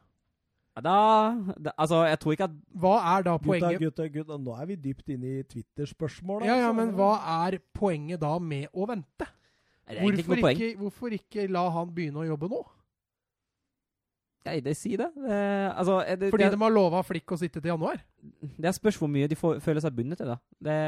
Da, 0.75 0.95
da 1.55 1.70
Altså, 1.79 2.03
jeg 2.09 2.18
tror 2.18 2.35
ikke 2.35 2.47
at 2.49 2.55
hva 2.83 2.95
er 3.12 3.27
da 3.29 3.37
poenget? 3.39 3.79
gutta, 3.79 4.09
gutta, 4.11 4.39
nå 4.43 4.57
er 4.59 4.66
vi 4.72 4.77
dypt 4.89 5.12
inne 5.14 5.39
i 5.39 5.43
Twitter-spørsmål. 5.47 6.43
Ja, 6.43 6.57
ja, 6.57 6.70
altså. 6.70 6.79
men 6.81 6.95
hva 6.99 7.12
er 7.47 7.61
poenget 7.75 8.20
da 8.25 8.33
med 8.43 8.66
å 8.75 8.89
vente? 8.91 9.29
Det 9.85 9.95
er 9.95 10.01
egentlig 10.01 10.25
ikke 10.25 10.33
noe 10.33 10.47
poeng. 10.49 10.59
ikke, 10.59 10.81
hvorfor 10.81 11.14
ikke 11.14 11.47
la 11.53 11.68
han 11.77 11.93
begynne 11.95 12.25
å 12.25 12.27
jobbe 12.27 12.49
nå? 12.51 12.62
Nei, 14.45 14.59
det 14.61 14.75
sier 14.77 15.01
det. 15.01 15.09
det 15.25 15.37
altså, 15.72 16.01
er 16.03 16.18
det, 16.20 16.31
Fordi 16.35 16.45
det, 16.45 16.53
de 16.53 16.61
har 16.61 16.72
lova 16.75 17.01
Flikk 17.07 17.33
å 17.33 17.39
sitte 17.41 17.62
til 17.62 17.70
januar? 17.70 18.03
det 18.43 18.68
er 18.68 18.75
spørs 18.77 18.99
hvor 19.01 19.09
mye 19.09 19.29
de 19.31 19.39
får, 19.39 19.61
føler 19.64 19.85
seg 19.85 19.95
bundet 19.97 20.20
til, 20.20 20.33
da. 20.33 20.37
Det 20.59 20.79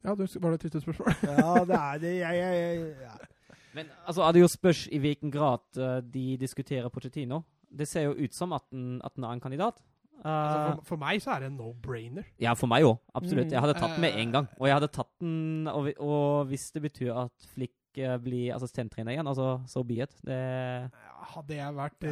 Ja, 0.00 0.14
du, 0.16 0.24
var 0.40 0.54
det 0.54 0.70
et 0.70 0.82
spørsmål. 0.82 1.16
Ja, 1.28 1.64
det 1.68 1.80
er 1.80 1.98
det. 2.00 2.14
Jeg, 2.22 2.38
jeg, 2.38 2.60
jeg, 2.62 2.94
ja. 3.02 3.56
Men 3.74 3.90
altså, 4.06 4.22
er 4.22 4.32
det 4.32 4.44
jo 4.44 4.48
spørs 4.48 4.86
i 4.88 4.98
hvilken 4.98 5.32
grad 5.34 5.66
uh, 5.76 5.98
de 6.00 6.36
diskuterer 6.40 6.88
Pochettino. 6.88 7.42
Det 7.70 7.86
ser 7.88 8.08
jo 8.08 8.14
ut 8.18 8.34
som 8.34 8.52
at 8.52 8.64
den, 8.72 9.00
at 9.04 9.14
den 9.14 9.24
er 9.24 9.32
en 9.36 9.40
kandidat. 9.40 9.80
Altså, 9.80 9.88
Eh, 10.20 10.74
for, 10.76 10.84
for 10.84 10.96
meg 11.00 11.22
så 11.24 11.30
er 11.32 11.40
det 11.40 11.46
en 11.48 11.56
no-brainer. 11.56 12.24
ja, 12.38 12.52
for 12.52 12.68
meg 12.68 12.84
òg. 12.84 12.98
Absolutt. 13.14 13.46
Mm. 13.46 13.52
Jeg 13.54 13.60
hadde 13.64 13.74
tatt 13.78 13.94
den 13.96 14.00
med 14.04 14.12
Eh. 14.12 14.20
en 14.20 14.32
gang. 14.32 14.48
Og 14.58 14.66
jeg 14.68 14.74
hadde 14.76 14.88
tatt 14.92 15.12
den, 15.20 15.66
og, 15.68 15.92
og 15.98 16.46
hvis 16.50 16.70
det 16.74 16.82
betyr 16.82 17.14
at 17.22 17.46
Flick 17.54 17.72
eh, 17.96 18.18
blir 18.20 18.52
assistenttrener 18.54 19.14
igjen, 19.14 19.26
altså 19.26 19.62
so 19.66 19.82
be 19.82 20.02
it. 20.02 20.12
Det 20.22 20.90
Hadde 21.30 21.54
jeg 21.54 21.74
vært 21.76 22.04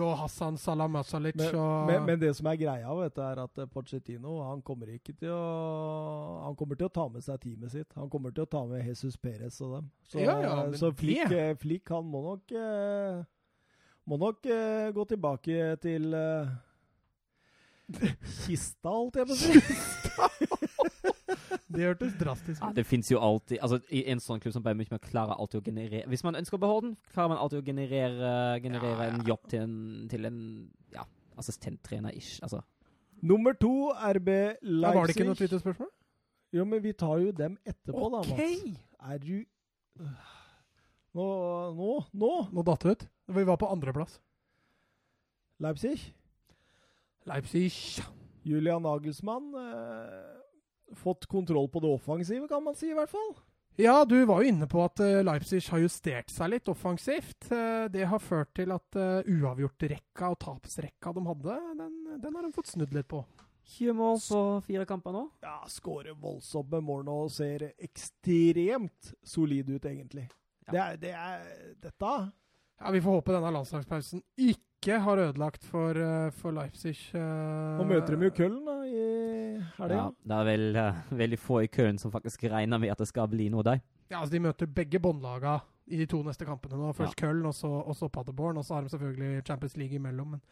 og 0.00 0.18
Hassan 0.18 0.56
Salamasalic 0.56 1.36
Men, 1.36 1.54
og 1.54 1.86
men, 1.86 2.04
men 2.06 2.18
det 2.20 2.34
som 2.36 2.46
er 2.46 2.56
greia, 2.56 2.90
vet 2.98 3.14
du, 3.14 3.20
er 3.22 3.42
at 3.44 3.70
Pochettino 3.70 4.42
han 4.48 4.62
kommer 4.62 4.86
ikke 4.94 5.12
til 5.18 5.30
å 5.30 6.40
Han 6.46 6.56
kommer 6.56 6.74
til 6.76 6.86
å 6.86 6.92
ta 6.92 7.08
med 7.08 7.22
seg 7.22 7.40
teamet 7.40 7.70
sitt. 7.70 7.92
Han 7.94 8.08
kommer 8.10 8.32
til 8.34 8.44
å 8.46 8.50
ta 8.50 8.64
med 8.66 8.84
Jesus 8.86 9.16
Perez 9.16 9.60
og 9.60 9.76
dem. 9.76 9.90
Så, 10.02 10.18
Ja, 10.18 10.40
ja, 10.40 10.72
så 10.72 10.90
Flick, 10.92 11.28
Flick 11.60 11.88
han 11.88 12.04
må 12.10 12.22
nok 12.32 12.50
eh, 12.50 13.22
Må 14.10 14.18
nok 14.20 14.46
eh, 14.52 14.90
gå 14.94 15.04
tilbake 15.08 15.76
til 15.82 16.14
eh, 16.14 16.50
Kista, 18.44 18.90
holdt 18.90 19.16
jeg 19.20 19.28
på 19.28 19.32
å 19.32 19.38
si. 19.40 19.52
Det 21.74 21.82
hørtes 21.82 22.12
drastisk 22.20 22.62
Ja, 22.62 22.70
det 22.76 22.84
fins 22.86 23.08
jo 23.10 23.18
alltid 23.18 23.58
altså 23.64 23.80
I 23.92 24.04
en 24.12 24.20
sånn 24.22 24.38
klubb 24.40 24.54
som 24.54 24.62
Bayern 24.64 24.78
München 24.78 24.94
man 24.94 25.02
klarer 25.02 25.34
alltid 25.34 25.58
å 25.58 25.64
generere 25.66 26.04
Hvis 26.12 26.22
man 26.24 26.38
ønsker 26.38 26.56
å 26.56 26.62
beholde 26.62 26.86
den, 26.90 26.94
klarer 27.10 27.32
man 27.32 27.40
alltid 27.42 27.60
å 27.60 27.66
generere, 27.66 28.30
generere 28.62 28.92
Ja, 28.94 29.08
ja. 29.08 29.16
en 29.16 29.26
jobb 29.28 29.48
til 29.50 29.64
en, 29.64 29.74
til 30.12 30.28
en 30.28 30.38
ja, 30.94 31.04
assistenttrener-ish. 31.40 32.38
Altså. 32.46 32.62
Nummer 33.26 33.56
to, 33.58 33.72
RB 33.90 34.28
Leipzig. 34.30 34.84
Ja, 34.84 34.92
var 34.94 35.08
det 35.08 35.16
ikke 35.16 35.26
noe 35.26 35.38
Twitter-spørsmål? 35.40 35.90
Jo, 36.54 36.68
men 36.70 36.82
vi 36.84 36.92
tar 36.94 37.18
jo 37.24 37.32
dem 37.34 37.56
etterpå, 37.66 38.06
da, 38.14 38.22
OK! 38.22 38.38
Mats. 38.38 38.84
Er 39.10 39.18
du 39.24 39.34
Nå 41.14 41.26
Nå? 41.74 41.90
Nå? 42.14 42.32
Nå 42.54 42.64
datt 42.66 42.86
det 42.86 42.94
ut. 42.94 43.04
Vi 43.26 43.44
var 43.44 43.56
på 43.56 43.68
andreplass. 43.68 44.20
Leipzig? 45.62 46.14
Leipzig. 47.24 47.72
Julian 48.42 48.82
Nagelsmann 48.82 49.54
eh, 49.54 50.94
fått 50.94 51.26
kontroll 51.26 51.68
på 51.68 51.80
det 51.80 51.88
offensive, 51.88 52.48
kan 52.48 52.64
man 52.64 52.74
si 52.76 52.90
i 52.90 52.96
hvert 52.96 53.10
fall. 53.10 53.34
Ja, 53.76 54.04
du 54.04 54.24
var 54.24 54.42
jo 54.42 54.50
inne 54.52 54.68
på 54.70 54.82
at 54.84 55.00
eh, 55.02 55.22
Leipzig 55.24 55.64
har 55.72 55.80
justert 55.82 56.30
seg 56.30 56.52
litt 56.52 56.68
offensivt. 56.70 57.48
Eh, 57.50 57.86
det 57.90 58.04
har 58.10 58.22
ført 58.22 58.52
til 58.54 58.70
at 58.74 59.00
uh, 59.00 59.24
uavgjortrekka 59.24 60.30
og 60.30 60.38
tapsrekka 60.44 61.14
de 61.16 61.24
hadde, 61.26 61.56
den, 61.80 61.96
den 62.22 62.36
har 62.36 62.46
de 62.46 62.52
fått 62.54 62.70
snudd 62.70 62.94
litt 62.94 63.08
på. 63.10 63.24
20 63.74 63.96
mål 63.96 64.20
på 64.20 64.40
fire 64.66 64.84
kamper 64.86 65.16
nå. 65.16 65.24
Ja, 65.42 65.56
skårer 65.72 66.14
voldsomme 66.20 66.82
mål 66.84 67.06
nå 67.08 67.16
og 67.24 67.32
ser 67.32 67.70
ekstremt 67.72 69.14
solid 69.24 69.72
ut, 69.72 69.88
egentlig. 69.88 70.28
Ja. 70.68 70.70
Det 70.70 70.82
er, 70.84 70.98
det 71.00 71.14
er 71.16 71.46
dette. 71.88 72.12
Ja, 72.80 72.90
Vi 72.90 73.00
får 73.00 73.20
håpe 73.20 73.32
denne 73.32 73.50
landslagspausen 73.54 74.22
ikke 74.36 74.98
har 75.00 75.20
ødelagt 75.22 75.64
for, 75.64 75.96
eh, 75.96 76.30
for 76.36 76.52
Leipzig. 76.52 76.96
eh, 77.14 77.20
Nå 77.78 77.84
møter 77.88 78.16
de 78.18 78.26
jo 78.26 78.30
Köln 78.30 78.64
da, 78.66 78.74
i 78.84 79.60
helga. 79.78 79.94
Ja, 79.94 80.10
det 80.26 80.38
er 80.40 80.44
vel 80.44 80.76
uh, 80.76 80.98
veldig 81.16 81.38
få 81.38 81.62
i 81.64 81.70
køen 81.72 81.98
som 81.98 82.12
faktisk 82.12 82.44
regner 82.52 82.78
med 82.78 82.90
at 82.92 82.98
det 82.98 83.08
skal 83.08 83.28
bli 83.28 83.48
noe 83.48 83.62
der. 83.62 83.80
Ja, 84.10 84.20
altså 84.20 84.32
De 84.32 84.40
møter 84.44 84.66
begge 84.66 85.00
båndlaga 85.00 85.60
i 85.86 85.96
de 85.96 86.06
to 86.06 86.22
neste 86.22 86.44
kampene. 86.44 86.76
nå. 86.76 86.92
Først 86.92 87.16
Köln, 87.16 87.46
og 87.46 87.54
så, 87.54 87.68
og 87.68 87.96
så 87.96 88.08
Paderborn. 88.12 88.58
Og 88.58 88.64
så 88.64 88.74
har 88.74 88.82
de 88.82 88.88
selvfølgelig 88.92 89.46
Champions 89.46 89.76
League 89.76 89.94
imellom. 89.96 90.30
Men 90.36 90.42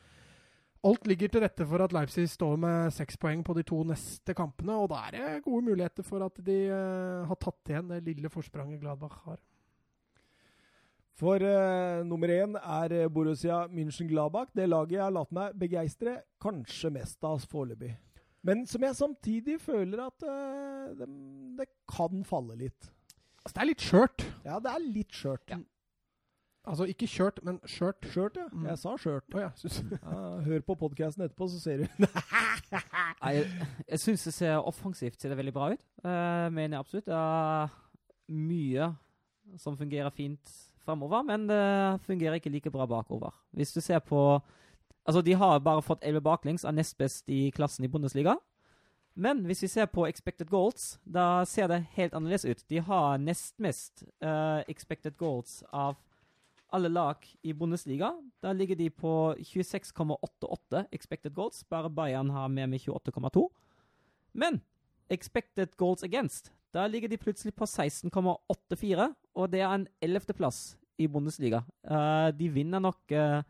alt 0.85 1.07
ligger 1.07 1.29
til 1.29 1.43
rette 1.45 1.67
for 1.67 1.85
at 1.85 1.93
Leipzig 1.93 2.29
står 2.31 2.57
med 2.57 2.91
seks 2.93 3.17
poeng 3.17 3.45
på 3.45 3.55
de 3.55 3.63
to 3.63 3.83
neste 3.85 4.35
kampene. 4.35 4.73
Og 4.73 4.89
da 4.89 5.05
er 5.07 5.11
det 5.11 5.45
gode 5.45 5.65
muligheter 5.65 6.03
for 6.03 6.25
at 6.25 6.41
de 6.45 6.59
uh, 6.73 7.27
har 7.29 7.37
tatt 7.37 7.69
igjen 7.69 7.89
det 7.93 8.05
lille 8.05 8.29
forspranget 8.33 8.81
Gladbach 8.81 9.21
har. 9.27 9.39
For 11.21 11.45
uh, 11.45 12.01
nummer 12.09 12.31
én 12.33 12.57
er 12.57 12.95
eh, 12.97 13.09
Borussia 13.13 13.67
München-Gladbach. 13.69 14.53
Det 14.57 14.69
laget 14.69 14.97
jeg 14.97 15.05
har 15.05 15.13
latt 15.13 15.35
meg 15.35 15.59
begeistre 15.61 16.23
kanskje 16.43 16.91
mest 16.95 17.23
av 17.29 17.45
foreløpig. 17.51 17.93
Men 18.43 18.65
som 18.67 18.83
jeg 18.83 18.99
samtidig 18.99 19.59
føler 19.63 20.01
at 20.07 20.25
uh, 20.25 20.89
det, 20.99 21.09
det 21.61 21.69
kan 21.91 22.25
falle 22.27 22.57
litt. 22.59 22.89
Altså, 23.43 23.55
det 23.55 23.63
er 23.63 23.71
litt 23.71 23.85
skjørt. 23.85 24.25
Ja, 24.47 24.57
det 24.63 24.73
er 24.73 24.89
litt 24.89 25.15
skjørt. 25.15 25.53
Ja. 25.53 25.61
Altså 26.63 26.87
ikke 26.87 27.09
kjørt, 27.11 27.41
men 27.43 27.59
skjørt. 27.67 28.07
Skjørt, 28.07 28.37
ja. 28.39 28.49
Mm. 28.55 28.67
Jeg 28.71 28.79
sa 28.79 28.97
skjørt. 29.03 29.35
Oh, 29.35 29.41
ja. 29.43 29.49
Ja, 29.99 30.19
hør 30.47 30.67
på 30.67 30.77
podkasten 30.79 31.25
etterpå, 31.27 31.49
så 31.51 31.59
ser 31.59 31.83
du. 31.83 32.05
Nei, 33.23 33.33
Jeg, 33.35 33.49
jeg 33.89 34.03
syns 34.03 34.27
det 34.29 34.35
ser 34.37 34.59
offensivt 34.63 35.21
ser 35.21 35.35
det 35.35 35.41
veldig 35.43 35.55
bra 35.55 35.73
ut. 35.75 35.83
Uh, 36.05 36.47
mener 36.55 36.77
jeg 36.77 36.85
absolutt. 36.85 37.09
Det 37.11 37.19
er 37.19 37.75
mye 38.33 38.93
som 39.59 39.75
fungerer 39.77 40.15
fint 40.15 40.55
framover, 40.85 41.23
men 41.27 41.47
det 41.49 42.01
fungerer 42.07 42.39
ikke 42.39 42.53
like 42.53 42.71
bra 42.71 42.87
bakover. 42.87 43.35
Hvis 43.53 43.73
du 43.73 43.81
ser 43.81 43.99
på 43.99 44.41
Altså, 45.03 45.19
de 45.23 45.33
har 45.35 45.59
bare 45.59 45.83
fått 45.83 46.05
11 46.07 46.21
baklengs, 46.23 46.65
av 46.65 46.75
nest 46.75 46.95
best 46.95 47.27
i 47.27 47.51
klassen 47.51 47.85
i 47.85 47.89
Bundesliga. 47.91 48.37
Men 49.15 49.45
hvis 49.45 49.63
vi 49.63 49.69
ser 49.69 49.89
på 49.91 50.07
expected 50.07 50.47
goals, 50.49 51.01
da 51.05 51.45
ser 51.45 51.67
det 51.69 51.83
helt 51.97 52.15
annerledes 52.15 52.45
ut. 52.45 52.63
De 52.71 52.79
har 52.81 53.19
nest 53.19 53.59
mest 53.59 54.05
uh, 54.25 54.63
expected 54.71 55.17
goals 55.19 55.65
av 55.73 55.99
alle 56.73 56.89
lag 56.89 57.27
i 57.43 57.53
Bundesliga. 57.53 58.15
Da 58.41 58.53
ligger 58.53 58.77
de 58.77 58.89
på 58.91 59.35
26,88 59.39 60.87
expected 60.93 61.35
goals. 61.35 61.65
Bare 61.69 61.91
Bayern 61.91 62.31
har 62.31 62.49
med 62.49 62.69
med 62.69 62.81
28,2. 62.81 63.49
Men 64.33 64.61
expected 65.11 65.77
goals 65.77 66.03
against, 66.03 66.53
der 66.75 66.89
ligger 66.89 67.09
de 67.09 67.21
plutselig 67.21 67.55
på 67.55 67.65
16,84, 67.65 69.09
og 69.35 69.53
det 69.53 69.61
er 69.61 69.75
en 69.75 69.89
ellevteplass 70.03 70.77
i 70.99 71.09
Bundesliga. 71.09 71.63
Uh, 71.85 72.31
de 72.37 72.49
vinner 72.53 72.81
nok 72.81 73.13
uh, 73.13 73.43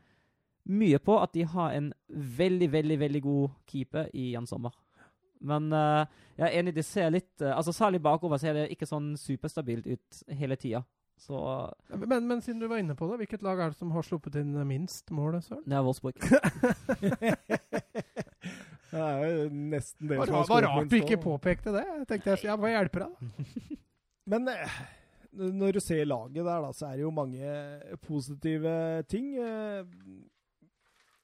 mye 0.70 0.98
på 0.98 1.18
at 1.22 1.34
de 1.34 1.44
har 1.46 1.76
en 1.76 1.92
veldig, 2.38 2.72
veldig 2.72 2.98
veldig 3.00 3.22
god 3.22 3.48
keeper 3.70 4.10
i 4.14 4.32
Jan 4.32 4.46
Sommer. 4.46 4.74
Men 5.42 5.72
uh, 5.74 6.06
jeg 6.38 6.48
er 6.48 6.58
enig, 6.58 6.74
det 6.74 6.84
ser 6.86 7.10
litt 7.10 7.42
altså 7.42 7.72
Særlig 7.74 8.02
bakover 8.02 8.38
ser 8.38 8.54
det 8.54 8.68
ikke 8.70 8.86
sånn 8.86 9.16
superstabilt 9.18 9.86
ut 9.86 10.22
hele 10.38 10.56
tida. 10.56 10.84
Så 11.22 11.38
men, 11.94 12.26
men, 12.26 12.40
siden 12.42 12.60
du 12.62 12.68
var 12.70 12.78
inne 12.82 12.96
på 12.98 13.06
det, 13.10 13.16
hvilket 13.20 13.44
lag 13.46 13.60
er 13.60 13.68
det 13.70 13.78
som 13.78 13.92
har 13.94 14.02
sluppet 14.06 14.34
inn 14.40 14.54
minst 14.66 15.10
mål? 15.14 15.38
Søren? 15.42 15.62
Det 15.66 15.76
er 15.78 15.84
Wolfsburg. 15.86 16.16
det 18.92 19.02
er 19.02 19.22
jo 19.24 19.44
nesten 19.72 20.10
det 20.10 20.18
var, 20.20 20.28
som 20.28 20.50
Var 20.50 20.66
rart 20.68 20.90
du 20.90 20.96
ikke 20.98 21.20
påpekte 21.22 21.72
det. 21.72 21.84
Jeg 21.88 22.08
tenkte 22.10 22.34
jeg, 22.34 22.44
jeg 22.50 22.60
må 22.60 22.72
hjelpe 22.72 23.06
deg. 23.06 23.78
men 24.32 24.50
når 25.32 25.78
du 25.78 25.80
ser 25.80 26.04
laget 26.04 26.44
der, 26.44 26.60
da, 26.66 26.72
så 26.76 26.90
er 26.90 26.98
det 26.98 27.06
jo 27.06 27.14
mange 27.16 27.54
positive 28.04 28.74
ting. 29.08 29.32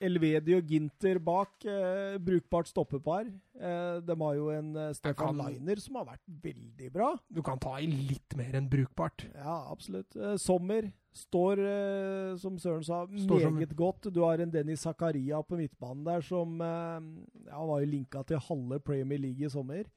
Elvedi 0.05 0.55
og 0.57 0.71
Ginter 0.71 1.19
bak. 1.23 1.57
Eh, 1.67 2.17
brukbart 2.23 2.71
stoppepar. 2.71 3.27
Eh, 3.59 3.99
de 4.07 4.17
har 4.21 4.37
jo 4.39 4.49
en 4.55 4.71
eh, 4.77 4.95
Stefan 4.97 5.35
kan, 5.35 5.43
Liner 5.43 5.83
som 5.83 5.99
har 5.99 6.07
vært 6.13 6.25
veldig 6.45 6.91
bra. 6.95 7.11
Du 7.29 7.43
kan 7.47 7.59
ta 7.63 7.75
i 7.83 7.89
litt 7.91 8.37
mer 8.39 8.59
enn 8.59 8.71
brukbart. 8.71 9.27
Ja, 9.35 9.59
absolutt. 9.73 10.15
Eh, 10.17 10.37
Sommer 10.41 10.91
står, 11.19 11.63
eh, 11.67 12.33
som 12.39 12.59
Søren 12.63 12.87
sa, 12.87 13.03
står 13.11 13.49
meget 13.51 13.75
som... 13.75 13.81
godt. 13.83 14.11
Du 14.15 14.23
har 14.23 14.43
en 14.43 14.55
Dennis 14.55 14.87
Zakaria 14.87 15.43
på 15.43 15.59
midtbanen 15.59 16.07
der 16.07 16.23
som 16.23 16.59
ja, 16.63 17.59
var 17.59 17.83
jo 17.83 17.91
linka 17.91 18.23
til 18.27 18.43
halve 18.49 18.79
Premier 18.81 19.19
League 19.19 19.47
i 19.47 19.51
sommer. 19.51 19.89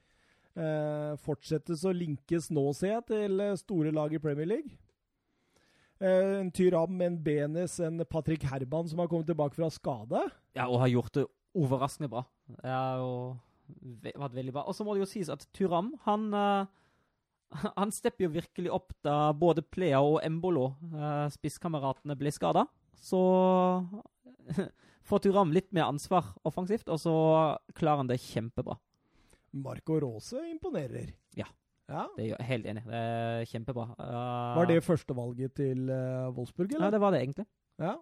fortsettes 1.23 1.85
å 1.87 1.93
linkes 1.95 2.49
nå, 2.51 2.63
ser 2.75 2.97
jeg, 2.97 3.03
til 3.07 3.43
store 3.61 3.93
lag 3.95 4.11
i 4.11 4.19
Premier 4.19 4.49
League. 4.49 4.73
Eh, 6.01 6.39
en 6.39 6.49
Tyram, 6.51 7.01
en 7.05 7.17
Benes, 7.23 7.77
en 7.79 8.01
Patrick 8.09 8.43
Herman 8.49 8.89
som 8.89 8.99
har 8.99 9.09
kommet 9.11 9.29
tilbake 9.29 9.55
fra 9.55 9.69
skade. 9.69 10.25
Ja, 10.57 10.65
og 10.65 10.81
har 10.81 10.89
gjort 10.89 11.13
det 11.19 11.27
overraskende 11.53 12.09
bra. 12.09 12.25
Ja, 12.63 12.83
og 13.03 13.37
vært 14.01 14.35
veldig 14.35 14.55
bra. 14.55 14.65
Og 14.65 14.75
så 14.75 14.85
må 14.85 14.95
det 14.95 15.03
jo 15.05 15.11
sies 15.11 15.29
at 15.31 15.45
Tyram, 15.53 15.93
han 16.07 16.31
uh, 16.33 16.65
han 17.79 17.93
stepper 17.93 18.25
jo 18.25 18.33
virkelig 18.33 18.71
opp 18.73 18.95
da 19.05 19.31
både 19.37 19.61
Plea 19.61 20.01
og 20.01 20.21
Embolo, 20.25 20.71
uh, 20.95 21.27
spisskameratene, 21.33 22.17
ble 22.17 22.33
skada. 22.33 22.65
Så 22.97 23.21
får 25.07 25.25
Turam 25.27 25.53
litt 25.53 25.69
mer 25.75 25.91
ansvar 25.91 26.33
offensivt, 26.47 26.89
og 26.89 27.01
så 27.03 27.15
klarer 27.77 28.03
han 28.03 28.11
det 28.11 28.21
kjempebra. 28.25 28.79
Marco 29.51 29.99
Rose 29.99 30.39
imponerer. 30.49 31.11
Ja. 31.37 31.49
Ja. 31.91 32.05
Det 32.15 32.29
er 32.31 32.47
helt 32.47 32.69
enig. 32.71 32.83
Det 32.87 32.99
er 32.99 33.49
kjempebra. 33.51 33.87
Uh, 33.99 34.59
var 34.59 34.69
det 34.69 34.79
førstevalget 34.85 35.55
til 35.59 35.89
uh, 35.91 36.31
Wolfsburg, 36.35 36.71
eller? 36.71 36.87
Ja, 36.87 36.93
det 36.95 37.01
var 37.03 37.13
det 37.13 37.21
egentlig. 37.25 37.47
Ja. 37.81 37.95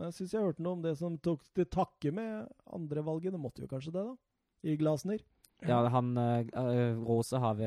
Jeg 0.00 0.16
syns 0.16 0.34
jeg 0.34 0.46
hørte 0.46 0.64
noe 0.64 0.78
om 0.78 0.84
det 0.84 0.94
som 0.96 1.18
tok 1.20 1.42
til 1.56 1.68
takke 1.68 2.12
med 2.16 2.48
andrevalget. 2.72 3.34
Det 3.34 3.42
måtte 3.42 3.64
jo 3.64 3.68
kanskje 3.70 3.92
det, 3.96 4.06
da? 4.06 4.16
I 4.64 4.76
Glasner. 4.80 5.24
Ja, 5.68 5.82
han 5.92 6.14
uh, 6.16 7.02
Rose 7.04 7.36
har, 7.36 7.60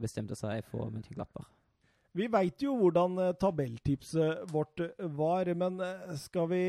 bestemt 0.00 0.34
seg 0.36 0.66
for 0.68 0.92
München-Glattberg. 0.92 1.48
Vi 2.18 2.26
veit 2.32 2.60
jo 2.64 2.72
hvordan 2.74 3.16
tabelltipset 3.38 4.48
vårt 4.50 4.80
var, 5.14 5.48
men 5.54 5.76
skal 6.18 6.48
vi 6.50 6.62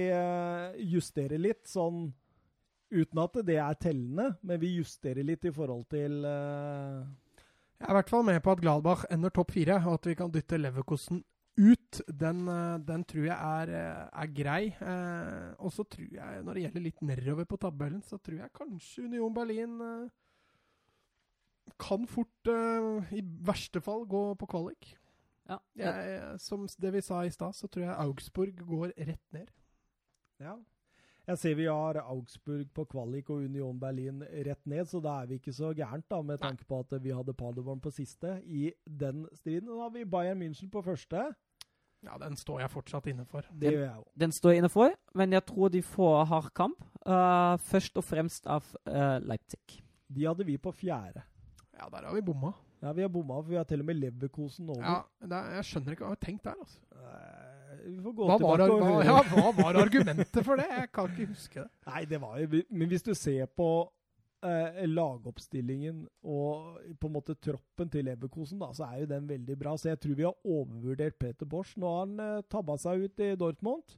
justere 0.91 1.39
litt 1.39 1.63
sånn 1.67 2.09
Uten 2.89 3.19
at 3.21 3.35
det 3.45 3.55
er 3.61 3.75
tellende, 3.77 4.31
men 4.41 4.57
vi 4.57 4.71
justerer 4.79 5.21
litt 5.21 5.43
i 5.45 5.51
forhold 5.53 5.83
til 5.93 6.23
jeg 7.79 7.87
er 7.87 7.93
i 7.93 7.97
hvert 7.99 8.11
fall 8.11 8.25
med 8.27 8.41
på 8.43 8.51
at 8.51 8.61
Gladbach 8.61 9.05
ender 9.11 9.31
topp 9.31 9.53
fire, 9.55 9.79
og 9.87 9.93
at 9.99 10.07
vi 10.09 10.15
kan 10.19 10.31
dytte 10.33 10.57
Leverkosten 10.59 11.21
ut. 11.59 12.01
Den, 12.07 12.47
eh, 12.47 12.77
den 12.87 13.03
tror 13.07 13.25
jeg 13.25 13.37
er, 13.37 13.69
eh, 13.69 14.21
er 14.23 14.33
grei. 14.35 14.63
Eh, 14.81 15.55
og 15.59 15.71
så 15.71 15.83
tror 15.83 16.07
jeg, 16.11 16.43
når 16.43 16.53
det 16.53 16.63
gjelder 16.63 16.81
litt 16.81 17.01
nedover 17.01 17.45
på 17.45 17.57
tabellen, 17.57 18.01
så 18.03 18.17
tror 18.17 18.39
jeg 18.39 18.53
kanskje 18.53 19.05
Union 19.05 19.33
Berlin 19.33 19.81
eh, 19.81 20.09
kan 21.79 22.07
fort, 22.07 22.47
eh, 22.47 23.13
i 23.15 23.23
verste 23.23 23.81
fall, 23.81 24.05
gå 24.05 24.35
på 24.35 24.47
kvalik. 24.47 24.95
Ja. 25.49 25.57
Jeg, 25.75 26.39
som 26.39 26.67
det 26.79 26.93
vi 26.93 27.01
sa 27.01 27.23
i 27.25 27.31
stad, 27.33 27.55
så 27.57 27.67
tror 27.67 27.87
jeg 27.87 27.95
Augsburg 27.97 28.59
går 28.67 28.93
rett 28.97 29.33
ned. 29.33 29.49
Ja. 30.39 30.57
Jeg 31.29 31.37
ser 31.37 31.57
vi 31.59 31.67
har 31.69 31.99
Augsburg 32.01 32.71
på 32.73 32.87
kvalik 32.89 33.27
og 33.29 33.43
Union 33.45 33.77
Berlin 33.77 34.23
rett 34.47 34.63
ned, 34.65 34.87
så 34.89 34.97
da 35.03 35.19
er 35.21 35.27
vi 35.29 35.37
ikke 35.37 35.53
så 35.53 35.69
gærent, 35.77 36.07
da, 36.09 36.23
med 36.25 36.39
tanke 36.41 36.65
på 36.65 36.79
at 36.81 36.95
vi 37.03 37.13
hadde 37.13 37.35
Paderborn 37.37 37.81
på 37.83 37.91
siste 37.93 38.39
i 38.45 38.71
den 38.83 39.27
striden. 39.37 39.69
Nå 39.69 39.77
har 39.83 39.91
vi 39.93 40.07
Bayern 40.09 40.41
München 40.41 40.71
på 40.73 40.81
første. 40.81 41.27
Ja, 42.01 42.15
den 42.17 42.37
står 42.39 42.63
jeg 42.63 42.71
fortsatt 42.73 43.09
inne 43.11 43.27
for. 43.29 43.45
Det 43.51 43.75
gjør 43.75 43.83
jeg 43.83 43.99
òg. 43.99 44.07
Den 44.23 44.33
står 44.33 44.55
jeg 44.55 44.63
inne 44.63 44.71
for, 44.73 44.95
men 45.19 45.35
jeg 45.35 45.45
tror 45.51 45.69
de 45.69 45.83
får 45.85 46.23
hard 46.31 46.49
kamp. 46.57 46.81
Uh, 47.03 47.59
først 47.61 47.99
og 48.01 48.07
fremst 48.07 48.49
av 48.49 48.65
uh, 48.87 49.19
Leipzig. 49.21 49.83
De 50.09 50.25
hadde 50.25 50.47
vi 50.47 50.57
på 50.57 50.73
fjerde. 50.73 51.21
Ja, 51.75 51.91
der 51.91 52.09
har 52.09 52.15
vi 52.15 52.25
bomma. 52.25 52.55
Ja, 52.81 52.95
vi 52.95 53.03
har 53.05 53.11
bomma, 53.11 53.37
for 53.43 53.51
vi 53.51 53.59
har 53.59 53.67
til 53.69 53.83
og 53.83 53.89
med 53.91 53.99
Leverkosen 53.99 54.69
over. 54.71 54.81
Ja, 54.81 54.97
er, 55.27 55.55
Jeg 55.59 55.69
skjønner 55.69 55.93
ikke 55.93 56.07
hva 56.07 56.15
vi 56.15 56.17
har 56.17 56.25
tenkt 56.25 56.47
der, 56.47 56.57
altså. 56.63 56.81
Uh, 56.95 57.48
vi 57.85 58.01
får 58.03 58.17
gå 58.17 58.27
hva 58.27 58.39
tilbake 58.39 58.57
var, 58.57 58.73
og 58.73 58.83
høre. 58.87 59.05
Ja, 59.09 59.21
hva 59.29 59.53
var 59.59 59.79
argumentet 59.83 60.43
for 60.45 60.59
det? 60.59 60.67
Jeg 60.71 60.91
kan 60.95 61.13
ikke 61.13 61.31
huske 61.31 61.63
det. 61.63 61.69
Nei, 61.89 62.03
det 62.09 62.19
var 62.21 62.37
jo 62.43 62.61
Men 62.69 62.91
hvis 62.91 63.05
du 63.05 63.13
ser 63.17 63.49
på 63.59 63.69
eh, 64.45 64.83
lagoppstillingen 64.89 66.03
og 66.23 66.77
på 66.99 67.09
en 67.09 67.15
måte 67.15 67.35
troppen 67.35 67.89
til 67.91 68.07
Leverkosen, 68.07 68.59
da, 68.61 68.71
så 68.75 68.89
er 68.89 69.03
jo 69.03 69.09
den 69.13 69.29
veldig 69.29 69.57
bra. 69.59 69.77
Så 69.77 69.91
jeg 69.93 70.01
tror 70.03 70.19
vi 70.19 70.27
har 70.27 70.37
overvurdert 70.45 71.19
Peter 71.19 71.49
Bosch. 71.49 71.75
Nå 71.77 71.89
har 71.93 72.05
han 72.05 72.21
eh, 72.25 72.45
tabba 72.51 72.77
seg 72.81 73.07
ut 73.07 73.25
i 73.25 73.33
Dortmund. 73.39 73.97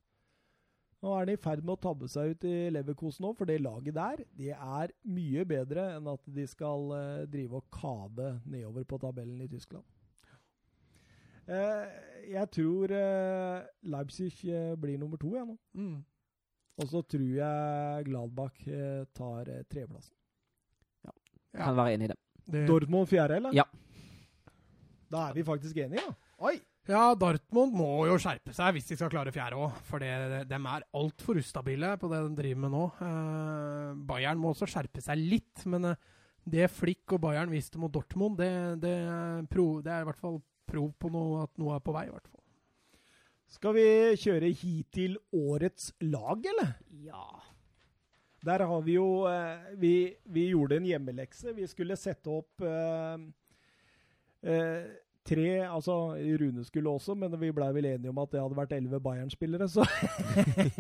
Nå 1.02 1.16
er 1.16 1.24
han 1.24 1.32
i 1.34 1.40
ferd 1.42 1.64
med 1.66 1.74
å 1.80 1.82
tabbe 1.82 2.08
seg 2.12 2.36
ut 2.36 2.44
i 2.46 2.58
Leverkosen 2.74 3.26
òg, 3.26 3.40
for 3.40 3.50
det 3.50 3.58
laget 3.64 3.96
der 3.98 4.22
det 4.38 4.52
er 4.54 4.92
mye 5.10 5.46
bedre 5.50 5.88
enn 5.96 6.10
at 6.12 6.22
de 6.30 6.46
skal 6.50 6.92
eh, 6.94 7.24
drive 7.32 7.58
og 7.58 7.72
kave 7.74 8.36
nedover 8.46 8.86
på 8.86 9.02
tabellen 9.02 9.42
i 9.42 9.50
Tyskland. 9.50 9.88
Eh, 11.50 12.00
jeg 12.32 12.48
tror 12.54 12.94
uh, 12.94 13.60
Leipzig 13.92 14.32
uh, 14.46 14.74
blir 14.80 15.00
nummer 15.02 15.20
to, 15.22 15.34
jeg 15.36 15.48
nå. 15.48 15.58
Mm. 15.74 16.00
Og 16.82 16.90
så 16.90 17.02
tror 17.04 17.30
jeg 17.36 18.08
Gladbach 18.08 18.66
uh, 18.68 19.04
tar 19.18 19.50
uh, 19.50 19.62
tredjeplassen. 19.70 20.14
Ja. 21.06 21.14
ja. 21.56 21.64
Kan 21.64 21.80
være 21.80 21.96
enig 21.98 22.10
i 22.10 22.12
det. 22.14 22.20
det. 22.46 22.66
Dortmund 22.70 23.10
fjerde, 23.10 23.40
eller? 23.42 23.56
Ja. 23.58 23.66
Da 25.12 25.28
er 25.28 25.40
vi 25.40 25.48
faktisk 25.48 25.82
enige, 25.82 26.06
da. 26.06 26.36
Oi! 26.48 26.56
Ja, 26.90 27.12
Dortmund 27.14 27.76
må 27.78 28.08
jo 28.10 28.16
skjerpe 28.18 28.56
seg 28.58 28.72
hvis 28.74 28.88
de 28.90 28.96
skal 28.98 29.12
klare 29.14 29.34
fjerde 29.34 29.60
òg. 29.60 29.76
For 29.86 30.02
det, 30.02 30.48
de 30.50 30.58
er 30.58 30.88
altfor 30.98 31.38
ustabile 31.38 31.92
på 32.02 32.10
det 32.10 32.22
de 32.24 32.32
driver 32.40 32.64
med 32.64 32.74
nå. 32.74 32.86
Bayern 34.10 34.42
må 34.42 34.56
også 34.56 34.70
skjerpe 34.72 35.04
seg 35.04 35.22
litt, 35.22 35.62
men 35.70 35.92
det 36.42 36.72
Flick 36.74 37.14
og 37.14 37.22
Bayern 37.22 37.54
viste 37.54 37.78
mot 37.78 37.94
Dortmund, 37.94 38.40
det, 38.40 38.50
det, 38.82 38.96
det 39.46 39.94
er 39.94 40.02
i 40.02 40.10
hvert 40.10 40.24
fall 40.24 40.40
prov 40.72 40.94
på 41.00 41.12
noe, 41.14 41.44
at 41.46 41.60
noe 41.62 41.76
er 41.76 41.84
på 41.84 41.96
vei, 41.96 42.08
i 42.08 42.14
hvert 42.14 42.28
fall. 42.30 42.42
Skal 43.52 43.76
vi 43.76 43.88
kjøre 44.16 44.52
hit 44.56 44.94
til 44.96 45.18
årets 45.36 45.92
lag, 46.08 46.46
eller? 46.54 46.76
Ja. 47.04 47.28
Der 48.46 48.64
har 48.66 48.82
vi 48.82 48.96
jo 48.96 49.28
eh, 49.30 49.74
vi, 49.78 49.94
vi, 50.24 50.48
gjorde 50.54 50.80
en 50.80 50.88
hjemmelekse. 50.88 51.54
Vi 51.54 51.68
skulle 51.70 52.00
sette 52.00 52.32
opp 52.32 52.64
eh, 52.66 53.26
eh, 54.48 54.88
tre 55.28 55.50
Altså, 55.68 55.98
Rune 56.42 56.64
skulle 56.66 56.90
også, 56.90 57.14
men 57.14 57.36
vi 57.42 57.52
blei 57.54 57.70
vel 57.76 57.90
enige 57.92 58.10
om 58.10 58.24
at 58.24 58.32
det 58.32 58.42
hadde 58.42 58.58
vært 58.58 58.74
elleve 58.78 59.02
Bayern-spillere, 59.04 59.68
så 59.70 59.86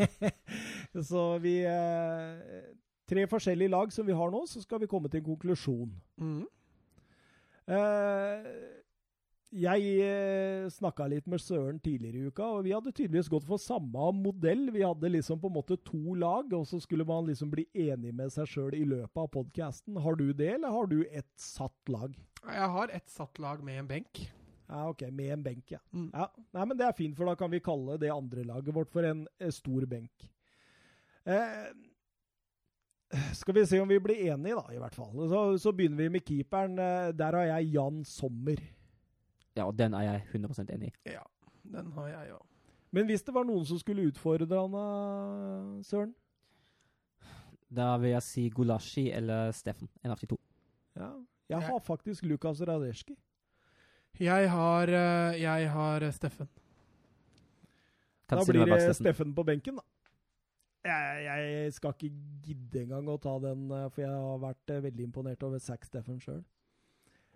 Så 1.12 1.26
vi 1.44 1.60
eh, 1.68 2.64
Tre 3.12 3.28
forskjellige 3.28 3.76
lag 3.76 3.92
som 3.92 4.08
vi 4.08 4.16
har 4.16 4.32
nå, 4.32 4.46
så 4.48 4.64
skal 4.64 4.80
vi 4.80 4.88
komme 4.88 5.10
til 5.12 5.20
en 5.20 5.26
konklusjon. 5.26 5.90
Mm. 6.16 6.46
Eh, 7.68 8.46
jeg 9.52 9.88
eh, 10.06 10.66
snakka 10.72 11.06
litt 11.12 11.26
med 11.30 11.42
Søren 11.44 11.80
tidligere 11.84 12.22
i 12.22 12.30
uka, 12.32 12.46
og 12.56 12.64
vi 12.64 12.72
hadde 12.72 12.94
tydeligvis 12.94 13.30
gått 13.32 13.48
for 13.48 13.60
samme 13.60 14.12
modell. 14.16 14.70
Vi 14.72 14.84
hadde 14.86 15.12
liksom 15.12 15.42
på 15.42 15.52
en 15.52 15.58
måte 15.58 15.78
to 15.88 16.16
lag, 16.16 16.54
og 16.56 16.64
så 16.70 16.80
skulle 16.80 17.08
man 17.08 17.28
liksom 17.28 17.52
bli 17.52 17.66
enig 17.76 18.14
med 18.16 18.32
seg 18.32 18.48
sjøl 18.48 18.78
i 18.78 18.86
løpet 18.88 19.20
av 19.20 19.28
podkasten. 19.34 20.00
Har 20.00 20.16
du 20.20 20.30
det, 20.32 20.54
eller 20.56 20.72
har 20.72 20.88
du 20.88 21.02
ett 21.10 21.32
satt 21.40 21.92
lag? 21.92 22.16
Jeg 22.48 22.72
har 22.78 22.96
ett 22.96 23.12
satt 23.12 23.44
lag 23.44 23.64
med 23.66 23.84
en 23.84 23.92
benk. 23.92 24.24
Ja, 24.72 24.88
OK. 24.88 25.04
Med 25.12 25.34
en 25.36 25.44
benk, 25.44 25.76
ja. 25.76 25.84
Mm. 25.92 26.10
ja. 26.14 26.32
Nei, 26.56 26.66
men 26.66 26.78
det 26.80 26.88
er 26.88 26.96
fint, 26.96 27.18
for 27.18 27.28
da 27.28 27.36
kan 27.36 27.52
vi 27.52 27.60
kalle 27.64 28.00
det 28.00 28.14
andre 28.14 28.48
laget 28.48 28.76
vårt 28.76 28.92
for 28.94 29.04
en 29.04 29.26
eh, 29.36 29.52
stor 29.52 29.84
benk. 29.92 30.30
Eh, 31.28 31.72
skal 33.36 33.60
vi 33.60 33.66
se 33.68 33.82
om 33.84 33.92
vi 33.92 34.00
blir 34.00 34.30
enige, 34.32 34.56
da, 34.56 34.72
i 34.72 34.80
hvert 34.80 34.96
fall. 34.96 35.26
Så, 35.28 35.42
så 35.60 35.76
begynner 35.76 36.06
vi 36.06 36.14
med 36.16 36.24
keeperen. 36.24 36.80
Eh, 36.80 37.10
der 37.20 37.36
har 37.36 37.58
jeg 37.58 37.74
Jan 37.76 38.06
Sommer. 38.08 38.64
Ja, 39.56 39.66
og 39.68 39.76
den 39.78 39.94
er 39.94 40.08
jeg 40.08 40.24
100% 40.34 40.72
enig 40.74 40.92
i. 40.92 41.12
Ja, 41.16 41.24
den 41.64 41.92
har 41.98 42.08
jeg 42.08 42.34
òg. 42.38 42.46
Men 42.92 43.08
hvis 43.08 43.24
det 43.24 43.34
var 43.36 43.46
noen 43.48 43.66
som 43.68 43.80
skulle 43.80 44.04
utfordre 44.10 44.60
han, 44.60 45.84
Søren? 45.88 46.14
Da 47.72 47.94
vil 48.02 48.12
jeg 48.12 48.24
si 48.26 48.50
Gulashi 48.52 49.06
eller 49.16 49.52
Steffen. 49.56 49.88
En 50.04 50.12
av 50.12 50.20
de 50.20 50.28
to. 50.28 50.38
Ja. 51.00 51.12
Jeg 51.52 51.68
har 51.68 51.80
faktisk 51.84 52.26
Lukas 52.28 52.62
Radeski. 52.68 53.16
Jeg 54.20 54.50
har, 54.52 54.88
eh, 54.88 55.42
jeg 55.42 55.70
har 55.72 56.04
eh, 56.04 56.12
Steffen. 56.12 56.48
Kan 58.28 58.40
Da 58.40 58.44
si 58.44 58.52
blir 58.52 58.66
det 58.66 58.82
Steffen. 58.82 58.94
Steffen 59.06 59.36
på 59.36 59.44
benken, 59.44 59.80
da. 59.80 59.82
Jeg, 60.84 61.24
jeg 61.26 61.74
skal 61.74 61.94
ikke 61.94 62.12
gidde 62.44 62.82
engang 62.84 63.08
å 63.08 63.18
ta 63.22 63.38
den, 63.40 63.70
eh, 63.72 63.88
for 63.90 64.02
jeg 64.02 64.12
har 64.12 64.40
vært 64.42 64.76
veldig 64.88 65.08
imponert 65.08 65.44
over 65.44 65.60
Zack 65.60 65.86
Steffen 65.86 66.20
sjøl. 66.20 66.44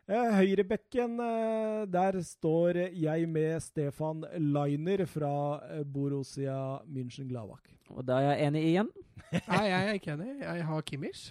Høyrebekken, 0.10 1.16
eh, 1.20 1.86
der 1.90 2.20
står 2.22 2.78
jeg 2.94 3.30
med 3.30 3.64
Stefan 3.66 4.22
Liner 4.38 5.06
fra 5.10 5.32
eh, 5.72 5.82
Borussia 5.82 6.82
München-Glavak. 6.86 7.72
Og 7.90 8.06
da 8.06 8.20
er 8.20 8.36
jeg 8.36 8.52
enig 8.52 8.68
igjen. 8.70 8.92
Nei, 9.50 9.64
jeg 9.72 9.82
er 9.82 9.98
ikke 9.98 10.14
enig. 10.14 10.30
Jeg 10.44 10.70
har 10.70 10.86
Kimmich. 10.86 11.26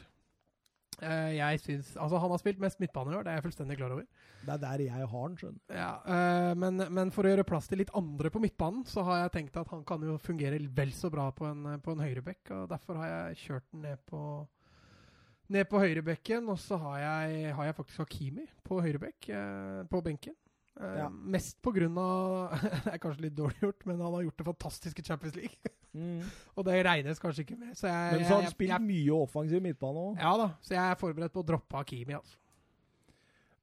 Eh, 1.02 1.36
jeg 1.36 1.60
synes, 1.60 1.96
altså 1.96 2.18
Han 2.18 2.30
har 2.30 2.38
spilt 2.38 2.60
mest 2.62 2.80
midtbane 2.80 3.12
i 3.12 3.16
år, 3.18 3.24
det 3.26 3.32
er 3.32 3.38
jeg 3.40 3.46
fullstendig 3.48 3.76
klar 3.78 3.94
over. 3.94 4.04
Det 4.44 4.52
er 4.52 4.60
der 4.62 4.84
jeg 4.84 5.08
har 5.10 5.28
den, 5.28 5.36
skjønner. 5.40 5.60
Ja, 5.70 5.92
eh, 6.14 6.54
men, 6.60 6.82
men 6.94 7.10
for 7.14 7.26
å 7.26 7.32
gjøre 7.32 7.46
plass 7.48 7.68
til 7.70 7.80
litt 7.82 7.94
andre 7.96 8.30
på 8.30 8.42
midtbanen, 8.42 8.84
så 8.88 9.02
har 9.06 9.24
jeg 9.24 9.34
tenkt 9.38 9.58
at 9.60 9.70
han 9.72 9.84
kan 9.88 10.04
jo 10.06 10.18
fungere 10.22 10.60
vel 10.76 10.92
så 10.94 11.10
bra 11.12 11.30
på 11.34 11.48
en, 11.48 11.66
på 11.82 11.94
en 11.94 12.04
høyrebekk. 12.04 12.52
og 12.58 12.68
Derfor 12.70 13.00
har 13.00 13.10
jeg 13.10 13.40
kjørt 13.46 13.66
den 13.72 13.86
ned 13.88 14.04
på, 14.10 14.20
ned 15.52 15.68
på 15.68 15.80
høyrebekken. 15.82 16.48
Og 16.48 16.58
så 16.62 16.78
har 16.80 16.98
jeg, 17.02 17.52
har 17.56 17.64
jeg 17.68 17.76
faktisk 17.76 17.98
Hakimi 18.04 18.46
på 18.64 18.80
høyrebekk, 18.84 19.28
eh, 19.28 19.82
på 19.90 20.00
benken. 20.04 20.34
Eh, 20.80 20.96
Ja. 20.98 21.08
Mest 21.08 21.60
på 21.62 21.70
grunn 21.74 21.96
av 21.98 22.50
Det 22.84 22.92
er 22.96 22.98
kanskje 23.02 23.28
litt 23.28 23.36
dårlig 23.38 23.60
gjort, 23.62 23.84
men 23.86 24.00
han 24.00 24.12
har 24.16 24.24
gjort 24.26 24.38
det 24.40 24.46
fantastiske 24.48 25.04
Champions 25.06 25.36
League. 25.36 25.74
og 26.56 26.64
det 26.66 26.80
regnes 26.86 27.20
kanskje 27.22 27.44
ikke 27.44 27.58
med. 27.60 27.76
Så 27.78 27.86
jeg, 27.86 28.16
Men 28.18 28.24
så 28.26 28.40
han 28.40 28.50
spiller 28.50 28.82
mye 28.82 29.12
offensiv 29.14 29.62
midtbane 29.62 30.06
òg. 30.08 30.16
Ja 30.18 30.32
da, 30.40 30.48
så 30.60 30.74
jeg 30.74 30.82
er 30.90 30.98
forberedt 30.98 31.34
på 31.36 31.44
å 31.44 31.46
droppe 31.52 31.78
Hakimi, 31.78 32.16
altså. 32.18 32.34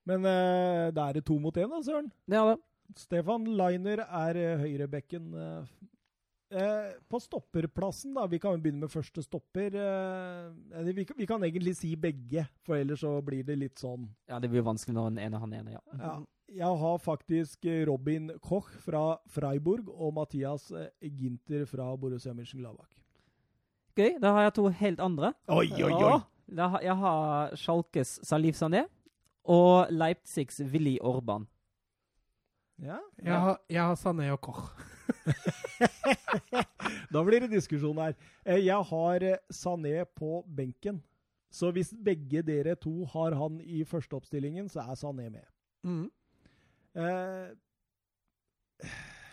Men 0.08 0.24
uh, 0.26 0.88
da 0.96 1.10
er 1.12 1.20
det 1.20 1.26
to 1.28 1.36
mot 1.38 1.54
én, 1.62 1.68
da, 1.70 1.82
Søren. 1.86 2.08
Ja 2.32 2.46
det. 2.48 2.56
Stefan 2.98 3.46
Liner 3.56 4.02
er 4.04 4.36
eh, 4.40 4.64
høyrebekken. 4.64 5.28
eh, 5.38 5.68
eh, 6.52 6.92
på 7.10 7.20
stopperplassen, 7.22 8.14
da. 8.14 8.26
Vi 8.28 8.40
kan 8.40 8.54
jo 8.58 8.62
begynne 8.64 8.84
med 8.86 8.92
første 8.94 9.24
stopper. 9.24 9.76
eh, 9.76 10.84
vi, 10.94 11.06
kan- 11.06 11.18
vi 11.18 11.26
kan 11.28 11.42
egentlig 11.44 11.76
si 11.80 11.96
begge, 11.96 12.48
for 12.66 12.76
ellers 12.76 13.00
så 13.02 13.22
blir 13.24 13.44
det 13.48 13.58
litt 13.58 13.80
sånn. 13.80 14.10
Ja, 14.30 14.40
det 14.40 14.50
blir 14.52 14.62
vanskelig 14.68 14.94
når 14.96 15.10
den 15.16 15.20
ene 15.26 15.40
han 15.40 15.54
ene, 15.54 15.72
ja. 15.78 15.82
Ja. 16.00 16.20
Jeg 16.52 16.78
har 16.82 16.98
faktisk 17.00 17.66
eh, 17.66 17.86
Robin 17.88 18.32
Koch 18.44 18.68
fra 18.84 19.18
Freiburg 19.32 19.88
og 19.88 20.14
Mathias 20.18 20.70
eh, 20.76 20.90
Ginter 21.02 21.66
fra 21.66 21.96
Borussia 21.96 22.34
Mönchengladbach. 22.36 22.92
Gøy. 23.96 24.18
Da 24.20 24.34
har 24.36 24.44
jeg 24.50 24.54
to 24.58 24.68
helt 24.68 25.00
andre. 25.00 25.34
Oi, 25.48 25.68
oi, 25.84 26.20
Da 26.52 26.68
jeg 26.84 26.96
har 27.00 27.56
Schalkes 27.56 28.20
Salif 28.28 28.56
Sané 28.60 28.86
og 29.48 29.88
Leipzigs 29.92 30.60
Willy 30.60 30.98
Orban. 31.02 31.48
Ja. 32.82 32.98
Jeg 33.24 33.40
har, 33.40 33.60
jeg 33.70 33.82
har 33.82 33.96
Sané 33.96 34.30
og 34.34 34.42
Koch. 34.42 34.72
Da 37.14 37.22
blir 37.28 37.44
det 37.44 37.52
diskusjon 37.52 37.98
her. 38.02 38.14
Eh, 38.46 38.62
Jeg 38.66 38.84
har 38.92 39.24
eh, 39.28 39.38
Sané 39.54 40.04
på 40.18 40.42
benken. 40.58 41.02
Så 41.52 41.72
hvis 41.76 41.92
begge 42.06 42.42
dere 42.48 42.76
to 42.80 43.04
har 43.12 43.36
han 43.36 43.60
i 43.62 43.84
førsteoppstillingen, 43.84 44.70
så 44.72 44.80
er 44.86 44.96
Sané 45.00 45.28
med. 45.30 45.44
Mm. 45.84 46.08
Eh, 46.96 47.50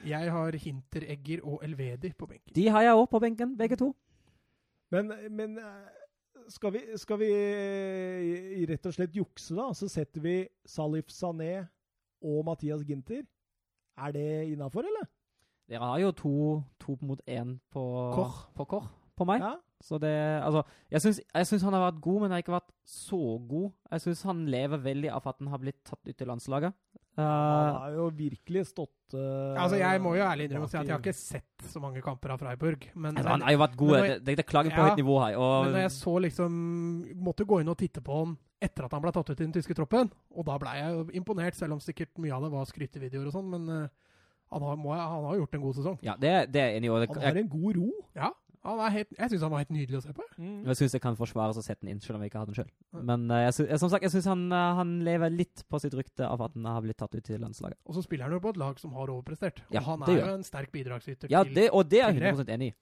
Jeg 0.08 0.30
har 0.32 0.56
Hinteregger 0.56 1.40
og 1.44 1.60
Elvedi 1.64 2.12
på 2.18 2.26
benken. 2.26 2.54
De 2.54 2.68
har 2.68 2.82
jeg 2.86 2.94
òg 2.98 3.06
på 3.10 3.18
benken, 3.22 3.56
begge 3.58 3.76
to. 3.76 3.92
men 4.90 5.12
men 5.30 5.58
eh, 5.58 5.88
skal 6.48 6.72
vi, 6.72 6.80
skal 6.96 7.18
vi 7.20 7.28
rett 8.70 8.86
og 8.86 8.94
slett 8.94 9.16
jukse, 9.16 9.54
da? 9.54 9.66
Så 9.74 9.88
setter 9.88 10.20
vi 10.24 10.36
Salif 10.66 11.10
Sané 11.12 11.66
og 12.24 12.44
Mathias 12.46 12.82
Ginter. 12.88 13.22
Er 13.98 14.12
det 14.14 14.48
innafor, 14.52 14.80
eller? 14.86 15.06
Dere 15.68 15.84
har 15.84 16.00
jo 16.00 16.12
to, 16.16 16.34
to 16.80 16.96
mot 17.04 17.20
én 17.28 17.58
på 17.72 17.82
Kor. 18.14 18.36
På, 18.56 18.64
kor, 18.68 18.86
på 19.18 19.26
meg. 19.28 19.42
Ja. 19.44 19.56
Så 19.84 19.98
det 20.02 20.10
Altså, 20.42 20.64
jeg 20.90 21.00
syns, 21.46 21.62
han 21.62 21.76
har 21.76 21.84
vært 21.92 22.00
god, 22.02 22.22
men 22.22 22.32
har 22.34 22.42
ikke 22.42 22.56
vært 22.56 22.72
så 22.88 23.20
god. 23.48 23.68
Jeg 23.92 24.06
syns 24.06 24.24
han 24.26 24.46
lever 24.50 24.80
veldig 24.82 25.12
av 25.14 25.28
at 25.28 25.38
han 25.38 25.52
har 25.52 25.60
blitt 25.62 25.82
tatt 25.86 26.00
ut 26.08 26.16
til 26.16 26.30
landslaget. 26.30 26.74
Han 27.18 27.26
Uh, 27.26 27.78
har 27.82 27.94
jo 27.96 28.04
virkelig 28.14 28.60
stått 28.68 29.14
uh, 29.18 29.56
Altså, 29.58 29.74
Jeg 29.80 29.98
må 30.04 30.12
jo 30.14 30.22
ærlig 30.22 30.44
innrømme 30.46 30.68
å 30.68 30.70
si 30.70 30.76
at 30.78 30.86
jeg 30.86 30.94
har 30.94 31.00
ikke 31.02 31.14
sett 31.18 31.64
så 31.66 31.80
mange 31.82 31.98
kamper 32.04 32.30
av 32.30 32.38
Freiburg. 32.38 32.84
Men, 32.94 33.16
altså, 33.16 33.32
han 33.32 33.42
har 33.42 33.56
jo 33.56 33.58
vært 33.64 33.74
god. 33.80 33.94
jeg- 33.96 34.12
Det, 34.12 34.18
det, 34.28 34.44
er 34.44 34.46
klager 34.46 34.70
på 34.70 34.78
Ja, 34.78 34.84
høyt 34.86 35.00
nivå 35.02 35.16
her. 35.24 35.34
Og, 35.36 35.64
men 35.64 35.72
når 35.74 35.82
jeg 35.82 35.94
så 35.96 36.14
liksom 36.22 36.60
Måtte 37.26 37.44
gå 37.48 37.58
inn 37.60 37.72
og 37.74 37.78
titte 37.80 38.04
på 38.06 38.20
han 38.20 38.36
etter 38.62 38.86
at 38.86 38.94
han 38.94 39.02
ble 39.02 39.10
tatt 39.14 39.30
ut 39.30 39.40
i 39.40 39.44
den 39.44 39.52
tyske 39.54 39.74
troppen. 39.74 40.12
Og 40.34 40.46
da 40.46 40.58
ble 40.62 40.76
jeg 40.78 40.94
jo 40.94 41.02
imponert, 41.20 41.54
selv 41.58 41.76
om 41.76 41.82
sikkert 41.82 42.14
mye 42.22 42.34
av 42.34 42.46
det 42.46 42.52
var 42.54 42.70
skrytevideoer 42.70 43.26
og 43.26 43.34
sånn. 43.34 43.50
Men 43.50 43.68
eh, 43.74 43.88
han, 44.52 44.62
har, 44.62 44.76
må, 44.76 44.92
han 44.96 45.24
har 45.24 45.36
gjort 45.40 45.54
en 45.54 45.60
god 45.62 45.74
sesong. 45.74 45.98
ja, 46.02 46.16
det, 46.16 46.52
det 46.52 46.60
er 46.62 46.76
enig 46.80 46.90
det- 47.00 47.08
Han 47.14 47.22
har 47.22 47.36
en 47.42 47.48
god 47.48 47.76
ro. 47.76 47.90
Ja, 48.16 48.30
han 48.64 48.80
er 48.80 48.90
helt, 48.90 49.08
jeg 49.18 49.30
syns 49.30 49.42
han 49.42 49.50
var 49.52 49.58
helt 49.62 49.70
nydelig 49.70 49.96
å 49.98 50.02
se 50.02 50.12
på. 50.12 50.22
jeg 50.38 50.76
syns 50.76 50.92
jeg 50.92 51.00
kan 51.00 51.16
forsvare 51.16 51.54
å 51.54 51.62
sette 51.62 51.80
den 51.80 51.90
inn, 51.94 52.00
selv 52.00 52.16
om 52.16 52.22
jeg 52.22 52.30
ikke 52.32 52.38
har 52.42 52.46
den 52.46 52.54
sjøl. 52.58 52.70
Men 53.04 53.30
eh, 53.30 53.44
jeg, 53.50 53.78
som 53.78 53.88
sagt, 53.88 54.02
jeg 54.02 54.10
syns 54.12 54.26
han, 54.26 54.50
eh, 54.52 54.74
han 54.80 54.98
lever 55.06 55.30
litt 55.30 55.64
på 55.70 55.80
sitt 55.80 55.94
rykte 55.94 56.26
av 56.26 56.42
at 56.42 56.52
han 56.54 56.64
har 56.64 56.82
blitt 56.82 56.96
tatt 56.98 57.14
ut 57.14 57.24
til 57.24 57.38
landslaget. 57.40 57.78
Og 57.86 57.94
så 57.94 58.02
spiller 58.02 58.24
han 58.24 58.32
jo 58.32 58.40
på 58.40 58.50
et 58.50 58.56
lag 58.60 58.78
som 58.80 58.92
har 58.92 59.06
overprestert. 59.08 59.60
Og 59.68 59.74
Ja, 59.78 59.80
han 59.80 60.02
er 60.02 60.18
jo 60.18 60.34
en 60.34 60.42
sterk 60.44 60.72
bidragsyter 60.72 61.30
Ja, 61.30 61.44
det, 61.44 61.70
og 61.72 61.88
det 61.88 62.00
er 62.02 62.12
jeg 62.12 62.20
til 62.20 62.28
100 62.34 62.54
enig 62.58 62.72
i. 62.72 62.74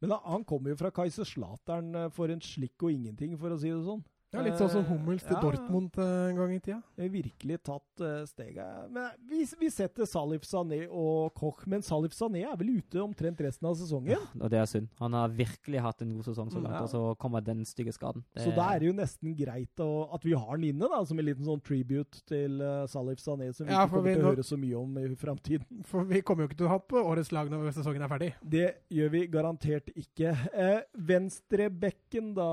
Men 0.00 0.10
han- 0.12 0.24
han 0.32 0.44
kommer 0.44 0.70
jo 0.70 0.76
fra 0.76 0.90
Kaiserslautern 0.90 1.92
Slateren 1.92 2.10
for 2.12 2.28
en 2.32 2.40
slikk 2.40 2.82
og 2.82 2.90
ingenting, 2.90 3.36
for 3.38 3.50
å 3.50 3.58
si 3.60 3.68
det 3.68 3.84
sånn. 3.84 4.02
Ja, 4.30 4.44
Litt 4.46 4.60
sånn 4.60 4.70
som 4.70 4.84
Eh, 4.84 4.90
Hummels 4.92 5.24
til 5.26 5.34
ja, 5.34 5.40
Dortmund 5.42 5.96
eh, 5.98 6.30
en 6.30 6.36
gang 6.38 6.52
i 6.54 6.60
tida. 6.62 6.76
Virkelig 7.10 7.56
tatt 7.66 8.02
uh, 8.04 8.20
steget. 8.30 8.84
Men 8.94 9.08
eh, 9.08 9.16
vi, 9.26 9.40
vi 9.58 9.70
setter 9.74 10.06
Salif 10.06 10.44
Sané 10.46 10.84
og 10.86 11.32
Koch, 11.34 11.64
men 11.66 11.82
Salif 11.82 12.14
Sané 12.14 12.44
er 12.46 12.54
vel 12.60 12.76
ute 12.78 13.00
omtrent 13.02 13.42
resten 13.42 13.66
av 13.66 13.74
sesongen? 13.80 14.22
Og 14.38 14.46
det 14.52 14.60
er 14.60 14.68
synd. 14.70 14.86
Han 15.02 15.16
har 15.18 15.34
virkelig 15.34 15.82
hatt 15.82 16.04
en 16.06 16.14
god 16.14 16.28
sesong 16.30 16.52
så 16.54 16.60
Mm, 16.60 16.64
langt, 16.68 16.76
ja. 16.78 16.82
og 16.86 16.90
så 16.92 17.02
kommer 17.18 17.42
den 17.42 17.64
stygge 17.66 17.92
skaden. 17.96 18.22
Det- 18.36 18.44
Så 18.46 18.54
da 18.54 18.68
er 18.74 18.78
det 18.78 18.86
jo 18.86 18.94
nesten 19.00 19.34
greit 19.34 19.82
å, 19.82 19.90
at 20.14 20.22
vi 20.22 20.32
har 20.38 20.56
den 20.56 20.68
inne, 20.76 20.88
da, 20.94 21.02
som 21.04 21.18
en 21.18 21.24
liten 21.26 21.44
sånn 21.44 21.62
tribute 21.66 22.22
til 22.30 22.60
eh, 22.62 22.86
Salif 22.86 23.18
Sané, 23.18 23.50
som 23.52 23.66
vi 23.66 23.72
Ja, 23.72 23.82
ikke 23.86 23.96
kommer 23.96 24.08
vi 24.10 24.14
til 24.14 24.22
å 24.24 24.30
høre 24.30 24.46
så 24.46 24.56
mye 24.62 24.78
om 24.78 24.96
i 24.98 25.08
framtiden. 25.16 25.66
For 25.90 26.04
vi 26.04 26.22
kommer 26.22 26.44
jo 26.46 26.48
ikke 26.52 26.58
til 26.62 26.70
å 26.70 26.74
ha 26.76 26.78
på 26.78 27.02
årets 27.02 27.32
lag 27.34 27.50
når 27.50 27.72
sesongen 27.74 28.02
er 28.06 28.08
ferdig. 28.14 28.32
Det 28.46 28.68
gjør 28.94 29.10
vi 29.10 29.26
garantert 29.26 29.90
ikke. 29.96 30.36
Eh, 30.54 30.82
Venstrebekken, 30.94 32.34
da 32.38 32.50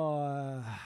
eh, 0.66 0.78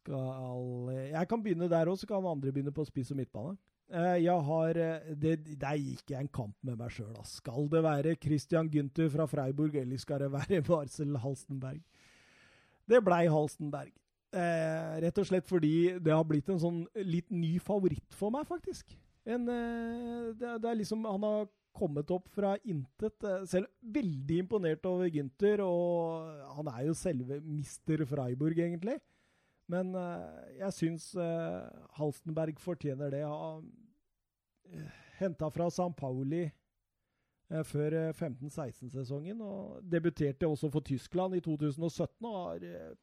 skal 0.00 0.94
Jeg 1.12 1.28
kan 1.28 1.42
begynne 1.44 1.68
der 1.70 1.90
òg, 1.90 1.98
så 2.00 2.08
kan 2.08 2.26
andre 2.26 2.52
begynne 2.52 2.72
på 2.74 2.84
spiss 2.88 3.12
og 3.12 3.20
midtbane. 3.20 3.56
Eh, 3.90 4.20
jeg 4.22 4.42
har 4.46 4.78
eh, 4.78 5.14
det, 5.18 5.32
Der 5.58 5.76
gikk 5.76 6.12
jeg 6.12 6.20
en 6.20 6.28
kamp 6.30 6.54
med 6.62 6.78
meg 6.78 6.92
sjøl. 6.94 7.14
Skal 7.26 7.66
det 7.72 7.82
være 7.82 8.16
Christian 8.22 8.70
Günther 8.70 9.10
fra 9.10 9.26
Freiburg, 9.26 9.74
eller 9.74 9.98
skal 9.98 10.22
det 10.24 10.32
være 10.32 10.62
Marcel 10.68 11.16
Halstenberg? 11.18 11.80
Det 12.90 13.02
blei 13.06 13.24
Halstenberg. 13.30 13.92
Eh, 14.30 14.98
rett 15.02 15.18
og 15.18 15.26
slett 15.26 15.48
fordi 15.50 15.98
det 15.98 16.14
har 16.14 16.26
blitt 16.26 16.48
en 16.52 16.60
sånn 16.62 16.84
litt 17.02 17.30
ny 17.34 17.56
favoritt 17.58 18.14
for 18.14 18.30
meg, 18.30 18.46
faktisk. 18.46 18.94
En, 19.26 19.48
eh, 19.50 20.28
det, 20.38 20.54
det 20.62 20.70
er 20.70 20.78
liksom 20.78 21.02
Han 21.04 21.26
har 21.26 21.48
kommet 21.76 22.08
opp 22.14 22.28
fra 22.34 22.54
intet. 22.64 23.26
eh, 23.26 23.42
Selv 23.50 23.66
veldig 23.82 24.38
imponert 24.44 24.86
over 24.86 25.10
Günther 25.10 25.62
og 25.66 26.30
han 26.56 26.70
er 26.72 26.86
jo 26.88 26.94
selve 26.98 27.40
Mister 27.42 28.06
Freiburg, 28.06 28.58
egentlig. 28.58 29.00
Men 29.70 29.92
eh, 29.94 30.56
jeg 30.60 30.76
syns 30.76 31.10
eh, 31.14 31.68
Halstenberg 31.98 32.58
fortjener 32.62 33.12
det. 33.14 33.22
Han 33.28 33.68
uh, 34.74 34.98
henta 35.20 35.50
fra 35.54 35.68
San 35.70 35.94
Pauli 35.96 36.44
eh, 36.46 37.64
før 37.66 37.96
eh, 37.98 38.12
15-16-sesongen, 38.14 39.40
og 39.44 39.80
debuterte 39.92 40.48
også 40.48 40.70
for 40.72 40.86
Tyskland 40.86 41.36
i 41.38 41.42
2017. 41.44 42.26
og 42.26 42.38
har... 42.44 42.64
eh, 42.64 42.94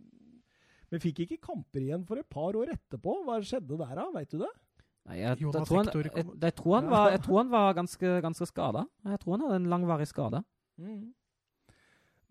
men 0.88 1.04
fikk 1.04 1.26
ikke 1.26 1.42
kamper 1.44 1.84
igjen 1.84 2.06
for 2.08 2.20
et 2.20 2.30
par 2.32 2.56
år 2.56 2.72
etterpå. 2.72 3.18
Hva 3.28 3.42
skjedde 3.44 3.76
der, 3.76 3.90
da? 4.00 4.06
Veit 4.14 4.32
du 4.32 4.38
det? 4.40 4.54
Nei, 5.08 5.18
jeg, 5.20 5.40
jeg, 5.42 5.64
tror 5.68 5.82
han, 5.82 5.90
jeg, 5.92 6.26
jeg, 6.44 6.54
tror 6.56 6.76
han 6.78 6.90
var, 6.92 7.10
jeg 7.12 7.22
tror 7.26 7.38
han 7.42 7.52
var 7.52 7.76
ganske, 7.76 8.12
ganske 8.24 8.48
skada. 8.48 8.84
Jeg 9.08 9.20
tror 9.20 9.36
han 9.36 9.44
hadde 9.46 9.60
en 9.62 9.70
langvarig 9.72 10.08
skade. 10.08 10.42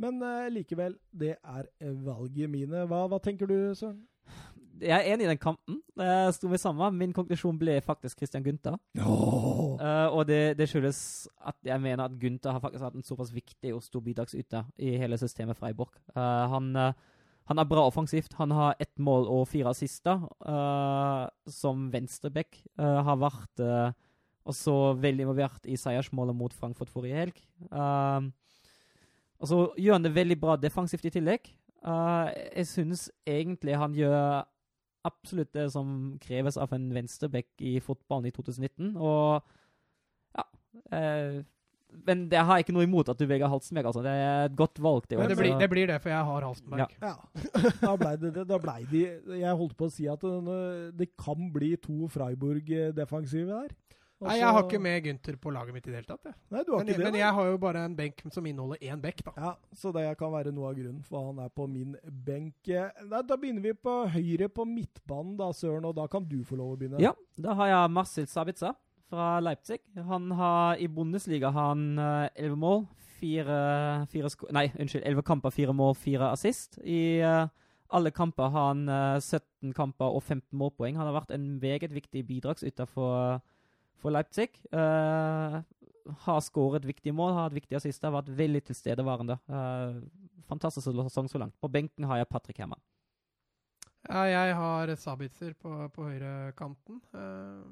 Men 0.00 0.20
uh, 0.24 0.48
likevel, 0.52 0.96
det 1.12 1.34
er 1.36 1.68
eh, 1.80 1.92
valget 2.04 2.52
mine. 2.52 2.84
Hva, 2.88 3.06
hva 3.12 3.20
tenker 3.24 3.48
du, 3.48 3.56
Søren? 3.76 4.00
Jeg 4.80 4.94
er 4.96 5.14
enig 5.14 5.24
i 5.26 5.30
den 5.30 5.40
kampen. 5.40 5.78
Jeg 5.96 6.34
sto 6.36 6.48
med 6.50 6.60
sammen. 6.60 6.98
Min 6.98 7.12
konklusjon 7.16 7.58
ble 7.58 7.78
faktisk 7.84 8.18
Christian 8.20 8.44
Gunther. 8.44 8.76
Eh, 8.96 10.08
og 10.12 10.26
det, 10.28 10.56
det 10.58 10.68
skyldes 10.70 11.28
at 11.48 11.56
jeg 11.64 11.80
mener 11.80 12.04
at 12.04 12.16
Gunther 12.20 12.56
har 12.56 12.62
faktisk 12.62 12.84
hatt 12.84 12.96
en 12.98 13.06
såpass 13.06 13.32
viktig 13.34 13.74
og 13.74 13.82
stor 13.84 14.04
bidragsyter 14.04 14.64
i 14.78 14.96
hele 15.00 15.18
systemet 15.20 15.58
Freiburg. 15.58 15.92
Uh, 16.16 16.46
han, 16.52 16.70
uh, 16.76 16.92
han 17.50 17.60
er 17.60 17.68
bra 17.68 17.86
offensivt. 17.86 18.36
Han 18.40 18.54
har 18.56 18.76
ett 18.80 18.98
mål 18.98 19.28
og 19.32 19.48
fire 19.48 19.70
assister. 19.70 20.26
eh, 20.46 21.28
som 21.48 21.90
venstreback 21.92 22.62
uh, 22.80 23.02
har 23.06 23.16
vært 23.16 23.94
også 24.46 24.72
Og 24.72 25.02
veldig 25.02 25.24
involvert 25.24 25.64
i 25.66 25.76
seiersmålet 25.76 26.36
mot 26.36 26.52
Frankfurt 26.54 26.90
forrige 26.90 27.16
helg. 27.18 27.40
Og 29.40 29.48
så 29.48 29.56
gjør 29.76 29.98
han 29.98 30.04
det 30.04 30.14
veldig 30.14 30.36
bra 30.40 30.56
defensivt 30.56 31.04
i 31.04 31.10
tillegg. 31.10 31.50
Uh, 31.86 32.30
jeg 32.56 32.66
syns 32.66 33.06
egentlig 33.26 33.76
han 33.78 33.94
gjør 33.94 34.46
absolutt 35.06 35.52
det 35.56 35.68
som 35.74 36.16
kreves 36.22 36.56
av 36.60 36.72
en 36.76 36.88
venstreback 36.94 37.48
i 37.62 37.76
fotballen 37.84 38.28
i 38.30 38.34
2019. 38.34 38.96
Og 38.96 39.42
ja 40.36 40.44
eh, 40.98 41.38
Men 42.06 42.24
det 42.28 42.42
har 42.44 42.60
ikke 42.60 42.74
noe 42.76 42.84
imot 42.84 43.08
at 43.08 43.16
du 43.20 43.24
velger 43.30 43.48
Halstenberg. 43.48 43.86
Altså. 43.88 44.02
Det 44.04 44.12
er 44.12 44.48
et 44.50 44.56
godt 44.58 44.80
valg. 44.82 45.06
Det, 45.08 45.16
Men 45.20 45.30
det 45.30 45.36
blir, 45.38 45.54
det 45.62 45.68
blir 45.72 45.86
det, 45.88 46.00
for 46.02 46.10
jeg 46.12 46.24
har 46.28 46.44
Halstenberg. 46.48 46.96
Ja. 47.00 47.12
Ja. 47.14 47.70
Da 47.86 47.94
blei 47.96 48.14
det, 48.20 48.32
det- 48.36 48.48
da 48.50 48.58
ble 48.60 48.74
de 48.90 49.04
Jeg 49.40 49.56
holdt 49.62 49.76
på 49.78 49.86
å 49.88 49.94
si 49.94 50.08
at 50.10 50.20
det, 50.26 50.66
det 50.98 51.08
kan 51.16 51.48
bli 51.54 51.70
to 51.80 52.08
Freiburg-defensive 52.12 53.48
der. 53.48 53.76
Og 54.16 54.30
Nei, 54.30 54.38
jeg 54.40 54.48
har 54.48 54.62
ikke 54.62 54.78
med 54.80 55.02
Gunther 55.04 55.36
på 55.36 55.50
laget 55.52 55.76
mitt 55.76 55.86
i 55.86 55.90
det 55.90 55.98
hele 55.98 56.08
tatt. 56.08 56.24
Jeg. 56.24 56.36
Nei, 56.54 56.62
du 56.64 56.70
har 56.72 56.78
Men, 56.80 56.88
ikke 56.88 57.02
det? 57.02 57.08
men 57.10 57.18
jeg 57.20 57.34
har 57.36 57.50
jo 57.50 57.58
bare 57.60 57.82
en 57.84 57.96
benk 57.98 58.22
som 58.32 58.46
inneholder 58.48 58.86
én 58.88 59.02
bekk, 59.02 59.20
da. 59.26 59.34
Ja, 59.36 59.52
så 59.76 59.92
det 59.92 60.06
kan 60.16 60.32
være 60.32 60.54
noe 60.56 60.70
av 60.70 60.78
grunnen 60.78 61.02
for 61.04 61.28
han 61.28 61.42
er 61.44 61.52
på 61.52 61.66
min 61.68 61.92
benk. 62.06 62.56
Eh, 62.64 63.04
Nei, 63.10 63.20
da 63.28 63.36
begynner 63.36 63.66
vi 63.66 63.74
på 63.76 63.98
høyre 64.14 64.48
på 64.48 64.64
midtbanen, 64.70 65.36
da, 65.36 65.50
Søren, 65.52 65.84
og 65.84 65.98
da 65.98 66.08
kan 66.08 66.24
du 66.24 66.38
få 66.48 66.56
lov 66.56 66.74
å 66.74 66.80
begynne. 66.80 67.02
Ja, 67.04 67.12
da 67.36 67.58
har 67.60 67.72
jeg 67.74 67.92
Marcel 67.98 68.30
Sabitza 68.32 68.72
fra 69.10 69.36
Leipzig. 69.44 69.82
Han 70.08 70.30
har 70.38 70.80
i 70.80 70.88
Bundesliga 70.88 71.52
har 71.52 71.74
han 71.74 71.98
eh, 71.98 72.28
elleve 72.40 72.56
mål, 72.60 72.86
fire, 73.20 73.58
fire 74.12 74.30
sko 74.32 74.48
Nei, 74.54 74.68
unnskyld, 74.74 75.04
elleve 75.04 75.24
kamper, 75.26 75.54
fire 75.54 75.74
mål, 75.76 75.94
fire 75.98 76.32
assist. 76.32 76.80
I 76.84 77.20
uh, 77.24 77.46
alle 77.96 78.12
kamper 78.14 78.50
har 78.52 78.72
han 78.72 78.88
uh, 78.88 79.20
17 79.20 79.72
kamper 79.76 80.16
og 80.16 80.22
15 80.22 80.56
målpoeng. 80.58 80.98
Han 80.98 81.08
har 81.08 81.16
vært 81.16 81.36
en 81.36 81.46
meget 81.62 81.94
viktig 81.94 82.26
bidragsyter 82.28 82.88
for, 82.90 83.40
for 84.02 84.14
Leipzig. 84.14 84.50
Uh, 84.72 85.62
har 86.26 86.42
skåret 86.44 86.86
viktige 86.86 87.14
mål, 87.16 87.32
har 87.34 87.48
hatt 87.48 87.56
viktige 87.56 87.80
assist, 87.80 88.04
har 88.04 88.14
vært 88.14 88.30
veldig 88.38 88.62
tilstedeværende. 88.68 89.38
Uh, 89.50 90.02
fantastisk 90.48 90.90
sesong 90.90 91.30
så 91.30 91.40
langt. 91.42 91.56
På 91.60 91.70
benken 91.72 92.06
har 92.06 92.22
jeg 92.22 92.30
Patrick 92.30 92.60
Herman. 92.62 92.82
Ja, 94.06 94.22
jeg 94.30 94.54
har 94.54 94.92
Sabitzer 95.02 95.56
på, 95.58 95.72
på 95.94 96.06
høyrekanten. 96.06 97.00
Uh, 97.10 97.64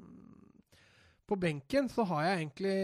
på 1.25 1.37
benken 1.41 1.87
så 1.89 2.05
har 2.11 2.27
jeg 2.27 2.41
egentlig 2.43 2.79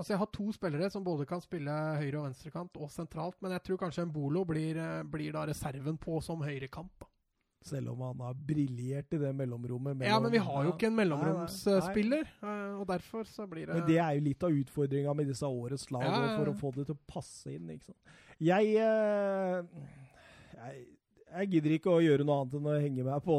Altså, 0.00 0.14
jeg 0.14 0.20
har 0.22 0.28
to 0.32 0.46
spillere 0.56 0.86
som 0.88 1.04
både 1.04 1.26
kan 1.28 1.42
spille 1.44 1.72
høyre- 2.00 2.16
og 2.16 2.22
venstrekant 2.24 2.78
og 2.80 2.88
sentralt, 2.88 3.36
men 3.44 3.52
jeg 3.52 3.60
tror 3.66 3.80
kanskje 3.82 4.06
Mbolo 4.08 4.46
blir, 4.48 4.78
eh, 4.80 5.02
blir 5.04 5.34
da 5.34 5.42
reserven 5.44 5.98
på 6.00 6.22
som 6.24 6.40
høyrekant. 6.40 6.94
da. 7.02 7.09
Selv 7.60 7.90
om 7.92 8.00
han 8.00 8.20
har 8.24 8.36
briljert 8.48 9.12
i 9.12 9.18
det 9.20 9.30
mellomrommet. 9.36 9.98
Mellom, 9.98 10.08
Ja, 10.08 10.20
men 10.20 10.32
vi 10.32 10.38
har 10.40 10.64
jo 10.64 10.70
ikke 10.72 10.88
en 10.88 10.96
mellomromsspiller, 10.96 12.30
eh, 12.40 12.78
og 12.80 12.86
derfor 12.88 13.26
så 13.28 13.44
blir 13.46 13.66
det 13.68 13.74
Men 13.74 13.86
det 13.86 13.98
er 14.00 14.14
jo 14.16 14.22
litt 14.24 14.46
av 14.48 14.54
utfordringa 14.62 15.14
med 15.14 15.28
disse 15.28 15.44
årets 15.44 15.90
lag, 15.90 16.06
Ja, 16.08 16.22
ja, 16.24 16.38
for 16.38 16.52
å 16.52 16.56
få 16.56 16.72
det 16.78 16.86
til 16.88 16.96
å 16.96 17.02
passe 17.06 17.52
inn. 17.52 17.68
ikke 17.68 17.90
sant? 17.90 18.16
Jeg, 18.40 18.72
eh, 18.80 19.60
jeg 20.56 20.86
jeg 21.30 21.46
gidder 21.52 21.74
ikke 21.76 21.92
å 21.94 22.00
gjøre 22.02 22.24
noe 22.26 22.40
annet 22.42 22.54
enn 22.58 22.66
å 22.66 22.80
henge 22.82 23.04
meg 23.06 23.22
på 23.22 23.36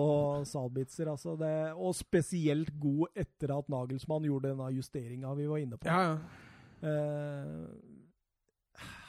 Salbitzer. 0.47 1.09
Altså 1.11 1.35
det, 1.39 1.73
og 1.75 1.95
spesielt 1.97 2.71
god 2.79 3.19
etter 3.19 3.51
at 3.57 3.67
Nagelsmann 3.67 4.27
gjorde 4.29 4.53
denne 4.53 4.69
justeringa 4.77 5.33
vi 5.35 5.49
var 5.49 5.59
inne 5.59 5.79
på. 5.81 5.89
Ja, 5.89 6.13
ja. 6.13 6.15
Uh, 6.81 7.67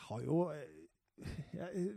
har 0.08 0.24
jo 0.26 0.40
jeg, 0.52 1.94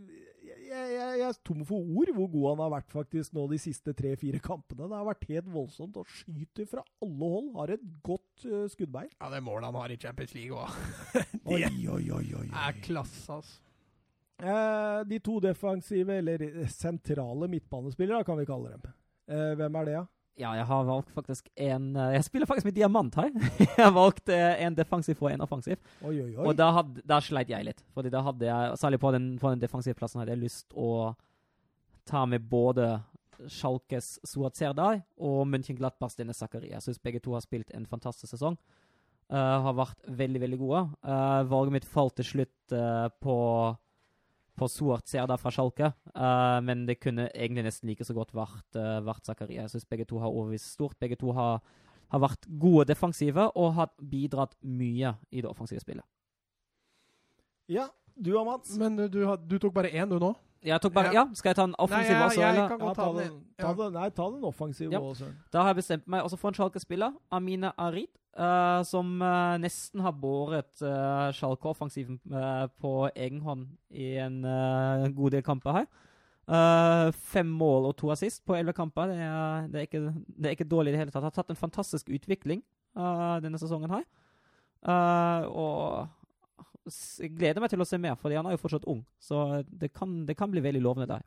jeg, 0.69 0.93
jeg, 1.19 1.25
er 1.27 1.39
tom 1.45 1.65
for 1.67 1.83
ord 1.99 2.11
hvor 2.15 2.29
god 2.33 2.47
han 2.51 2.63
har 2.65 2.71
vært 2.75 2.93
faktisk 2.93 3.35
nå 3.35 3.45
de 3.51 3.59
siste 3.61 3.93
tre-fire 3.97 4.39
kampene. 4.43 4.87
Det 4.89 4.97
har 4.97 5.07
vært 5.07 5.27
helt 5.29 5.51
voldsomt. 5.53 5.99
Og 6.01 6.09
skyter 6.21 6.69
fra 6.69 6.83
alle 7.05 7.29
hold. 7.35 7.51
Har 7.57 7.75
et 7.75 7.85
godt 8.05 8.47
uh, 8.47 8.65
skuddbein. 8.71 9.11
ja, 9.19 9.29
det 9.33 9.43
målet 9.45 9.69
han 9.69 9.79
har 9.81 9.93
i 9.93 9.99
Champions 10.01 10.33
League 10.37 10.57
òg, 10.57 10.81
Oi, 11.55 11.61
oi, 11.65 12.01
oi, 12.17 12.25
oi, 12.41 12.47
er 12.49 12.81
klasse, 12.85 13.39
altså. 13.39 13.61
Eh, 14.35 15.01
de 15.07 15.19
to 15.23 15.37
defensive, 15.39 16.11
eller 16.11 16.67
sentrale 16.67 17.47
midtbanespillere, 17.47 18.25
kan 18.27 18.39
vi 18.41 18.47
kalle 18.49 18.73
dem. 18.73 18.91
Eh, 19.31 19.53
hvem 19.55 19.77
er 19.79 19.87
det, 19.87 19.93
da? 19.95 20.01
Ja, 20.01 20.14
jeg 20.35 20.65
har 20.67 20.87
valgt 20.87 21.11
faktisk 21.15 21.47
en 21.55 21.95
eh, 21.95 22.13
Jeg 22.17 22.25
spiller 22.27 22.49
faktisk 22.49 22.67
med 22.67 22.75
diamant 22.75 23.15
her. 23.15 23.31
jeg 23.59 23.79
har 23.79 23.93
valgt 23.95 24.29
eh, 24.29 24.63
en 24.65 24.75
defensiv 24.75 25.21
og 25.23 25.31
en 25.31 25.43
offensiv. 25.45 25.79
Oi, 26.01 26.15
oi, 26.19 26.31
oi. 26.35 26.45
Og 26.45 26.55
da, 26.59 26.69
had, 26.75 26.99
da 27.07 27.21
sleit 27.23 27.51
jeg 27.51 27.67
litt. 27.67 27.83
Fordi 27.95 28.11
da 28.11 28.23
hadde 28.25 28.49
jeg, 28.49 28.79
Særlig 28.81 28.99
på 28.99 29.11
den, 29.15 29.29
på 29.39 29.53
den 29.53 29.63
defensive 29.63 29.97
plassen 29.97 30.21
hadde 30.21 30.35
jeg 30.35 30.43
lyst 30.43 30.75
å 30.75 31.13
ta 32.05 32.25
med 32.29 32.43
både 32.49 32.97
Schalkes 33.51 34.19
Suat 34.27 34.59
Serdar 34.59 35.01
og 35.17 35.45
München 35.49 35.77
Glattbass 35.79 36.19
Denne 36.19 36.35
Zakaria. 36.35 36.77
Jeg 36.77 36.85
syns 36.85 37.01
begge 37.03 37.23
to 37.23 37.35
har 37.35 37.43
spilt 37.43 37.71
en 37.75 37.87
fantastisk 37.89 38.35
sesong. 38.35 38.59
Uh, 39.25 39.57
har 39.65 39.73
vært 39.73 40.03
veldig, 40.05 40.41
veldig 40.43 40.59
gode. 40.61 40.83
Uh, 41.01 41.41
valget 41.49 41.79
mitt 41.79 41.87
falt 41.89 42.13
til 42.19 42.27
slutt 42.29 42.75
uh, 42.77 43.07
på 43.23 43.35
på 44.56 44.69
Suart 44.72 45.07
Serdar 45.11 45.41
fra 45.41 45.52
Schalke, 45.53 45.94
Uh, 46.15 46.61
men 46.64 46.86
det 46.88 47.02
kunne 47.03 47.26
egentlig 47.36 47.65
nesten 47.65 47.90
like 47.90 48.06
så 48.07 48.14
godt 48.15 48.30
vært, 48.32 48.77
uh, 48.80 49.02
vært 49.03 49.27
Zakaria. 49.27 49.65
Jeg 49.65 49.73
syns 49.73 49.88
begge 49.91 50.06
to 50.07 50.22
har 50.23 50.32
overbevist 50.32 50.69
stort. 50.77 50.95
Begge 51.02 51.18
to 51.19 51.34
har, 51.36 51.60
har 52.14 52.22
vært 52.23 52.48
gode 52.48 52.86
defensive 52.88 53.49
og 53.52 53.73
har 53.76 53.90
bidratt 53.99 54.56
mye 54.64 55.11
i 55.27 55.44
det 55.44 55.49
offensive 55.49 55.84
spillet. 55.84 56.07
Ja, 57.68 57.90
du 58.15 58.32
og 58.40 58.48
Mats. 58.48 58.77
Men 58.80 58.95
du, 58.95 59.10
du, 59.11 59.26
du 59.27 59.57
tok 59.60 59.76
bare 59.76 59.91
én, 59.91 60.07
du 60.07 60.15
nå? 60.23 60.32
Jeg 60.64 60.82
tok 60.82 60.94
bare, 60.94 61.06
Ja. 61.14 61.26
ja, 61.26 61.34
Skal 61.34 61.49
jeg 61.49 61.56
ta 61.56 61.64
en 61.64 61.76
offensiv 61.80 62.11
Nei, 62.11 62.19
jeg- 62.19 62.26
også? 62.30 62.41
jeg 62.41 62.56
kan 62.69 62.80
Ja, 62.80 62.86
godt 62.86 62.95
ta 62.95 63.06
den, 63.06 63.15
den. 63.32 63.44
ta 63.60 63.73
den, 63.73 63.94
nei, 63.94 64.10
ta 64.10 64.30
den 64.30 64.44
offensive 64.44 64.91
Ja. 64.91 64.99
også, 64.99 65.26
Da 65.52 65.61
har 65.61 65.68
jeg 65.73 65.76
bestemt 65.76 66.07
meg 66.07 66.23
også 66.23 66.38
for 66.38 66.48
en 66.48 66.53
Schalke-spiller, 66.53 67.14
Amina 67.32 67.72
Arid, 67.77 68.07
uh, 68.38 68.84
som 68.84 69.22
uh, 69.22 69.57
nesten 69.57 70.02
har 70.02 70.11
båret 70.11 70.82
uh, 70.82 71.32
Schalke-offensiven 71.32 72.19
på 72.82 73.10
egen 73.15 73.41
hånd 73.41 73.68
i 73.91 74.18
en 74.18 74.41
god 75.15 75.32
del 75.32 75.41
kamper 75.44 75.72
her. 75.72 75.86
Eh, 76.48 77.11
fem 77.11 77.45
mål 77.48 77.88
og 77.88 77.95
to 77.98 78.11
assist 78.11 78.45
på 78.45 78.53
elleve 78.53 78.73
kamper. 78.76 79.07
Det 79.07 79.18
er, 79.18 79.68
det, 79.68 79.76
er 79.76 79.88
ikke, 79.88 80.14
det 80.38 80.45
er 80.45 80.49
ikke 80.56 80.69
dårlig 80.69 80.90
i 80.90 80.91
det 80.91 80.99
hele 80.99 81.11
tatt. 81.11 81.23
Har 81.23 81.32
tatt 81.32 81.49
en 81.49 81.56
fantastisk 81.56 82.06
utvikling 82.07 82.61
eh, 82.95 83.40
denne 83.41 83.57
sesongen 83.57 83.90
her. 83.90 84.03
Eh, 84.86 85.48
og 85.49 86.07
gleder 87.37 87.63
meg 87.63 87.71
til 87.73 87.81
å 87.81 87.87
se 87.87 87.99
mer, 88.01 88.17
fordi 88.19 88.37
han 88.39 88.47
er 88.49 88.55
jo 88.55 88.61
fortsatt 88.61 88.87
ung. 88.91 89.01
Så 89.21 89.63
det 89.67 89.91
kan, 89.95 90.21
det 90.27 90.37
kan 90.37 90.51
bli 90.53 90.63
veldig 90.63 90.83
lovende 90.85 91.09
der. 91.15 91.25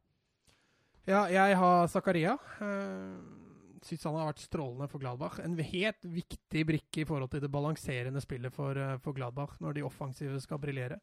Ja, 1.09 1.25
jeg 1.33 1.57
har 1.57 1.87
Zakaria. 1.89 2.37
Uh, 2.61 3.39
Syns 3.85 4.05
han 4.09 4.17
har 4.19 4.29
vært 4.33 4.43
strålende 4.43 4.89
for 4.91 5.03
Gladbach. 5.03 5.39
En 5.43 5.57
helt 5.57 6.05
viktig 6.05 6.65
brikke 6.67 7.03
i 7.03 7.07
forhold 7.09 7.31
til 7.33 7.43
det 7.45 7.51
balanserende 7.53 8.21
spillet 8.23 8.55
for, 8.55 8.77
eh, 8.77 8.97
for 8.99 9.15
Gladbach 9.15 9.59
når 9.63 9.77
de 9.77 9.85
offensive 9.87 10.41
skal 10.43 10.59
briljere. 10.59 10.99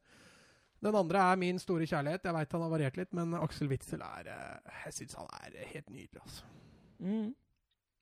Den 0.83 0.95
andre 0.95 1.19
er 1.31 1.39
min 1.39 1.59
store 1.59 1.87
kjærlighet. 1.87 2.23
Jeg 2.23 2.33
veit 2.35 2.51
han 2.51 2.61
har 2.61 2.69
variert 2.69 2.97
litt, 2.97 3.13
men 3.13 3.33
Aksel 3.33 3.71
Witzel 3.71 4.01
er 4.01 4.27
eh, 4.27 4.83
Jeg 4.85 4.93
syns 4.93 5.15
han 5.15 5.31
er 5.39 5.55
helt 5.71 5.89
nydelig, 5.89 6.21
altså. 6.21 6.43
Mm. 6.99 7.33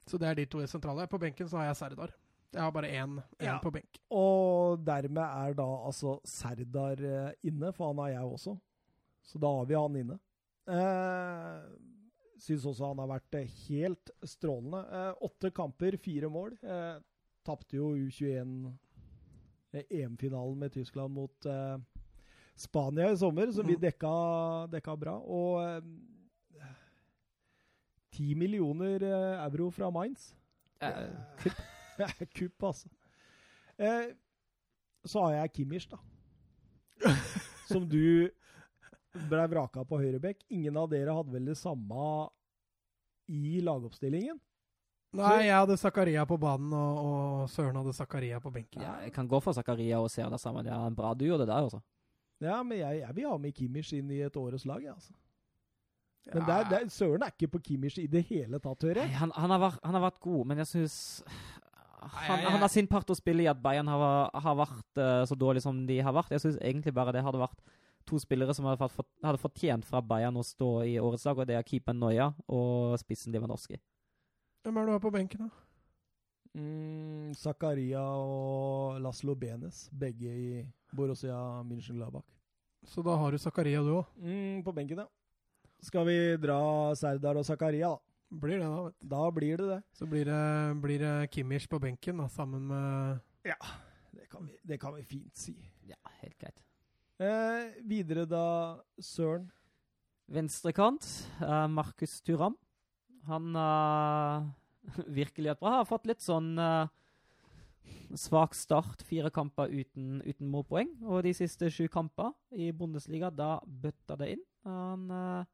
Så 0.08 0.18
det 0.18 0.28
er 0.28 0.34
de 0.34 0.46
to 0.46 0.66
sentrale. 0.68 1.08
På 1.08 1.20
benken 1.22 1.48
så 1.48 1.58
har 1.58 1.70
jeg 1.70 1.80
Serdar. 1.80 2.12
Jeg 2.54 2.62
har 2.62 2.72
bare 2.72 2.90
én, 2.94 3.16
én 3.40 3.46
Ja. 3.48 3.60
på 3.60 3.72
benk. 3.74 3.98
Og 4.12 4.84
dermed 4.86 5.24
er 5.24 5.54
da 5.58 5.66
altså 5.88 6.20
Serdar 6.24 7.02
eh, 7.02 7.32
inne, 7.44 7.72
for 7.74 7.88
han 7.92 7.98
har 8.04 8.10
jeg 8.14 8.34
også. 8.38 8.54
Så 9.24 9.40
da 9.42 9.48
har 9.48 9.66
vi 9.66 9.74
han 9.76 9.96
inne. 9.96 10.20
Eh, 10.68 11.64
Syns 12.44 12.66
også 12.66 12.88
han 12.92 13.00
har 13.00 13.08
vært 13.08 13.36
eh, 13.40 13.48
helt 13.70 14.12
strålende. 14.28 14.84
Eh, 14.92 15.14
åtte 15.24 15.52
kamper, 15.56 15.98
fire 15.98 16.30
mål. 16.30 16.58
Eh, 16.62 17.00
Tapte 17.44 17.76
jo 17.76 17.90
U21 17.96 18.72
eh, 19.74 19.84
EM-finalen 19.90 20.58
med 20.60 20.72
Tyskland 20.74 21.14
mot 21.14 21.46
eh, 21.46 21.78
Spania 22.56 23.10
i 23.12 23.18
sommer, 23.18 23.48
så 23.52 23.64
vi 23.66 23.76
Mm. 23.76 23.82
dekka, 23.82 24.14
dekka 24.72 24.96
bra. 25.00 25.18
Og 25.18 25.84
ti 28.14 28.36
millioner 28.36 29.02
eh, 29.04 29.46
euro 29.48 29.70
fra 29.74 29.90
Mainz. 29.92 30.34
Eh, 30.82 30.88
er 30.88 31.52
kupp, 32.38 32.64
altså. 32.70 32.90
Eh, 33.78 34.14
så 35.06 35.26
har 35.26 35.34
jeg 35.42 35.54
Kimmich, 35.58 35.88
da. 35.92 36.00
Som 37.72 37.88
du 37.90 38.30
ble 39.30 39.44
vraka 39.52 39.84
på 39.86 40.00
høyrebekk. 40.02 40.46
Ingen 40.56 40.78
av 40.80 40.90
dere 40.92 41.14
hadde 41.16 41.34
vel 41.36 41.46
det 41.52 41.58
samme 41.60 42.30
i 43.30 43.60
lagoppstillingen? 43.64 44.40
Nei, 45.14 45.44
jeg 45.46 45.54
hadde 45.54 45.76
Zakaria 45.78 46.24
på 46.26 46.40
banen, 46.42 46.72
og, 46.74 47.02
og 47.06 47.50
Søren 47.54 47.76
hadde 47.78 47.94
Zakaria 47.94 48.40
på 48.42 48.50
benken. 48.54 48.82
ja, 48.82 48.96
jeg 49.06 49.14
kan 49.14 49.28
gå 49.30 49.38
for 49.46 49.54
Zakaria 49.54 50.00
og 50.02 50.10
se. 50.10 50.24
Det 50.26 50.40
sammen. 50.42 50.66
en 50.68 50.96
bra 50.98 51.12
du 51.14 51.28
gjorde 51.28 51.46
det 51.46 51.52
der, 51.54 51.68
altså. 51.68 51.84
Ja, 52.42 52.58
men 52.66 52.80
jeg, 52.80 53.04
jeg 53.04 53.16
vil 53.16 53.28
ha 53.30 53.36
med 53.38 53.54
Kimmich 53.56 53.92
inn 53.94 54.10
i 54.12 54.24
et 54.26 54.36
årets 54.42 54.66
lag, 54.66 54.82
jeg, 54.82 54.96
altså. 54.96 55.14
Men 56.34 56.40
Ja. 56.42 56.46
det 56.48 56.54
er, 56.56 56.70
det 56.72 56.78
er, 56.80 56.90
Søren 56.90 57.24
er 57.28 57.34
ikke 57.36 57.52
på 57.52 57.60
Kimmich 57.68 57.98
i 58.00 58.08
det 58.08 58.24
hele 58.30 58.58
tatt, 58.64 58.82
hører 58.88 59.04
jeg. 59.04 59.12
han, 59.20 59.32
han, 59.36 59.52
han 59.52 59.98
har 59.98 60.04
vært 60.08 60.22
god, 60.24 60.46
men 60.48 60.62
jeg 60.64 60.70
syns 60.72 60.96
han, 62.12 62.44
han 62.46 62.62
har 62.62 62.72
sin 62.72 62.88
part 62.90 63.10
å 63.10 63.18
spille 63.18 63.46
i 63.46 63.50
at 63.52 63.62
Bayern 63.62 63.90
har, 63.92 64.30
har 64.44 64.60
vært 64.60 65.00
uh, 65.00 65.24
så 65.30 65.38
dårlig 65.40 65.64
som 65.66 65.84
de 65.88 66.00
har 66.04 66.16
vært. 66.16 66.34
Jeg 66.36 66.44
syns 66.44 66.60
egentlig 66.62 66.94
bare 66.96 67.14
det 67.16 67.24
hadde 67.26 67.42
vært 67.42 67.60
to 68.10 68.20
spillere 68.20 68.54
som 68.56 68.68
hadde, 68.68 68.90
fått, 68.92 69.10
hadde 69.24 69.42
fortjent 69.42 69.88
fra 69.88 70.02
Bayern 70.04 70.38
å 70.40 70.46
stå 70.46 70.72
i 70.88 70.98
årets 71.00 71.26
lag, 71.28 71.40
og 71.40 71.48
det 71.50 71.58
er 71.58 71.68
keeper 71.68 71.96
Noya 71.96 72.32
og 72.52 72.98
spissen 73.02 73.36
Lewandowski. 73.36 73.80
Hvem 74.64 74.78
er 74.80 74.86
det 74.86 74.92
du 74.92 74.96
har 74.96 75.04
på 75.04 75.14
benken, 75.14 75.48
da? 75.48 75.64
Mm, 76.54 77.34
Zakaria 77.34 78.04
og 78.04 79.00
Laslo 79.02 79.34
Benes, 79.40 79.88
begge 79.90 80.30
i 80.30 80.48
Borussia 80.94 81.36
München-Glabach. 81.66 82.28
Så 82.86 83.02
da 83.02 83.16
har 83.18 83.32
du 83.32 83.40
Zakaria, 83.42 83.82
du 83.82 83.96
òg. 83.98 84.10
Mm, 84.20 84.64
på 84.64 84.74
benken, 84.76 85.02
ja. 85.04 85.08
Skal 85.84 86.06
vi 86.08 86.18
dra 86.40 86.60
Serdar 86.96 87.40
og 87.40 87.48
Zakaria, 87.48 87.90
da? 87.96 88.13
Blir 88.34 88.58
det, 88.58 88.66
da. 88.66 88.84
vet 88.88 89.00
du. 89.00 89.08
Da 89.12 89.24
blir 89.32 89.58
det 89.62 89.68
det. 89.70 89.80
Så 89.94 90.08
blir 90.10 90.26
det, 90.26 90.42
blir 90.82 91.00
det 91.04 91.32
Kimmich 91.34 91.68
på 91.70 91.80
benken 91.80 92.18
da, 92.18 92.28
sammen 92.30 92.66
med 92.68 93.20
Det 94.14 94.28
kan 94.32 94.48
vi, 94.48 94.58
det 94.64 94.80
kan 94.82 94.96
vi 94.96 95.04
fint 95.06 95.38
si. 95.38 95.54
Ja, 95.86 96.00
helt 96.22 96.38
greit. 96.42 96.64
Eh, 97.22 97.76
videre 97.86 98.26
da, 98.26 98.80
Søren. 98.98 99.52
Venstrekant, 100.34 101.06
eh, 101.44 101.68
Markus 101.68 102.22
Turam. 102.22 102.56
Han 103.28 103.56
eh, 103.56 104.50
virkelig 105.22 105.54
hatt 105.54 105.62
bra. 105.62 105.78
Har 105.82 105.90
fått 105.90 106.08
litt 106.10 106.24
sånn 106.26 106.56
eh, 106.58 106.90
svak 108.18 108.58
start. 108.58 109.06
Fire 109.06 109.30
kamper 109.36 109.70
uten, 109.70 110.24
uten 110.26 110.50
målpoeng. 110.50 110.90
Og 111.06 111.22
de 111.28 111.36
siste 111.38 111.70
sju 111.70 111.86
kamper 111.92 112.34
i 112.50 112.72
Bundesliga, 112.74 113.30
da 113.30 113.60
bøtta 113.62 114.18
det 114.24 114.34
inn. 114.38 114.48
Han 114.66 115.12
eh, 115.14 115.52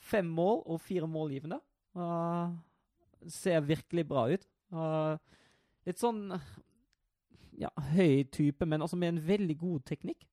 Fem 0.00 0.24
mål 0.32 0.62
og 0.64 0.78
fire 0.80 1.04
målgivende. 1.04 1.58
Uh, 1.96 2.52
ser 3.30 3.62
virkelig 3.66 4.06
bra 4.08 4.26
ut. 4.30 4.46
Og 4.70 5.88
litt 5.88 6.00
sånn 6.00 6.28
ja, 7.60 7.70
høy 7.92 8.24
type, 8.32 8.66
men 8.68 8.84
også 8.84 8.98
med 9.00 9.14
en 9.14 9.22
veldig 9.26 9.56
god 9.60 9.86
teknikk. 9.88 10.26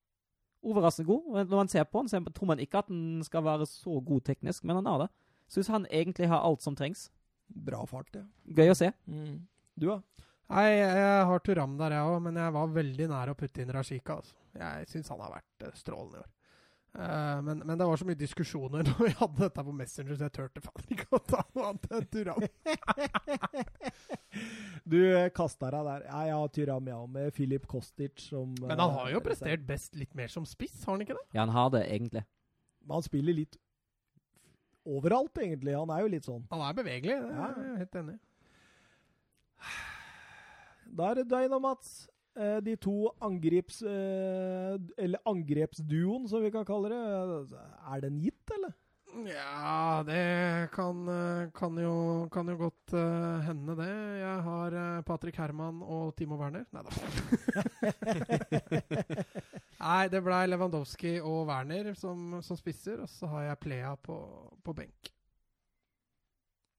Overraskende 0.67 1.09
god. 1.09 1.27
Når 1.47 1.59
man 1.59 1.71
ser 1.71 1.87
på 1.87 2.01
han, 2.01 2.09
så 2.11 2.21
tror 2.25 2.51
man 2.53 2.61
ikke 2.63 2.81
at 2.81 2.91
han 2.91 3.23
skal 3.25 3.45
være 3.45 3.67
så 3.69 3.99
god 4.03 4.25
teknisk, 4.29 4.65
men 4.67 4.79
han 4.79 4.89
har 4.89 5.05
det. 5.05 5.09
Syns 5.51 5.71
han 5.71 5.87
egentlig 5.87 6.29
har 6.31 6.43
alt 6.43 6.63
som 6.63 6.75
trengs. 6.75 7.07
Bra 7.47 7.85
fart, 7.87 8.09
ja. 8.15 8.25
Gøy 8.57 8.73
å 8.73 8.77
se. 8.77 8.91
Du, 9.77 9.87
da? 9.87 10.01
Nei, 10.47 10.67
jeg 10.79 11.27
har 11.27 11.43
Turam 11.43 11.75
der, 11.79 11.97
jeg 11.97 12.07
òg, 12.07 12.17
men 12.23 12.39
jeg 12.39 12.55
var 12.55 12.73
veldig 12.75 13.07
nær 13.11 13.31
å 13.31 13.37
putte 13.39 13.63
inn 13.63 13.71
Rashika. 13.75 14.19
Altså. 14.21 14.35
Jeg 14.55 14.89
syns 14.91 15.11
han 15.11 15.23
har 15.23 15.33
vært 15.37 15.67
eh, 15.67 15.75
strålende 15.75 16.19
i 16.19 16.23
år. 16.23 16.29
Eh, 16.97 17.41
men, 17.41 17.59
men 17.59 17.77
det 17.77 17.85
var 17.85 17.99
så 17.99 18.05
mye 18.09 18.17
diskusjoner 18.17 18.87
når 18.87 19.01
vi 19.03 19.11
hadde 19.19 19.43
dette 19.43 19.63
på 19.67 19.73
Messenger, 19.79 20.15
så 20.17 20.25
jeg 20.25 20.33
turte 20.33 20.63
faen 20.65 20.87
ikke 20.95 21.05
å 21.13 21.19
ta 21.21 21.43
noe 21.53 21.67
annet 21.69 21.91
enn 21.93 22.07
Turam. 22.15 22.47
Du 24.87 24.99
kasta 25.35 25.69
deg 25.73 25.83
der. 25.87 26.03
Ja, 26.07 26.21
ja, 26.29 26.39
Turam, 26.53 26.87
ja, 26.89 26.97
med 27.11 27.33
Filip 27.35 27.65
Kostic 27.69 28.21
som 28.29 28.53
Men 28.61 28.79
han 28.79 28.93
har 28.95 29.11
jo 29.11 29.19
eh, 29.19 29.25
prestert 29.25 29.65
best 29.67 29.97
litt 29.99 30.13
mer 30.17 30.31
som 30.31 30.45
spiss, 30.47 30.79
har 30.85 30.95
han 30.95 31.03
ikke 31.05 31.17
det? 31.17 31.25
Ja, 31.35 31.43
han 31.43 31.53
har 31.53 31.71
det, 31.75 31.83
egentlig. 31.91 32.23
Men 32.85 32.97
han 32.97 33.05
spiller 33.05 33.35
litt 33.35 33.57
overalt, 34.87 35.37
egentlig. 35.43 35.75
Han 35.75 35.91
er 35.93 36.05
jo 36.05 36.11
litt 36.15 36.29
sånn. 36.29 36.45
Han 36.53 36.63
er 36.63 36.77
bevegelig, 36.77 37.17
det 37.19 37.33
er 37.35 37.57
jeg 37.61 37.81
helt 37.83 37.99
enig 38.01 38.15
i. 38.15 38.21
Da 40.97 41.11
er 41.11 41.19
det 41.19 41.27
deg 41.29 41.49
nå, 41.51 41.59
Mats. 41.61 42.07
Eh, 42.37 42.57
De 42.61 42.75
to 42.77 43.11
angrips... 43.19 43.81
eh, 43.81 44.75
Eller 44.97 45.23
angrepsduoen, 45.25 46.27
som 46.29 46.43
vi 46.43 46.51
kan 46.53 46.65
kalle 46.67 46.91
det. 46.93 47.57
Er 47.87 48.03
den 48.05 48.19
gitt, 48.21 48.43
eller? 48.57 48.75
Ja, 49.25 50.03
det 50.05 50.69
kan, 50.73 51.07
eh, 51.07 51.49
kan, 51.55 51.77
jo, 51.81 52.27
kan 52.31 52.47
jo 52.51 52.57
godt 52.59 52.93
uh, 52.93 53.39
hende, 53.41 53.73
det. 53.79 53.89
Jeg 54.19 54.41
har 54.45 54.75
uh, 54.75 55.01
Patrick 55.07 55.39
Herman 55.39 55.79
og 55.81 56.13
Timo 56.19 56.37
Werner. 56.37 56.67
Nei 56.75 56.83
da. 56.85 56.91
Nei, 59.81 60.07
det 60.11 60.21
blei 60.25 60.43
Lewandowski 60.51 61.17
og 61.23 61.47
Werner 61.49 61.93
som, 61.97 62.37
som 62.45 62.59
spisser, 62.59 63.01
og 63.01 63.09
så 63.09 63.29
har 63.31 63.47
jeg 63.47 63.61
Plea 63.63 63.95
på, 63.95 64.19
på 64.61 64.75
benk. 64.77 65.16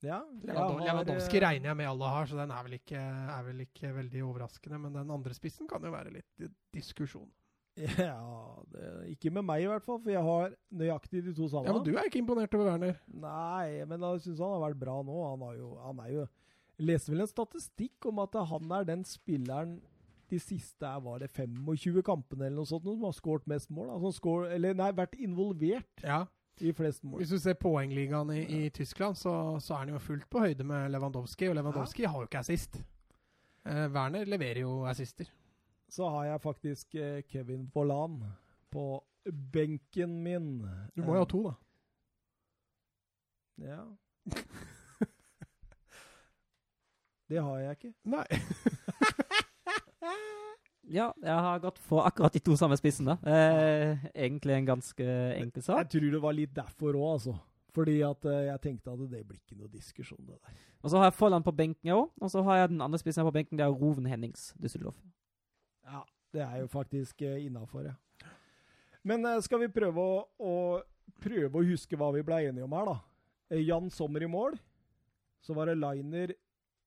Ja. 0.05 0.20
Lewandowski, 0.47 1.41
eh, 1.41 1.45
regner 1.45 1.73
jeg 1.73 1.79
med 1.81 1.89
alle 1.91 2.12
har, 2.12 2.29
så 2.31 2.39
den 2.39 2.53
er 2.55 2.62
vel, 2.66 2.77
ikke, 2.79 3.01
er 3.03 3.43
vel 3.49 3.65
ikke 3.65 3.91
veldig 3.97 4.23
overraskende. 4.29 4.81
Men 4.85 4.97
den 5.01 5.11
andre 5.15 5.35
spissen 5.35 5.69
kan 5.70 5.83
jo 5.83 5.93
være 5.95 6.15
litt 6.15 6.49
diskusjon. 6.75 7.29
Ja, 7.79 8.59
det, 8.73 8.87
ikke 9.15 9.31
med 9.31 9.47
meg 9.47 9.62
i 9.62 9.69
hvert 9.70 9.85
fall, 9.87 10.01
for 10.03 10.11
jeg 10.11 10.23
har 10.27 10.55
nøyaktig 10.75 11.23
de 11.29 11.35
to 11.35 11.47
samme. 11.51 11.70
Ja, 11.70 11.77
Men 11.77 11.85
du 11.87 11.93
er 11.95 12.09
ikke 12.09 12.19
imponert 12.19 12.55
over 12.59 12.73
Werner? 12.73 12.97
Nei, 13.07 13.85
men 13.87 14.03
jeg 14.03 14.25
syns 14.25 14.43
han 14.43 14.57
har 14.57 14.65
vært 14.65 14.81
bra 14.81 14.97
nå. 15.07 15.19
Han, 15.29 15.45
jo, 15.59 15.69
han 15.85 16.03
er 16.03 16.15
jo 16.16 16.25
leste 16.83 17.12
vel 17.12 17.23
en 17.23 17.31
statistikk 17.31 18.09
om 18.11 18.19
at 18.23 18.35
han 18.51 18.75
er 18.75 18.87
den 18.87 19.05
spilleren 19.07 19.79
de 20.29 20.39
siste 20.43 20.89
var 21.05 21.23
det 21.23 21.31
25 21.33 22.03
kampene 22.05 22.49
eller 22.49 22.61
noe 22.61 22.69
sånt, 22.69 22.85
som 22.85 23.07
har 23.07 23.15
skåret 23.16 23.47
mest 23.49 23.70
mål. 23.73 23.95
Altså, 23.95 24.11
skår, 24.19 24.51
eller 24.59 24.77
nei, 24.77 24.91
vært 24.93 25.16
involvert 25.25 26.03
Ja. 26.05 26.27
I 26.63 26.73
flest 26.73 27.05
mål. 27.05 27.19
Hvis 27.23 27.33
du 27.35 27.39
ser 27.43 27.55
poengligaen 27.59 28.31
i, 28.35 28.43
i 28.59 28.71
Tyskland, 28.75 29.17
så, 29.17 29.33
så 29.61 29.75
er 29.75 29.79
han 29.85 29.95
jo 29.95 29.99
fullt 30.03 30.29
på 30.31 30.39
høyde 30.45 30.65
med 30.67 30.91
Lewandowski, 30.95 31.49
og 31.49 31.55
Lewandowski 31.59 32.03
har 32.05 32.19
jo 32.19 32.29
ikke 32.29 32.43
assist. 32.43 32.73
Eh, 33.67 33.87
Werner 33.95 34.25
leverer 34.29 34.61
jo 34.65 34.73
assister. 34.89 35.27
Så 35.89 36.09
har 36.09 36.25
jeg 36.25 36.41
faktisk 36.45 36.95
eh, 36.95 37.23
Kevin 37.29 37.71
Vollan 37.75 38.23
på 38.71 39.05
benken 39.53 40.23
min. 40.23 40.67
Du 40.97 41.03
må 41.05 41.15
jo 41.17 41.25
ha 41.25 41.29
to, 41.29 41.43
da. 41.49 41.55
Ja. 43.69 43.83
Det 47.29 47.43
har 47.43 47.59
jeg 47.59 47.71
ikke. 47.77 47.93
Nei. 48.09 48.25
Ja, 50.89 51.10
jeg 51.20 51.44
har 51.44 51.60
gått 51.60 51.78
for 51.85 52.06
akkurat 52.09 52.32
de 52.32 52.40
to 52.40 52.56
samme 52.56 52.77
spissene. 52.81 53.19
Eh, 53.28 54.06
egentlig 54.15 54.56
en 54.56 54.69
ganske 54.70 55.06
enkel 55.36 55.65
sak. 55.65 55.82
Jeg 55.82 55.90
tror 55.93 56.15
det 56.15 56.23
var 56.23 56.36
litt 56.36 56.55
derfor 56.56 56.97
òg, 56.97 57.10
altså. 57.19 57.35
Fordi 57.77 57.98
at 58.06 58.24
eh, 58.24 58.47
jeg 58.48 58.62
tenkte 58.65 58.94
at 58.94 59.02
det 59.12 59.20
blir 59.28 59.36
ikke 59.36 59.59
noe 59.59 59.69
diskusjon, 59.73 60.23
det 60.24 60.39
der. 60.39 60.55
Og 60.81 60.90
så 60.90 61.01
har 61.01 61.10
jeg 61.10 61.19
Folland 61.19 61.44
på 61.44 61.52
benken 61.52 61.93
òg. 61.93 62.09
Og 62.23 62.32
så 62.32 62.43
har 62.47 62.62
jeg 62.62 62.73
den 62.73 62.81
andre 62.85 63.01
spissen 63.01 63.27
på 63.28 63.35
benken, 63.36 63.60
det 63.60 63.66
er 63.66 63.74
Roven 63.74 64.09
Hennings 64.09 64.55
Düsseldorf. 64.62 64.97
Ja, 65.85 66.02
det 66.32 66.44
er 66.47 66.56
jo 66.62 66.70
faktisk 66.73 67.20
uh, 67.23 67.36
innafor, 67.36 67.90
ja. 67.90 67.97
Men 69.05 69.24
eh, 69.28 69.43
skal 69.44 69.62
vi 69.62 69.70
prøve 69.73 70.01
å, 70.01 70.24
å, 70.40 70.55
prøve 71.23 71.60
å 71.60 71.69
huske 71.69 71.97
hva 72.01 72.10
vi 72.16 72.24
ble 72.27 72.40
enige 72.48 72.65
om 72.65 72.74
her, 72.77 72.89
da? 72.89 72.97
Eh, 73.52 73.62
Jan 73.66 73.93
Sommer 73.93 74.24
i 74.24 74.31
mål. 74.31 74.56
Så 75.44 75.55
var 75.56 75.69
det 75.69 75.78
Liner, 75.78 76.32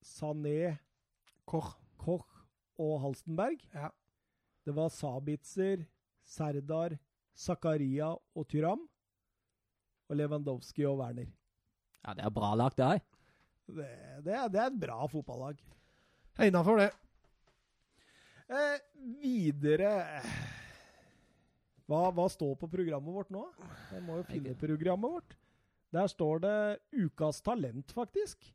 Sané, 0.02 0.76
Koch. 1.48 1.76
Koch 2.02 2.31
og 2.80 3.00
Halstenberg. 3.02 3.60
Ja. 3.74 3.90
Det 4.64 4.74
var 4.76 4.92
Sabitzer, 4.94 5.84
Serdar, 6.24 6.96
Zakaria 7.34 8.12
og 8.12 8.48
Tyram. 8.48 8.86
Og 10.08 10.16
Lewandowski 10.16 10.84
og 10.86 11.00
Werner. 11.00 11.30
Ja, 12.02 12.14
det 12.18 12.24
er 12.26 12.34
bra 12.34 12.54
lag, 12.58 12.74
det 12.76 12.88
her. 12.88 13.04
Det, 13.72 13.90
det, 14.24 14.34
er, 14.34 14.48
det 14.52 14.60
er 14.60 14.70
et 14.70 14.80
bra 14.80 15.06
fotballag. 15.08 15.60
Jeg 16.36 16.46
er 16.46 16.50
innafor 16.50 16.80
det. 16.80 16.90
Eh, 18.52 18.80
videre 19.22 19.92
hva, 21.88 22.08
hva 22.14 22.26
står 22.30 22.56
på 22.60 22.68
programmet 22.72 23.14
vårt 23.14 23.30
nå? 23.32 23.42
Jeg 23.92 24.02
må 24.06 24.18
jo 24.20 24.26
finne 24.28 24.54
programmet 24.58 25.12
vårt. 25.12 25.36
Der 25.92 26.08
står 26.08 26.42
det 26.44 26.56
Ukas 27.04 27.42
talent, 27.44 27.92
faktisk. 27.92 28.48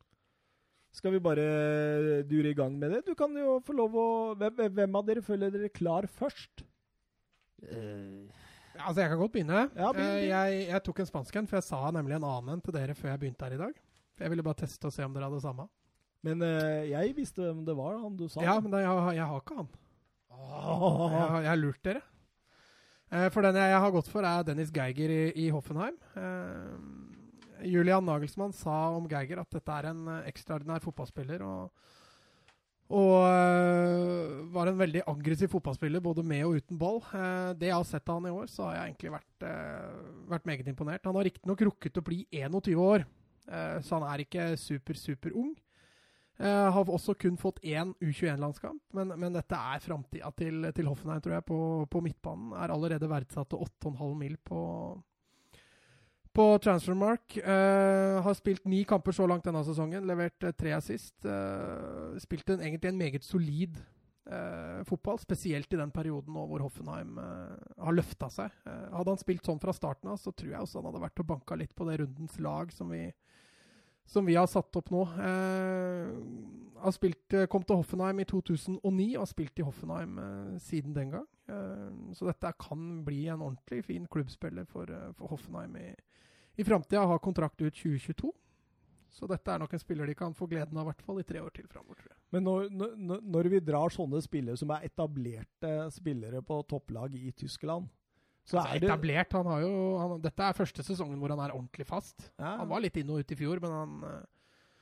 Skal 0.98 1.14
vi 1.14 1.20
bare 1.22 1.44
dure 2.26 2.50
i 2.52 2.58
gang 2.58 2.74
med 2.82 2.90
det? 2.96 3.04
Du 3.06 3.14
kan 3.18 3.34
jo 3.38 3.60
få 3.66 3.76
lov 3.78 3.94
å 4.02 4.08
Hvem, 4.40 4.64
hvem 4.74 4.96
av 4.98 5.06
dere 5.06 5.22
føler 5.26 5.52
dere 5.54 5.70
klar 5.70 6.08
først? 6.10 6.64
Altså, 8.78 9.02
jeg 9.02 9.10
kan 9.12 9.18
godt 9.22 9.34
begynne. 9.34 9.62
Ja, 9.78 9.92
begynne. 9.94 10.18
Uh, 10.22 10.28
jeg, 10.30 10.68
jeg 10.70 10.84
tok 10.86 11.00
en 11.02 11.10
spansk 11.10 11.38
en, 11.40 11.48
for 11.50 11.58
jeg 11.58 11.66
sa 11.66 11.80
nemlig 11.96 12.18
en 12.20 12.28
annen 12.30 12.56
en 12.58 12.62
til 12.66 12.76
dere 12.76 12.94
før 12.98 13.10
jeg 13.14 13.22
begynte 13.24 13.48
her 13.48 13.56
i 13.58 13.62
dag. 13.62 13.80
Jeg 14.22 14.34
ville 14.34 14.46
bare 14.46 14.60
teste 14.64 14.90
og 14.90 14.94
se 14.94 15.06
om 15.06 15.14
dere 15.16 15.30
hadde 15.30 15.42
samme. 15.46 15.66
Men 16.26 16.42
uh, 16.46 16.84
jeg 16.90 17.14
visste 17.18 17.42
hvem 17.46 17.64
det 17.66 17.76
var, 17.78 17.98
han 18.02 18.18
du 18.18 18.28
sa. 18.30 18.42
Ja, 18.46 18.58
men 18.62 18.74
da, 18.74 18.82
jeg, 18.84 18.90
har- 18.90 19.18
jeg 19.18 19.30
har 19.32 19.42
ikke 19.42 19.58
han. 19.62 19.70
Oh. 20.38 21.08
Jeg, 21.14 21.20
har- 21.22 21.42
jeg 21.46 21.52
har 21.54 21.62
lurt 21.62 21.82
dere. 21.86 22.04
Eh, 23.08 23.30
for 23.32 23.46
den 23.46 23.56
jeg, 23.56 23.70
jeg 23.72 23.80
har 23.80 23.92
gått 23.96 24.10
for, 24.12 24.26
er 24.28 24.44
Dennis 24.44 24.72
Geiger 24.76 25.12
i, 25.14 25.22
i 25.46 25.50
Hoffenheim. 25.54 25.96
Julian 27.66 28.06
Nagelsmann 28.06 28.54
sa 28.56 28.90
om 28.96 29.08
Geiger 29.10 29.42
at 29.42 29.54
dette 29.54 29.78
er 29.80 29.90
en 29.92 30.08
eh, 30.12 30.28
ekstraordinær 30.32 30.84
fotballspiller. 30.84 31.44
Og, 31.46 31.94
og 32.98 33.14
eh, 33.28 34.34
var 34.56 34.72
en 34.72 34.82
veldig 34.82 35.06
aggressiv 35.12 35.52
fotballspiller, 35.56 36.04
både 36.04 36.26
med 36.28 36.46
og 36.48 36.60
uten 36.62 36.82
ball. 36.82 37.02
Eh, 37.12 37.54
det 37.60 37.72
jeg 37.72 37.78
har 37.78 37.88
sett 37.90 38.10
av 38.10 38.20
han 38.20 38.30
i 38.30 38.36
år, 38.36 38.50
så 38.52 38.68
har 38.68 38.80
jeg 38.80 38.92
egentlig 38.92 39.16
vært, 39.18 39.48
eh, 39.52 40.02
vært 40.34 40.50
meget 40.52 40.74
imponert. 40.74 41.08
Han 41.10 41.20
har 41.20 41.30
riktignok 41.30 41.64
rukket 41.70 42.02
å 42.02 42.08
bli 42.10 42.24
21 42.32 42.76
år, 42.88 43.08
eh, 43.50 43.80
så 43.82 44.00
han 44.00 44.10
er 44.12 44.26
ikke 44.26 44.52
super, 44.62 45.00
super 45.00 45.36
ung. 45.36 45.56
Eh, 46.38 46.72
har 46.72 46.86
også 46.86 47.16
kun 47.18 47.38
fått 47.42 47.64
én 47.66 47.96
U21-landskamp, 47.98 48.82
men, 48.94 49.14
men 49.18 49.34
dette 49.34 49.58
er 49.58 49.82
framtida 49.82 50.30
til, 50.38 50.68
til 50.78 50.86
Hoffenheim, 50.86 51.22
tror 51.26 51.34
jeg, 51.34 51.46
på, 51.48 51.60
på 51.90 52.02
midtbanen. 52.06 52.52
Er 52.54 52.74
allerede 52.76 53.10
verdsatt 53.10 53.50
til 53.50 53.64
8,5 53.66 54.12
mil 54.20 54.36
på, 54.46 54.60
på 56.38 56.48
Transfermark. 56.62 57.40
Uh, 57.42 58.22
har 58.22 58.38
spilt 58.38 58.66
ni 58.70 58.84
kamper 58.88 59.16
så 59.16 59.26
langt 59.30 59.46
denne 59.48 59.66
sesongen, 59.66 60.06
levert 60.08 60.46
uh, 60.46 60.54
tre 60.54 60.78
assist. 60.78 61.16
Uh, 61.26 62.14
spilt 62.22 62.54
en, 62.54 62.62
egentlig 62.62 62.94
en 62.94 63.02
meget 63.02 63.26
solid 63.26 63.82
eh, 64.32 64.84
fotball, 64.84 65.20
spesielt 65.20 65.74
i 65.74 65.80
den 65.80 65.92
perioden 65.94 66.36
nå 66.36 66.46
hvor 66.50 66.64
Hoffenheim 66.66 67.18
eh, 67.22 67.70
har 67.84 67.96
løfta 67.96 68.30
seg. 68.34 68.60
Eh, 68.68 68.84
hadde 68.96 69.14
han 69.14 69.22
spilt 69.22 69.48
sånn 69.48 69.62
fra 69.64 69.76
starten 69.76 70.12
av, 70.12 70.20
så 70.22 70.34
tror 70.34 70.54
jeg 70.54 70.64
også 70.64 70.82
han 70.82 70.90
hadde 70.92 71.04
vært 71.08 71.24
og 71.24 71.30
banka 71.34 71.58
litt 71.60 71.76
på 71.78 71.88
det 71.90 72.00
rundens 72.02 72.38
lag 72.44 72.74
som 72.76 72.94
vi 72.94 73.08
som 74.08 74.24
vi 74.24 74.38
har 74.38 74.48
satt 74.48 74.78
opp 74.80 74.88
nå. 74.94 75.02
Eh, 75.20 76.12
har 76.80 76.94
spilt, 76.96 77.26
eh, 77.36 77.48
kom 77.52 77.66
til 77.68 77.82
Hoffenheim 77.82 78.22
i 78.24 78.28
2009 78.30 79.08
og 79.18 79.26
har 79.26 79.32
spilt 79.34 79.60
i 79.60 79.66
Hoffenheim 79.68 80.14
siden 80.64 80.94
den 80.96 81.12
gang. 81.12 81.26
Så 82.16 82.28
dette 82.28 82.52
kan 82.60 83.04
bli 83.08 83.26
en 83.32 83.40
ordentlig 83.40 83.86
fin 83.88 84.08
klubbspiller 84.12 84.66
for, 84.68 84.92
for 85.16 85.32
Hoffenheim 85.32 85.76
i, 85.80 85.90
i 86.58 86.66
framtida. 86.66 87.06
Har 87.08 87.24
kontrakt 87.24 87.62
ut 87.62 87.74
2022. 87.74 88.34
Så 89.18 89.26
dette 89.30 89.50
er 89.50 89.62
nok 89.62 89.72
en 89.74 89.82
spiller 89.82 90.10
de 90.10 90.14
kan 90.18 90.34
få 90.36 90.46
gleden 90.52 90.78
av 90.78 90.86
i 90.86 90.92
hvert 90.92 91.06
fall 91.06 91.22
i 91.22 91.26
tre 91.26 91.42
år 91.42 91.54
til 91.56 91.68
framover. 91.72 92.10
Men 92.36 92.44
når, 92.44 92.68
når, 92.70 93.22
når, 93.24 93.50
vi 93.54 93.62
drar 93.64 93.94
sånne 93.94 94.20
spillere 94.22 94.60
som 94.60 94.74
er 94.76 94.84
etablerte 94.90 95.72
spillere 95.96 96.44
på 96.46 96.60
topplag 96.70 97.16
i 97.18 97.32
Tyskland 97.32 97.88
så 98.48 98.62
altså, 98.62 98.76
er 98.76 98.80
det 98.80 98.88
etablert, 98.88 99.34
han 99.36 99.48
har 99.50 99.64
jo, 99.64 99.72
han, 100.00 100.12
Dette 100.24 100.44
er 100.46 100.56
første 100.56 100.84
sesongen 100.86 101.18
hvor 101.20 101.34
han 101.34 101.42
er 101.44 101.56
ordentlig 101.56 101.84
fast. 101.88 102.30
Ja. 102.38 102.54
Han 102.62 102.70
var 102.70 102.84
litt 102.84 102.96
inn 103.00 103.10
og 103.12 103.20
ut 103.20 103.34
i 103.34 103.40
fjor, 103.40 103.60
men 103.64 103.74
han 103.76 103.96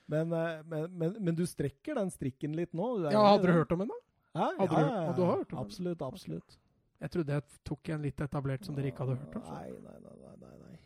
men, 0.06 0.34
eh, 0.38 0.60
men, 0.69 0.91
men, 0.91 1.15
men, 1.19 1.38
du 1.38 1.45
strekker 1.49 1.97
den 1.97 2.11
strikken 2.14 2.53
litt 2.57 2.76
nå? 2.77 2.91
Ja, 3.07 3.23
Hadde 3.31 3.49
du 3.49 3.56
hørt 3.56 3.73
om 3.73 3.81
henne? 3.81 3.95
da? 3.95 4.02
Ja, 4.35 4.52
ja, 4.60 4.81
ja, 4.84 5.34
absolutt. 5.57 6.02
Absolutt. 6.03 6.57
Jeg 6.99 7.11
trodde 7.11 7.38
jeg 7.38 7.61
tok 7.68 7.89
en 7.95 8.03
litt 8.03 8.22
etablert 8.23 8.68
som 8.68 8.76
dere 8.76 8.91
ikke 8.91 9.06
hadde 9.06 9.15
hørt 9.22 9.38
om. 9.39 9.45
Så. 9.47 9.56
nei, 9.56 9.72
nei, 9.80 9.97
nei, 10.03 10.15
nei. 10.22 10.24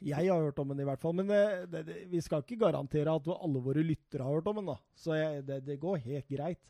Jeg 0.06 0.30
har 0.32 0.42
hørt 0.42 0.60
om 0.62 0.72
den 0.72 0.82
i 0.84 0.88
hvert 0.88 1.02
fall. 1.02 1.16
Men 1.18 1.30
det, 1.32 1.44
det, 1.72 1.84
det, 1.88 2.00
vi 2.12 2.22
skal 2.24 2.44
ikke 2.44 2.60
garantere 2.66 3.14
at 3.14 3.30
alle 3.36 3.64
våre 3.64 3.86
lyttere 3.86 4.26
har 4.26 4.40
hørt 4.40 4.50
om 4.52 4.62
den. 4.62 4.72
da. 4.72 4.78
Så 4.98 5.16
jeg, 5.18 5.46
det, 5.48 5.80
går 5.82 6.04
helt 6.06 6.28
greit. 6.32 6.62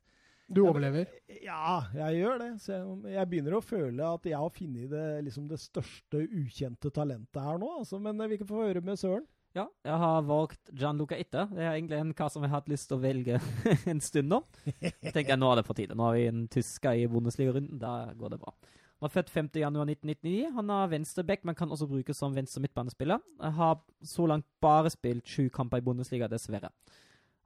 Du 0.50 0.64
overlever? 0.66 1.12
Ja, 1.44 1.84
jeg 1.94 2.24
gjør 2.24 2.40
det. 2.42 2.52
Så 2.64 2.74
jeg, 2.74 3.16
jeg 3.16 3.30
begynner 3.30 3.58
å 3.60 3.66
føle 3.66 4.14
at 4.18 4.26
jeg 4.26 4.40
har 4.42 4.56
funnet 4.56 4.90
det, 4.90 5.08
liksom 5.28 5.50
det 5.50 5.60
største 5.62 6.24
ukjente 6.26 6.90
talentet 6.94 7.44
her 7.46 7.62
nå. 7.62 7.76
Altså. 7.84 8.02
Men 8.02 8.24
vi 8.32 8.40
kan 8.42 8.50
få 8.50 8.64
høre 8.66 8.82
med 8.86 8.98
Søren. 9.02 9.28
Ja, 9.58 9.66
jeg 9.82 9.98
har 9.98 10.26
valgt 10.30 10.70
Gianluca 10.78 11.18
Itte. 11.18 11.48
Det 11.50 11.64
er 11.64 11.72
egentlig 11.72 11.98
en 11.98 12.12
kar 12.18 12.30
som 12.30 12.44
jeg 12.46 12.52
har 12.52 12.62
hatt 12.62 12.70
lyst 12.70 12.86
til 12.90 13.00
å 13.00 13.02
velge 13.02 13.40
en 13.92 14.02
stund 14.04 14.30
nå. 14.30 14.44
Jeg 14.78 15.14
tenker 15.14 15.34
jeg 15.34 15.42
Nå 15.42 15.50
er 15.50 15.60
det 15.60 15.66
på 15.66 15.76
tide. 15.78 15.98
Nå 15.98 16.06
har 16.06 16.18
vi 16.20 16.28
en 16.30 16.44
tysker 16.54 17.00
i 17.02 17.08
Bundesliga-runden. 17.10 17.80
Da 17.82 18.12
går 18.18 18.36
det 18.36 18.40
bra. 18.44 18.54
Han 19.00 19.08
var 19.08 19.14
født 19.14 19.30
5.1.1999. 19.32 20.52
Han 20.56 20.70
er 20.76 20.90
venstreback, 20.92 21.46
men 21.48 21.56
kan 21.56 21.72
også 21.72 21.88
brukes 21.88 22.18
som 22.20 22.36
venstre 22.36 22.62
midtbanespiller. 22.62 23.20
Har 23.40 23.80
så 24.04 24.26
langt 24.28 24.46
bare 24.62 24.90
spilt 24.92 25.28
sju 25.28 25.48
kamper 25.50 25.80
i 25.80 25.86
Bundesliga, 25.86 26.28
dessverre. 26.28 26.68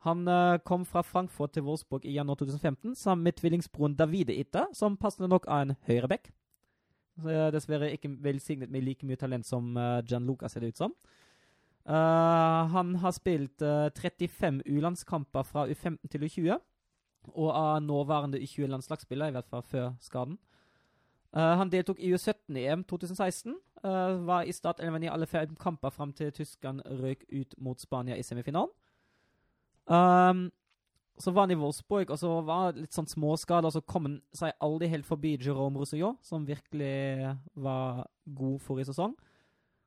Han 0.04 0.28
uh, 0.28 0.58
kom 0.66 0.82
fra 0.86 1.02
Frankfurt 1.06 1.54
til 1.54 1.64
Wolfsburg 1.64 2.06
i 2.06 2.16
januar 2.18 2.36
2015 2.36 2.96
sammen 2.96 3.24
med 3.24 3.38
tvillingsbroren 3.38 3.96
Davide 3.96 4.34
Itta, 4.34 4.66
som 4.74 4.98
passende 4.98 5.30
nok 5.30 5.46
er 5.48 5.62
en 5.62 5.76
høyreback. 5.88 6.32
Dessverre 7.54 7.92
ikke 7.94 8.10
velsignet 8.26 8.72
med 8.74 8.82
like 8.82 9.06
mye 9.06 9.20
talent 9.22 9.46
som 9.46 9.78
uh, 9.78 10.02
Gianluca, 10.02 10.50
ser 10.50 10.66
det 10.66 10.74
ut 10.74 10.82
som. 10.82 10.96
Uh, 11.86 12.66
han 12.74 12.96
har 12.96 13.14
spilt 13.14 13.62
uh, 13.62 13.92
35 13.94 14.64
U-landskamper 14.66 15.46
fra 15.46 15.68
U15 15.68 16.10
til 16.10 16.26
U20, 16.26 16.58
og 17.30 17.50
er 17.54 17.86
nåværende 17.86 18.42
U20-landslagsspiller, 18.42 19.28
i 19.28 19.38
hvert 19.38 19.48
fall 19.48 19.64
før 19.64 19.94
skaden. 20.02 20.40
Uh, 21.34 21.54
han 21.60 21.72
deltok 21.74 22.00
i 22.00 22.14
U17-EM 22.14 22.84
2016. 22.90 23.56
var 24.24 24.46
i 24.48 24.54
startelven 24.56 25.04
i 25.04 25.10
alle 25.12 25.26
fem 25.28 25.56
kamper 25.60 25.90
fram 25.92 26.14
til 26.14 26.32
tyskerne 26.32 26.84
røk 27.02 27.26
ut 27.34 27.56
mot 27.58 27.82
Spania 27.82 28.16
i 28.16 28.24
semifinalen. 28.24 28.72
Um, 29.86 30.52
så 31.20 31.32
var 31.32 31.42
han 31.46 31.52
i 31.52 31.60
Wolfsburg, 31.60 32.10
og 32.10 32.20
så 32.20 32.30
var 32.42 32.68
han 32.68 32.80
litt 32.82 32.96
sånn 32.96 33.10
småskader, 33.10 33.70
så 33.70 33.84
kom 33.86 34.08
han 34.08 34.16
seg 34.36 34.56
aldri 34.64 34.90
helt 34.90 35.06
forbi 35.06 35.36
Jerome 35.38 35.78
Roussillon, 35.78 36.18
som 36.26 36.48
virkelig 36.48 37.36
var 37.54 38.06
god 38.26 38.60
forrige 38.64 38.90
sesong. 38.90 39.14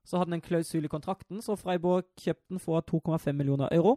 Så 0.06 0.20
hadde 0.20 0.30
han 0.30 0.38
en 0.38 0.44
klausul 0.44 0.86
i 0.86 0.90
kontrakten, 0.90 1.40
så 1.42 1.58
Freiburg 1.58 2.06
kjøpte 2.20 2.54
den 2.54 2.62
for 2.62 2.84
2,5 2.86 3.32
millioner 3.34 3.72
euro. 3.74 3.96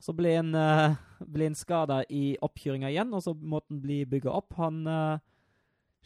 Så 0.00 0.12
ble 0.16 0.32
han, 0.38 0.54
uh, 0.56 0.96
han 1.20 1.56
skada 1.56 2.02
i 2.08 2.36
oppkjøringa 2.44 2.88
igjen, 2.92 3.12
og 3.12 3.24
så 3.24 3.34
måtte 3.36 3.74
han 3.74 3.82
bli 3.84 4.04
bygga 4.08 4.32
opp. 4.32 4.56
Han 4.56 4.86
uh, 4.88 5.20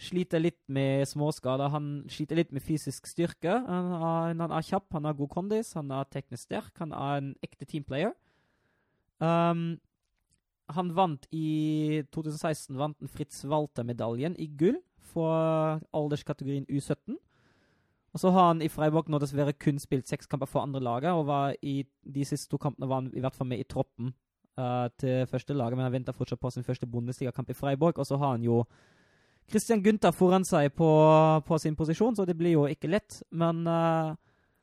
sliter 0.00 0.40
litt 0.40 0.60
med 0.72 1.04
småskader. 1.08 1.70
Han 1.74 1.90
sliter 2.10 2.38
litt 2.38 2.52
med 2.56 2.64
fysisk 2.64 3.08
styrke. 3.10 3.52
Han 3.66 3.92
er, 3.92 4.32
han 4.32 4.48
er, 4.48 4.64
kjapp, 4.64 4.88
han 4.96 5.06
har 5.08 5.18
god 5.18 5.30
kondis, 5.34 5.74
han 5.76 5.92
er 5.92 6.08
teknisk 6.08 6.48
sterk, 6.48 6.72
han 6.80 6.94
er 6.96 7.20
en 7.20 7.30
ekte 7.44 7.68
teamplayer. 7.68 8.14
Um, 9.20 9.74
han 10.70 10.92
vant 10.96 11.26
i 11.34 12.00
2016 12.14 12.78
vant 12.78 12.96
den 13.02 13.10
Fritz 13.10 13.42
Walter-medaljen 13.44 14.38
i 14.40 14.46
gull 14.56 14.78
for 15.10 15.82
alderskategorien 15.96 16.68
U17. 16.70 17.18
Og 18.10 18.22
så 18.22 18.30
har 18.34 18.48
han 18.50 18.62
i 18.62 18.70
Freiburg 18.70 19.10
nå 19.10 19.20
dessverre 19.22 19.54
kun 19.54 19.78
spilt 19.82 20.08
seks 20.10 20.30
kamper 20.30 20.48
for 20.50 20.64
andre 20.64 20.82
laget, 20.82 21.12
og 21.14 21.28
var 21.28 21.54
i 21.62 21.82
de 22.02 22.24
siste 22.26 22.50
to 22.50 22.58
kampene 22.58 22.88
var 22.90 23.02
han 23.02 23.12
i 23.14 23.22
hvert 23.22 23.36
fall 23.36 23.50
med 23.50 23.62
i 23.62 23.66
troppen 23.68 24.14
uh, 24.58 24.88
til 24.98 25.26
første 25.30 25.54
laget, 25.54 25.78
men 25.78 25.86
han 25.86 25.94
venter 25.94 26.16
fortsatt 26.16 26.40
på 26.40 26.50
sin 26.54 26.66
første 26.66 26.88
Bundesliga-kamp 26.90 27.52
i 27.52 27.58
Freiburg. 27.58 27.98
Og 27.98 28.06
så 28.06 28.18
har 28.18 28.34
han 28.38 28.46
jo 28.46 28.64
Christian 29.50 29.82
Gunther 29.82 30.14
foran 30.14 30.46
seg 30.46 30.72
på, 30.78 30.88
på, 31.46 31.58
sin 31.58 31.76
posisjon, 31.78 32.16
så 32.16 32.26
det 32.28 32.36
blir 32.38 32.54
jo 32.54 32.66
ikke 32.70 32.90
lett, 32.90 33.20
men 33.30 33.64
uh, 33.66 34.14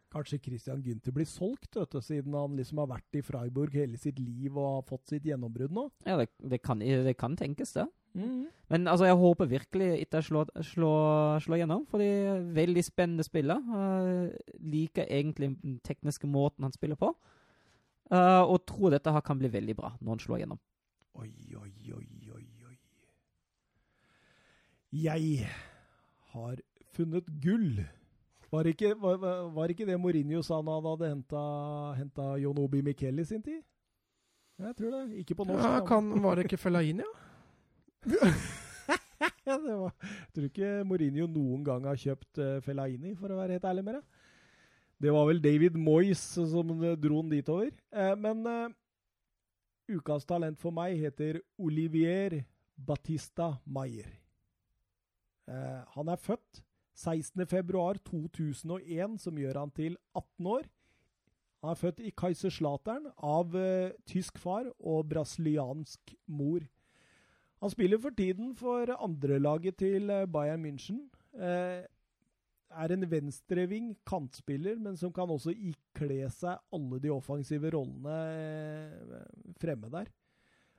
Kanskje 0.07 0.39
Christian 0.39 0.79
Gunther 0.81 1.11
blir 1.11 1.27
solgt, 1.27 1.75
du, 1.75 1.99
siden 2.01 2.35
han 2.37 2.55
liksom 2.55 2.79
har 2.79 2.87
vært 2.93 3.17
i 3.19 3.21
Freiburg 3.25 3.75
hele 3.75 3.99
sitt 3.99 4.21
liv 4.23 4.55
og 4.55 4.67
har 4.77 4.85
fått 4.87 5.11
sitt 5.11 5.27
gjennombrudd 5.27 5.73
nå? 5.75 5.89
Ja, 6.07 6.15
det, 6.21 6.29
det, 6.39 6.61
kan, 6.63 6.79
det 6.79 7.17
kan 7.19 7.35
tenkes, 7.37 7.75
det. 7.75 7.85
Mm. 8.17 8.47
Men 8.71 8.87
altså, 8.87 9.05
jeg 9.05 9.19
håper 9.19 9.51
virkelig 9.51 9.89
ikke 10.05 10.21
slår, 10.23 10.53
slår, 10.63 11.43
slår 11.43 11.61
gjennom, 11.61 11.83
er 11.99 12.39
veldig 12.55 12.83
spennende 12.87 13.27
spiller. 13.27 13.59
Uh, 13.67 14.31
liker 14.63 15.05
egentlig 15.11 15.51
den 15.61 15.77
tekniske 15.85 16.27
måten 16.27 16.65
han 16.65 16.73
spiller 16.73 16.95
på. 16.95 17.11
Uh, 18.07 18.47
og 18.47 18.63
tror 18.65 18.95
dette 18.95 19.11
kan 19.27 19.39
bli 19.39 19.51
veldig 19.51 19.75
bra 19.75 19.91
når 19.99 20.15
han 20.15 20.23
slår 20.23 20.41
gjennom. 20.45 20.63
Oi, 21.19 21.31
oi, 21.59 21.71
oi. 21.97 22.07
Jeg 25.03 25.47
har 26.33 26.59
funnet 26.95 27.25
gull. 27.43 27.83
Var 28.51 28.69
ikke, 28.71 28.93
var, 29.01 29.17
var 29.53 29.71
ikke 29.71 29.85
det 29.85 29.97
Mourinho 29.99 30.41
sa 30.45 30.61
da 30.63 30.77
han 30.77 30.85
hadde 30.87 31.09
henta 31.99 32.27
Jonobi 32.41 32.79
Obi 32.79 32.85
Miquel 32.89 33.19
i 33.19 33.25
sin 33.27 33.43
tid? 33.43 33.59
Jeg 34.57 34.75
tror 34.77 34.93
det. 34.95 35.19
Ikke 35.21 35.35
på 35.35 35.45
norsk. 35.45 35.67
Ja, 35.67 35.81
kan, 35.85 36.07
var 36.23 36.35
det 36.35 36.47
ikke 36.47 36.57
Fellaini, 36.57 37.03
ja? 37.03 37.11
var, 39.45 39.91
jeg 40.01 40.31
tror 40.33 40.47
ikke 40.47 40.71
Mourinho 40.87 41.27
noen 41.29 41.65
gang 41.67 41.85
har 41.85 41.99
kjøpt 41.99 42.39
uh, 42.41 42.57
Fellaini, 42.65 43.13
for 43.19 43.31
å 43.31 43.37
være 43.41 43.57
helt 43.57 43.67
ærlig 43.67 43.83
med 43.85 43.99
deg. 43.99 44.23
Det 44.97 45.13
var 45.13 45.27
vel 45.29 45.41
David 45.43 45.77
Moyes 45.77 46.23
som 46.33 46.71
dro 46.73 47.21
den 47.21 47.33
dit 47.35 47.49
over. 47.53 47.69
Eh, 47.93 48.13
men 48.17 48.41
uh, 48.49 48.71
ukas 49.93 50.25
talent 50.25 50.57
for 50.57 50.73
meg 50.73 50.97
heter 51.03 51.43
Olivier 51.61 52.39
Batista 52.73 53.53
Maier. 53.65 54.09
Uh, 55.47 55.81
han 55.95 56.07
er 56.11 56.19
født 56.21 56.63
16.2.2001, 56.97 59.17
som 59.21 59.37
gjør 59.37 59.59
han 59.59 59.71
til 59.71 59.97
18 60.15 60.47
år. 60.47 60.61
Han 61.61 61.69
er 61.73 61.81
født 61.81 61.99
i 62.05 62.11
Kaiserslautern 62.17 63.05
av 63.17 63.55
tysk 64.09 64.37
far 64.41 64.65
og 64.77 65.09
brasiliansk 65.09 66.15
mor. 66.29 66.61
Han 67.61 67.73
spiller 67.73 67.97
for 68.01 68.13
tiden 68.13 68.51
for 68.55 68.89
andrelaget 69.01 69.79
til 69.81 70.11
eh, 70.13 70.27
Bayern 70.29 70.65
München. 70.65 71.07
Eh, 71.33 71.85
er 72.77 72.93
en 72.93 73.05
venstreving, 73.09 73.95
kantspiller, 74.05 74.77
men 74.77 74.97
som 74.97 75.13
kan 75.13 75.29
også 75.29 75.55
ikle 75.55 76.27
seg 76.29 76.59
alle 76.73 76.99
de 77.01 77.09
offensive 77.09 77.71
rollene 77.73 78.17
eh, 78.29 79.23
fremme 79.61 79.89
der. 79.93 80.11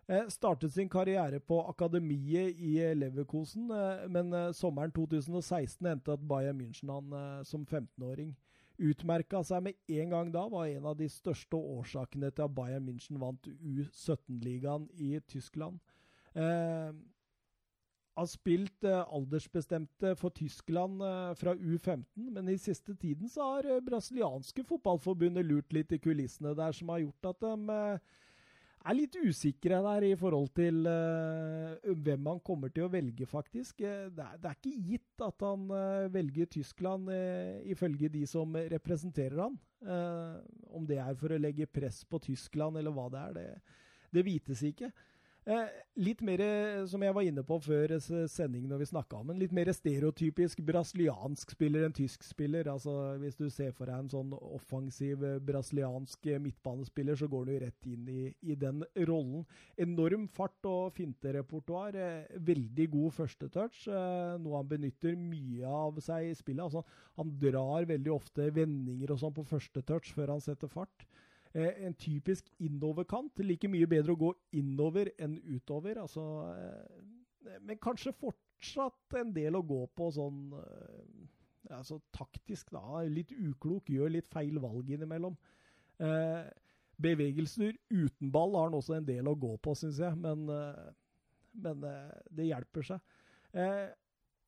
Eh, 0.08 0.28
startet 0.32 0.72
sin 0.72 0.88
karriere 0.88 1.40
på 1.40 1.58
akademiet 1.68 2.56
i 2.56 2.78
Leverkosen, 2.96 3.70
eh, 3.70 4.06
men 4.08 4.32
eh, 4.32 4.52
sommeren 4.56 4.92
2016 4.96 5.86
endte 5.86 6.14
at 6.16 6.22
Bayern 6.30 6.56
München 6.56 6.88
han 6.88 7.44
som 7.44 7.66
15-åring. 7.66 8.32
Utmerka 8.78 9.42
seg 9.44 9.66
med 9.66 9.76
en 9.90 10.14
gang 10.14 10.32
da, 10.32 10.46
var 10.48 10.70
en 10.70 10.86
av 10.86 10.96
de 10.96 11.08
største 11.10 11.58
årsakene 11.58 12.30
til 12.30 12.46
at 12.46 12.54
Bayern 12.56 12.86
München 12.88 13.20
vant 13.20 13.50
U17-ligaen 13.58 14.88
i 14.96 15.18
Tyskland. 15.28 15.80
Eh, 16.32 16.92
har 18.18 18.28
spilt 18.30 18.84
eh, 18.84 19.02
aldersbestemte 19.14 20.14
for 20.18 20.34
Tyskland 20.34 21.02
eh, 21.02 21.34
fra 21.38 21.54
U15, 21.54 22.30
men 22.34 22.48
i 22.48 22.56
siste 22.58 22.94
tiden 22.98 23.30
så 23.30 23.52
har 23.52 23.68
eh, 23.68 23.82
brasilianske 23.84 24.64
fotballforbundet 24.66 25.46
lurt 25.46 25.74
litt 25.74 25.92
i 25.94 26.00
kulissene 26.02 26.54
der, 26.58 26.74
som 26.74 26.90
har 26.94 27.04
gjort 27.04 27.30
at 27.32 27.44
de 27.44 27.76
eh, 27.76 28.16
er 28.88 28.96
litt 28.96 29.16
usikre 29.20 29.80
der 29.84 30.06
i 30.08 30.14
forhold 30.18 30.48
til 30.56 30.86
uh, 30.88 31.92
hvem 32.04 32.30
han 32.30 32.40
kommer 32.44 32.72
til 32.72 32.86
å 32.86 32.92
velge, 32.92 33.26
faktisk. 33.28 33.82
Det 33.82 34.24
er, 34.24 34.38
det 34.40 34.50
er 34.50 34.56
ikke 34.56 34.86
gitt 34.92 35.24
at 35.24 35.44
han 35.44 35.66
uh, 35.72 36.08
velger 36.12 36.48
Tyskland, 36.58 37.10
uh, 37.12 37.58
ifølge 37.68 38.10
de 38.12 38.24
som 38.28 38.56
representerer 38.56 39.44
han. 39.44 39.58
om 40.74 40.86
det 40.86 40.96
er 40.98 41.14
for 41.14 41.30
å 41.30 41.38
legge 41.38 41.68
press 41.70 42.00
på 42.04 42.18
Tyskland, 42.18 42.80
eller 42.80 42.90
hva 42.90 43.04
det 43.12 43.20
er, 43.20 43.36
det, 43.36 43.76
det 44.16 44.24
vites 44.26 44.64
ikke. 44.66 44.90
Eh, 45.48 45.68
litt 45.96 46.20
mer, 46.20 46.42
eh, 46.44 46.82
som 46.84 47.00
jeg 47.00 47.14
var 47.16 47.24
inne 47.24 47.40
på 47.46 47.56
før 47.64 47.94
sendingen 47.96 48.28
sending 48.28 48.64
når 48.68 48.82
vi 48.82 48.86
snakka 48.90 49.16
om 49.16 49.30
en 49.32 49.38
litt 49.40 49.52
mer 49.56 49.70
stereotypisk 49.72 50.60
brasiliansk 50.60 51.54
spiller 51.54 51.86
enn 51.86 51.94
tysk 51.96 52.26
spiller. 52.26 52.68
Altså, 52.68 52.92
hvis 53.22 53.38
du 53.38 53.46
ser 53.48 53.70
for 53.72 53.88
deg 53.88 53.96
en 53.96 54.10
sånn 54.12 54.34
offensiv 54.36 55.24
eh, 55.24 55.38
brasiliansk 55.40 56.28
midtbanespiller, 56.44 57.16
så 57.16 57.30
går 57.32 57.48
du 57.48 57.52
rett 57.62 57.88
inn 57.88 58.10
i, 58.12 58.26
i 58.44 58.58
den 58.60 58.84
rollen. 59.08 59.46
Enorm 59.80 60.26
fart 60.28 60.68
og 60.68 60.92
finterepertoar. 60.98 61.96
Veldig 62.50 62.88
god 62.92 63.16
førstetouch, 63.16 63.86
noe 64.42 64.58
han 64.58 64.68
benytter 64.68 65.16
mye 65.16 65.64
av 65.64 66.02
seg 66.04 66.28
i 66.28 66.36
spillet. 66.36 66.66
Altså, 66.66 66.84
han 67.16 67.32
drar 67.40 67.88
veldig 67.88 68.12
ofte 68.12 68.50
vendinger 68.52 69.16
og 69.16 69.24
sånn 69.24 69.36
på 69.40 69.48
første 69.48 69.80
touch 69.88 70.12
før 70.12 70.36
han 70.36 70.44
setter 70.44 70.68
fart. 70.68 71.08
Eh, 71.54 71.86
en 71.86 71.94
typisk 71.96 72.50
innoverkant. 72.60 73.40
Like 73.40 73.70
mye 73.70 73.88
bedre 73.88 74.14
å 74.14 74.20
gå 74.20 74.32
innover 74.58 75.12
enn 75.18 75.38
utover. 75.48 76.00
Altså, 76.02 76.24
eh, 76.52 77.58
men 77.64 77.80
kanskje 77.80 78.12
fortsatt 78.12 79.16
en 79.20 79.32
del 79.32 79.56
å 79.56 79.64
gå 79.64 79.80
på 79.96 80.10
sånn 80.12 80.52
eh, 80.60 81.28
altså 81.74 82.00
taktisk, 82.14 82.72
da. 82.74 83.02
Litt 83.08 83.32
uklok, 83.32 83.88
gjør 83.92 84.12
litt 84.18 84.28
feil 84.30 84.60
valg 84.62 84.90
innimellom. 84.92 85.36
Eh, 86.04 86.48
bevegelser 86.98 87.76
uten 87.90 88.32
ball 88.34 88.56
har 88.58 88.68
han 88.68 88.78
også 88.78 88.98
en 88.98 89.08
del 89.08 89.30
å 89.30 89.36
gå 89.38 89.54
på, 89.62 89.74
syns 89.78 90.00
jeg, 90.02 90.18
men, 90.20 90.44
eh, 90.52 90.92
men 91.64 91.84
eh, 91.86 92.20
det 92.34 92.50
hjelper 92.50 92.90
seg. 92.92 93.16
Eh, 93.54 93.88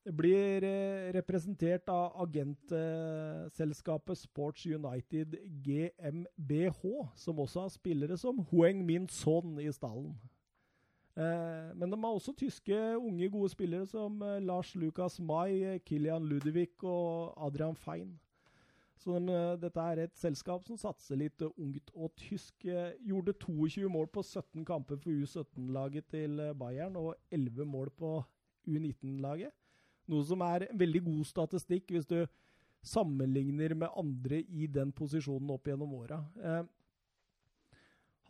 blir 0.05 0.65
eh, 0.65 1.13
representert 1.13 1.89
av 1.93 2.15
agentselskapet 2.25 4.19
Sports 4.19 4.67
United 4.67 5.37
GmbH, 5.65 6.83
som 7.17 7.41
også 7.41 7.67
har 7.67 7.75
spillere 7.75 8.17
som 8.19 8.41
Hueng 8.51 8.85
Min 8.87 9.09
Son 9.09 9.59
i 9.61 9.69
stallen. 9.73 10.17
Eh, 11.17 11.77
men 11.77 11.91
de 11.93 12.01
har 12.01 12.17
også 12.17 12.33
tyske 12.33 12.97
unge, 12.97 13.29
gode 13.29 13.53
spillere 13.53 13.87
som 13.87 14.23
eh, 14.23 14.41
Lars 14.41 14.75
Lukas 14.75 15.21
Mai, 15.21 15.79
Kilian 15.85 16.25
Ludvig 16.25 16.73
og 16.83 17.37
Adrian 17.47 17.77
Fein. 17.77 18.19
Så 19.01 19.17
de, 19.17 19.37
dette 19.61 19.81
er 19.81 20.03
et 20.03 20.17
selskap 20.17 20.65
som 20.65 20.77
satser 20.77 21.17
litt 21.17 21.41
ungt 21.49 21.89
og 21.95 22.13
tysk. 22.21 22.67
Gjorde 23.01 23.33
22 23.33 23.89
mål 23.89 24.11
på 24.13 24.21
17 24.21 24.65
kamper 24.69 25.01
for 25.01 25.09
U17-laget 25.09 26.11
til 26.13 26.37
Bayern 26.61 26.99
og 27.01 27.15
11 27.33 27.65
mål 27.65 27.89
på 27.97 28.19
U19-laget. 28.69 29.57
Noe 30.11 30.27
som 30.27 30.43
er 30.43 30.69
veldig 30.75 31.05
god 31.07 31.27
statistikk 31.29 31.93
hvis 31.95 32.09
du 32.11 32.19
sammenligner 32.87 33.75
med 33.77 33.97
andre 33.99 34.41
i 34.41 34.67
den 34.73 34.93
posisjonen 34.97 35.53
opp 35.53 35.69
gjennom 35.69 35.93
åra. 35.99 36.21
Eh, 36.41 36.63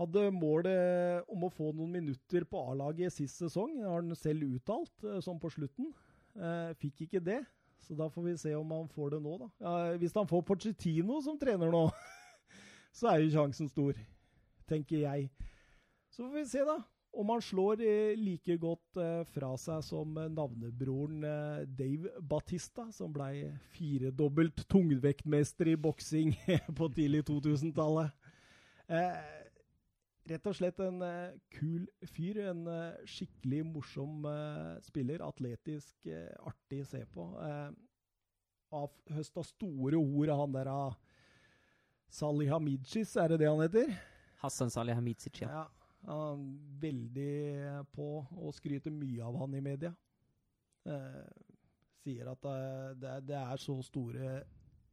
hadde 0.00 0.30
målet 0.32 1.28
om 1.30 1.44
å 1.44 1.52
få 1.52 1.70
noen 1.76 1.92
minutter 1.98 2.46
på 2.48 2.62
A-laget 2.72 3.12
sist 3.14 3.42
sesong, 3.42 3.78
har 3.84 4.00
han 4.00 4.16
selv 4.16 4.46
uttalt, 4.48 4.92
som 5.02 5.24
sånn 5.26 5.42
på 5.42 5.52
slutten. 5.52 5.90
Eh, 6.36 6.70
fikk 6.80 7.04
ikke 7.06 7.22
det, 7.22 7.40
så 7.84 7.96
da 7.98 8.08
får 8.12 8.26
vi 8.30 8.36
se 8.40 8.54
om 8.56 8.72
han 8.74 8.88
får 8.88 9.16
det 9.16 9.20
nå, 9.26 9.36
da. 9.42 9.50
Ja, 9.60 9.74
hvis 10.00 10.16
han 10.16 10.28
får 10.30 10.46
Pochettino 10.48 11.20
som 11.24 11.38
trener 11.40 11.72
nå, 11.72 11.84
så 12.96 13.12
er 13.12 13.24
jo 13.24 13.34
sjansen 13.34 13.70
stor, 13.70 13.98
tenker 14.70 15.04
jeg. 15.04 15.28
Så 16.10 16.24
får 16.24 16.34
vi 16.38 16.46
se, 16.48 16.64
da. 16.66 16.80
Om 17.12 17.28
han 17.28 17.42
slår 17.42 17.80
eh, 17.82 18.12
like 18.18 18.54
godt 18.62 18.98
eh, 19.02 19.24
fra 19.34 19.50
seg 19.58 19.82
som 19.82 20.14
eh, 20.20 20.30
navnebroren 20.30 21.24
Dave 21.78 22.12
Batista, 22.22 22.86
som 22.94 23.10
ble 23.14 23.50
firedobbelt 23.74 24.62
tungvektmester 24.70 25.72
i 25.72 25.76
boksing 25.76 26.36
på 26.78 26.88
tidlig 26.94 27.24
2000-tallet. 27.30 28.14
Eh, 28.86 29.18
rett 30.30 30.46
og 30.46 30.54
slett 30.54 30.78
en 30.84 31.02
kul 31.56 31.88
fyr. 32.14 32.44
En 32.52 32.62
skikkelig 33.08 33.64
morsom 33.66 34.28
spiller. 34.86 35.24
Atletisk, 35.26 35.96
artig 36.46 36.84
å 36.84 36.90
se 36.92 37.02
på. 37.10 37.26
Av 38.70 39.16
høsta 39.16 39.42
store 39.42 39.98
ord 39.98 40.30
av 40.30 40.44
han 40.44 40.54
der 40.54 40.70
av 40.70 40.94
Salihamidzis, 42.14 43.16
er 43.18 43.32
det 43.32 43.42
det 43.42 43.50
han 43.50 43.62
heter? 43.62 43.90
Hassan 44.42 44.70
Salihamidzic, 44.70 45.42
ja. 45.42 45.50
Ja, 45.50 45.79
veldig 46.04 47.84
på 47.94 48.06
og 48.40 48.54
skryter 48.56 48.90
mye 48.94 49.22
av 49.26 49.36
han 49.42 49.54
i 49.54 49.60
media. 49.64 49.92
Eh, 50.88 51.26
sier 52.00 52.30
at 52.32 52.46
det, 52.96 53.14
det, 53.28 53.36
er- 53.36 53.60
så 53.60 53.76
store 53.84 54.42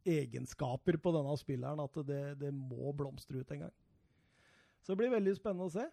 egenskaper 0.07 0.97
på 1.03 1.11
denne 1.15 1.35
spilleren 1.39 1.79
at 1.83 1.95
det, 2.07 2.21
det 2.39 2.51
må 2.55 2.91
blomstre 2.95 3.39
ut 3.39 3.51
en 3.55 3.65
gang. 3.67 3.73
Så 4.83 4.93
det 4.93 4.99
blir 5.01 5.15
veldig 5.15 5.33
spennende 5.35 5.67
å 5.67 5.73
se. 5.73 5.87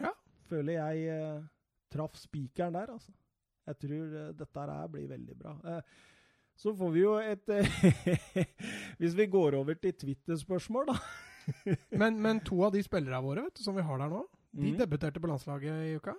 Ja. 0.00 0.12
Føler 0.48 0.78
jeg 0.78 1.08
eh, 1.12 1.46
traff 1.92 2.16
spikeren 2.20 2.76
der, 2.76 2.92
altså. 2.96 3.12
Jeg 3.68 3.78
tror 3.84 4.14
eh, 4.16 4.30
dette 4.36 4.64
her 4.72 4.88
blir 4.92 5.08
veldig 5.12 5.36
bra. 5.38 5.54
Eh, 5.64 5.96
så 6.58 6.72
får 6.74 6.90
vi 6.96 7.04
jo 7.04 7.12
et 7.22 7.44
Hvis 8.98 9.14
vi 9.14 9.26
går 9.30 9.54
over 9.60 9.76
til 9.78 9.92
Twitter-spørsmål, 9.94 10.88
da. 10.90 10.96
Men, 12.00 12.18
men 12.22 12.40
to 12.44 12.60
av 12.66 12.72
de 12.74 12.82
spillerne 12.84 13.20
våre 13.24 13.46
vet 13.46 13.56
du, 13.56 13.62
som 13.64 13.76
vi 13.76 13.84
har 13.84 14.00
der 14.02 14.10
nå, 14.12 14.24
de 14.52 14.72
mm. 14.72 14.78
debuterte 14.80 15.20
på 15.22 15.30
landslaget 15.30 15.86
i 15.86 15.94
uka. 15.96 16.14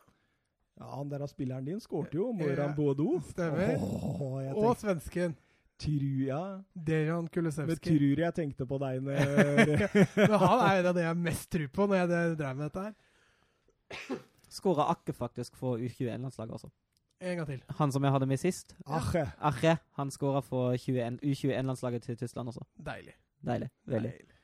Ja, 0.80 0.95
han 0.95 1.10
der 1.11 1.26
av 1.26 1.27
spilleren 1.27 1.65
din 1.68 1.80
skårte 1.84 2.15
jo, 2.15 2.31
Moran 2.31 2.72
Bodo. 2.76 3.19
stemmer. 3.34 3.76
Oh, 3.84 4.39
Og 4.56 4.77
svensken 4.80 5.35
tror, 5.80 6.22
ja. 6.27 6.64
Dejan 6.73 7.26
Men 7.26 7.27
Kulusevski. 7.27 7.89
tror 7.89 8.23
jeg 8.23 8.35
tenkte 8.35 8.68
på 8.68 8.80
deg 8.80 9.01
når 9.03 9.85
Men 10.30 10.38
han 10.39 10.64
er 10.64 10.80
jo 10.80 10.93
det 10.93 11.06
jeg 11.06 11.19
mest 11.26 11.49
tror 11.51 11.72
på 11.76 11.88
når 11.88 12.01
jeg 12.01 12.38
drev 12.39 12.56
med 12.56 12.69
dette 12.69 12.85
her. 12.88 14.19
Skåra 14.49 14.88
Akke 14.93 15.14
faktisk 15.14 15.56
for 15.60 15.77
U21-landslaget 15.77 16.56
også. 16.57 16.72
En 17.19 17.38
gang 17.38 17.47
til. 17.47 17.64
Han 17.77 17.91
som 17.91 18.03
jeg 18.03 18.15
hadde 18.15 18.27
med 18.31 18.39
sist. 18.39 18.76
Ache. 18.88 19.27
Ache. 19.39 19.77
Han 19.99 20.11
skåra 20.11 20.41
for 20.41 20.76
U21-landslaget 20.80 22.07
til 22.07 22.18
Tyskland 22.18 22.56
også. 22.56 22.64
Deilig. 22.80 23.15
Deilig. 23.45 23.69
Veldig. 23.85 24.11
Deilig. 24.11 24.38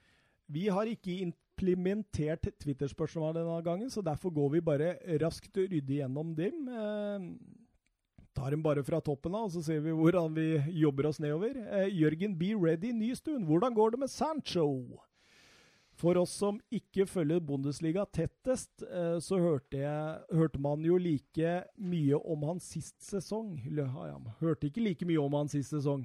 Vi 0.52 0.68
har 0.70 0.90
ikke 0.90 1.18
implementert 1.26 2.50
Twitter-spørsmål 2.62 3.38
denne 3.40 3.62
gangen, 3.66 3.90
så 3.90 4.04
derfor 4.06 4.34
går 4.34 4.50
vi 4.58 4.66
bare 4.66 4.96
raskt 5.22 5.58
og 5.58 5.72
ryddig 5.72 6.02
gjennom 6.02 6.36
dem. 6.38 6.68
Eh, 6.70 7.30
tar 8.36 8.52
dem 8.52 8.64
bare 8.64 8.84
fra 8.84 9.00
toppen 9.02 9.36
av, 9.36 9.48
og 9.48 9.56
så 9.56 9.64
ser 9.64 9.82
vi 9.86 9.96
hvordan 9.96 10.36
vi 10.36 10.50
jobber 10.82 11.10
oss 11.10 11.22
nedover. 11.24 11.58
Eh, 11.80 11.90
Jørgen 11.96 12.38
Be 12.38 12.54
Ready 12.54 12.92
Nystuen, 12.94 13.46
hvordan 13.48 13.74
går 13.74 13.96
det 13.96 14.00
med 14.04 14.12
Sancho? 14.12 14.68
For 15.96 16.18
oss 16.20 16.34
som 16.36 16.58
ikke 16.76 17.06
følger 17.08 17.40
Bundesliga 17.40 18.04
tettest, 18.12 18.84
eh, 18.84 19.16
så 19.24 19.40
hørte, 19.40 19.80
jeg, 19.80 20.18
hørte 20.36 20.60
man 20.60 20.84
jo 20.84 21.00
like 21.00 21.62
mye 21.80 22.20
om 22.20 22.44
han 22.52 22.60
sist 22.60 23.00
sesong. 23.00 23.56
Hørte 24.42 24.68
ikke 24.68 24.84
like 24.84 25.08
mye 25.08 25.24
om 25.24 25.40
han 25.40 25.48
sist 25.48 25.72
sesong. 25.72 26.04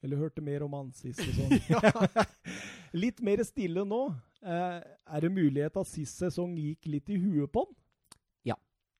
Eller 0.00 0.16
hørte 0.16 0.40
mer 0.40 0.62
om 0.62 0.78
han 0.78 0.92
sist 0.94 1.18
sesong. 1.18 1.58
litt 2.98 3.22
mer 3.24 3.42
stille 3.46 3.84
nå. 3.86 4.02
Eh, 4.42 4.78
er 4.82 5.24
det 5.24 5.34
mulighet 5.34 5.78
at 5.80 5.90
sist 5.90 6.20
sesong 6.20 6.56
gikk 6.58 6.90
litt 6.90 7.10
i 7.10 7.18
huet 7.20 7.50
på 7.52 7.64
han? 7.66 7.76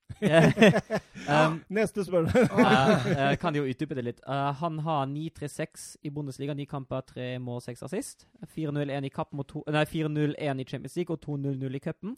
um, 1.29 1.61
Neste 1.69 2.05
spørsmål. 2.05 2.49
uh, 2.67 3.07
eh, 3.11 3.39
kan 3.39 3.57
jo 3.57 3.65
utdype 3.65 3.95
det 3.95 4.05
litt. 4.05 4.21
Uh, 4.29 4.51
han 4.61 4.79
har 4.79 5.07
9-3-6 5.07 5.97
i 6.03 6.11
Bundesliga, 6.11 6.55
ni 6.55 6.65
kamper, 6.65 7.01
tre 7.01 7.39
mål, 7.39 7.61
seks 7.63 7.83
assist. 7.83 8.27
4-0-1 8.57 9.05
i 9.05 9.09
cup 9.09 9.33
mot 9.33 9.49
to, 9.49 9.63
nei, 9.71 9.85
4-0-1 9.85 10.63
i 10.63 10.69
Champions 10.69 10.97
League 10.97 11.15
og 11.15 11.23
2-0-0 11.27 11.75
i 11.75 11.83
cupen. 11.85 12.17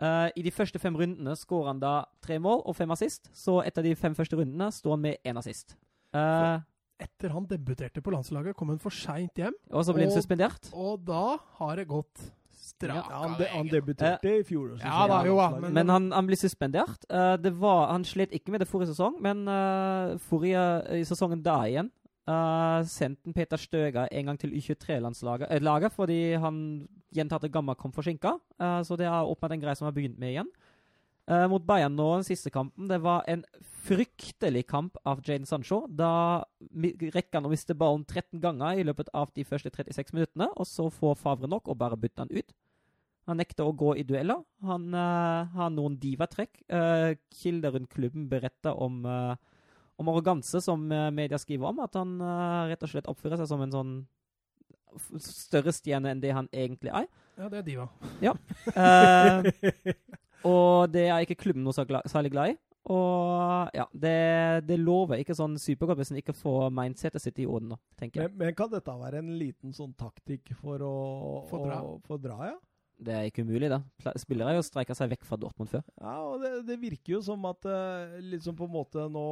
Uh, 0.00 0.28
I 0.36 0.42
de 0.42 0.50
første 0.50 0.78
fem 0.80 0.96
rundene 0.96 1.36
skårer 1.36 1.74
han 1.74 1.80
da 1.80 1.94
tre 2.24 2.38
mål 2.40 2.62
og 2.64 2.76
fem 2.76 2.90
assist. 2.90 3.30
Så 3.36 3.60
etter 3.66 3.84
de 3.84 3.96
fem 3.96 4.16
første 4.16 4.36
rundene 4.36 4.70
står 4.72 4.96
han 4.96 5.06
med 5.08 5.28
én 5.28 5.40
assist. 5.40 5.76
Eh, 6.10 6.60
Etter 7.00 7.32
han 7.34 7.46
debuterte 7.48 8.02
på 8.04 8.12
landslaget, 8.12 8.56
kom 8.58 8.68
han 8.74 8.78
for 8.82 8.92
seint 8.94 9.38
hjem, 9.40 9.56
og 9.72 9.86
så 9.86 9.94
ble 9.96 10.06
han 10.08 10.12
suspendert. 10.14 10.68
og 10.76 11.00
da 11.08 11.38
har 11.60 11.80
det 11.80 11.86
gått 11.88 12.26
straka 12.60 13.08
Ja, 13.10 13.20
han, 13.24 13.36
de, 13.38 13.46
han 13.50 13.70
debuterte 13.72 14.34
i 14.40 14.42
fjor. 14.46 14.74
Også, 14.74 14.84
Ja 14.84 15.06
da, 15.08 15.22
jo 15.26 15.36
men- 15.60 15.72
Men 15.74 15.88
han, 15.88 16.10
han 16.12 16.26
ble 16.26 16.36
suspendert. 16.36 17.04
Uh, 17.10 17.36
det 17.36 17.52
var, 17.58 17.90
han 17.92 18.04
slet 18.04 18.32
ikke 18.32 18.52
med 18.52 18.60
det 18.60 18.68
forrige 18.68 18.92
sesong, 18.92 19.16
men 19.20 19.46
uh, 19.48 20.16
forrige 20.18 21.00
i 21.00 21.04
sesongen 21.08 21.42
da 21.42 21.56
igjen 21.66 21.90
uh, 22.28 22.82
sendte 22.86 23.26
han 23.26 23.36
Peter 23.36 23.56
Støga 23.60 24.06
en 24.10 24.26
gang 24.30 24.38
til 24.38 24.52
U23-laget 24.54 25.50
eh, 25.50 25.94
fordi 25.94 26.20
han 26.40 26.88
gjentatte 27.14 27.50
ganger 27.50 27.74
kom 27.74 27.92
forsinka. 27.92 28.36
Uh, 28.60 28.82
så 28.86 28.96
det 28.96 29.06
er 29.06 29.24
åpenbart 29.26 29.56
en 29.56 29.60
greie 29.64 29.76
som 29.78 29.88
har 29.88 29.96
begynt 29.96 30.18
med 30.18 30.34
igjen. 30.36 30.50
Eh, 31.28 31.46
mot 31.50 31.64
Bayern 31.66 31.94
nå, 31.98 32.06
den 32.18 32.26
siste 32.26 32.50
kampen, 32.50 32.88
det 32.90 33.00
var 33.04 33.26
en 33.30 33.44
fryktelig 33.84 34.64
kamp 34.70 34.96
av 35.06 35.20
Jane 35.26 35.46
Sancho. 35.46 35.84
Da 35.86 36.42
rekker 36.70 37.38
han 37.38 37.46
å 37.48 37.52
miste 37.52 37.76
ballen 37.78 38.06
13 38.06 38.40
ganger 38.42 38.80
i 38.80 38.86
løpet 38.86 39.12
av 39.16 39.30
de 39.36 39.44
første 39.46 39.70
36 39.70 40.14
minuttene, 40.16 40.50
og 40.56 40.66
så 40.68 40.88
får 40.90 41.18
Favre 41.20 41.50
nok 41.50 41.70
og 41.70 41.78
bare 41.80 41.98
bytter 42.00 42.26
han 42.26 42.34
ut. 42.34 42.54
Han 43.28 43.38
nekter 43.38 43.68
å 43.68 43.76
gå 43.76 43.94
i 44.00 44.04
dueller. 44.06 44.40
Han 44.66 44.88
uh, 44.96 45.46
har 45.54 45.68
noen 45.70 45.98
divatrekk. 46.02 46.64
Uh, 46.72 47.12
kilder 47.36 47.76
rundt 47.76 47.92
klubben 47.92 48.24
beretter 48.30 48.74
om, 48.74 49.04
om 49.04 50.10
arroganse, 50.10 50.58
som 50.64 50.88
media 50.88 51.38
skriver 51.38 51.70
om. 51.70 51.84
At 51.84 52.00
han 52.00 52.16
rett 52.72 52.82
og 52.82 52.90
slett 52.90 53.10
oppfører 53.12 53.38
seg 53.38 53.52
som 53.52 53.62
en 53.62 53.76
sånn 53.76 53.92
større 55.20 55.72
stjerne 55.74 56.10
enn 56.10 56.22
det 56.22 56.32
han 56.34 56.48
egentlig 56.52 56.90
er. 56.90 57.06
Ja, 57.38 57.48
det 57.48 57.60
er 57.60 57.66
diva. 57.66 57.86
Eh, 58.20 59.44
Og 60.48 60.90
det 60.92 61.06
er 61.10 61.24
ikke 61.26 61.38
klubben 61.42 61.64
noe 61.66 61.74
særlig 61.74 62.32
glad 62.32 62.54
i. 62.54 62.58
Og 62.90 63.68
ja, 63.76 63.84
det, 63.92 64.14
det 64.66 64.78
lover 64.80 65.20
ikke 65.20 65.34
sånn 65.36 65.58
supergodt 65.60 65.98
hvis 66.00 66.12
en 66.14 66.20
ikke 66.22 66.32
får 66.34 66.70
mindsetet 66.72 67.20
sitt 67.22 67.38
i 67.42 67.46
orden, 67.46 67.74
tenker 68.00 68.22
jeg. 68.24 68.32
Men, 68.32 68.46
men 68.48 68.56
kan 68.56 68.70
dette 68.72 68.94
være 69.02 69.20
en 69.20 69.34
liten 69.38 69.74
sånn 69.76 69.92
taktikk 70.00 70.54
for 70.56 70.80
å 70.86 70.94
Få 71.50 71.60
dra. 71.66 71.82
å- 71.84 71.98
få 72.08 72.16
dra 72.24 72.38
ja? 72.54 72.56
Det 73.00 73.14
er 73.16 73.28
ikke 73.30 73.44
umulig, 73.46 73.68
da. 73.72 73.78
Spillere 74.20 74.50
har 74.50 74.58
jo 74.58 74.64
streika 74.66 74.92
seg 74.96 75.08
vekk 75.12 75.22
fra 75.24 75.38
Dortmund 75.40 75.70
før. 75.72 75.84
Ja, 76.00 76.18
og 76.20 76.42
det, 76.42 76.50
det 76.68 76.76
virker 76.82 77.14
jo 77.14 77.20
som 77.24 77.44
at 77.48 77.64
liksom 78.20 78.56
på 78.58 78.66
en 78.68 78.74
måte 78.74 79.06
nå 79.08 79.22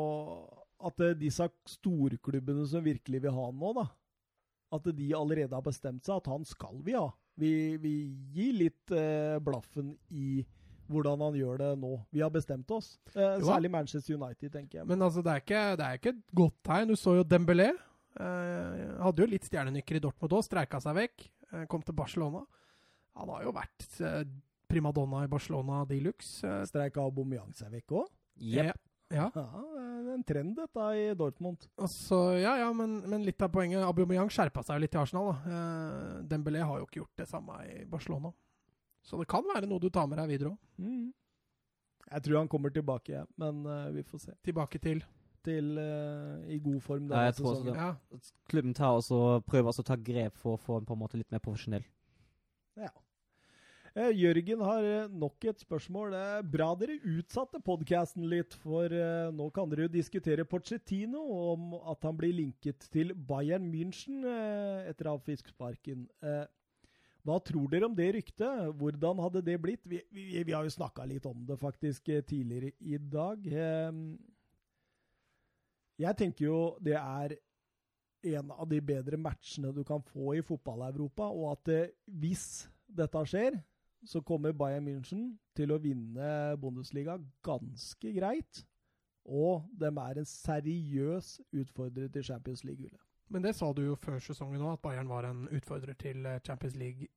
At 0.88 1.00
eh, 1.04 1.12
disse 1.18 1.48
storklubbene 1.68 2.64
som 2.70 2.84
virkelig 2.84 3.20
vil 3.26 3.34
ha 3.34 3.48
han 3.50 3.58
nå, 3.60 3.72
da 3.76 3.84
At 4.76 4.88
de 4.96 5.08
allerede 5.16 5.52
har 5.56 5.64
bestemt 5.66 6.04
seg 6.06 6.16
at 6.20 6.30
han 6.32 6.44
skal 6.48 6.80
vi 6.84 6.94
ha. 6.96 7.08
Vi, 7.36 7.50
vi 7.82 7.92
gir 8.36 8.56
litt 8.60 8.92
eh, 8.96 9.36
blaffen 9.44 9.92
i 10.16 10.44
hvordan 10.88 11.20
han 11.26 11.36
gjør 11.38 11.60
det 11.62 11.70
nå. 11.82 11.92
Vi 12.14 12.22
har 12.24 12.32
bestemt 12.34 12.70
oss. 12.74 12.94
Eh, 13.14 13.38
særlig 13.44 13.70
Manchester 13.70 14.16
United, 14.16 14.52
tenker 14.54 14.80
jeg. 14.80 14.88
Men 14.88 15.02
altså, 15.04 15.22
det 15.24 15.34
er 15.34 15.44
ikke, 15.44 15.62
det 15.78 15.86
er 15.86 16.00
ikke 16.00 16.14
et 16.16 16.24
godt 16.42 16.58
tegn. 16.68 16.92
Du 16.92 16.96
så 16.98 17.14
jo 17.18 17.26
Dembélé. 17.28 17.70
Eh, 18.18 18.84
hadde 19.04 19.22
jo 19.22 19.30
litt 19.30 19.46
stjernenykker 19.46 19.98
i 19.98 20.02
Dortmund 20.02 20.34
òg, 20.38 20.44
streika 20.46 20.80
seg 20.82 20.96
vekk. 20.98 21.28
Eh, 21.52 21.64
kom 21.70 21.84
til 21.84 21.96
Barcelona. 21.96 22.42
Han 23.18 23.32
har 23.34 23.46
jo 23.46 23.54
vært 23.54 23.86
eh, 24.04 24.22
primadonna 24.70 25.24
i 25.24 25.30
Barcelona 25.30 25.84
de 25.88 26.00
luxe. 26.08 26.42
Eh, 26.46 26.64
Streika 26.68 27.04
Aubameyang 27.04 27.54
seg 27.56 27.72
vekk 27.78 27.96
òg? 28.02 28.12
ja. 28.38 28.68
ja. 28.68 28.74
Ja, 29.10 29.28
det 29.34 30.12
er 30.12 30.16
en 30.18 30.24
trend, 30.28 30.50
dette, 30.58 30.88
i 31.00 31.06
Dortmund. 31.16 31.64
Altså, 31.80 32.18
ja, 32.38 32.56
ja, 32.60 32.68
men, 32.76 32.98
men 33.08 33.24
litt 33.24 33.40
av 33.42 33.50
poenget 33.54 33.82
Aubameyang 33.86 34.28
skjerpa 34.32 34.62
seg 34.66 34.78
jo 34.78 34.84
litt 34.84 34.94
i 34.98 35.00
Arsenal. 35.00 35.30
da. 35.32 35.54
Eh, 35.56 36.12
Dembélé 36.28 36.60
har 36.64 36.82
jo 36.82 36.86
ikke 36.88 37.00
gjort 37.02 37.22
det 37.22 37.28
samme 37.30 37.56
i 37.66 37.84
Barcelona. 37.88 38.32
Så 39.08 39.16
det 39.20 39.28
kan 39.30 39.46
være 39.48 39.68
noe 39.68 39.80
du 39.80 39.88
tar 39.92 40.08
med 40.10 40.20
deg 40.20 40.34
videre 40.34 40.52
òg. 40.52 40.58
Mm. 40.84 41.06
Jeg 42.08 42.24
tror 42.24 42.40
han 42.40 42.48
kommer 42.48 42.72
tilbake, 42.72 43.12
ja, 43.12 43.24
men 43.40 43.64
uh, 43.68 43.88
vi 43.92 44.04
får 44.04 44.26
se. 44.26 44.34
Tilbake 44.44 44.80
til 44.80 45.02
Til 45.44 45.76
uh, 45.78 46.44
i 46.50 46.58
god 46.60 46.80
form 46.84 47.12
Ja, 47.12 47.28
jeg 47.28 47.38
tror 47.38 47.54
også. 47.54 47.74
Ja. 47.76 47.92
Klubben 48.48 48.74
tar 48.74 48.96
også, 48.96 49.40
prøver 49.46 49.72
også 49.72 49.84
å 49.84 49.90
ta 49.92 49.96
grep 49.96 50.36
for 50.36 50.56
å 50.56 50.60
få 50.60 50.80
en 50.80 50.88
på 50.88 50.96
en 50.96 51.02
måte 51.04 51.20
litt 51.20 51.30
mer 51.32 51.44
profesjonell. 51.44 51.86
Eh, 53.98 54.12
Jørgen 54.14 54.60
har 54.62 55.08
nok 55.10 55.44
et 55.50 55.62
spørsmål. 55.64 56.12
Eh, 56.14 56.42
bra 56.46 56.68
dere 56.78 56.98
utsatte 57.02 57.58
podkasten 57.64 58.28
litt, 58.30 58.54
for 58.62 58.92
nå 59.34 59.48
kan 59.54 59.70
dere 59.70 59.88
jo 59.88 59.94
diskutere 59.96 60.46
Pochettino 60.46 61.22
om 61.52 61.72
at 61.80 62.06
han 62.06 62.18
blir 62.18 62.36
linket 62.36 62.86
til 62.92 63.10
Bayern 63.14 63.66
München 63.72 64.22
etter 64.86 65.10
avfisksparken. 65.10 66.06
Eh, 66.22 66.44
hva 67.26 67.38
tror 67.44 67.68
dere 67.70 67.88
om 67.88 67.96
det 67.96 68.08
ryktet? 68.14 68.70
Hvordan 68.78 69.20
hadde 69.24 69.42
det 69.44 69.58
blitt? 69.60 69.86
Vi, 69.88 70.00
vi, 70.14 70.42
vi 70.46 70.54
har 70.54 70.64
jo 70.64 70.72
snakka 70.72 71.06
litt 71.08 71.26
om 71.28 71.44
det 71.48 71.58
faktisk 71.60 72.08
eh, 72.14 72.24
tidligere 72.24 72.72
i 72.80 72.98
dag. 72.98 73.46
Eh, 73.46 73.92
jeg 75.98 76.18
tenker 76.18 76.46
jo 76.46 76.60
det 76.84 76.96
er 76.98 77.34
en 78.34 78.52
av 78.54 78.66
de 78.70 78.80
bedre 78.82 79.18
matchene 79.20 79.72
du 79.74 79.84
kan 79.86 80.02
få 80.02 80.36
i 80.38 80.44
fotball-Europa, 80.46 81.28
og 81.30 81.52
at 81.56 81.74
eh, 81.74 81.92
hvis 82.06 82.68
dette 82.88 83.24
skjer, 83.30 83.58
så 84.06 84.22
kommer 84.22 84.54
Bayern 84.54 84.86
München 84.86 85.32
til 85.58 85.74
å 85.74 85.80
vinne 85.82 86.56
Bundesliga 86.62 87.18
ganske 87.44 88.12
greit. 88.14 88.62
Og 89.28 89.66
de 89.76 89.90
er 89.90 90.20
en 90.20 90.28
seriøs 90.28 91.34
utfordrer 91.50 92.08
til 92.14 92.24
Champions 92.24 92.64
League-gullet. 92.64 93.07
Men 93.28 93.44
det 93.44 93.54
sa 93.58 93.72
du 93.76 93.82
jo 93.84 93.96
før 94.00 94.20
sesongen 94.24 94.62
òg, 94.62 94.78
at 94.78 94.84
Bayern 94.84 95.10
var 95.10 95.28
en 95.28 95.46
utfordrer 95.52 95.96
til 96.00 96.26
eh, 96.26 96.40
Champions 96.46 96.76
League 96.80 97.08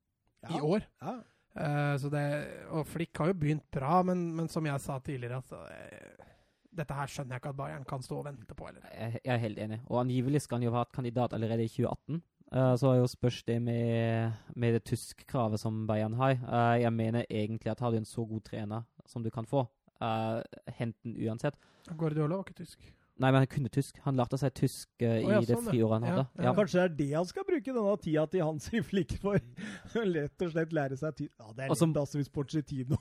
Ja. 0.42 0.58
i 0.58 0.62
år. 0.62 0.88
Ja. 1.02 1.20
Uh, 1.52 1.98
så 2.00 2.10
det, 2.10 2.24
og 2.72 2.86
Flick 2.88 3.18
har 3.20 3.28
jo 3.28 3.36
begynt 3.36 3.66
bra, 3.76 4.00
men, 4.08 4.30
men 4.36 4.48
som 4.48 4.66
jeg 4.66 4.80
sa 4.80 4.96
tidligere 5.04 5.42
altså, 5.42 5.60
uh, 5.60 6.28
Dette 6.72 6.96
her 6.96 7.10
skjønner 7.12 7.36
jeg 7.36 7.42
ikke 7.44 7.52
at 7.52 7.58
Bayern 7.58 7.84
kan 7.84 8.02
stå 8.02 8.22
og 8.22 8.26
vente 8.30 8.56
på. 8.56 8.70
Eller? 8.70 8.86
Jeg, 8.96 9.20
er 9.26 9.42
helt 9.44 9.60
enig. 9.60 9.82
Og 9.90 10.00
angivelig 10.00 10.46
skal 10.46 10.58
han 10.58 10.64
jo 10.64 10.72
ha 10.72 10.86
vært 10.86 10.94
kandidat 10.96 11.36
allerede 11.36 11.66
i 11.68 11.72
2018. 11.74 12.22
Uh, 12.52 12.76
så 12.76 12.94
er 12.94 12.98
jo 13.00 13.08
spørs 13.08 13.44
det 13.48 13.58
med, 13.64 14.32
med 14.56 14.74
det 14.76 14.84
tyskkravet 14.88 15.60
som 15.60 15.86
Bayern 15.88 16.16
har. 16.20 16.34
Eh, 16.36 16.82
jeg 16.82 16.94
mener 16.94 17.28
egentlig 17.30 17.72
at 17.72 17.80
har 17.80 17.92
du 17.92 18.00
en 18.00 18.08
så 18.08 18.26
god 18.28 18.42
trener 18.48 18.88
som 19.06 19.24
du 19.24 19.30
kan 19.32 19.48
få, 19.48 19.66
uh, 20.04 20.40
hent 20.80 20.96
den 21.04 21.16
uansett. 21.16 21.56
Guardiola 21.92 22.36
var 22.40 22.44
ikke 22.44 22.60
tysk. 22.64 22.84
Nei, 23.22 23.30
men 23.30 23.43
han 23.43 23.49
kunne 23.52 23.69
tysk. 23.72 23.99
Han 24.06 24.18
lærte 24.18 24.38
seg 24.41 24.53
tysk 24.57 24.88
uh, 25.03 25.07
oh, 25.11 25.30
ja, 25.30 25.39
i 25.41 25.45
det 25.45 25.56
sånn, 25.57 25.68
friåret 25.69 25.93
han 25.99 26.06
hadde. 26.07 26.23
ja. 26.39 26.45
Ja. 26.48 26.53
Kanskje 26.57 26.80
det 26.80 26.85
er 26.88 26.95
det 26.98 27.07
han 27.14 27.27
skal 27.30 27.45
bruke 27.48 27.76
denne 27.76 27.93
tida 28.02 28.23
til 28.31 28.43
hans 28.48 28.68
i 28.73 28.81
Flick 28.85 29.14
for? 29.22 29.38
Lett 30.15 30.45
og 30.48 30.53
slett 30.56 30.73
lære 30.76 30.98
seg 30.99 31.18
ty 31.19 31.27
Ja, 31.30 31.52
det 31.57 31.65
er 31.68 31.73
Og 31.73 31.77
som- 31.77 31.91
litt 31.93 32.02
altså 32.02 32.18
hvis 32.22 32.31
Porcetino 32.34 32.98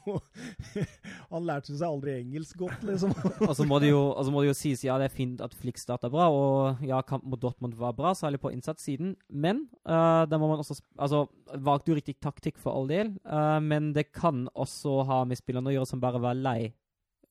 Han 1.32 1.47
lærte 1.48 1.72
seg 1.72 1.86
aldri 1.88 2.16
engelsk 2.18 2.59
godt, 2.60 2.84
liksom. 2.86 3.14
Og 3.48 3.55
så 3.56 3.66
må 3.68 3.80
det 3.82 3.92
jo, 3.92 4.02
må 4.34 4.44
det 4.44 4.51
jo 4.51 4.56
sies 4.59 4.84
ja, 4.86 4.98
det 5.01 5.09
er 5.10 5.14
fint 5.14 5.40
at 5.44 5.55
Flick 5.56 5.80
starta 5.80 6.10
bra, 6.12 6.28
og 6.30 6.82
ja, 6.86 7.01
kampen 7.06 7.32
mot 7.32 7.40
Dortmund 7.40 7.76
var 7.78 7.94
bra, 7.97 8.12
særlig 8.18 8.40
på 8.42 8.52
innsatssiden. 8.52 9.14
Men 9.30 9.64
uh, 9.88 10.26
da 10.28 10.38
må 10.40 10.51
man 10.51 10.60
også 10.62 10.78
Altså, 11.01 11.24
valgte 11.64 11.92
jo 11.92 11.97
riktig 11.98 12.16
taktikk 12.22 12.59
for 12.60 12.76
all 12.76 12.88
del, 12.90 13.14
uh, 13.24 13.59
men 13.62 13.92
det 13.97 14.10
kan 14.12 14.44
også 14.52 15.01
ha 15.09 15.22
med 15.28 15.38
spillerne 15.40 15.70
å 15.70 15.74
gjøre 15.74 15.88
som 15.88 16.02
bare 16.02 16.20
var 16.22 16.36
lei 16.38 16.72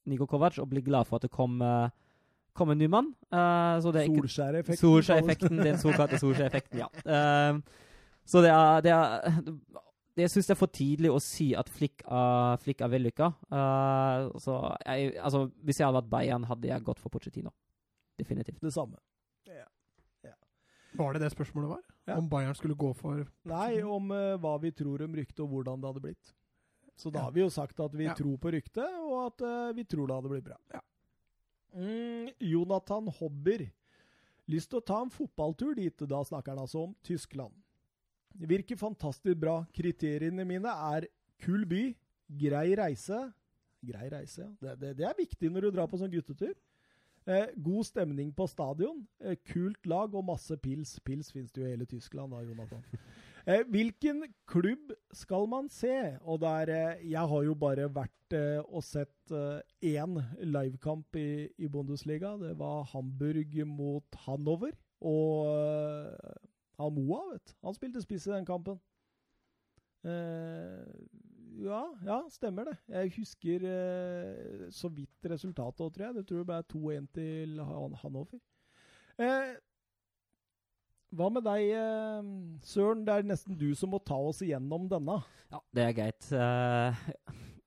Niko 0.09 0.25
Kovac, 0.29 0.57
og 0.59 0.69
bli 0.71 0.81
glad 0.85 1.07
for 1.07 1.19
at 1.19 1.27
det 1.27 1.31
kom, 1.33 1.59
eh, 1.61 1.89
kom 2.59 2.73
en 2.73 2.81
ny 2.81 2.89
mann. 2.91 3.13
Uh, 3.31 3.79
så 3.83 3.93
det 3.95 4.05
ikke 4.09 4.25
Solskjær-effekten. 4.27 4.81
Solskjær-effekten, 4.83 5.61
den 5.63 5.79
såkalte 5.81 6.19
Solskjær-effekten, 6.21 6.83
ja. 6.83 6.89
Uh, 7.07 7.87
så 8.29 8.43
det 8.45 8.51
er, 8.53 8.81
det 8.85 8.93
er 8.93 9.39
jeg 10.19 10.31
syns 10.33 10.49
det 10.49 10.53
er 10.53 10.59
for 10.59 10.71
tidlig 10.73 11.11
å 11.13 11.19
si 11.23 11.53
at 11.55 11.69
Flick 11.71 12.01
er, 12.03 12.57
Flick 12.59 12.81
er 12.83 12.91
vellykka. 12.91 13.29
Uh, 13.47 14.27
så 14.41 14.57
jeg, 14.83 15.13
altså, 15.15 15.45
hvis 15.63 15.79
jeg 15.79 15.87
hadde 15.87 16.01
vært 16.01 16.11
Bayern, 16.11 16.47
hadde 16.49 16.67
jeg 16.67 16.83
gått 16.85 16.99
for 16.99 17.13
Pochettino. 17.13 17.53
Definitivt. 18.19 18.59
Det 18.61 18.73
samme. 18.75 18.99
Var 20.97 21.13
det 21.13 21.19
det 21.21 21.27
spørsmålet 21.29 21.69
var? 21.69 21.81
Ja. 22.09 22.15
Om 22.17 22.25
Bayern 22.31 22.55
skulle 22.57 22.73
gå 22.75 22.87
for 22.97 23.19
Nei, 23.47 23.77
om 23.85 24.09
uh, 24.09 24.33
hva 24.41 24.55
vi 24.59 24.71
tror 24.73 25.03
om 25.05 25.13
ryktet, 25.15 25.43
og 25.45 25.51
hvordan 25.53 25.79
det 25.79 25.91
hadde 25.91 26.01
blitt. 26.01 26.31
Så 26.97 27.11
da 27.13 27.21
Ja. 27.21 27.25
har 27.27 27.35
vi 27.35 27.43
jo 27.43 27.49
sagt 27.53 27.79
at 27.79 27.93
vi 27.95 28.07
Ja. 28.09 28.15
tror 28.17 28.39
på 28.41 28.51
ryktet, 28.51 28.89
og 29.05 29.27
at 29.27 29.75
vi 29.77 29.85
tror 29.85 30.09
det 30.09 30.15
hadde 30.17 30.31
blitt 30.33 30.47
bra. 30.49 30.57
Ja. 30.73 30.81
Mm, 31.73 32.29
Jonathan 32.39 33.09
Hobber. 33.19 33.65
Lyst 34.49 34.71
til 34.71 34.79
å 34.79 34.85
ta 34.85 35.01
en 35.03 35.13
fotballtur 35.13 35.75
dit. 35.77 36.05
Da 36.09 36.21
snakker 36.25 36.55
han 36.55 36.63
altså 36.63 36.87
om 36.87 36.95
Tyskland. 37.05 37.53
Virker 38.39 38.79
fantastisk 38.79 39.37
bra. 39.37 39.61
Kriteriene 39.75 40.45
mine 40.47 40.73
er 40.93 41.09
kul 41.41 41.65
by, 41.69 41.83
grei 42.39 42.71
reise 42.77 43.29
Grei 43.79 44.09
reise, 44.11 44.41
ja. 44.43 44.49
Det, 44.59 44.73
det, 44.81 44.89
det 44.99 45.05
er 45.07 45.13
viktig 45.15 45.49
når 45.51 45.67
du 45.67 45.75
drar 45.77 45.87
på 45.87 45.95
sånn 45.99 46.11
guttetur. 46.11 46.51
Eh, 47.29 47.51
god 47.55 47.87
stemning 47.87 48.31
på 48.35 48.47
stadion. 48.51 49.05
Eh, 49.23 49.37
kult 49.47 49.87
lag 49.87 50.15
og 50.15 50.25
masse 50.27 50.55
pils. 50.59 50.97
Pils 51.05 51.31
finnes 51.31 51.53
det 51.55 51.63
jo 51.63 51.67
i 51.67 51.71
hele 51.71 51.87
Tyskland, 51.87 52.33
da, 52.33 52.41
Jonathan. 52.43 52.83
Eh, 53.47 53.63
hvilken 53.71 54.23
klubb 54.47 54.91
skal 55.15 55.47
man 55.49 55.69
se? 55.69 56.17
Og 56.21 56.41
der, 56.41 56.69
eh, 56.69 57.11
Jeg 57.11 57.27
har 57.27 57.43
jo 57.43 57.55
bare 57.55 57.87
vært 57.93 58.33
eh, 58.33 58.59
og 58.67 58.83
sett 58.83 59.31
én 59.83 60.19
livekamp 60.41 61.15
i, 61.15 61.47
i 61.57 61.67
Bundesliga. 61.67 62.37
Det 62.37 62.57
var 62.57 62.83
Hamburg 62.93 63.67
mot 63.67 64.15
Hannover. 64.25 64.71
Og 65.01 65.45
Hamoa, 66.79 67.33
vet. 67.33 67.55
Han 67.63 67.73
spilte 67.73 68.01
spiss 68.01 68.27
i 68.27 68.31
den 68.31 68.45
kampen. 68.45 68.79
Eh, 70.03 70.85
ja, 71.59 71.81
ja, 72.05 72.19
stemmer 72.31 72.69
det. 72.69 72.77
Jeg 72.87 73.13
husker 73.17 73.65
eh, 73.67 74.67
så 74.71 74.87
vidt 74.93 75.27
resultatet 75.31 75.83
òg, 75.83 75.91
tror 75.93 76.05
jeg. 76.05 76.15
Det 76.15 76.25
tror 76.27 76.39
jeg 76.39 76.47
ble 76.47 76.59
2-1 76.73 77.09
til 77.17 77.59
Han 77.67 77.97
Hannover. 78.03 78.39
Eh, 79.19 79.57
hva 81.15 81.29
med 81.33 81.45
deg, 81.45 81.71
eh, 81.73 82.31
Søren? 82.65 83.05
Det 83.05 83.13
er 83.13 83.27
nesten 83.27 83.57
du 83.57 83.69
som 83.77 83.91
må 83.93 83.99
ta 84.05 84.17
oss 84.17 84.41
igjennom 84.45 84.87
denne. 84.91 85.19
Ja, 85.49 85.61
det 85.73 85.85
er 85.85 85.95
greit. 85.97 86.31
Eh, 86.31 86.99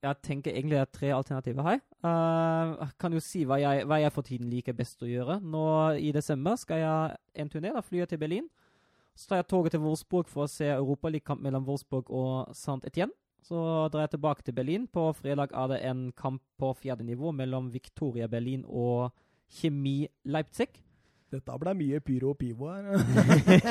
jeg 0.02 0.19
tenker 0.23 0.55
egentlig 0.55 0.78
det 0.78 0.82
er 0.82 0.93
tre 0.98 1.12
alternativer 1.14 1.66
her. 1.66 1.81
Eh, 2.02 2.73
jeg 2.81 2.98
kan 2.98 3.14
jo 3.14 3.23
si 3.23 3.44
hva 3.47 3.59
jeg, 3.62 3.86
hva 3.86 4.01
jeg 4.02 4.14
for 4.14 4.27
tiden 4.27 4.51
liker 4.51 4.77
best 4.78 5.02
å 5.02 5.10
gjøre. 5.10 5.40
Nå 5.43 5.64
i 5.98 6.12
desember 6.14 6.59
skal 6.59 6.82
jeg 6.82 7.16
en 7.43 7.51
turné. 7.51 7.73
Da 7.74 7.82
flyr 7.82 8.05
jeg 8.05 8.12
til 8.14 8.23
Berlin. 8.23 8.48
Så 9.14 9.28
tar 9.28 9.43
jeg 9.43 9.51
toget 9.51 9.74
til 9.74 9.82
Wolfsburg 9.85 10.31
for 10.31 10.47
å 10.47 10.51
se 10.51 10.70
Europaligakamp 10.73 11.43
mellom 11.44 11.66
Wolfsburg 11.66 12.10
og 12.10 12.55
St. 12.55 12.81
Etienne. 12.89 13.12
Så 13.43 13.59
drar 13.90 14.06
jeg 14.06 14.14
tilbake 14.14 14.47
til 14.47 14.55
Berlin. 14.55 14.86
På 14.86 15.10
fredag 15.19 15.51
er 15.51 15.69
det 15.74 15.82
en 15.90 16.12
kamp 16.16 16.43
på 16.59 16.70
fjerde 16.78 17.05
nivå 17.05 17.32
mellom 17.35 17.73
Victoria 17.74 18.28
Berlin 18.31 18.62
og 18.69 19.10
Kjemi 19.51 20.06
Leipzig. 20.24 20.78
Dette 21.32 21.54
ble 21.62 21.72
mye 21.78 22.00
pyro 22.04 22.30
og 22.34 22.38
pivo 22.40 22.68
her. 22.68 22.84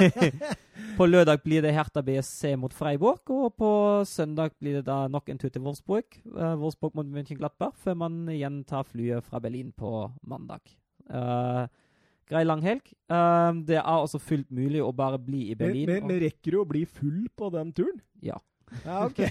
På 0.97 1.05
lørdag 1.07 1.43
blir 1.43 1.61
det 1.63 1.73
Hertha 1.75 2.01
BSC 2.05 2.55
mot 2.59 2.73
Freiburg, 2.75 3.21
og 3.31 3.53
på 3.59 3.69
søndag 4.09 4.55
blir 4.59 4.79
det 4.79 4.85
da 4.89 5.03
nok 5.11 5.29
en 5.29 5.37
tur 5.41 5.49
til 5.53 5.61
Wolfsburg. 5.65 6.17
Uh, 6.33 6.55
Wolfsburg 6.61 6.97
mot 6.97 7.07
München-Glattberg, 7.13 7.77
før 7.79 7.95
man 8.01 8.17
igjen 8.33 8.63
tar 8.69 8.83
flyet 8.89 9.23
fra 9.29 9.39
Berlin 9.43 9.69
på 9.77 9.93
mandag. 10.27 10.73
Uh, 11.07 11.67
grei 12.31 12.43
langhelg. 12.47 12.81
Uh, 13.11 13.53
det 13.67 13.77
er 13.79 13.87
også 13.93 14.19
fullt 14.21 14.49
mulig 14.51 14.81
å 14.83 14.91
bare 14.95 15.19
bli 15.21 15.45
i 15.51 15.55
men, 15.55 15.61
Berlin. 15.63 15.87
men, 15.93 16.03
og- 16.03 16.11
men 16.11 16.23
rekker 16.25 16.57
du 16.57 16.61
å 16.63 16.67
bli 16.69 16.83
full 16.89 17.27
på 17.37 17.51
den 17.55 17.71
turen? 17.77 18.01
ja. 18.25 18.37
Ja, 18.85 19.01
OK. 19.03 19.17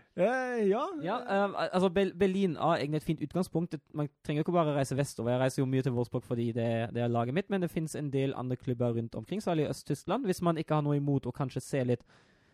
uh, 1.27 1.65
altså 1.73 1.89
Berlin 1.91 2.57
er 2.57 2.82
egentlig 2.82 3.01
et 3.01 3.07
fint 3.09 3.23
utgangspunkt. 3.23 3.74
Man 3.95 4.09
trenger 4.27 4.45
ikke 4.45 4.55
bare 4.55 4.77
reise 4.77 4.97
vestover. 4.97 5.32
Jeg 5.35 5.41
reiser 5.41 5.62
jo 5.62 5.66
mye 5.66 5.82
til 5.82 5.95
Wolfsburg 5.97 6.23
fordi 6.23 6.53
det, 6.55 6.69
det 6.95 7.03
er 7.03 7.11
laget 7.11 7.35
mitt, 7.35 7.51
men 7.51 7.65
det 7.65 7.70
finnes 7.73 7.97
en 7.99 8.12
del 8.12 8.35
andre 8.39 8.57
klubber 8.57 8.95
rundt 8.95 9.15
omkring, 9.19 9.43
særlig 9.43 9.66
i 9.66 9.73
Øst-Tyskland. 9.73 10.24
Hvis 10.24 10.43
man 10.43 10.59
ikke 10.59 10.78
har 10.78 10.86
noe 10.86 11.01
imot 11.01 11.27
å 11.27 11.35
kanskje 11.35 11.65
se 11.65 11.82
litt, 11.85 12.05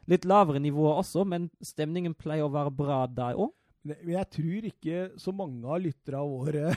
litt 0.08 0.24
lavere 0.24 0.62
nivåer 0.62 1.02
også, 1.02 1.24
men 1.28 1.50
stemningen 1.60 2.16
pleier 2.16 2.48
å 2.48 2.54
være 2.54 2.72
bra 2.72 3.04
der 3.06 3.36
òg. 3.36 3.52
Jeg 3.84 4.26
tror 4.32 4.66
ikke 4.68 5.04
så 5.20 5.32
mange 5.32 5.64
av 5.68 5.80
lytterne 5.80 6.24
våre 6.28 6.72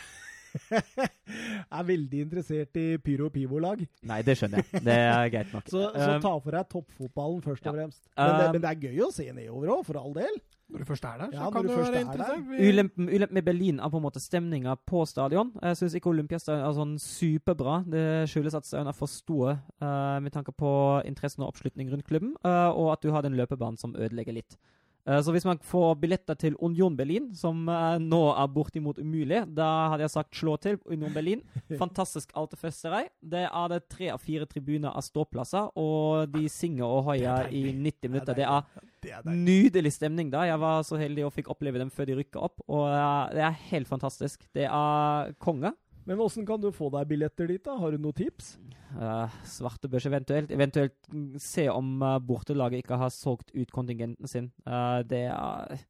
er 1.78 1.86
veldig 1.88 2.24
interessert 2.26 2.80
i 2.80 2.86
pyro 3.04 3.30
pivo-lag. 3.34 3.84
Nei, 4.10 4.20
det 4.26 4.38
skjønner 4.40 4.64
jeg. 4.64 4.84
Det 4.86 4.98
er 4.98 5.30
greit 5.34 5.54
nok. 5.56 5.70
så, 5.74 5.86
så, 5.92 6.10
um, 6.16 6.24
ta 6.24 6.34
for 6.38 6.58
deg 6.58 6.74
toppfotballen 6.74 7.46
først 7.46 7.70
og 7.70 7.78
fremst. 7.78 8.02
Men, 8.16 8.26
um, 8.26 8.40
det, 8.40 8.50
men, 8.56 8.66
det, 8.66 8.74
er 8.74 8.90
gøy 8.90 9.08
å 9.08 9.14
se 9.14 9.30
nedover 9.30 9.78
òg, 9.78 9.88
for 9.88 10.02
all 10.02 10.14
del. 10.18 10.38
Når 10.74 10.82
du 10.82 10.88
først 10.88 11.06
er 11.06 11.18
der, 11.20 11.34
ja, 11.36 11.48
kan 11.54 11.66
du, 11.68 11.70
du 11.70 11.78
være 11.78 12.02
interessert. 12.02 12.46
Ulempen, 12.50 13.10
ulempen 13.12 13.38
med 13.38 13.46
Berlin 13.46 13.82
er 13.84 13.92
på 13.94 14.00
en 14.00 14.06
måte 14.06 14.22
stemninga 14.24 14.74
på 14.90 15.04
stadion. 15.06 15.52
Jeg 15.62 15.78
syns 15.78 15.98
ikke 16.00 16.10
Olympiastadion 16.10 16.64
er 16.66 16.78
sånn 16.78 16.96
superbra. 17.04 17.82
Det 17.94 18.06
skyldes 18.32 18.58
at 18.58 18.70
stadion 18.70 18.90
er 18.90 18.98
for 18.98 19.12
store 19.12 19.58
uh, 19.84 20.18
med 20.24 20.34
tanke 20.34 20.56
på 20.56 20.72
interessen 21.10 21.46
og 21.46 21.52
oppslutning 21.52 21.92
rundt 21.94 22.08
klubben, 22.08 22.34
uh, 22.42 22.72
og 22.72 22.96
at 22.96 23.06
du 23.06 23.12
har 23.14 23.26
den 23.26 23.38
løpebanen 23.38 23.78
som 23.82 23.94
ødelegger 23.94 24.40
litt. 24.40 24.58
Eh, 25.04 25.20
så 25.22 25.34
hvis 25.36 25.46
man 25.46 25.60
får 25.60 25.98
billetter 26.00 26.38
til 26.40 26.56
Union 26.64 26.96
Berlin, 26.96 27.30
som 27.36 27.66
uh, 27.68 28.00
nå 28.00 28.22
er 28.32 28.52
bortimot 28.56 29.02
umulig, 29.02 29.42
da 29.52 29.68
hadde 29.92 30.06
jeg 30.06 30.14
sagt 30.14 30.40
slå 30.40 30.56
til 30.64 30.80
Union 30.88 31.12
Berlin. 31.14 31.44
Fantastisk 31.82 32.32
alterfesterei. 32.40 33.04
Det 33.20 33.44
er 33.50 33.74
det 33.74 33.82
tre 33.92 34.14
av 34.14 34.24
fire 34.24 34.48
tribuner 34.50 34.94
av 34.94 35.04
ståplasser, 35.04 35.74
og 35.80 36.32
de 36.34 36.48
synger 36.52 36.88
og 36.88 37.10
hoier 37.10 37.52
i 37.52 37.66
90 37.76 38.14
minutter. 38.14 38.40
Det 38.40 38.48
er, 38.48 38.90
det 39.04 39.16
er 39.20 39.28
nydelig 39.28 39.96
stemning 39.98 40.32
da. 40.32 40.46
Jeg 40.48 40.64
var 40.64 40.88
så 40.88 41.00
heldig 41.02 41.28
og 41.28 41.36
fikk 41.36 41.52
oppleve 41.52 41.84
dem 41.84 41.92
før 41.92 42.08
de 42.08 42.20
rykka 42.22 42.48
opp, 42.48 42.64
og 42.70 42.88
uh, 42.88 43.28
det 43.36 43.44
er 43.44 43.64
helt 43.74 43.92
fantastisk. 43.92 44.48
Det 44.56 44.70
er 44.70 45.36
konge. 45.44 45.76
Men 46.06 46.20
åssen 46.20 46.46
kan 46.46 46.60
du 46.62 46.70
få 46.76 46.90
deg 46.94 47.08
billetter 47.08 47.48
dit, 47.48 47.64
da? 47.64 47.78
Har 47.80 47.94
du 47.94 48.02
noen 48.02 48.16
tips? 48.18 48.58
Uh, 48.94 49.32
svartebørs 49.48 50.06
eventuelt. 50.10 50.52
Eventuelt 50.52 51.14
se 51.42 51.70
om 51.72 51.96
uh, 52.04 52.18
bortelaget 52.22 52.84
ikke 52.84 53.00
har 53.00 53.14
solgt 53.14 53.54
ut 53.56 53.72
kontingenten 53.74 54.30
sin. 54.30 54.52
Uh, 54.68 55.00
det, 55.08 55.24
er, 55.32 55.86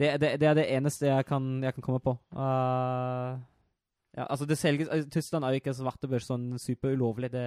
det, 0.00 0.14
det, 0.22 0.32
det, 0.40 0.48
er 0.48 0.56
det 0.58 0.70
eneste 0.78 1.10
jeg 1.10 1.28
kan, 1.28 1.50
jeg 1.62 1.76
kan 1.76 1.84
komme 1.84 2.00
på. 2.02 2.16
Uh, 2.32 3.36
ja, 4.16 4.24
altså 4.24 4.48
det 4.48 4.56
selges, 4.56 4.88
Tyskland 5.12 5.44
er 5.44 5.52
jo 5.52 5.60
ikke 5.60 5.76
svartebørs 5.76 6.30
sånn 6.30 6.48
superulovlig. 6.60 7.30
Det, 7.34 7.46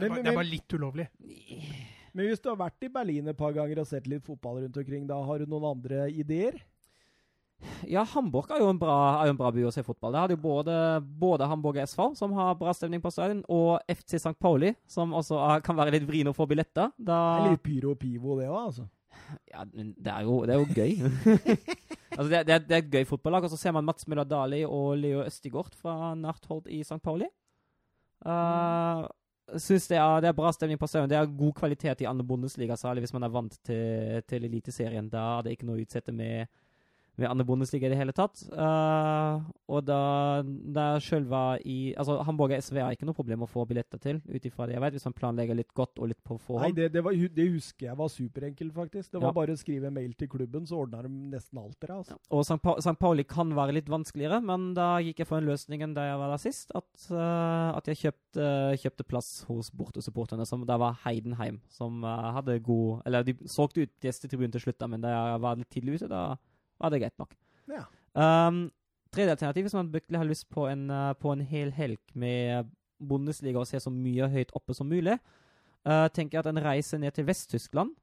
det, 0.00 0.08
det 0.08 0.24
er 0.24 0.32
bare 0.32 0.48
litt 0.48 0.72
ulovlig. 0.72 1.10
Men 2.16 2.30
hvis 2.30 2.40
du 2.40 2.48
har 2.48 2.58
vært 2.58 2.88
i 2.88 2.90
Berlin 2.90 3.28
et 3.28 3.38
par 3.38 3.52
ganger 3.54 3.82
og 3.82 3.90
sett 3.90 4.08
litt 4.08 4.24
fotball 4.24 4.62
rundt 4.64 4.80
omkring, 4.80 5.04
da 5.06 5.20
har 5.28 5.44
du 5.44 5.50
noen 5.50 5.68
andre 5.76 6.08
ideer? 6.08 6.56
Ja, 7.88 8.02
Hamburg 8.06 8.50
er 8.52 8.60
jo 8.62 8.68
en 8.70 8.78
bra, 8.78 8.96
jo 9.26 9.32
en 9.32 9.38
bra 9.38 9.50
by 9.54 9.64
å 9.68 9.72
se 9.74 9.82
fotball. 9.86 10.12
Det 10.14 10.20
hadde 10.22 10.36
jo 10.36 10.42
både, 10.42 10.74
både 11.20 11.48
Hamburg 11.50 11.80
SV, 11.82 12.04
som 12.18 12.34
har 12.36 12.58
bra 12.58 12.74
stemning 12.76 13.02
på 13.02 13.10
stadion, 13.14 13.40
og 13.50 13.78
FC 13.90 14.18
St. 14.18 14.34
Pauli, 14.40 14.74
som 14.90 15.14
også 15.16 15.40
er, 15.46 15.64
kan 15.66 15.78
være 15.78 15.96
litt 15.96 16.06
vrien 16.08 16.30
å 16.30 16.36
få 16.36 16.46
billetter. 16.50 16.92
Da, 16.96 17.18
det 17.38 17.48
er 17.48 17.56
litt 17.56 17.66
pyro 17.66 17.94
og 17.94 18.00
pivo, 18.02 18.38
det 18.40 18.48
òg, 18.50 18.60
altså. 18.68 18.88
Ja, 19.50 19.64
det 19.68 20.12
er 20.12 20.24
jo, 20.24 20.40
det 20.46 20.54
er 20.54 20.62
jo 20.62 20.68
gøy. 20.72 20.92
altså, 22.16 22.28
det, 22.30 22.40
er, 22.40 22.64
det 22.64 22.76
er 22.76 22.82
et 22.82 22.92
gøy 22.92 23.06
fotballag. 23.08 23.46
Og 23.46 23.52
så 23.52 23.60
ser 23.60 23.74
man 23.76 23.86
Mats 23.86 24.06
Møller 24.08 24.28
Dali 24.28 24.62
og 24.64 24.94
Leo 25.00 25.24
Østigård 25.24 25.74
fra 25.76 26.14
Narthold 26.16 26.68
i 26.72 26.80
St. 26.86 27.00
Pauli. 27.04 27.28
Uh, 28.24 29.04
synes 29.56 29.86
det 29.90 29.98
er, 29.98 30.22
det 30.24 30.30
er 30.30 30.38
bra 30.38 30.52
stemning 30.54 30.80
på 30.80 30.88
stadion. 30.90 31.10
Det 31.10 31.18
er 31.18 31.36
god 31.42 31.54
kvalitet 31.60 32.04
i 32.04 32.08
andre 32.08 32.26
Bundesliga, 32.26 32.76
særlig 32.78 33.04
hvis 33.04 33.14
man 33.16 33.26
er 33.26 33.34
vant 33.34 33.58
til, 33.66 34.22
til 34.28 34.48
Eliteserien. 34.48 35.10
Da 35.12 35.26
er 35.38 35.46
det 35.46 35.56
ikke 35.56 35.68
noe 35.68 35.80
å 35.80 35.84
utsette 35.84 36.14
med 36.14 36.48
ved 37.18 37.46
Bundesliga 37.48 37.88
i 37.88 37.92
det 37.92 37.98
hele 37.98 38.14
tatt. 38.14 38.40
Uh, 38.52 39.42
og 39.68 39.84
da, 39.84 40.00
da 40.46 40.86
sjøl 41.02 41.26
var 41.28 41.62
i 41.66 41.92
Altså, 41.98 42.18
Hamburg 42.26 42.54
SV 42.56 42.78
har 42.80 42.94
ikke 42.94 43.08
noe 43.08 43.16
problem 43.16 43.42
å 43.44 43.50
få 43.50 43.64
billetter 43.68 44.00
til, 44.02 44.20
ut 44.28 44.44
ifra 44.46 44.68
det 44.68 44.76
jeg 44.76 44.82
vet, 44.84 44.96
hvis 44.96 45.06
man 45.08 45.16
planlegger 45.18 45.58
litt 45.58 45.72
godt 45.76 45.98
og 45.98 46.10
litt 46.12 46.20
på 46.22 46.38
forhånd. 46.38 46.68
Nei, 46.68 46.76
det, 46.76 46.92
det, 46.94 47.02
var, 47.04 47.16
det 47.34 47.48
husker 47.50 47.88
jeg 47.88 47.98
var 47.98 48.12
superenkelt, 48.12 48.74
faktisk. 48.76 49.10
Det 49.12 49.22
var 49.22 49.32
ja. 49.32 49.36
bare 49.40 49.56
å 49.56 49.60
skrive 49.60 49.92
mail 49.94 50.12
til 50.18 50.30
klubben, 50.30 50.66
så 50.68 50.82
ordna 50.84 51.02
de 51.04 51.12
nesten 51.34 51.60
alt 51.60 51.76
der. 51.82 51.94
Altså. 51.98 52.16
Ja. 52.16 52.32
Og 52.38 52.44
St. 52.46 52.60
Pa 52.64 52.76
Pauli 52.98 53.24
kan 53.28 53.52
være 53.56 53.76
litt 53.78 53.90
vanskeligere, 53.90 54.40
men 54.44 54.72
da 54.76 54.90
gikk 55.04 55.22
jeg 55.22 55.30
for 55.30 55.40
den 55.40 55.50
løsningen 55.50 55.94
da 55.96 56.08
jeg 56.08 56.20
var 56.20 56.34
der 56.34 56.42
sist, 56.42 56.74
at, 56.76 56.90
uh, 57.12 57.74
at 57.76 57.90
jeg 57.90 58.02
kjøpte, 58.04 58.44
uh, 58.44 58.76
kjøpte, 58.78 59.06
plass 59.08 59.30
hos 59.48 59.70
bortesupporterne, 59.74 60.46
som 60.48 60.64
da 60.68 60.76
var 60.80 60.98
Heidenheim, 61.04 61.60
som 61.72 62.02
uh, 62.04 62.30
hadde 62.36 62.58
god 62.64 63.02
Eller 63.06 63.24
de 63.24 63.34
solgte 63.48 63.86
ut 63.86 64.04
gjestetribunen 64.04 64.52
til 64.54 64.66
slutt, 64.66 64.78
da, 64.80 64.88
men 64.90 65.02
da 65.02 65.12
jeg 65.14 65.42
var 65.44 65.58
litt 65.60 65.70
tidlig 65.72 65.98
ute, 65.98 66.10
da 66.10 66.22
var 66.78 66.92
det 66.92 67.02
greit 67.02 67.18
nok. 67.20 67.34
Ja. 67.68 67.84
Um, 68.18 68.68
tredje 69.14 69.36
alternativ, 69.36 69.68
hvis 69.68 69.76
man 69.76 69.92
virkelig 69.92 70.18
har 70.18 70.28
lyst 70.28 70.48
på 70.52 70.66
en, 70.70 70.88
uh, 70.90 71.12
på 71.18 71.32
en 71.32 71.44
hel 71.44 71.72
helg 71.76 72.00
med 72.14 72.70
Bundesliga 72.98 73.60
og 73.60 73.68
se 73.70 73.80
så 73.80 73.92
mye 73.94 74.28
høyt 74.32 74.54
oppe 74.58 74.74
som 74.76 74.88
mulig, 74.90 75.18
uh, 75.86 76.08
tenker 76.12 76.38
jeg 76.38 76.44
at 76.44 76.50
en 76.52 76.64
reise 76.64 76.98
ned 76.98 77.14
til 77.16 77.28
Vest-Tyskland 77.28 77.94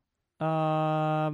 uh, 0.41 1.31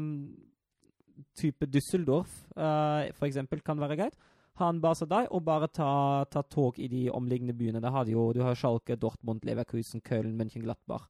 Type 1.38 1.68
Düsseldorf, 1.70 2.32
uh, 2.58 3.08
for 3.16 3.28
eksempel, 3.30 3.62
kan 3.62 3.80
være 3.80 3.98
greit. 4.00 4.18
Ha 4.60 4.70
en 4.70 4.82
base 4.84 5.08
der, 5.10 5.30
og 5.32 5.46
bare 5.46 5.70
ta, 5.72 6.26
ta, 6.30 6.42
tog 6.42 6.80
i 6.80 6.90
de 6.92 7.06
omliggende 7.10 7.54
byene. 7.56 7.82
Der 7.82 7.94
har 7.94 8.06
du 8.06 8.12
jo 8.12 8.32
du 8.34 8.42
har 8.44 8.56
Schalke, 8.56 8.96
Dortmund, 8.96 9.46
Leverkusen, 9.48 10.02
Köln, 10.02 10.36
München-Glattbach. 10.36 11.08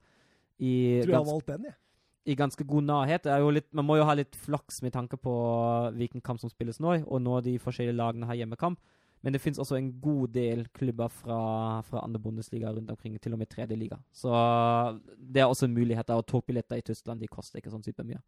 I 0.59 1.01
Tror 1.03 1.09
jeg 1.09 1.17
har 1.17 1.25
valgt 1.25 1.47
den, 1.47 1.65
jeg. 1.65 1.77
I 2.29 2.37
ganske 2.37 2.65
god 2.69 2.85
nærhet. 2.85 3.27
Litt, 3.53 3.69
man 3.73 3.87
må 3.87 3.97
jo 3.97 4.05
ha 4.05 4.13
litt 4.17 4.35
flaks 4.37 4.81
med 4.85 4.93
tanke 4.93 5.17
på 5.17 5.33
hvilken 5.97 6.21
kamp 6.21 6.41
som 6.41 6.51
spilles 6.51 6.81
nå, 6.83 6.99
og 7.07 7.21
når 7.23 7.47
de 7.47 7.55
forskjellige 7.61 7.97
lagene 7.97 8.29
har 8.29 8.37
hjemmekamp. 8.37 8.81
Men 9.21 9.35
det 9.35 9.41
finnes 9.41 9.61
også 9.61 9.77
en 9.77 9.91
god 10.01 10.31
del 10.33 10.63
klubber 10.73 11.09
fra, 11.13 11.41
fra 11.85 12.01
andre 12.01 12.21
bondesliga 12.21 12.71
rundt 12.73 12.89
omkring, 12.89 13.19
til 13.21 13.35
og 13.35 13.41
med 13.41 13.49
tredje 13.49 13.77
liga. 13.77 13.99
Så 14.11 14.31
det 15.17 15.43
er 15.43 15.49
også 15.49 15.67
en 15.67 15.75
mulighet. 15.77 16.09
Og 16.09 16.25
togbilletter 16.29 16.81
i 16.81 16.85
Tyskland 16.85 17.21
de 17.21 17.29
koster 17.29 17.61
ikke 17.61 17.73
sånn 17.73 17.85
supermye. 17.85 18.21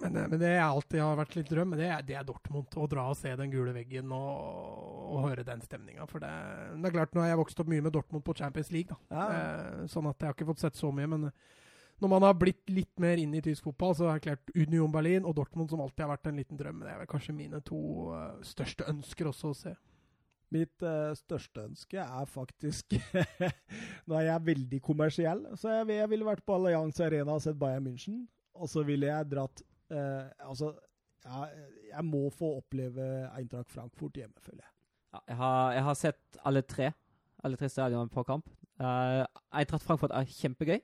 Men, 0.00 0.16
eh, 0.16 0.26
men 0.32 0.40
det 0.40 0.50
jeg 0.54 0.64
alltid 0.64 1.02
har 1.04 1.20
vært 1.20 1.36
litt 1.38 1.52
drøm, 1.52 1.76
det 1.78 1.86
er, 1.86 2.02
det 2.06 2.18
er 2.18 2.26
Dortmund. 2.26 2.74
Å 2.74 2.88
dra 2.90 3.06
og 3.12 3.18
se 3.20 3.34
den 3.38 3.52
gule 3.52 3.74
veggen 3.76 4.10
og, 4.16 5.06
og 5.12 5.22
høre 5.28 5.46
den 5.46 5.62
stemninga. 5.62 6.08
For 6.10 6.22
det, 6.24 6.32
det, 6.74 6.82
er 6.88 6.98
klart, 6.98 7.14
nå 7.14 7.24
har 7.24 7.32
jeg 7.34 7.42
vokst 7.44 7.62
opp 7.62 7.70
mye 7.70 7.86
med 7.86 7.94
Dortmund 7.94 8.26
på 8.26 8.36
Champions 8.40 8.72
League, 8.74 8.90
da. 8.90 9.00
Ja. 9.14 9.26
Eh, 9.30 9.88
sånn 9.92 10.10
at 10.10 10.18
jeg 10.18 10.32
har 10.32 10.38
ikke 10.38 10.50
fått 10.50 10.64
sett 10.64 10.80
så 10.80 10.90
mye. 10.94 11.10
men 11.14 11.30
når 12.00 12.10
man 12.14 12.24
har 12.24 12.36
blitt 12.38 12.70
litt 12.72 13.02
mer 13.02 13.20
inn 13.20 13.34
i 13.36 13.42
tysk 13.44 13.68
fotball, 13.68 13.94
så 13.96 14.08
har 14.08 14.18
jeg 14.18 14.26
klart 14.28 14.52
Union 14.56 14.92
Berlin 14.92 15.26
og 15.28 15.36
Dortmund, 15.36 15.70
som 15.72 15.82
alltid 15.84 16.04
har 16.04 16.12
vært 16.14 16.30
en 16.30 16.40
liten 16.40 16.60
drøm. 16.60 16.82
Det 16.84 16.92
er 16.92 17.00
vel 17.02 17.10
kanskje 17.10 17.36
mine 17.36 17.60
to 17.66 17.80
uh, 18.14 18.40
største 18.46 18.86
ønsker 18.90 19.30
også 19.30 19.52
å 19.52 19.58
se. 19.58 19.74
Mitt 20.54 20.82
uh, 20.82 21.12
største 21.18 21.66
ønske 21.68 22.00
er 22.02 22.26
faktisk 22.26 22.96
Nå 24.08 24.16
er 24.18 24.24
jeg 24.26 24.46
veldig 24.48 24.80
kommersiell, 24.82 25.44
så 25.60 25.76
jeg, 25.76 25.90
jeg 26.00 26.10
ville 26.10 26.26
vært 26.26 26.46
på 26.46 26.56
Allianz 26.56 26.98
Arena 27.04 27.36
og 27.36 27.44
sett 27.44 27.60
Bayern 27.60 27.86
München. 27.86 28.24
Og 28.60 28.68
så 28.72 28.82
ville 28.86 29.08
jeg 29.08 29.30
dratt 29.30 29.62
uh, 29.92 30.26
Altså, 30.48 30.72
jeg, 31.22 31.68
jeg, 31.92 32.06
må 32.08 32.24
få 32.34 32.56
oppleve 32.58 33.06
Eintracht 33.36 33.70
Frankfurt 33.70 34.18
hjemme, 34.18 34.40
føler 34.42 34.64
jeg. 34.64 34.74
Ja, 35.10 35.20
jeg, 35.26 35.38
har, 35.42 35.62
jeg 35.76 35.86
har 35.90 36.02
sett 36.06 36.42
alle 36.46 36.64
tre 36.64 36.90
alle 37.44 37.56
tre 37.56 37.68
stadionene 37.68 38.12
på 38.12 38.24
kamp. 38.28 38.48
Uh, 38.80 39.24
Eintracht 39.56 39.84
Frankfurt 39.84 40.14
er 40.16 40.28
kjempegøy. 40.28 40.80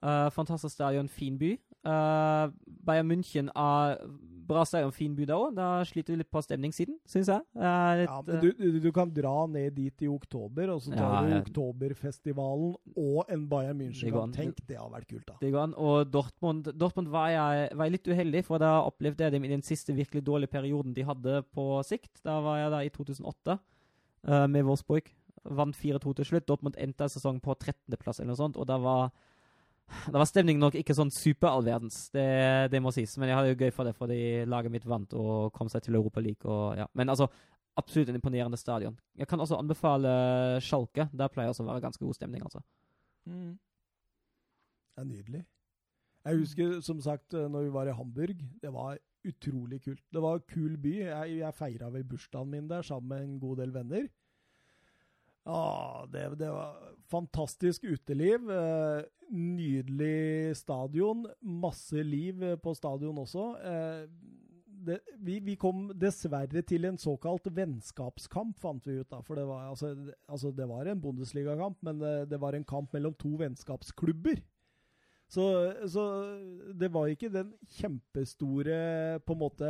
Uh, 0.00 0.30
fantastisk 0.32 0.74
stadion, 0.74 1.08
fin 1.12 1.36
by. 1.38 1.54
Uh, 1.84 2.48
Bayern 2.84 3.08
München 3.08 3.48
er 3.56 3.98
bra 4.50 4.64
stadion, 4.66 4.92
fin 4.92 5.12
by 5.16 5.26
da 5.28 5.36
òg. 5.38 5.52
Da 5.56 5.68
sliter 5.86 6.14
vi 6.14 6.20
litt 6.22 6.30
på 6.32 6.40
stemningssiden, 6.42 6.96
syns 7.08 7.30
jeg. 7.30 7.44
Uh, 7.54 8.02
ja, 8.02 8.16
men 8.26 8.40
du, 8.42 8.48
du, 8.56 8.78
du, 8.82 8.88
kan 8.96 9.12
dra 9.14 9.44
ned 9.50 9.76
dit 9.76 10.04
i 10.06 10.08
oktober, 10.10 10.72
og 10.74 10.82
så 10.84 10.94
tar 10.94 11.04
ja, 11.04 11.20
du 11.20 11.34
ja. 11.34 11.42
Oktoberfestivalen 11.44 12.74
og 12.96 13.32
en 13.32 13.46
Bayern 13.50 13.80
München. 13.80 14.34
Tenk, 14.34 14.64
det 14.68 14.80
har 14.80 14.90
vært 14.92 15.08
kult, 15.12 15.26
da. 15.28 15.38
Det 15.42 15.52
går 15.52 15.68
an. 15.68 15.76
Og 15.78 16.10
Dortmund, 16.10 16.72
Dortmund 16.80 17.12
var, 17.12 17.30
jeg, 17.34 17.70
var 17.76 17.88
jeg 17.88 17.98
litt 17.98 18.12
uheldig, 18.12 18.44
for 18.48 18.62
da 18.62 18.74
opplevde 18.82 19.26
jeg 19.26 19.36
dem 19.36 19.46
i 19.46 19.52
den 19.52 19.64
siste 19.66 19.96
virkelig 19.96 20.24
dårlige 20.26 20.54
perioden 20.56 20.96
de 20.96 21.06
hadde 21.06 21.42
på 21.54 21.70
sikt. 21.86 22.12
Da 22.26 22.40
var 22.44 22.62
jeg 22.64 22.74
da 22.74 22.84
i 22.84 22.92
2008 22.96 23.60
med 24.52 24.64
Wolfsburg. 24.68 25.12
Vant 25.56 25.76
4-2 25.76 26.18
til 26.18 26.26
slutt. 26.32 26.48
Dortmund 26.48 26.76
endte 26.80 27.08
sesongen 27.08 27.40
på 27.44 27.54
13.-plass 27.56 28.20
eller 28.20 28.34
noe 28.34 28.40
sånt, 28.40 28.58
og 28.60 28.66
da 28.68 28.76
var 28.80 29.12
det 30.06 30.16
var 30.16 30.28
stemningen 30.28 30.62
nok 30.64 30.76
ikke 30.80 30.96
sånn 30.96 31.12
superallverdens, 31.14 32.02
det, 32.14 32.26
det 32.72 32.80
må 32.82 32.92
sies. 32.94 33.16
Men 33.20 33.30
jeg 33.30 33.38
hadde 33.38 33.52
jo 33.52 33.60
gøy 33.60 33.72
for 33.74 33.88
det, 33.88 33.94
fordi 33.98 34.20
laget 34.48 34.74
mitt 34.74 34.88
vant 34.88 35.14
og 35.18 35.52
kom 35.56 35.70
seg 35.72 35.84
til 35.86 35.98
Europa 35.98 36.22
League. 36.24 36.44
Og, 36.44 36.76
ja. 36.80 36.86
Men 36.98 37.12
altså, 37.12 37.28
absolutt 37.80 38.12
en 38.12 38.18
imponerende 38.18 38.60
stadion. 38.60 38.98
Jeg 39.18 39.28
kan 39.30 39.40
også 39.40 39.58
anbefale 39.60 40.12
Schalke. 40.64 41.08
Der 41.12 41.32
pleier 41.32 41.52
også 41.52 41.66
å 41.66 41.70
være 41.70 41.84
ganske 41.86 42.04
god 42.04 42.18
stemning, 42.18 42.44
altså. 42.46 42.62
Mm. 43.28 43.56
Det 44.90 45.04
er 45.04 45.10
nydelig. 45.10 45.44
Jeg 46.20 46.42
husker 46.42 46.80
som 46.84 46.98
sagt 47.00 47.32
når 47.32 47.68
vi 47.68 47.72
var 47.72 47.88
i 47.88 47.96
Hamburg. 47.96 48.42
Det 48.60 48.72
var 48.74 48.98
utrolig 49.24 49.80
kult. 49.84 50.02
Det 50.12 50.22
var 50.22 50.38
en 50.38 50.48
kul 50.48 50.76
by. 50.80 50.94
Jeg, 51.06 51.36
jeg 51.40 51.56
feira 51.56 51.88
vel 51.92 52.04
bursdagen 52.08 52.50
min 52.52 52.68
der 52.68 52.84
sammen 52.84 53.08
med 53.08 53.24
en 53.24 53.38
god 53.40 53.62
del 53.62 53.72
venner. 53.74 54.08
Ah, 55.48 56.06
det, 56.12 56.26
det, 56.38 56.50
var 56.52 56.76
fantastisk 57.10 57.84
uteliv. 57.84 58.50
Eh, 58.50 59.02
nydelig 59.30 60.56
stadion. 60.56 61.26
Masse 61.40 62.02
liv 62.02 62.44
på 62.62 62.74
stadion 62.74 63.18
også. 63.18 63.46
Eh, 63.64 64.04
det, 64.80 64.98
vi, 65.20 65.38
vi, 65.44 65.56
kom 65.60 65.90
dessverre 66.00 66.62
til 66.64 66.86
en 66.88 66.98
såkalt 67.00 67.50
vennskapskamp, 67.56 68.56
fant 68.60 68.86
vi 68.88 69.00
ut. 69.00 69.10
da, 69.10 69.20
for 69.24 69.36
Det 69.36 69.44
var, 69.48 69.68
altså, 69.68 69.94
altså, 70.28 70.52
det 70.56 70.68
var 70.68 70.88
en 70.88 71.02
Bundesligakamp, 71.02 71.76
men 71.82 72.00
det, 72.00 72.30
det, 72.30 72.40
var 72.40 72.56
en 72.56 72.64
kamp 72.64 72.92
mellom 72.92 73.14
to 73.14 73.34
vennskapsklubber. 73.40 74.40
Så, 75.30 75.44
så, 75.86 76.04
det 76.74 76.88
var 76.92 77.06
ikke 77.06 77.30
den 77.30 77.52
kjempestore 77.76 79.20
på 79.22 79.36
en 79.36 79.38
måte 79.38 79.68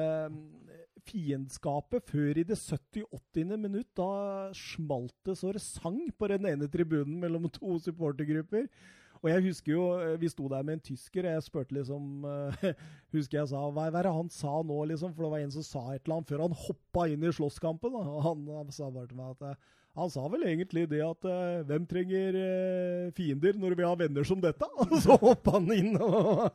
fiendskapet 1.06 2.06
før 2.10 2.38
i 2.40 2.46
det 2.46 2.58
70-80. 2.58 3.56
minutt. 3.56 3.90
Da 3.96 4.50
smalt 4.56 5.16
det 5.26 5.36
så 5.38 5.52
det 5.52 5.62
sang 5.64 6.00
på 6.18 6.28
den 6.28 6.46
ene 6.46 6.68
tribunen 6.68 7.20
mellom 7.20 7.48
to 7.50 7.78
supportergrupper. 7.78 8.68
Og 9.20 9.28
jeg 9.28 9.44
husker 9.44 9.72
jo, 9.72 9.82
eh, 10.00 10.20
vi 10.20 10.30
sto 10.32 10.48
der 10.48 10.62
med 10.64 10.78
en 10.78 10.84
tysker, 10.84 11.26
og 11.26 11.34
jeg 11.34 11.42
spurte 11.44 11.76
liksom 11.76 12.24
uh, 12.24 12.62
Husker 13.14 13.38
jeg 13.38 13.50
sa 13.50 13.66
Hva 13.68 13.90
er 13.90 14.06
det 14.06 14.14
han 14.16 14.30
sa 14.32 14.62
nå, 14.64 14.78
liksom? 14.88 15.12
For 15.12 15.26
det 15.26 15.32
var 15.34 15.44
en 15.44 15.52
som 15.58 15.66
sa 15.66 15.82
et 15.92 16.06
eller 16.06 16.20
annet 16.20 16.32
før 16.32 16.46
han 16.46 16.56
hoppa 16.56 17.06
inn 17.10 17.26
i 17.26 17.34
slåsskampen. 17.36 17.98
Og 18.00 18.22
han, 18.24 18.46
han, 18.48 18.72
sa 18.72 18.88
bare 18.88 19.10
til 19.10 19.20
meg 19.20 19.36
at 19.36 19.60
han 19.98 20.10
sa 20.10 20.22
vel 20.30 20.44
egentlig 20.46 20.84
det 20.90 21.00
at 21.02 21.26
uh, 21.26 21.62
hvem 21.66 21.86
trenger 21.90 22.36
uh, 22.38 23.12
fiender 23.16 23.56
når 23.58 23.74
vi 23.74 23.86
har 23.86 23.96
venner 23.98 24.26
som 24.26 24.40
dette? 24.42 24.68
Og 24.84 24.94
så 25.02 25.16
hoppa 25.18 25.56
han 25.56 25.66
inn 25.74 25.96
og, 25.98 26.52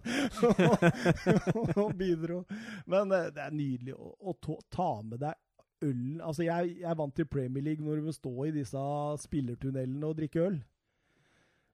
og, 0.48 0.86
og 1.84 1.90
bidro. 2.00 2.44
Men 2.88 3.12
uh, 3.12 3.28
det 3.36 3.44
er 3.44 3.58
nydelig 3.58 3.98
å, 3.98 4.14
å 4.32 4.38
ta 4.72 4.90
med 5.04 5.20
deg 5.26 5.36
ølen. 5.84 6.22
Altså, 6.22 6.46
jeg, 6.48 6.78
jeg 6.80 7.02
vant 7.04 7.16
til 7.16 7.28
Premier 7.28 7.68
League 7.68 7.84
når 7.84 8.00
du 8.00 8.08
må 8.08 8.16
stå 8.16 8.34
i 8.48 8.56
disse 8.56 8.88
spillertunnelene 9.28 10.08
og 10.08 10.18
drikke 10.18 10.48
øl. 10.48 10.58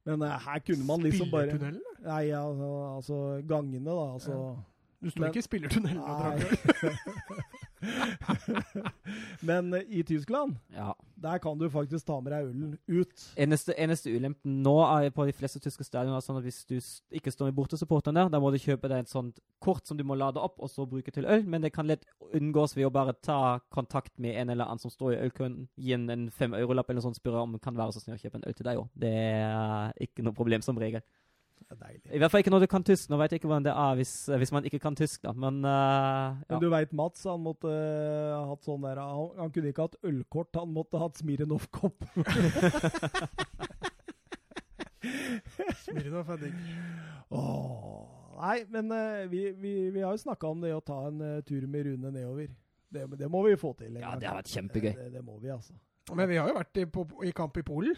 Men 0.09 0.25
uh, 0.25 0.33
her 0.41 0.65
kunne 0.65 0.87
man 0.87 1.05
liksom 1.05 1.29
bare 1.29 1.59
Nei, 1.61 2.31
altså, 2.33 2.69
altså 2.97 3.23
gangene, 3.45 3.85
da. 3.85 4.13
Altså. 4.17 4.33
Ja. 4.33 4.53
Du 5.01 5.13
sto 5.13 5.29
ikke 5.29 5.41
i 5.41 5.49
spillertunnelen 5.49 6.01
og 6.01 6.23
drakk 6.25 6.89
øl? 6.89 7.67
Men 9.47 9.73
uh, 9.73 9.81
i 9.87 10.03
Tyskland, 10.03 10.55
ja. 10.75 10.95
der 11.15 11.37
kan 11.37 11.57
du 11.59 11.69
faktisk 11.69 12.05
ta 12.07 12.19
med 12.21 12.33
deg 12.33 12.49
ølen 12.49 12.75
ut. 12.87 13.25
Eneste, 13.39 13.75
eneste 13.77 14.13
ulempen 14.13 14.59
nå 14.63 14.75
er 14.85 15.09
på 15.15 15.25
de 15.27 15.35
fleste 15.35 15.61
tyske 15.63 15.85
stadioner 15.87 16.23
sånn 16.23 16.39
at 16.39 16.45
hvis 16.45 16.61
du 16.69 16.75
ikke 17.17 17.33
står 17.33 17.49
med 17.49 17.57
bortesupporteren 17.57 18.19
der, 18.19 18.31
da 18.33 18.41
må 18.41 18.51
du 18.53 18.59
kjøpe 18.61 18.91
deg 18.91 19.05
et 19.05 19.11
sånt 19.11 19.41
kort 19.63 19.87
som 19.87 19.99
du 19.99 20.05
må 20.07 20.17
lade 20.19 20.41
opp 20.41 20.61
og 20.61 20.71
så 20.71 20.85
bruke 20.89 21.13
til 21.13 21.27
øl. 21.29 21.45
Men 21.49 21.65
det 21.65 21.73
kan 21.75 21.89
lett 21.89 22.05
unngås 22.37 22.75
ved 22.77 22.89
å 22.89 22.93
bare 22.93 23.17
ta 23.23 23.59
kontakt 23.73 24.13
med 24.21 24.37
en 24.37 24.53
eller 24.53 24.69
annen 24.69 24.81
som 24.81 24.93
står 24.93 25.15
i 25.15 25.21
ølkøen, 25.25 25.65
gi 25.77 25.95
en 25.97 26.29
fem 26.33 26.55
eurolapp 26.57 26.89
eller 26.89 27.01
noe 27.01 27.09
sånt, 27.09 27.21
spørre 27.21 27.45
om 27.45 27.57
kan 27.61 27.77
være 27.77 27.95
så 27.95 28.03
snill 28.03 28.19
å 28.19 28.21
kjøpe 28.21 28.41
en 28.41 28.47
øl 28.49 28.57
til 28.57 28.69
deg 28.69 28.83
òg. 28.83 28.93
Det 29.01 29.15
er 29.15 30.05
ikke 30.07 30.25
noe 30.25 30.37
problem 30.37 30.65
som 30.65 30.79
regel. 30.81 31.03
I 32.11 32.19
hvert 32.19 32.33
fall 32.33 32.43
ikke 32.43 32.53
når 32.53 32.63
du 32.65 32.69
kan 32.71 32.85
tysk. 32.85 33.09
Nå 33.11 33.15
vet 33.21 33.31
jeg 33.33 33.41
ikke 33.41 33.49
hvordan 33.51 33.67
det 33.67 33.73
er 33.73 33.91
hvis, 33.99 34.13
hvis 34.41 34.53
man 34.55 34.67
ikke 34.67 34.81
kan 34.83 34.95
tysk, 34.97 35.17
da, 35.23 35.31
men 35.33 35.55
uh, 35.65 35.71
ja. 35.71 35.75
Men 36.49 36.63
du 36.63 36.69
veit 36.73 36.91
Mats, 36.97 37.19
han 37.29 37.41
måtte 37.43 37.69
uh, 37.71 38.49
hatt 38.51 38.63
sånn 38.67 38.83
der 38.85 38.97
han, 39.01 39.29
han, 39.39 39.51
kunne 39.53 39.69
ikke 39.71 39.87
hatt 39.87 39.99
ølkort, 40.07 40.51
han 40.57 40.69
måtte 40.75 40.95
hatt 41.01 41.15
Smirnov-kopp. 41.21 41.97
Smirnov 45.85 46.25
er 46.35 46.39
digg. 46.45 46.57
Nei, 48.41 48.57
men 48.73 48.85
uh, 48.91 49.31
vi, 49.31 49.41
vi, 49.53 49.89
vi, 49.93 50.01
har 50.01 50.11
jo 50.15 50.25
snakka 50.25 50.45
om 50.49 50.59
det 50.63 50.73
å 50.75 50.85
ta 50.85 51.07
en 51.09 51.21
uh, 51.21 51.41
tur 51.45 51.67
med 51.69 51.85
Rune 51.87 52.11
nedover. 52.11 52.47
Det, 52.91 53.01
det, 53.15 53.27
må 53.31 53.39
vi 53.45 53.55
få 53.59 53.71
til. 53.79 53.95
Ja, 54.01 54.15
det 54.19 54.27
har 54.27 54.35
vært 54.41 54.51
kjempegøy. 54.51 54.93
Det, 54.97 55.09
det, 55.13 55.21
må 55.23 55.37
vi, 55.39 55.49
altså. 55.53 55.73
Men 56.17 56.27
vi 56.27 56.39
har 56.41 56.49
jo 56.49 56.55
vært 56.57 56.77
i, 56.81 56.85
på, 56.91 57.05
i 57.23 57.31
kamp 57.35 57.57
i 57.61 57.63
Polen. 57.63 57.95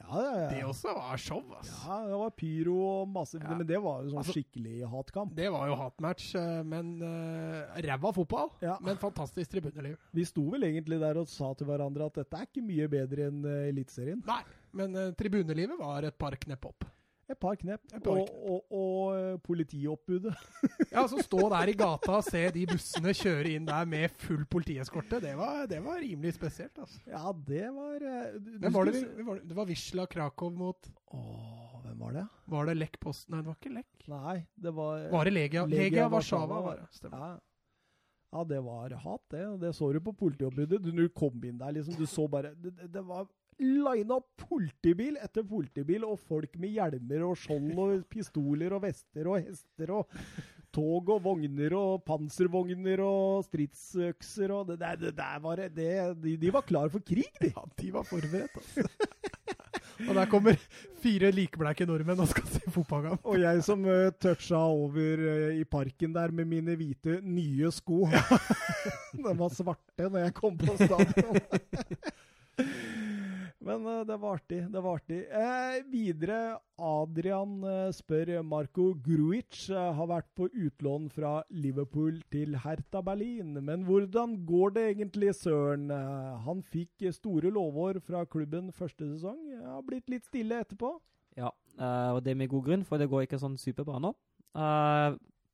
Ja, 0.00 0.20
ja, 0.24 0.30
ja. 0.40 0.46
Det 0.50 0.60
også 0.66 0.94
var 0.96 1.20
show, 1.20 1.42
ass. 1.58 1.70
Ja, 1.84 1.98
det 2.08 2.18
var 2.22 2.32
pyro 2.34 2.76
og 2.88 3.10
masse. 3.12 3.40
Men 3.42 3.62
det 3.68 3.78
var 3.82 4.04
jo 4.04 4.12
sånn 4.12 4.22
altså, 4.22 4.34
skikkelig 4.36 4.88
hatkamp. 4.90 5.34
Det 5.36 5.50
var 5.54 5.70
jo 5.70 5.76
hatmatch, 5.78 6.30
eh, 6.40 6.62
men 6.66 6.94
uh, 7.04 7.80
ræva 7.86 8.12
fotball. 8.16 8.50
Ja. 8.64 8.78
Men 8.84 9.00
fantastisk 9.00 9.52
tribuneliv. 9.52 9.98
Vi 10.16 10.26
sto 10.28 10.46
vel 10.54 10.66
egentlig 10.70 11.00
der 11.02 11.20
og 11.20 11.28
sa 11.30 11.52
til 11.58 11.68
hverandre 11.70 12.08
at 12.10 12.22
dette 12.22 12.40
er 12.40 12.48
ikke 12.48 12.64
mye 12.64 12.88
bedre 12.90 13.28
enn 13.30 13.44
uh, 13.46 13.68
Eliteserien. 13.68 14.24
Nei, 14.26 14.40
men 14.80 14.96
uh, 14.98 15.10
tribunelivet 15.18 15.78
var 15.78 16.08
et 16.08 16.18
par 16.18 16.38
knepp 16.40 16.72
opp. 16.72 16.88
Et 17.30 17.38
par 17.38 17.54
knep. 17.60 17.82
Et 17.94 18.02
par 18.02 18.18
og, 18.18 18.30
og, 18.50 18.72
og, 18.74 19.02
eh, 19.14 19.36
politioppbudet. 19.46 20.32
ja, 20.94 21.04
så 21.06 21.22
stå 21.22 21.44
der 21.54 21.70
i 21.70 21.76
gata 21.78 22.16
og 22.18 22.26
se 22.26 22.42
de 22.56 22.64
bussene 22.70 23.14
kjøre 23.14 23.52
inn 23.54 23.68
der 23.68 23.86
med 23.90 24.16
full 24.22 24.42
politieskorte, 24.50 25.20
det 25.22 25.36
var, 25.38 25.62
det 25.70 25.78
var 25.84 26.00
rimelig 26.02 26.34
spesielt. 26.36 26.78
altså. 26.78 26.98
Ja, 27.06 27.30
det 27.46 27.68
var 27.76 28.02
eh, 28.02 28.32
du, 28.38 28.56
Men 28.58 28.74
var 28.74 28.90
det, 28.90 29.04
vi, 29.04 29.26
var 29.28 29.44
det, 29.44 29.58
var 29.60 29.70
Wisla 29.70 30.08
Krakow 30.10 30.50
mot 30.50 30.90
Åh, 31.14 31.78
hvem 31.84 32.02
var 32.02 32.18
det? 32.18 32.26
Var 32.50 32.66
det 32.70 32.74
Lech 32.80 32.98
Post? 33.02 33.28
Nei, 33.30 33.44
det 33.44 33.52
var 33.52 33.60
ikke 33.60 33.76
Lech. 33.76 34.08
Nei, 34.10 34.40
det 34.66 34.74
var 34.74 35.06
Var 35.14 35.30
det 35.30 35.36
Legia? 35.36 35.64
Legia, 35.70 35.86
Legia 35.86 36.10
Warszawa, 36.10 36.60
var 36.66 36.82
det. 36.82 36.90
Stemmer. 36.98 37.30
Ja. 37.30 37.38
Ja, 38.30 38.44
det 38.46 38.60
var 38.62 38.90
hat, 38.90 39.22
det. 39.30 39.42
Det 39.58 39.72
så 39.74 39.92
du 39.92 39.98
på 40.00 40.12
politioppbudet. 40.14 40.78
Du, 40.82 40.90
du 40.94 41.08
kom 41.08 41.42
inn 41.44 41.58
der, 41.58 41.72
liksom. 41.74 41.96
Du 41.98 42.06
så 42.06 42.28
bare 42.30 42.54
Det, 42.54 42.70
det 42.86 43.02
var 43.02 43.26
lina 43.60 44.16
opp 44.16 44.44
politibil 44.48 45.18
etter 45.20 45.44
politibil, 45.46 46.06
og 46.08 46.20
folk 46.28 46.56
med 46.60 46.74
hjelmer 46.76 47.26
og 47.28 47.36
skjold 47.38 47.76
og 47.76 48.06
pistoler 48.10 48.72
og 48.76 48.84
vester 48.86 49.28
og 49.28 49.40
hester 49.44 49.92
og 49.98 50.20
tog 50.74 51.08
og 51.10 51.22
vogner 51.24 51.74
og 51.74 52.04
panservogner 52.06 53.02
og 53.02 53.44
stridsøkser 53.48 54.52
og 54.54 54.68
det, 54.70 54.78
der, 54.82 55.00
det 55.00 55.16
der 55.18 55.40
var 55.42 55.64
det, 55.66 55.88
de, 56.22 56.36
de, 56.38 56.52
var 56.54 56.66
klar 56.66 56.90
for 56.92 57.02
krig, 57.02 57.30
de. 57.40 57.50
Ja, 57.50 57.66
de 57.82 57.92
var 57.94 58.06
forberedt, 58.06 58.54
altså. 58.54 58.86
og 60.08 60.14
der 60.16 60.30
kommer 60.30 60.56
fire 61.02 61.32
likbleike 61.34 61.84
nordmenn 61.88 62.22
og 62.22 62.30
skal 62.30 62.46
se 62.48 62.72
fotballkamp. 62.72 63.26
og 63.26 63.40
jeg 63.42 63.64
som 63.66 63.84
uh, 63.84 64.12
toucha 64.22 64.62
over 64.62 65.24
uh, 65.26 65.58
i 65.58 65.66
parken 65.68 66.14
der 66.14 66.32
med 66.32 66.48
mine 66.48 66.78
hvite, 66.78 67.18
nye 67.22 67.70
sko. 67.74 68.06
De 69.12 69.36
var 69.36 69.52
svarte 69.52 70.06
når 70.06 70.28
jeg 70.28 70.34
kom 70.38 70.56
på 70.56 70.78
stadion. 70.78 71.36
Men 73.60 73.84
uh, 73.86 74.00
det 74.08 74.16
var 74.16 74.38
artig. 74.38 74.60
Det 74.72 74.80
var 74.80 74.96
artig. 74.96 75.18
Eh, 75.36 75.80
videre, 75.92 76.38
Adrian 76.80 77.58
uh, 77.64 77.90
spør 77.92 78.32
Marco 78.46 78.86
Gruic 79.04 79.66
uh, 79.68 79.90
har 79.98 80.08
vært 80.08 80.30
på 80.38 80.48
utlån 80.48 81.10
fra 81.12 81.32
Liverpool 81.52 82.22
til 82.32 82.56
Hertha 82.64 83.02
Berlin. 83.04 83.58
Men 83.60 83.84
hvordan 83.88 84.38
går 84.48 84.76
det 84.76 84.86
egentlig, 84.94 85.34
søren? 85.36 85.90
han 85.90 86.62
fikk 86.64 87.04
store 87.12 87.50
lovår 87.52 88.00
fra 88.04 88.24
klubben 88.24 88.70
første 88.72 89.06
sesong. 89.12 89.38
Har 89.64 89.84
blitt 89.84 90.08
litt 90.12 90.24
stille 90.28 90.62
etterpå. 90.64 90.94
Ja, 91.36 91.50
og 92.14 92.22
det 92.24 92.36
med 92.36 92.50
god 92.50 92.64
grunn, 92.66 92.84
for 92.86 93.00
det 93.00 93.08
går 93.10 93.26
ikke 93.26 93.38
sånn 93.40 93.58
superbra 93.60 94.00
nå. 94.02 94.12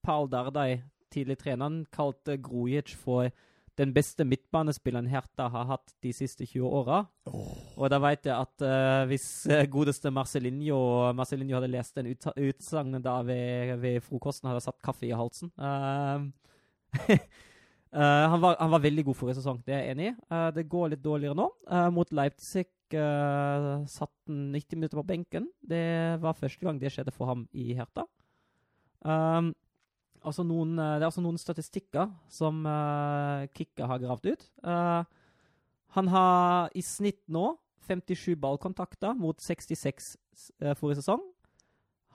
Paul 0.06 0.30
Dardai, 0.32 0.82
tidlig 1.12 1.38
treneren, 1.42 1.82
kalte 1.92 2.38
Gruic 2.42 2.94
for 2.98 3.30
den 3.76 3.92
beste 3.92 4.24
midtbanespilleren 4.24 5.08
Hertha 5.10 5.48
har 5.52 5.66
hatt 5.68 5.92
de 6.04 6.12
siste 6.16 6.46
20 6.48 6.64
åra. 6.78 7.02
Oh. 7.28 7.50
Og 7.76 7.90
da 7.92 7.98
vet 8.02 8.28
jeg 8.28 8.34
at 8.36 8.64
uh, 8.64 9.02
hvis 9.10 9.26
uh, 9.50 9.64
godeste 9.70 10.12
Marcelinho 10.14 10.78
Marcelinho 11.16 11.58
hadde 11.58 11.72
lest 11.74 11.98
den 11.98 12.08
ut, 12.12 12.28
utsagnet 12.36 13.04
da 13.04 13.18
ved, 13.26 13.74
ved, 13.82 14.00
frokosten, 14.06 14.48
hadde 14.48 14.64
satt 14.64 14.80
kaffe 14.84 15.08
i 15.08 15.12
halsen. 15.16 15.52
Uh, 15.60 16.24
han, 17.92 18.40
var, 18.40 18.56
han, 18.56 18.72
var, 18.72 18.84
veldig 18.84 19.04
god 19.10 19.18
forrige 19.18 19.40
sesong, 19.42 19.60
det 19.66 19.76
er 19.76 19.84
jeg 19.84 19.96
enig 19.96 20.08
i. 20.10 20.16
det 20.56 20.64
går 20.72 20.94
litt 20.94 21.04
dårligere 21.04 21.36
nå. 21.36 21.46
mot 21.92 22.10
Leipzig 22.12 22.66
satt 22.88 24.12
han 24.28 24.40
90 24.54 24.78
minutter 24.78 25.00
på 25.00 25.06
benken. 25.08 25.48
Det 25.60 26.16
var 26.22 26.38
første 26.38 26.64
gang 26.64 26.80
det 26.80 26.92
skjedde 26.94 27.12
for 27.12 27.28
ham 27.28 27.44
i 27.52 27.74
Hertha. 27.76 28.06
Um, 29.04 29.52
altså 30.26 30.44
noen, 30.46 30.74
eh, 30.78 30.96
det 30.96 31.04
er 31.04 31.10
altså 31.10 31.24
noen 31.24 31.38
statistikker 31.40 32.10
som 32.32 32.64
uh, 32.66 33.46
Kikka 33.54 33.88
har 33.90 34.02
gravd 34.02 34.32
ut. 34.32 34.44
Uh, 34.66 35.06
han 35.96 36.10
har 36.12 36.74
i 36.76 36.82
snitt 36.84 37.22
nå 37.32 37.54
57 37.86 38.34
ballkontakter 38.42 39.14
mot 39.18 39.40
66 39.40 40.14
uh, 40.64 40.74
forrige 40.74 41.00
sesong. 41.00 41.22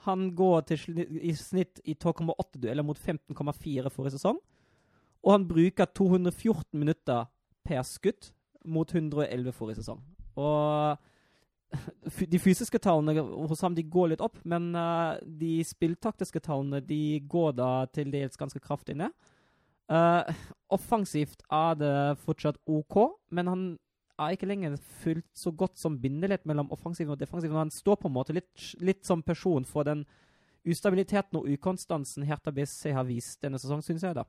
Han 0.08 0.32
går 0.36 0.66
til, 0.72 1.04
i 1.22 1.34
snitt 1.38 1.82
i 1.86 1.94
12,8 1.94 2.60
dueller 2.62 2.86
mot 2.86 2.98
15,4 2.98 3.92
forrige 3.94 4.18
sesong. 4.18 4.40
Og 5.22 5.36
han 5.36 5.46
bruker 5.46 5.86
214 5.86 6.80
minutter 6.82 7.28
per 7.66 7.84
skudd 7.86 8.32
mot 8.66 8.90
111 8.90 9.54
forrige 9.54 9.84
sesong. 9.84 10.02
Og 10.42 10.98
de 12.34 12.39
fysiske 12.41 12.80
tallene 12.84 13.23
hos 13.49 13.61
ham 13.65 13.76
de 13.76 13.85
går 13.88 14.14
litt 14.14 14.23
opp, 14.23 14.39
men 14.48 14.72
uh, 14.76 15.19
de 15.23 15.60
spilltaktiske 15.68 16.41
tallene 16.43 16.81
de 16.84 17.22
går 17.31 17.56
da 17.60 17.72
til 17.95 18.11
dels 18.14 18.39
ganske 18.39 18.61
kraftig 18.64 18.98
ned. 18.99 19.14
Uh, 19.91 20.23
offensivt 20.72 21.43
er 21.52 21.80
det 21.80 21.95
fortsatt 22.23 22.60
OK, 22.69 22.98
men 23.35 23.52
han 23.52 23.64
er 24.22 24.35
ikke 24.35 24.49
lenger 24.49 24.77
fullt 25.02 25.27
så 25.38 25.52
godt 25.56 25.80
som 25.81 25.98
bindeledd 25.99 26.45
mellom 26.49 26.69
offensiven 26.73 27.15
og 27.15 27.19
defensiven. 27.19 27.57
Han 27.57 27.73
står 27.73 27.98
på 28.02 28.11
en 28.11 28.15
måte 28.15 28.35
litt, 28.35 28.52
litt 28.80 29.06
som 29.07 29.23
person 29.26 29.65
for 29.68 29.88
den 29.88 30.06
ustabiliteten 30.68 31.39
og 31.39 31.48
ukonstansen 31.49 32.27
Hertha 32.30 32.53
BC 32.53 32.93
har 32.93 33.07
vist 33.07 33.41
denne 33.41 33.60
sesongen, 33.60 33.85
syns 33.85 34.06
jeg. 34.06 34.15
da. 34.15 34.27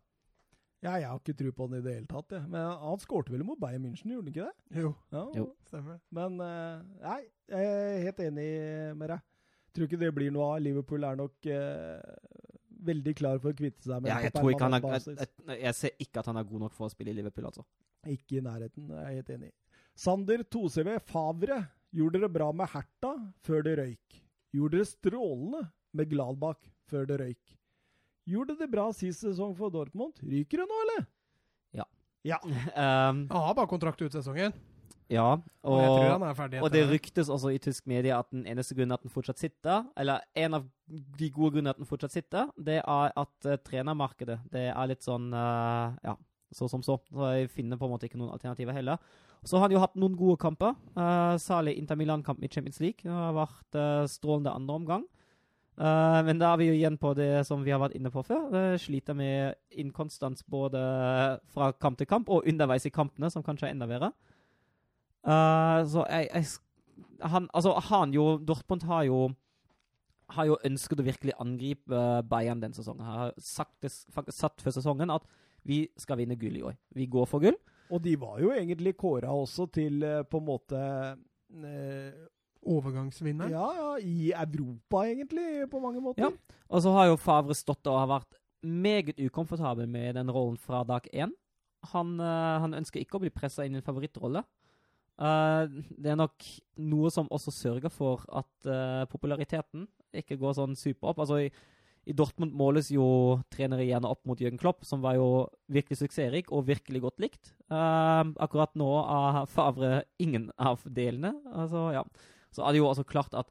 Ja, 0.83 0.97
jeg 0.99 1.07
har 1.07 1.21
ikke 1.21 1.37
tro 1.39 1.53
på 1.55 1.67
han 1.69 1.79
i 1.79 1.83
det 1.85 1.93
hele 1.95 2.09
tatt. 2.11 2.33
Jeg. 2.35 2.49
Men 2.51 2.73
han 2.83 3.03
skårte 3.03 3.31
vel 3.31 3.45
mot 3.47 3.61
Bayern 3.61 3.85
München, 3.87 4.11
gjorde 4.11 4.27
han 4.27 4.33
ikke 4.33 4.47
det? 4.49 4.81
Jo. 4.83 4.89
Ja, 5.15 5.27
jo. 5.39 5.45
Stemmer. 5.69 6.01
Men 6.19 6.41
uh, 6.43 6.83
nei, 7.05 7.21
jeg 7.53 7.69
er 7.75 8.01
helt 8.09 8.23
enig 8.27 8.49
med 8.99 9.13
deg. 9.15 9.29
Tror 9.73 9.89
ikke 9.89 10.01
det 10.03 10.11
blir 10.17 10.35
noe 10.35 10.49
av. 10.57 10.65
Liverpool 10.65 11.07
er 11.07 11.21
nok 11.21 11.49
uh, 11.49 12.43
veldig 12.91 13.15
klar 13.19 13.39
for 13.39 13.55
å 13.55 13.59
kvitte 13.63 13.87
seg 13.87 14.03
med 14.03 14.11
Ja, 14.11 14.19
jeg 14.27 14.35
tror 14.35 14.51
ikke 14.51 14.67
han 14.67 14.79
er 14.81 14.89
jeg, 14.99 15.17
jeg, 15.23 15.61
jeg 15.63 15.79
ser 15.79 16.05
ikke 16.07 16.25
at 16.25 16.33
han 16.33 16.43
er 16.43 16.51
god 16.51 16.67
nok 16.67 16.77
for 16.77 16.89
å 16.89 16.93
spille 16.93 17.15
i 17.15 17.19
Liverpool, 17.21 17.47
altså. 17.53 17.65
Ikke 18.11 18.41
i 18.41 18.45
nærheten, 18.45 18.91
jeg 18.91 19.07
er 19.07 19.17
helt 19.21 19.33
enig. 19.37 19.53
Sander 20.03 20.43
2CV 20.51 20.97
Favre 21.07 21.61
gjorde 21.95 22.19
dere 22.19 22.33
bra 22.33 22.51
med 22.57 22.71
Herta 22.73 23.15
før 23.47 23.63
det 23.69 23.79
røyk. 23.79 24.21
Gjorde 24.57 24.81
dere 24.81 24.89
strålende 24.89 25.65
med 25.95 26.11
Gladbach 26.11 26.71
før 26.91 27.07
det 27.09 27.21
røyk. 27.23 27.59
Gjorde 28.29 28.57
det 28.59 28.69
bra 28.71 28.89
sist 28.95 29.25
sesong 29.25 29.55
for 29.59 29.73
Dortmund. 29.75 30.21
Ryker 30.23 30.63
det 30.63 30.69
nå, 30.71 30.83
eller? 30.87 31.07
Ja. 31.81 31.89
Ja. 32.27 32.39
Um, 32.43 33.25
Han 33.33 33.49
har 33.49 33.57
bare 33.59 33.71
kontrakt 33.71 34.03
ut 34.03 34.15
sesongen, 34.15 34.55
ja, 35.13 35.29
og, 35.67 35.79
jeg 35.83 35.89
tror 35.93 36.23
og, 36.25 36.55
og 36.65 36.71
det 36.73 36.83
ryktes 36.89 37.29
også 37.33 37.51
i 37.53 37.59
tysk 37.61 37.89
media 37.91 38.17
at 38.23 38.31
den 38.33 38.47
eneste 38.49 38.77
grunnen 38.77 38.95
at 38.97 39.03
den 39.05 39.13
fortsatt 39.13 39.41
sitter, 39.43 39.85
eller 39.99 40.23
en 40.39 40.57
av 40.57 40.69
de 40.89 41.29
gode 41.35 41.57
grunnene 41.57 41.75
at 41.75 41.81
den 41.81 41.89
fortsatt 41.89 42.15
sitter, 42.15 42.49
det 42.57 42.79
er 42.81 43.13
at 43.21 43.49
uh, 43.49 43.59
trenermarkedet 43.61 44.39
det 44.53 44.69
er 44.71 44.89
litt 44.89 45.05
sånn 45.05 45.29
uh, 45.35 45.93
ja, 46.01 46.17
så 46.53 46.69
som 46.69 46.85
så. 46.85 46.99
Så 47.13 47.29
jeg 47.37 47.51
finner 47.53 47.81
på 47.81 47.89
en 47.89 47.93
måte 47.95 48.09
ikke 48.09 48.21
noen 48.21 48.33
alternativer 48.33 48.77
heller. 48.77 49.01
Så 49.45 49.59
har 49.59 49.67
han 49.67 49.75
jo 49.75 49.83
hatt 49.83 49.97
noen 49.99 50.17
gode 50.17 50.39
kamper. 50.41 50.77
Uh, 50.97 51.35
særlig 51.41 51.77
Inter 51.81 51.99
Milan-kampen 51.99 52.47
i 52.47 52.53
Champions 52.53 52.81
League. 52.81 53.03
Det 53.05 53.13
har 53.13 53.37
vært 53.37 53.79
uh, 53.79 54.05
strålende 54.11 54.53
andre 54.55 54.77
omgang. 54.81 55.07
Uh, 55.73 56.21
men 56.27 56.37
da 56.41 56.51
er 56.53 56.61
vi 56.61 56.67
jo 56.69 56.75
igjen 56.77 56.99
på 57.01 57.15
det 57.17 57.47
som 57.49 57.63
vi 57.65 57.73
har 57.73 57.81
vært 57.81 57.97
inne 57.97 58.13
på 58.13 58.25
før. 58.27 58.45
Uh, 58.53 58.75
sliter 58.81 59.17
med 59.17 59.57
inkonstans 59.81 60.45
både 60.45 60.83
fra 61.55 61.71
kamp 61.81 61.97
til 61.99 62.11
kamp 62.11 62.29
og 62.29 62.49
underveis 62.49 62.87
i 62.87 62.93
kampene, 62.93 63.31
som 63.33 63.45
kanskje 63.47 63.71
er 63.71 63.77
enda 63.77 63.89
verre. 63.89 64.13
Uh, 65.25 65.81
så 65.89 66.05
jeg, 66.11 66.29
jeg 66.35 67.31
han, 67.33 67.49
altså, 67.55 67.73
han 67.89 68.13
jo 68.15 68.37
Dortmund 68.43 68.85
har 68.89 69.07
jo 69.07 69.31
har 70.33 70.49
jo 70.49 70.59
ønsket 70.65 71.01
å 71.03 71.07
virkelig 71.07 71.35
angripe 71.43 72.03
Bayern 72.29 72.63
den 72.63 72.75
sesongen. 72.77 73.05
Har 73.05 73.35
sagt, 73.37 73.77
faktisk 74.13 74.39
satt 74.39 74.65
før 74.65 74.77
sesongen 74.79 75.13
at 75.13 75.27
vi 75.69 75.85
skal 76.01 76.19
vinne 76.23 76.39
gull 76.41 76.57
i 76.59 76.65
år. 76.67 76.77
Vi 76.97 77.09
går 77.11 77.29
for 77.29 77.45
gull. 77.45 77.59
Og 77.93 78.01
de 78.03 78.15
var 78.21 78.41
jo 78.41 78.53
egentlig 78.55 78.95
kåra 78.99 79.33
også 79.37 79.69
til 79.75 80.03
eh, 80.07 80.23
på 80.25 80.41
en 80.41 80.47
måte 80.47 80.81
Overgangsvinner. 82.63 83.51
Ja, 83.51 83.67
ja, 83.75 83.91
i 83.99 84.31
Europa, 84.31 85.03
egentlig, 85.07 85.67
på 85.71 85.81
mange 85.83 86.03
måter. 86.03 86.29
Ja. 86.29 86.59
Og 86.71 86.83
så 86.85 86.93
har 86.95 87.11
jo 87.11 87.21
Favre 87.21 87.57
stått 87.59 87.89
og 87.91 87.99
har 87.99 88.11
vært 88.11 88.39
meget 88.63 89.19
ukomfortabel 89.19 89.89
med 89.91 90.15
den 90.15 90.31
rollen 90.31 90.59
fra 90.61 90.85
dag 90.87 91.09
én. 91.13 91.35
Han, 91.93 92.15
eh, 92.21 92.59
han 92.63 92.79
ønsker 92.79 93.03
ikke 93.03 93.19
å 93.19 93.25
bli 93.25 93.33
pressa 93.35 93.67
inn 93.67 93.75
i 93.75 93.83
en 93.83 93.87
favorittrolle. 93.87 94.45
Uh, 95.23 95.69
det 96.01 96.09
er 96.15 96.17
nok 96.17 96.41
noe 96.81 97.11
som 97.13 97.29
også 97.31 97.53
sørger 97.53 97.93
for 97.93 98.25
at 98.33 98.67
uh, 98.67 99.05
populariteten 99.13 99.85
ikke 100.17 100.39
går 100.41 100.57
sånn 100.57 100.73
super 100.79 101.13
opp. 101.13 101.21
Altså, 101.23 101.43
i, 101.45 101.51
i 102.09 102.15
Dortmund 102.17 102.57
måles 102.59 102.89
jo 102.91 103.05
trenere 103.53 103.85
gjerne 103.87 104.09
opp 104.09 104.23
mot 104.27 104.41
Jørgen 104.41 104.59
Klopp, 104.59 104.87
som 104.89 105.05
var 105.05 105.19
jo 105.19 105.45
virkelig 105.71 106.01
suksessrik 106.01 106.51
og 106.51 106.67
virkelig 106.71 107.05
godt 107.05 107.23
likt. 107.23 107.53
Uh, 107.71 108.33
akkurat 108.43 108.73
nå 108.79 108.89
er 109.03 109.45
Favre 109.53 109.93
ingen 110.23 110.49
av 110.57 110.83
delene. 110.89 111.37
Altså, 111.53 111.91
ja. 111.99 112.07
Så 112.53 112.65
er 112.65 112.73
det 112.75 112.83
jo 112.83 112.89
altså 112.91 113.05
klart 113.09 113.35
at 113.39 113.51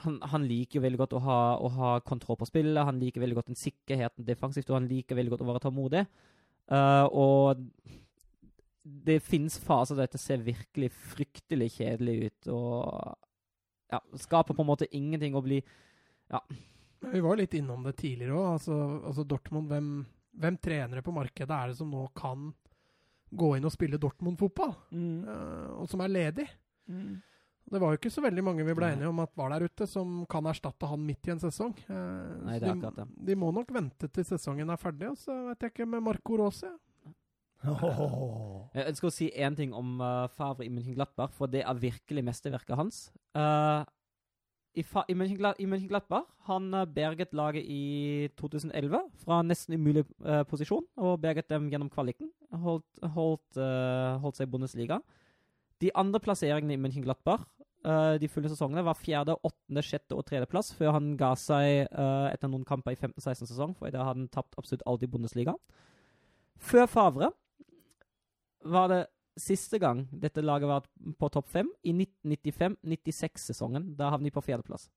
han, 0.00 0.16
han 0.32 0.46
liker 0.48 0.78
jo 0.78 0.84
veldig 0.86 1.00
godt 1.02 1.16
å 1.18 1.22
ha, 1.24 1.40
å 1.60 1.68
ha 1.76 1.94
kontroll 2.06 2.38
på 2.40 2.48
spillet. 2.48 2.84
Han 2.88 3.00
liker 3.02 3.20
veldig 3.20 3.36
godt 3.36 3.50
den 3.52 3.58
sikkerheten 3.60 4.24
defensivt, 4.24 4.70
og 4.70 4.78
han 4.80 4.88
liker 4.90 5.18
veldig 5.18 5.34
godt 5.34 5.44
å 5.44 5.48
være 5.50 5.64
tålmodig. 5.66 6.04
Uh, 6.70 7.04
og 7.10 7.66
det 8.80 9.18
finnes 9.26 9.58
faser 9.60 9.98
der 9.98 10.08
dette 10.08 10.20
ser 10.20 10.44
virkelig 10.44 10.88
fryktelig 11.12 11.72
kjedelig 11.76 12.14
ut, 12.30 12.50
og 12.54 13.16
ja, 13.90 14.00
skaper 14.22 14.56
på 14.56 14.64
en 14.64 14.70
måte 14.70 14.88
ingenting 14.96 15.34
å 15.36 15.42
bli 15.44 15.58
Vi 17.10 17.20
var 17.24 17.40
litt 17.40 17.56
innom 17.58 17.82
det 17.84 17.96
tidligere 17.98 18.38
òg. 18.38 18.48
Altså, 18.54 18.76
altså 19.10 19.24
Dortmund, 19.26 19.68
hvem, 19.72 19.88
hvem 20.40 20.58
trenere 20.62 21.02
på 21.04 21.14
markedet 21.16 21.56
er 21.56 21.72
det 21.72 21.78
som 21.80 21.90
nå 21.90 22.06
kan 22.16 22.52
gå 23.30 23.54
inn 23.56 23.66
og 23.66 23.74
spille 23.74 24.00
Dortmund-fotball, 24.00 24.72
Mm. 24.90 25.24
uh, 25.26 25.82
og 25.82 25.90
som 25.90 26.00
er 26.02 26.14
ledig? 26.14 26.46
Mm. 26.90 27.20
Det 27.70 27.78
var 27.78 27.92
jo 27.92 28.00
ikke 28.00 28.10
så 28.10 28.22
veldig 28.24 28.42
mange 28.42 28.64
vi 28.66 28.74
ble 28.74 28.88
enige 28.96 29.10
om 29.12 29.20
at 29.22 29.30
var 29.38 29.52
der 29.54 29.68
ute, 29.70 29.86
som 29.86 30.24
kan 30.30 30.46
erstatte 30.50 30.88
han 30.90 31.02
midt 31.06 31.28
i 31.28 31.34
en 31.36 31.42
sesong. 31.42 31.76
Eh, 31.86 32.30
Nei, 32.42 32.56
det 32.58 32.66
er 32.66 32.66
de, 32.66 32.72
akkurat 32.74 32.96
det. 32.98 33.06
de 33.28 33.36
må 33.38 33.52
nok 33.54 33.70
vente 33.76 34.08
til 34.10 34.26
sesongen 34.26 34.72
er 34.74 34.80
ferdig, 34.80 35.12
og 35.12 35.18
så 35.20 35.36
vet 35.52 35.62
jeg 35.66 35.74
ikke 35.74 35.86
med 35.92 36.02
Marco 36.02 36.38
Rossi. 36.40 36.70
Oh. 37.60 38.66
Jeg 38.74 38.88
ønsker 38.88 39.10
å 39.10 39.12
si 39.12 39.28
én 39.36 39.54
ting 39.58 39.74
om 39.76 39.98
uh, 40.00 40.24
Favre 40.32 40.64
i 40.64 40.70
München-Glattberg, 40.72 41.32
for 41.36 41.50
det 41.52 41.60
er 41.62 41.80
virkelig 41.82 42.24
mesterverket 42.24 42.78
hans. 42.80 43.00
Uh, 43.36 43.84
I, 44.74 44.82
i 44.82 45.16
München-Gla- 45.18 45.54
i 45.60 45.68
München-Glattberg 45.68 46.26
han 46.48 46.70
uh, 46.74 46.86
berget 46.88 47.36
laget 47.36 47.68
i 47.68 48.30
2011 48.40 49.04
fra 49.22 49.42
nesten 49.46 49.76
umulig 49.76 50.06
uh, 50.24 50.40
posisjon, 50.48 50.86
og 50.96 51.20
berget 51.22 51.50
dem 51.52 51.68
gjennom 51.70 51.92
kvaliken. 51.92 52.32
Holdt, 52.64 52.88
holdt, 53.14 53.60
uh, 53.60 54.16
holdt 54.24 54.40
seg 54.40 54.48
i 54.48 54.54
Bundesliga. 54.56 55.02
De 55.84 55.92
andre 55.96 56.20
plasseringene 56.24 56.74
i 56.76 56.80
München-Glattberg 56.80 57.44
uh, 57.86 58.16
de 58.20 58.28
fulle 58.30 58.50
sesongene 58.52 58.84
var 58.86 58.98
fjerde, 58.98 59.36
åttende, 59.46 59.84
sjette 59.84 60.16
og 60.16 60.24
tredjeplass, 60.28 60.72
før 60.78 60.96
han 60.98 61.14
ga 61.20 61.32
seg 61.38 61.86
uh, 61.92 62.28
etter 62.30 62.50
noen 62.50 62.66
kamper 62.68 62.94
i 62.94 62.98
15-16-sesong, 62.98 63.76
for 63.78 63.92
da 63.92 64.06
hadde 64.06 64.24
han 64.24 64.32
tapt 64.32 64.58
absolutt 64.60 64.84
alt 64.90 65.06
i 65.06 65.10
Bundesliga. 65.10 65.56
Før 66.60 66.86
Favre 66.90 67.30
var 68.68 68.90
det 68.92 69.04
siste 69.40 69.78
gang 69.80 70.04
dette 70.12 70.44
laget 70.44 70.68
var 70.68 70.86
på 71.18 71.30
topp 71.32 71.48
fem, 71.48 71.70
i 71.86 71.94
1995-96-sesongen. 71.96 73.94
Da 73.96 74.10
havnet 74.12 74.30
de 74.30 74.36
på 74.36 74.44
fjerdeplass. 74.44 74.88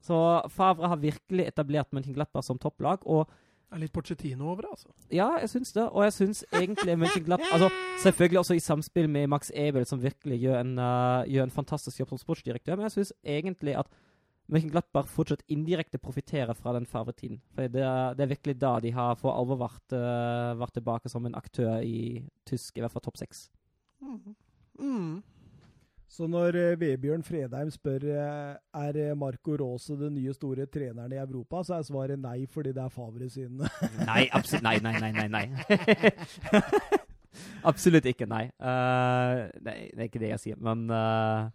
Så 0.00 0.16
Favre 0.48 0.88
har 0.88 1.02
virkelig 1.02 1.50
etablert 1.50 1.92
Mönchenglattberg 1.92 2.46
som 2.46 2.58
topplag, 2.60 3.04
og 3.04 3.28
er 3.70 3.82
litt 3.82 3.92
Porchettino 3.94 4.50
over 4.50 4.66
det, 4.66 4.72
altså. 4.74 4.90
ja, 5.14 5.28
jeg 5.42 5.50
syns 5.52 5.72
det. 5.76 5.86
Og 5.88 6.04
jeg 6.06 6.14
syns 6.16 6.42
egentlig 6.52 6.96
Mönchenglapp 6.98 7.44
altså, 7.52 7.70
Selvfølgelig 8.02 8.40
også 8.42 8.56
i 8.56 8.62
samspill 8.64 9.08
med 9.10 9.30
Max 9.30 9.50
Ebel, 9.54 9.86
som 9.86 10.02
virkelig 10.02 10.40
gjør 10.42 10.60
en, 10.60 10.76
uh, 10.78 11.22
gjør 11.30 11.48
en 11.48 11.54
fantastisk 11.54 12.00
jobb 12.00 12.14
som 12.14 12.22
sportsdirektør, 12.22 12.78
men 12.78 12.88
jeg 12.88 12.98
syns 12.98 13.12
egentlig 13.24 13.76
at 13.78 13.90
Mönchenglattberg 14.50 15.06
fortsatt 15.06 15.44
indirekte 15.52 16.00
profitterer 16.02 16.56
fra 16.58 16.72
den 16.74 16.86
Favre-tiden. 16.90 17.38
For 17.54 17.70
det 17.70 17.84
er, 17.86 18.16
det 18.18 18.24
er 18.24 18.32
virkelig 18.32 18.56
da 18.58 18.72
de 18.82 18.90
har 18.96 19.14
for 19.20 19.36
alvor 19.36 19.60
vært, 19.60 19.94
uh, 19.94 20.58
vært 20.58 20.74
tilbake 20.80 21.12
som 21.12 21.26
en 21.26 21.38
aktør 21.38 21.78
i 21.86 22.24
tysk, 22.50 22.76
i 22.76 22.82
hvert 22.82 22.94
fall 22.94 23.04
topp 23.04 23.20
seks. 23.20 23.46
Mm. 24.02 24.34
Mm. 24.80 25.12
Så 26.10 26.26
når 26.26 26.56
eh, 26.58 26.72
Vebjørn 26.80 27.22
Fredheim 27.22 27.68
spør 27.70 28.02
eh, 28.10 28.56
er 28.82 28.96
eh, 28.98 29.12
Marco 29.18 29.54
Rose 29.60 29.94
den 29.94 30.16
nye 30.16 30.32
store 30.34 30.66
treneren 30.66 31.12
i 31.14 31.20
Europa, 31.22 31.62
så 31.62 31.76
er 31.76 31.86
svaret 31.86 32.18
nei, 32.18 32.48
fordi 32.50 32.72
det 32.74 32.82
er 32.82 32.90
Favre 32.90 33.28
sin. 33.30 33.62
Nei, 34.10 34.24
absolutt 34.34 34.66
Nei, 34.66 34.74
nei, 34.82 34.96
nei, 34.98 35.12
nei. 35.12 35.28
nei. 35.30 36.58
absolutt 37.70 38.10
ikke, 38.10 38.26
nei. 38.26 38.48
Uh, 38.58 39.46
nei. 39.62 39.78
Det 39.94 40.02
er 40.02 40.08
ikke 40.08 40.22
det 40.22 40.32
jeg 40.34 40.44
sier, 40.48 40.58
men 40.58 40.90
uh... 40.90 41.46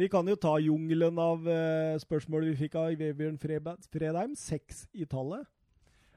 Vi 0.00 0.08
kan 0.10 0.26
jo 0.26 0.34
ta 0.40 0.56
jungelen 0.58 1.18
av 1.20 1.46
uh, 1.46 1.94
spørsmål 2.02 2.48
vi 2.50 2.58
fikk 2.64 2.78
av 2.80 2.94
Vebjørn 2.98 3.38
Fredheim. 3.38 4.34
Seks 4.38 4.88
i 4.96 5.06
tallet. 5.06 5.46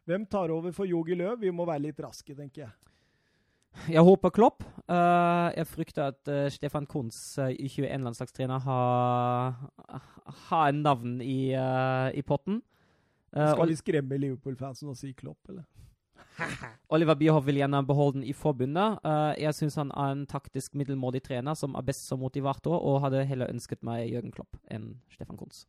Hvem 0.10 0.26
tar 0.26 0.52
over 0.56 0.74
for 0.74 0.90
Jogi 0.90 1.20
Løv? 1.20 1.44
Vi 1.44 1.54
må 1.54 1.68
være 1.68 1.92
litt 1.92 2.02
raske, 2.02 2.34
tenker 2.34 2.66
jeg. 2.66 2.74
Jeg 3.90 4.04
håper 4.06 4.30
Klopp. 4.30 4.64
Uh, 4.88 5.50
jeg 5.56 5.68
frykter 5.68 6.12
at 6.12 6.30
uh, 6.30 6.46
Stefan 6.54 6.86
Kunz, 6.86 7.38
uh, 7.40 7.50
U21-landslagstrener, 7.52 8.60
har, 8.60 9.56
har 10.50 10.68
en 10.70 10.84
navn 10.84 11.22
i, 11.22 11.54
eh, 11.58 12.10
i 12.18 12.22
potten. 12.22 12.62
Eh, 13.36 13.52
Skal 13.52 13.68
vi 13.68 13.76
skremme 13.76 14.18
Liverpool-fansen 14.18 14.90
og 14.90 14.98
si 14.98 15.14
Klopp, 15.18 15.50
eller? 15.50 15.64
Oliver 16.94 17.16
Bierhoff 17.18 17.46
vil 17.46 17.60
gjerne 17.62 17.84
beholde 17.86 18.20
den 18.20 18.28
i 18.30 18.34
forbundet. 18.34 19.00
Eh, 19.06 19.44
jeg 19.44 19.58
syns 19.58 19.78
han 19.82 19.92
er 19.92 20.14
en 20.14 20.26
taktisk 20.30 20.78
middelmådig 20.78 21.24
trener 21.26 21.58
som 21.58 21.76
er 21.76 21.86
best 21.86 22.08
som 22.08 22.22
motivator, 22.22 22.78
og 22.78 23.02
hadde 23.06 23.26
heller 23.30 23.52
ønsket 23.54 23.84
meg 23.86 24.12
Jørgen 24.12 24.34
Klopp 24.34 24.58
enn 24.72 24.94
Stefan 25.14 25.38
Kunz. 25.38 25.66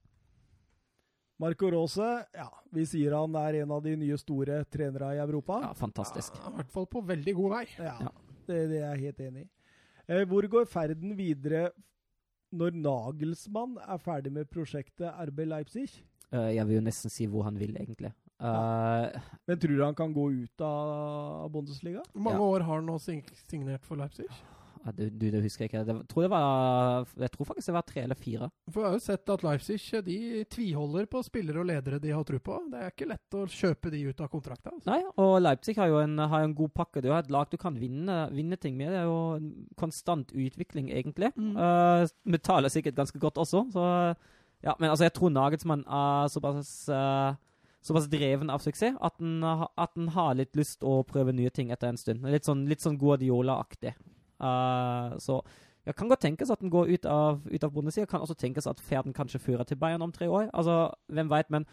Marco 1.44 1.68
Rose, 1.74 2.06
ja, 2.34 2.46
vi 2.72 2.86
sier 2.88 3.12
han 3.18 3.34
er 3.36 3.60
en 3.62 3.72
av 3.76 3.82
de 3.84 3.92
nye 4.00 4.16
store 4.20 4.62
trenere 4.72 5.10
i 5.18 5.20
Europa. 5.20 5.58
Ja, 5.66 5.72
fantastisk. 5.76 6.38
Ja, 6.40 6.52
I 6.54 6.56
hvert 6.62 6.72
fall 6.72 6.86
på 6.88 7.02
veldig 7.04 7.34
god 7.40 7.50
vei. 7.58 7.64
Ja, 7.78 7.96
Ja. 8.08 8.12
Det, 8.44 8.56
det 8.68 8.80
er 8.84 8.90
jeg 8.94 9.04
helt 9.06 9.20
enig 9.24 9.42
i. 9.46 9.50
Eh, 10.12 10.24
hvor 10.28 10.44
går 10.52 10.66
ferden 10.68 11.14
videre 11.16 11.70
når 12.52 12.74
Nagelsmann 12.76 13.78
er 13.80 14.00
ferdig 14.04 14.32
med 14.36 14.50
prosjektet 14.52 15.08
RB 15.30 15.46
Leipzig? 15.48 15.86
Uh, 16.32 16.50
jeg 16.52 16.66
vil 16.68 16.76
jo 16.76 16.82
nesten 16.84 17.12
si 17.12 17.24
hvor 17.30 17.46
han 17.46 17.56
vil, 17.60 17.72
egentlig. 17.80 18.10
Eh, 18.44 19.16
Men 19.48 19.58
tror 19.62 19.76
du 19.78 19.84
han 19.84 19.94
kan 19.96 20.12
gå 20.12 20.26
ut 20.42 20.60
av 20.66 21.48
Bundesliga? 21.54 22.02
Hvor 22.12 22.24
mange 22.26 22.40
Ja. 22.42 22.50
år 22.56 22.66
har 22.68 22.74
han 22.82 22.86
nå 22.90 22.98
signert 23.00 23.84
for 23.88 23.96
Leipzig? 23.96 24.26
Du, 24.92 25.06
du, 25.08 25.30
det 25.32 25.40
husker 25.44 25.64
ikke. 25.64 25.84
Det, 25.88 25.94
tror 26.10 26.26
det 26.26 26.30
var, 26.32 27.06
jeg 27.24 27.32
tror 27.32 27.48
faktisk 27.48 27.70
det 27.70 27.76
var 27.76 27.86
tre 27.88 28.02
eller 28.04 28.18
fire. 28.18 28.48
For 28.68 28.82
jeg 28.82 28.90
har 28.90 28.98
jo 28.98 29.04
sett 29.04 29.32
at 29.32 29.44
Leipzig 29.46 29.78
de 30.04 30.18
tviholder 30.52 31.08
på 31.10 31.22
spillere 31.24 31.62
og 31.62 31.68
ledere 31.70 32.00
de 32.02 32.12
har 32.12 32.26
tro 32.28 32.40
på. 32.44 32.58
Det 32.72 32.82
er 32.82 32.92
ikke 32.92 33.08
lett 33.08 33.38
å 33.38 33.46
kjøpe 33.48 33.92
de 33.94 34.02
ut 34.10 34.20
av 34.20 34.30
kontrakta. 34.32 34.74
Altså. 34.74 34.90
Nei, 34.90 35.00
og 35.24 35.34
Leipzig 35.40 35.76
har 35.80 35.88
jo 35.92 36.02
en, 36.02 36.18
har 36.18 36.44
en 36.44 36.56
god 36.58 36.74
pakke. 36.76 37.00
Er 37.00 37.10
jo 37.12 37.16
et 37.16 37.32
lag 37.32 37.48
du 37.50 37.58
kan 37.60 37.80
vinne, 37.80 38.18
vinne 38.34 38.60
ting 38.60 38.76
med. 38.76 38.92
Det 38.92 39.00
er 39.00 39.08
jo 39.08 39.18
en 39.38 39.50
konstant 39.80 40.34
utvikling, 40.34 40.92
egentlig. 40.92 41.32
Mm. 41.38 41.54
Uh, 41.56 42.04
betaler 42.36 42.72
sikkert 42.72 43.00
ganske 43.00 43.20
godt 43.22 43.40
også, 43.40 43.66
så 43.72 43.88
ja, 44.64 44.72
Men 44.80 44.90
altså, 44.90 45.04
jeg 45.04 45.12
tror 45.12 45.28
Nagelsmann 45.28 45.84
er 45.84 46.28
såpass, 46.32 46.88
uh, 46.88 47.36
såpass 47.84 48.08
dreven 48.08 48.48
av 48.48 48.62
suksess 48.64 48.96
at 48.96 49.18
han, 49.20 49.44
at 49.44 49.92
den, 49.92 50.08
har 50.14 50.36
litt 50.38 50.56
lyst 50.56 50.84
å 50.84 51.02
prøve 51.04 51.34
nye 51.36 51.52
ting 51.52 51.72
etter 51.74 51.92
en 51.92 52.00
stund. 52.00 52.24
Litt 52.32 52.48
sånn, 52.48 52.64
litt 52.70 52.80
sånn 52.80 52.96
Guardiola-aktig. 53.00 53.92
Eh, 54.40 55.16
så 55.18 55.40
det 55.84 55.96
kan 55.96 56.08
godt 56.08 56.20
tenkes 56.24 56.50
at 56.50 56.60
den 56.60 56.70
går 56.72 56.88
ut 56.94 57.06
av, 57.06 57.42
ut 57.46 57.64
av 57.64 57.72
Bundesliga. 57.72 58.06
Kan 58.08 58.20
også 58.24 58.36
tenkes 58.40 58.66
at 58.66 58.80
ferden 58.80 59.12
kanskje 59.12 59.40
fører 59.40 59.64
til 59.68 59.76
Bayern 59.76 60.02
om 60.02 60.12
tre 60.12 60.26
år. 60.26 60.50
Altså, 60.54 60.92
hvem 61.12 61.28
veit, 61.28 61.50
men 61.50 61.66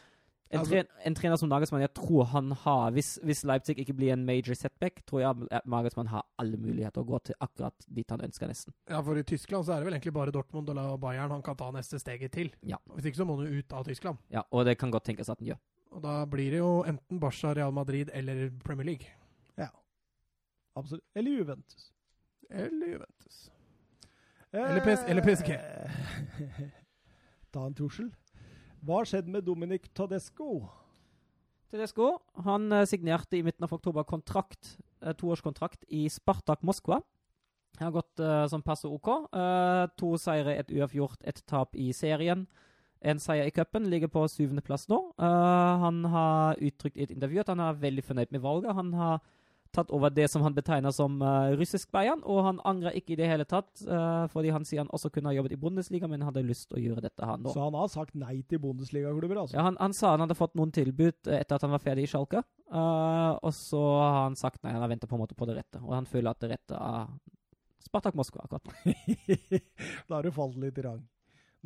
en, 0.52 0.60
Altså- 0.60 0.72
tre, 0.74 0.84
en 1.06 1.16
trener 1.16 1.38
som 1.40 1.48
Nagelsmann, 1.48 1.80
jeg 1.80 1.94
tror 1.96 2.26
han 2.26 2.52
har 2.52 2.92
hvis, 2.92 3.20
hvis 3.24 3.46
Leipzig 3.48 3.78
ikke 3.80 3.96
blir 3.96 4.12
en 4.12 4.26
major 4.26 4.54
setback, 4.54 5.00
tror 5.08 5.22
jeg 5.22 5.48
at 5.50 5.66
Nagelsmann 5.66 6.08
har 6.12 6.26
alle 6.38 6.58
muligheter 6.58 7.02
å 7.02 7.08
gå 7.08 7.22
til 7.24 7.36
akkurat 7.40 7.74
dit 7.88 8.10
han 8.12 8.20
ønsker, 8.20 8.48
nesten. 8.52 8.74
Ja, 8.90 9.00
for 9.02 9.16
i 9.16 9.24
Tyskland 9.24 9.64
så 9.66 9.72
er 9.74 9.80
det 9.80 9.86
vel 9.88 9.94
egentlig 9.96 10.14
bare 10.14 10.32
Dortmund 10.36 10.70
og 10.70 11.00
Bayern 11.00 11.32
han 11.32 11.42
kan 11.42 11.56
ta 11.56 11.72
neste 11.72 11.98
steget 12.00 12.34
til. 12.34 12.52
Ja. 12.68 12.76
Hvis 12.98 13.06
ikke 13.06 13.22
så 13.24 13.26
må 13.26 13.38
han 13.40 13.48
jo 13.48 13.60
ut 13.64 13.72
av 13.72 13.86
Tyskland. 13.88 14.18
Ja, 14.30 14.44
og 14.52 14.66
det 14.66 14.78
kan 14.78 14.92
godt 14.92 15.06
tenkes 15.06 15.30
at 15.30 15.40
han 15.40 15.48
gjør. 15.54 15.58
Og 15.94 16.02
da 16.04 16.26
blir 16.26 16.52
det 16.52 16.60
jo 16.60 16.84
enten 16.84 17.20
Barca, 17.20 17.54
Real 17.56 17.72
Madrid 17.72 18.10
eller 18.14 18.50
Premier 18.64 18.86
League. 18.86 19.08
Ja. 19.58 19.68
Absolutt. 20.76 21.04
Eller 21.16 21.32
Juventus. 21.32 21.94
Eller 22.50 22.88
Juventus. 22.96 23.52
Eller 24.52 24.84
PS 24.84 25.04
eller 25.08 25.22
PSG. 25.22 25.50
Eh, 25.56 26.62
Ta 27.54 27.66
en 27.66 27.76
tussel. 27.76 28.12
Hva 28.82 29.02
har 29.02 29.10
skjedd 29.10 29.30
med 29.32 29.46
Dominic 29.48 29.92
Tadesco? 29.96 30.66
Tedesco 31.72 32.18
han 32.44 32.72
eh, 32.76 32.88
signerte 32.90 33.38
i 33.38 33.44
midten 33.46 33.64
av 33.68 33.74
oktober 33.78 34.04
kontrakt, 34.08 34.78
eh, 35.04 35.16
toårskontrakt 35.16 35.86
i 35.88 36.08
Spartak 36.12 36.66
Moskva. 36.68 37.00
Han 37.80 37.88
har 37.88 37.94
gått 37.96 38.20
uh, 38.20 38.46
som 38.52 38.62
passe 38.62 38.86
OK. 38.86 39.08
Uh, 39.32 39.88
to 39.98 40.14
seire, 40.20 40.58
et 40.60 40.74
uavgjort, 40.76 41.22
et 41.26 41.40
tap 41.48 41.78
i 41.80 41.88
serien. 41.96 42.44
En 43.02 43.18
seier 43.18 43.48
i 43.48 43.54
cupen, 43.56 43.88
ligger 43.90 44.12
på 44.12 44.26
syvendeplass 44.30 44.90
nå. 44.92 45.00
Uh, 45.16 45.80
han 45.82 46.04
har 46.12 46.60
uttrykt 46.62 47.00
i 47.00 47.08
et 47.08 47.14
intervju 47.16 47.42
at 47.42 47.54
han 47.54 47.64
er 47.64 47.80
veldig 47.82 48.04
fornøyd 48.06 48.36
med 48.36 48.44
valget. 48.44 48.76
Han 48.78 48.92
har 49.00 49.24
tatt 49.76 49.92
over 49.96 50.12
det 50.14 50.28
som 50.32 50.44
han 50.46 50.56
betegner 50.56 50.94
som 50.96 51.18
uh, 51.24 51.52
russisk 51.60 51.92
Bayern, 51.94 52.22
og 52.28 52.44
han 52.46 52.60
angrer 52.68 52.96
ikke 52.98 53.16
i 53.16 53.18
det 53.20 53.30
hele 53.30 53.46
tatt, 53.48 53.70
uh, 53.88 54.28
fordi 54.32 54.52
han 54.54 54.66
sier 54.68 54.84
han 54.84 54.92
også 54.94 55.12
kunne 55.14 55.32
ha 55.32 55.36
jobbet 55.36 55.56
i 55.56 55.60
Bundesliga, 55.62 56.10
men 56.12 56.26
hadde 56.28 56.44
lyst 56.46 56.70
til 56.70 56.80
å 56.80 56.84
gjøre 56.84 57.06
dette 57.08 57.28
han 57.28 57.46
òg. 57.46 57.54
Så 57.56 57.64
han 57.64 57.78
har 57.80 57.92
sagt 57.94 58.18
nei 58.20 58.42
til 58.50 58.62
Bundesliga-klubber, 58.64 59.44
altså. 59.44 59.58
Ja, 59.58 59.66
han, 59.70 59.80
han 59.82 59.96
sa 59.98 60.14
han 60.16 60.26
hadde 60.26 60.38
fått 60.40 60.58
noen 60.60 60.74
tilbud 60.76 61.32
eh, 61.32 61.40
etter 61.40 61.58
at 61.58 61.66
han 61.68 61.74
var 61.74 61.84
ferdig 61.84 62.08
i 62.08 62.12
Schalke. 62.12 62.44
uh, 62.74 63.34
og 63.40 63.54
så 63.56 63.82
har 64.00 64.20
han 64.26 64.38
sagt 64.40 64.62
nei, 64.64 64.76
han 64.76 64.84
har 64.84 64.92
venta 64.92 65.10
på 65.10 65.18
en 65.18 65.24
måte 65.24 65.38
på 65.40 65.48
det 65.50 65.58
rette. 65.62 65.82
Og 65.84 65.96
han 65.96 66.10
føler 66.10 66.34
at 66.34 66.44
det 66.44 66.54
rette 66.56 66.84
er 66.92 67.10
Spartak 67.82 68.16
Moskva 68.16 68.46
akkurat 68.46 68.68
nå. 68.68 68.94
da 70.08 70.18
har 70.18 70.28
du 70.28 70.36
falt 70.36 70.60
litt 70.62 70.78
i 70.78 70.86
rang. 70.86 71.02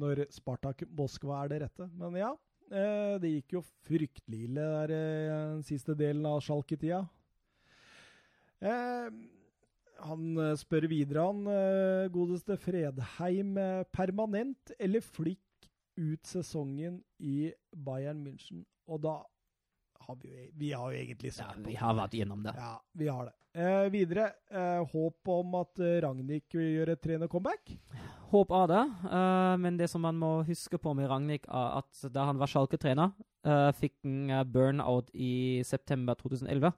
Når 0.02 0.26
Spartak 0.34 0.86
Moskva 0.96 1.44
er 1.44 1.52
det 1.52 1.62
rette. 1.66 1.90
Men 2.00 2.16
ja, 2.20 2.32
det 3.22 3.30
gikk 3.30 3.58
jo 3.58 3.62
fryktelig 3.86 4.48
ille 4.48 4.66
den 4.90 5.62
siste 5.68 5.94
delen 5.98 6.26
av 6.26 6.40
Schalke-tida. 6.44 7.04
Eh, 8.66 9.10
han 10.06 10.26
eh, 10.42 10.56
spør 10.60 10.88
videre, 10.92 11.26
han 11.30 11.46
eh, 11.52 12.08
godeste 12.14 12.58
Fredheim. 12.62 13.56
Permanent 13.96 14.74
eller 14.80 15.06
flikk 15.06 15.70
ut 15.96 16.28
sesongen 16.28 17.00
i 17.24 17.52
Bayern 17.72 18.24
München? 18.26 18.66
Og 18.92 19.02
da 19.06 19.20
har 20.06 20.18
vi 20.22 20.30
jo, 20.30 20.36
e- 20.44 20.52
vi 20.60 20.74
har 20.76 20.92
jo 20.92 21.00
egentlig 21.00 21.32
Ja, 21.32 21.38
svart 21.40 21.62
ja, 21.62 21.68
vi 21.70 21.78
har 21.80 21.96
vært 21.98 22.18
gjennom 22.20 22.44
det. 22.46 22.54
Ja, 22.60 22.74
vi 22.94 23.08
har 23.10 23.30
det. 23.30 23.36
Eh, 23.56 23.86
videre, 23.94 24.26
eh, 24.52 24.82
håp 24.92 25.30
om 25.32 25.56
at 25.62 25.80
Ragnhild 26.04 26.44
vil 26.52 26.74
gjøre 26.76 26.98
et 26.98 27.02
trener-comeback? 27.06 27.72
Håp 28.34 28.52
av 28.52 28.66
det, 28.68 28.82
eh, 29.08 29.54
men 29.64 29.78
det 29.80 29.88
som 29.90 30.02
man 30.04 30.18
må 30.20 30.32
huske 30.46 30.78
på 30.82 30.92
med 30.98 31.08
Ragnhild, 31.08 31.48
er 31.48 31.78
at 31.80 32.02
da 32.12 32.26
han 32.28 32.38
var 32.42 32.52
Schalke-trener, 32.52 33.14
eh, 33.46 33.70
fikk 33.80 33.94
han 34.04 34.52
burnout 34.52 35.08
i 35.14 35.62
september 35.64 36.16
2011 36.20 36.74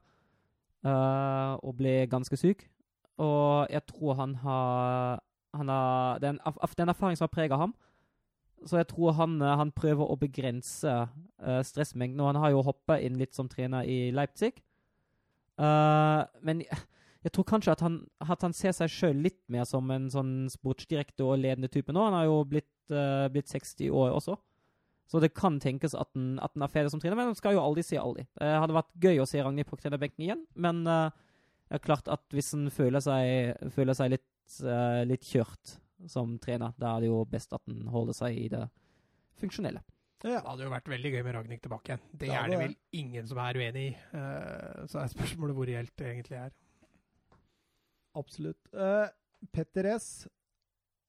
eh, 0.88 1.54
og 1.62 1.76
ble 1.78 1.94
ganske 2.10 2.36
syk. 2.40 2.66
Og 3.18 3.66
jeg 3.70 3.82
tror 3.90 4.14
han 4.14 4.34
har, 4.44 5.20
han 5.54 5.68
har 5.68 6.16
en 6.22 6.40
af, 6.46 6.58
af, 6.62 6.74
den 6.78 6.88
erfaringen 6.88 7.16
som 7.16 7.28
har 7.28 7.34
prega 7.34 7.56
ham. 7.56 7.74
Så 8.66 8.76
jeg 8.76 8.88
tror 8.90 9.12
han, 9.12 9.40
eh, 9.42 9.56
han 9.58 9.72
prøver 9.72 10.06
å 10.06 10.18
begrense 10.18 10.90
uh, 10.90 11.62
stressmengden. 11.62 12.20
Og 12.20 12.32
han 12.32 12.42
har 12.42 12.54
jo 12.54 12.64
hoppa 12.66 12.98
inn 13.02 13.18
litt 13.18 13.34
som 13.34 13.50
trener 13.50 13.86
i 13.86 14.10
Leipzig. 14.14 14.54
Uh, 15.58 16.24
men 16.42 16.62
jeg, 16.62 16.80
jeg 17.26 17.34
tror 17.34 17.46
kanskje 17.50 17.74
at 17.74 17.82
han, 17.82 18.00
at 18.22 18.42
han 18.46 18.54
ser 18.54 18.74
seg 18.76 18.92
sjøl 18.92 19.22
litt 19.26 19.40
mer 19.50 19.66
som 19.66 19.90
en 19.90 20.06
sånn 20.10 20.34
sportsdirektor 20.52 21.34
og 21.34 21.42
ledende 21.42 21.70
type 21.72 21.94
nå. 21.94 22.04
Han 22.06 22.18
har 22.18 22.28
jo 22.28 22.42
blitt, 22.46 22.70
uh, 22.94 23.26
blitt 23.32 23.50
60 23.50 23.90
år 23.90 24.14
også. 24.18 24.38
Så 25.08 25.22
det 25.24 25.32
kan 25.36 25.56
tenkes 25.62 25.94
at 25.96 26.10
den, 26.16 26.36
at 26.44 26.52
den 26.52 26.64
er 26.66 26.72
ferdig 26.72 26.92
som 26.92 27.00
trener, 27.00 27.16
men 27.16 27.30
den 27.30 27.38
skal 27.38 27.56
jo 27.56 27.62
aldri 27.64 27.84
si 27.86 27.96
aldri. 27.96 28.26
Det 28.36 28.48
hadde 28.60 28.76
vært 28.76 28.92
gøy 29.00 29.22
å 29.22 29.28
se 29.28 29.40
Ragnhild 29.40 29.70
på 29.70 29.78
trenerbenken 29.80 30.26
igjen, 30.26 30.42
men 30.60 30.82
uh, 30.84 31.08
det 31.68 31.78
er 31.78 31.84
klart 31.86 32.10
at 32.12 32.26
hvis 32.36 32.52
en 32.56 32.68
føler 32.72 33.00
seg, 33.04 33.70
føler 33.72 33.96
seg 33.96 34.12
litt, 34.12 34.28
uh, 34.66 35.00
litt 35.08 35.24
kjørt 35.24 35.78
som 36.12 36.36
trener, 36.42 36.76
da 36.78 36.92
er 36.94 37.06
det 37.06 37.08
jo 37.08 37.22
best 37.28 37.56
at 37.56 37.64
en 37.72 37.88
holder 37.90 38.16
seg 38.20 38.36
i 38.36 38.50
det 38.52 38.66
funksjonelle. 39.40 39.80
Ja. 40.26 40.40
Det 40.42 40.46
hadde 40.50 40.66
jo 40.66 40.70
vært 40.72 40.88
veldig 40.90 41.10
gøy 41.14 41.20
med 41.22 41.36
Ragnhild 41.38 41.64
tilbake 41.64 41.92
igjen. 41.94 42.06
Det 42.12 42.28
Ja, 42.28 42.42
er 42.42 42.50
det 42.50 42.56
det 42.56 42.62
vel 42.66 42.78
ingen 43.00 43.28
som 43.30 43.38
er 43.40 43.58
uenig 43.58 43.84
i. 43.88 43.92
Uh, 44.12 44.86
så 44.90 45.00
er 45.00 45.12
spørsmålet 45.14 45.56
hvor 45.56 45.70
reelt 45.70 45.94
det 45.96 46.10
egentlig 46.10 46.40
er. 46.40 46.56
Absolutt. 48.18 48.74
Eh, 48.74 49.08
Petter 49.52 49.84
S. 49.94 50.26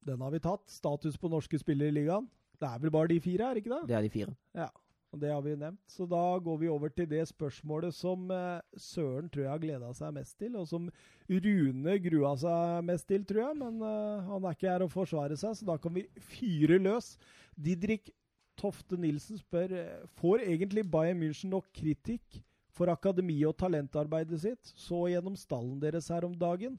Den 0.05 0.21
har 0.21 0.31
vi 0.31 0.39
tatt. 0.39 0.69
Status 0.69 1.17
på 1.17 1.31
norske 1.31 1.59
spillere 1.59 1.89
i 1.89 1.95
ligaen. 1.95 2.29
Det 2.59 2.67
er 2.69 2.79
vel 2.83 2.91
bare 2.91 3.07
de 3.11 3.19
fire, 3.23 3.47
er 3.49 3.55
det 3.57 3.63
ikke 3.63 3.75
det? 3.77 3.87
Det 3.89 3.95
er 3.97 4.05
de 4.05 4.09
fire. 4.13 4.35
Ja, 4.55 4.67
Og 5.11 5.19
Det 5.19 5.31
har 5.31 5.41
vi 5.41 5.55
nevnt. 5.55 5.79
Så 5.89 6.05
da 6.05 6.21
går 6.43 6.57
vi 6.61 6.67
over 6.69 6.89
til 6.93 7.07
det 7.09 7.23
spørsmålet 7.31 7.95
som 7.95 8.29
eh, 8.31 8.61
Søren 8.77 9.29
tror 9.29 9.43
jeg 9.45 9.51
har 9.51 9.63
gleda 9.63 9.93
seg 9.97 10.13
mest 10.13 10.37
til, 10.37 10.55
og 10.59 10.67
som 10.69 10.89
Rune 11.29 11.95
grua 12.03 12.35
seg 12.37 12.83
mest 12.85 13.07
til, 13.09 13.23
tror 13.25 13.41
jeg. 13.47 13.57
Men 13.57 13.81
eh, 13.81 14.27
han 14.27 14.45
er 14.45 14.57
ikke 14.57 14.69
her 14.69 14.85
å 14.85 14.91
forsvare 14.91 15.37
seg, 15.39 15.55
så 15.57 15.65
da 15.65 15.77
kan 15.81 15.95
vi 15.95 16.05
fyre 16.35 16.77
løs. 16.83 17.15
Didrik 17.57 18.11
Tofte 18.59 18.99
Nilsen 18.99 19.39
spør 19.39 19.71
eh, 19.79 20.05
får 20.19 20.43
egentlig 20.45 20.83
Bayern 20.91 21.19
München 21.23 21.53
nok 21.55 21.71
kritikk 21.73 22.41
for 22.75 22.91
akademi- 22.91 23.47
og 23.47 23.57
talentarbeidet 23.59 24.39
sitt, 24.43 24.73
så 24.77 25.07
gjennom 25.11 25.35
stallen 25.39 25.79
deres 25.81 26.11
her 26.11 26.27
om 26.27 26.35
dagen. 26.37 26.77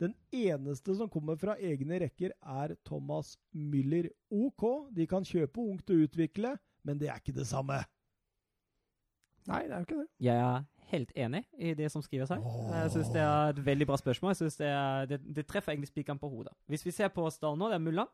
Den 0.00 0.14
eneste 0.32 0.94
som 0.96 1.10
kommer 1.12 1.36
fra 1.36 1.54
egne 1.60 1.98
rekker, 2.00 2.32
er 2.40 2.74
Thomas 2.88 3.34
Müller. 3.52 4.08
OK, 4.32 4.64
de 4.96 5.06
kan 5.10 5.26
kjøpe 5.28 5.60
ungt 5.60 5.90
og 5.92 6.06
utvikle, 6.06 6.54
men 6.88 6.98
det 7.00 7.10
er 7.12 7.20
ikke 7.20 7.34
det 7.36 7.46
samme. 7.50 7.82
Nei, 9.48 9.62
det 9.66 9.72
er 9.72 9.82
jo 9.82 9.86
ikke 9.88 9.98
det. 10.02 10.08
Jeg 10.24 10.36
er 10.44 10.64
helt 10.90 11.12
enig 11.16 11.42
i 11.58 11.74
det 11.74 11.90
som 11.92 12.02
skrives 12.04 12.32
her. 12.32 12.40
Jeg 12.74 12.90
syns 12.94 13.12
det 13.14 13.20
er 13.24 13.52
et 13.54 13.60
veldig 13.66 13.86
bra 13.88 13.96
spørsmål. 14.00 14.30
Jeg 14.34 14.40
synes 14.42 14.56
det, 14.60 14.66
er, 14.72 15.06
det, 15.10 15.20
det 15.36 15.46
treffer 15.48 15.72
egentlig 15.72 15.88
spikeren 15.92 16.18
på 16.20 16.28
hodet. 16.32 16.52
Hvis 16.68 16.84
vi 16.86 16.92
ser 16.94 17.08
på 17.14 17.24
stallen 17.32 17.58
nå, 17.60 17.68
det 17.72 17.78
er 17.78 17.84
Mulla. 17.84 18.06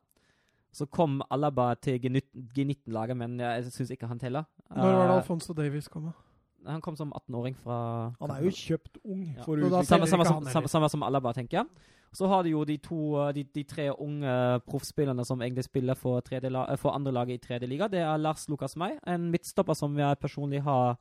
Så 0.77 0.87
kom 0.93 1.23
Alaba 1.33 1.71
til 1.81 1.99
G19-laget, 2.03 3.17
men 3.17 3.39
jeg 3.41 3.71
syns 3.73 3.91
ikke 3.95 4.11
han 4.11 4.19
teller. 4.21 4.45
Når 4.71 4.83
var 4.93 5.07
det 5.07 5.11
Eh, 5.15 5.17
Alfonso 5.17 5.55
Davies 5.57 5.89
kom? 5.89 6.11
da? 6.11 6.26
Han 6.67 6.81
kom 6.85 6.97
som 6.97 7.13
18-åring 7.13 7.57
fra 7.63 7.77
Han 8.21 8.33
er 8.35 8.43
jo 8.45 8.51
kjøpt 8.51 8.99
ung 9.05 9.23
Ja. 9.37 9.43
for 9.45 9.57
utvikle 9.57 9.85
samme, 9.85 10.07
samme, 10.07 10.25
som, 10.25 10.49
samme, 10.51 10.69
samme 10.69 10.89
som 10.89 11.03
Alaba, 11.03 11.33
tenker 11.33 11.61
jeg. 11.61 11.67
Så 12.13 12.27
har 12.31 12.43
du 12.43 12.51
jo 12.51 12.65
de 12.65 12.77
to, 12.81 12.99
de, 13.35 13.45
de 13.45 13.63
tre 13.65 13.91
unge 13.93 14.61
proffspillerne 14.67 15.25
som 15.25 15.43
egentlig 15.43 15.65
spiller 15.65 15.95
for, 15.95 16.23
eh, 16.33 16.77
for 16.77 16.91
andre 16.91 17.13
laget 17.13 17.35
i 17.35 17.47
tredje 17.47 17.69
liga. 17.69 17.89
Det 17.89 18.01
er 18.01 18.17
Lars 18.17 18.49
Lukas 18.49 18.77
May, 18.77 18.99
en 19.07 19.31
midtstopper 19.31 19.75
som 19.75 19.97
jeg 19.99 20.19
personlig 20.19 20.63
har, 20.63 20.97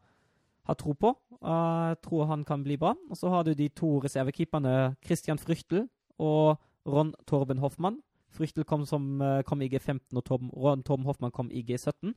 har 0.66 0.76
tro 0.76 0.94
på. 0.94 1.16
Uh, 1.42 1.94
jeg 1.94 2.02
tror 2.02 2.26
han 2.26 2.44
kan 2.44 2.64
bli 2.64 2.78
bra. 2.78 2.96
Og 3.10 3.18
så 3.18 3.30
har 3.30 3.44
du 3.44 3.54
de 3.54 3.70
to 3.70 4.00
reservekeeperne 4.00 4.96
Christian 5.06 5.38
Fryktel 5.38 5.88
og 6.20 6.58
Ron 6.86 7.14
Torben 7.28 7.58
Hoffmann. 7.58 8.02
Fryktel 8.36 8.66
kom, 8.66 8.86
som, 8.86 9.22
eh, 9.22 9.44
kom 9.44 9.62
i 9.62 9.70
G15, 9.70 10.18
og 10.18 10.24
Tom, 10.26 10.50
Ron 10.50 10.84
Torben 10.84 11.06
Hoffmann 11.06 11.32
kom 11.32 11.50
i 11.52 11.64
G17. 11.64 12.14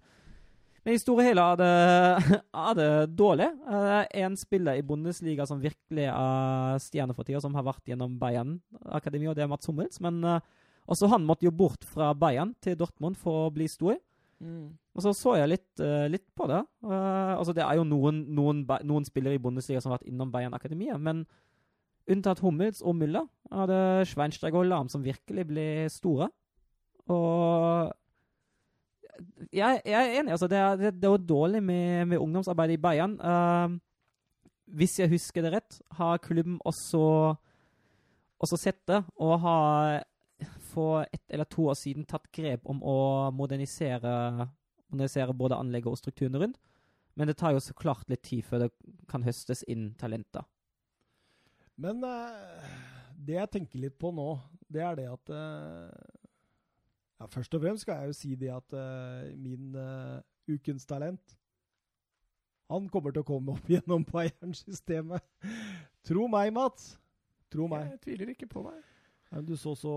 Men 0.88 0.96
i 0.96 1.00
store 1.02 1.24
hele 1.26 1.42
er 1.44 1.58
det, 1.60 2.36
er 2.66 2.76
det 2.78 2.92
dårlig. 3.12 3.50
Eh, 3.68 4.06
en 4.22 4.36
spiller 4.40 4.78
i 4.78 4.84
Bundesliga 4.88 5.44
som 5.44 5.60
virkelig 5.60 6.06
er 6.08 6.78
stjerne 6.80 7.12
for 7.12 7.28
tida, 7.28 7.42
som 7.44 7.52
har 7.58 7.66
vært 7.66 7.90
gjennom 7.90 8.14
Bayern-akademi, 8.16 9.28
og 9.28 9.36
det 9.36 9.44
er 9.44 9.50
Mats 9.52 9.68
Hummels. 9.68 10.00
Men 10.00 10.22
eh, 10.24 10.46
også 10.88 11.10
han 11.12 11.26
måtte 11.28 11.44
jo 11.44 11.52
bort 11.52 11.84
fra 11.84 12.14
Bayern 12.16 12.54
til 12.64 12.78
Dortmund 12.80 13.20
for 13.20 13.42
å 13.42 13.52
bli 13.52 13.68
stor. 13.68 14.00
Og 14.38 15.04
så 15.04 15.12
så 15.18 15.34
jeg 15.36 15.52
litt, 15.52 15.68
eh, 15.84 16.08
litt 16.08 16.24
på 16.38 16.48
det. 16.48 16.62
Altså 16.88 17.52
Det 17.52 17.66
er 17.66 17.76
jo 17.76 17.84
noen, 17.84 18.24
noen, 18.32 18.64
noen 18.88 19.04
spillere 19.04 19.36
i 19.36 19.44
Bundesliga 19.44 19.82
som 19.84 19.92
har 19.92 19.98
vært 19.98 20.08
innom 20.08 20.32
Bayern 20.32 20.56
Akademi, 20.56 20.88
men 20.96 21.26
unntatt 22.08 22.40
Hummels 22.40 22.80
og 22.80 22.96
Müller 22.96 23.28
er 23.52 23.68
det 23.68 24.08
Schweinsteiger 24.08 24.62
og 24.62 24.70
Lahm 24.70 24.88
som 24.88 25.04
virkelig 25.04 25.50
ble 25.52 25.68
store. 25.92 26.30
Og 27.12 27.92
jeg, 29.52 29.80
jeg 29.84 29.98
er 29.98 30.20
enig. 30.20 30.32
altså 30.32 30.48
Det 30.48 30.58
er, 30.58 30.76
det, 30.76 31.04
er 31.04 31.16
dårlig 31.16 31.62
med, 31.62 32.06
med 32.06 32.18
ungdomsarbeidet 32.18 32.78
i 32.78 32.82
Bayern. 32.82 33.16
Uh, 33.20 33.78
hvis 34.78 34.98
jeg 34.98 35.10
husker 35.10 35.42
det 35.42 35.52
rett, 35.52 35.80
har 35.96 36.20
klubben 36.22 36.58
også, 36.64 37.34
også 38.38 38.56
sett 38.60 38.80
det, 38.88 39.02
og 39.16 39.40
har 39.40 40.02
for 40.68 41.06
ett 41.12 41.24
eller 41.30 41.48
to 41.50 41.66
år 41.72 41.78
siden 41.80 42.06
tatt 42.06 42.28
grep 42.34 42.66
om 42.68 42.82
å 42.84 42.98
modernisere, 43.34 44.46
modernisere 44.92 45.34
både 45.34 45.58
anlegget 45.58 45.90
og 45.90 45.98
strukturene 45.98 46.42
rundt. 46.42 46.60
Men 47.18 47.26
det 47.26 47.38
tar 47.40 47.56
jo 47.56 47.62
så 47.64 47.74
klart 47.74 48.06
litt 48.10 48.22
tid 48.22 48.44
før 48.46 48.66
det 48.66 48.70
kan 49.10 49.24
høstes 49.26 49.64
inn 49.66 49.90
talenter. 49.98 50.44
Men 51.78 52.04
uh, 52.04 52.68
det 53.18 53.38
jeg 53.38 53.52
tenker 53.56 53.82
litt 53.82 53.98
på 53.98 54.12
nå, 54.14 54.28
det 54.68 54.84
er 54.84 54.98
det 54.98 55.06
at 55.10 55.30
eh, 55.32 56.16
ja, 57.18 57.26
Først 57.26 57.54
og 57.54 57.60
fremst 57.64 57.82
skal 57.86 57.96
jeg 58.02 58.06
jo 58.12 58.16
si 58.16 58.34
det 58.38 58.50
at 58.54 58.72
uh, 58.78 59.36
min 59.38 59.74
uh, 59.74 60.20
ukens 60.48 60.86
talent 60.88 61.36
Han 62.70 62.88
kommer 62.92 63.10
til 63.14 63.22
å 63.24 63.28
komme 63.28 63.52
opp 63.56 63.66
gjennom 63.74 64.04
Bayern-systemet. 64.08 65.22
Tro 66.04 66.28
meg, 66.28 66.52
Mats. 66.52 66.98
Tro 67.52 67.66
meg. 67.70 67.86
Jeg 67.94 68.00
tviler 68.04 68.28
ikke 68.34 68.46
på 68.50 68.60
deg. 68.68 68.78
Ja, 69.32 69.40
Du 69.40 69.54
så 69.56 69.74
så 69.76 69.94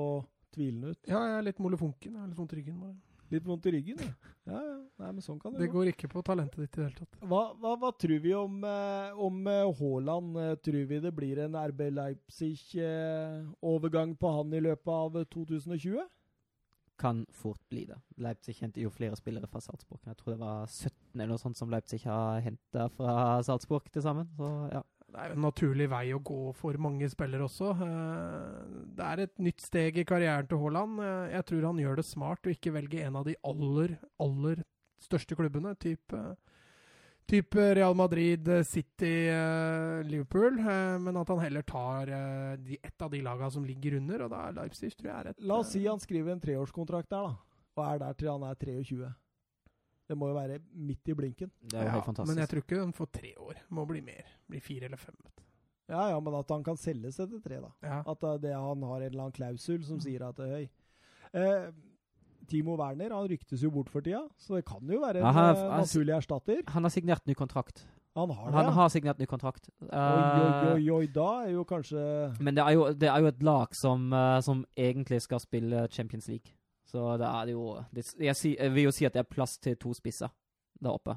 tvilende 0.56 0.88
ut. 0.96 1.02
Ja, 1.08 1.20
jeg 1.28 1.38
er 1.38 1.42
litt 1.50 1.60
molefonken. 1.64 2.14
Jeg 2.16 2.22
har 2.22 2.28
litt 2.32 2.40
vondt 2.40 2.54
i 2.56 2.58
ryggen. 2.62 2.78
Bare. 2.80 2.96
Litt 3.32 3.46
vondt 3.48 3.66
i 3.68 3.72
ryggen, 3.76 3.98
ja. 4.04 4.12
Ja, 4.48 4.60
ja. 4.60 4.78
Nei, 5.00 5.12
men 5.16 5.22
sånn 5.24 5.40
kan 5.40 5.52
det, 5.54 5.60
Det 5.62 5.68
gå. 5.72 5.76
går 5.80 5.88
ikke 5.94 6.08
på 6.12 6.20
talentet 6.28 6.60
ditt 6.64 6.76
i 6.76 6.78
det 6.82 6.88
hele 6.90 7.00
tatt. 7.00 7.14
Hva, 7.32 7.44
hva, 7.60 7.72
hva 7.80 7.90
tror 7.96 8.20
vi 8.24 8.32
om, 8.36 8.54
eh, 8.68 9.12
om 9.28 9.36
Haaland? 9.80 10.28
Tror 10.64 10.84
vi 10.90 10.98
det 11.04 11.14
blir 11.16 11.38
en 11.46 11.56
RB 11.60 11.80
Leipzig-overgang 11.96 14.12
på 14.20 14.28
han 14.36 14.50
i 14.54 14.60
løpet 14.64 14.92
av 14.96 15.18
eh, 15.22 15.26
2020? 15.32 16.04
Kan 17.02 17.24
fort 17.34 17.60
bli 17.72 17.84
det. 17.90 17.98
Leipzig 18.22 18.56
henter 18.62 18.84
jo 18.86 18.92
flere 18.94 19.18
spillere 19.18 19.48
fra 19.50 19.60
Salzburg. 19.64 20.00
Jeg 20.06 20.18
tror 20.20 20.36
det 20.36 20.40
var 20.44 20.68
17 20.70 20.92
eller 21.16 21.32
noe 21.34 21.42
sånt 21.42 21.58
som 21.58 21.72
Leipzig 21.74 22.04
har 22.06 22.42
henta 22.46 22.88
fra 22.94 23.16
Salzburg 23.48 23.88
til 23.92 24.04
sammen. 24.06 24.30
Så 24.38 24.50
ja. 24.76 24.84
Det 25.12 25.20
er 25.20 25.32
jo 25.34 25.36
en 25.36 25.44
naturlig 25.44 25.90
vei 25.92 26.06
å 26.16 26.22
gå 26.24 26.38
for 26.56 26.78
mange 26.80 27.10
spillere 27.12 27.44
også. 27.44 27.74
Eh, 27.84 28.86
Det 28.96 29.04
er 29.10 29.20
et 29.26 29.42
nytt 29.44 29.60
steg 29.66 29.98
i 30.00 30.06
karrieren 30.08 30.48
til 30.48 30.62
Haaland. 30.62 31.02
Eh, 31.04 31.34
Jeg 31.34 31.46
tror 31.50 31.66
han 31.68 31.82
gjør 31.84 31.98
det 32.00 32.06
smart 32.08 32.48
å 32.48 32.54
ikke 32.54 32.72
velge 32.78 33.02
en 33.04 33.18
av 33.20 33.26
de 33.28 33.36
aller, 33.44 33.98
aller 34.24 34.64
største 35.04 35.36
klubbene. 35.36 35.74
Type, 35.84 36.22
type 37.28 37.56
Real 37.76 37.94
Madrid, 37.96 38.48
eh, 38.48 38.64
City, 38.64 39.28
eh, 39.30 40.02
Liverpool. 40.04 40.60
eh, 40.60 40.98
Men 41.00 41.18
at 41.18 41.28
han 41.28 41.40
heller 41.40 41.62
tar 41.62 42.08
et 42.12 43.02
av 43.02 43.10
de 43.12 43.22
lagene 43.22 43.52
som 43.52 43.64
ligger 43.66 43.98
under, 43.98 44.24
og 44.24 44.30
da 44.32 44.48
er 44.48 44.54
Leipzig 44.54 44.92
tror 44.96 45.10
jeg 45.12 45.16
er 45.26 45.30
et 45.30 45.40
La 45.42 45.60
oss 45.60 45.72
si 45.72 45.86
han 45.86 46.00
skriver 46.00 46.32
en 46.34 46.42
treårskontrakt 46.42 47.10
der, 47.10 47.30
da. 47.30 47.36
Og 47.78 47.86
er 47.88 48.00
der 48.00 48.14
til 48.14 48.32
han 48.32 48.44
er 48.44 48.56
23. 48.56 49.14
Det 50.10 50.18
må 50.18 50.28
jo 50.28 50.36
være 50.36 50.60
midt 50.76 51.08
i 51.08 51.14
blinken. 51.16 51.52
Det 51.64 51.78
er 51.78 51.86
jo 51.86 51.88
ja, 51.88 51.92
helt 51.96 52.06
fantastisk. 52.10 52.36
Men 52.36 52.42
jeg 52.44 52.50
tror 52.52 52.62
ikke 52.66 52.80
han 52.82 52.94
får 52.94 53.12
tre 53.16 53.30
år. 53.40 53.62
Må 53.70 53.86
bli 53.88 54.02
mer. 54.02 54.26
Bli 54.50 54.60
fire 54.60 54.90
eller 54.90 54.98
fem. 55.00 55.16
vet 55.24 55.36
du. 55.38 55.44
Ja, 55.92 56.10
ja, 56.10 56.20
men 56.20 56.36
at 56.36 56.50
han 56.52 56.64
kan 56.64 56.78
selges 56.80 57.20
etter 57.20 57.40
tre, 57.44 57.62
da. 57.64 57.70
Ja. 57.84 58.02
At 58.12 58.20
det, 58.44 58.52
han 58.54 58.84
har 58.84 59.02
en 59.02 59.08
eller 59.08 59.24
annen 59.24 59.36
klausul 59.36 59.84
som 59.88 60.00
sier 60.04 60.24
at 60.28 60.40
eh, 60.44 60.52
høy. 60.52 60.70
Eh, 61.34 61.72
Timo 62.48 62.76
Werner 62.78 63.10
han 63.14 63.28
ryktes 63.30 63.62
jo 63.64 63.70
bort 63.72 63.90
for 63.90 64.02
tida, 64.02 64.24
så 64.38 64.56
det 64.56 64.66
kan 64.66 64.82
jo 64.88 65.00
være 65.00 65.18
en 65.22 65.26
Ja, 65.26 65.32
han- 65.32 65.56
eh, 65.56 65.62
han- 65.72 65.82
naturlig 65.82 66.16
erstatter. 66.18 66.62
Han 66.70 66.84
har 66.84 66.90
signert 66.90 67.26
ny 67.28 67.34
kontrakt. 67.34 67.84
Han 68.16 68.30
har 68.30 68.46
det. 68.46 68.54
Han 68.54 68.74
har 68.74 68.90
signert 68.90 69.20
ny 69.20 69.26
kontrakt. 69.26 69.70
Oi, 69.82 69.88
oi, 69.88 69.98
Eh, 69.98 70.74
oi, 70.74 70.90
oi, 70.90 71.06
da 71.08 71.44
er 71.46 71.52
jo 71.54 71.64
kanskje 71.64 72.40
Men 72.42 72.56
det 72.56 72.64
er 72.66 72.72
jo, 72.74 72.94
det 72.94 73.08
er 73.10 73.20
jo 73.22 73.28
et 73.28 73.42
lag 73.44 73.74
som, 73.74 74.12
eh, 74.14 74.42
som 74.42 74.66
egentlig 74.78 75.22
skal 75.22 75.40
spille 75.40 75.88
Champions 75.90 76.28
League. 76.28 76.52
Så 76.86 77.18
det 77.18 77.26
er 77.28 77.52
jo 77.54 77.86
det, 77.94 78.14
jeg, 78.20 78.36
si, 78.36 78.58
jeg 78.60 78.74
vil 78.74 78.84
jo 78.84 78.92
si 78.92 79.06
at 79.06 79.14
det 79.14 79.20
er 79.22 79.24
plass 79.34 79.58
til 79.58 79.76
to 79.78 79.94
spisser 79.94 80.30
der 80.82 80.90
oppe. 80.92 81.16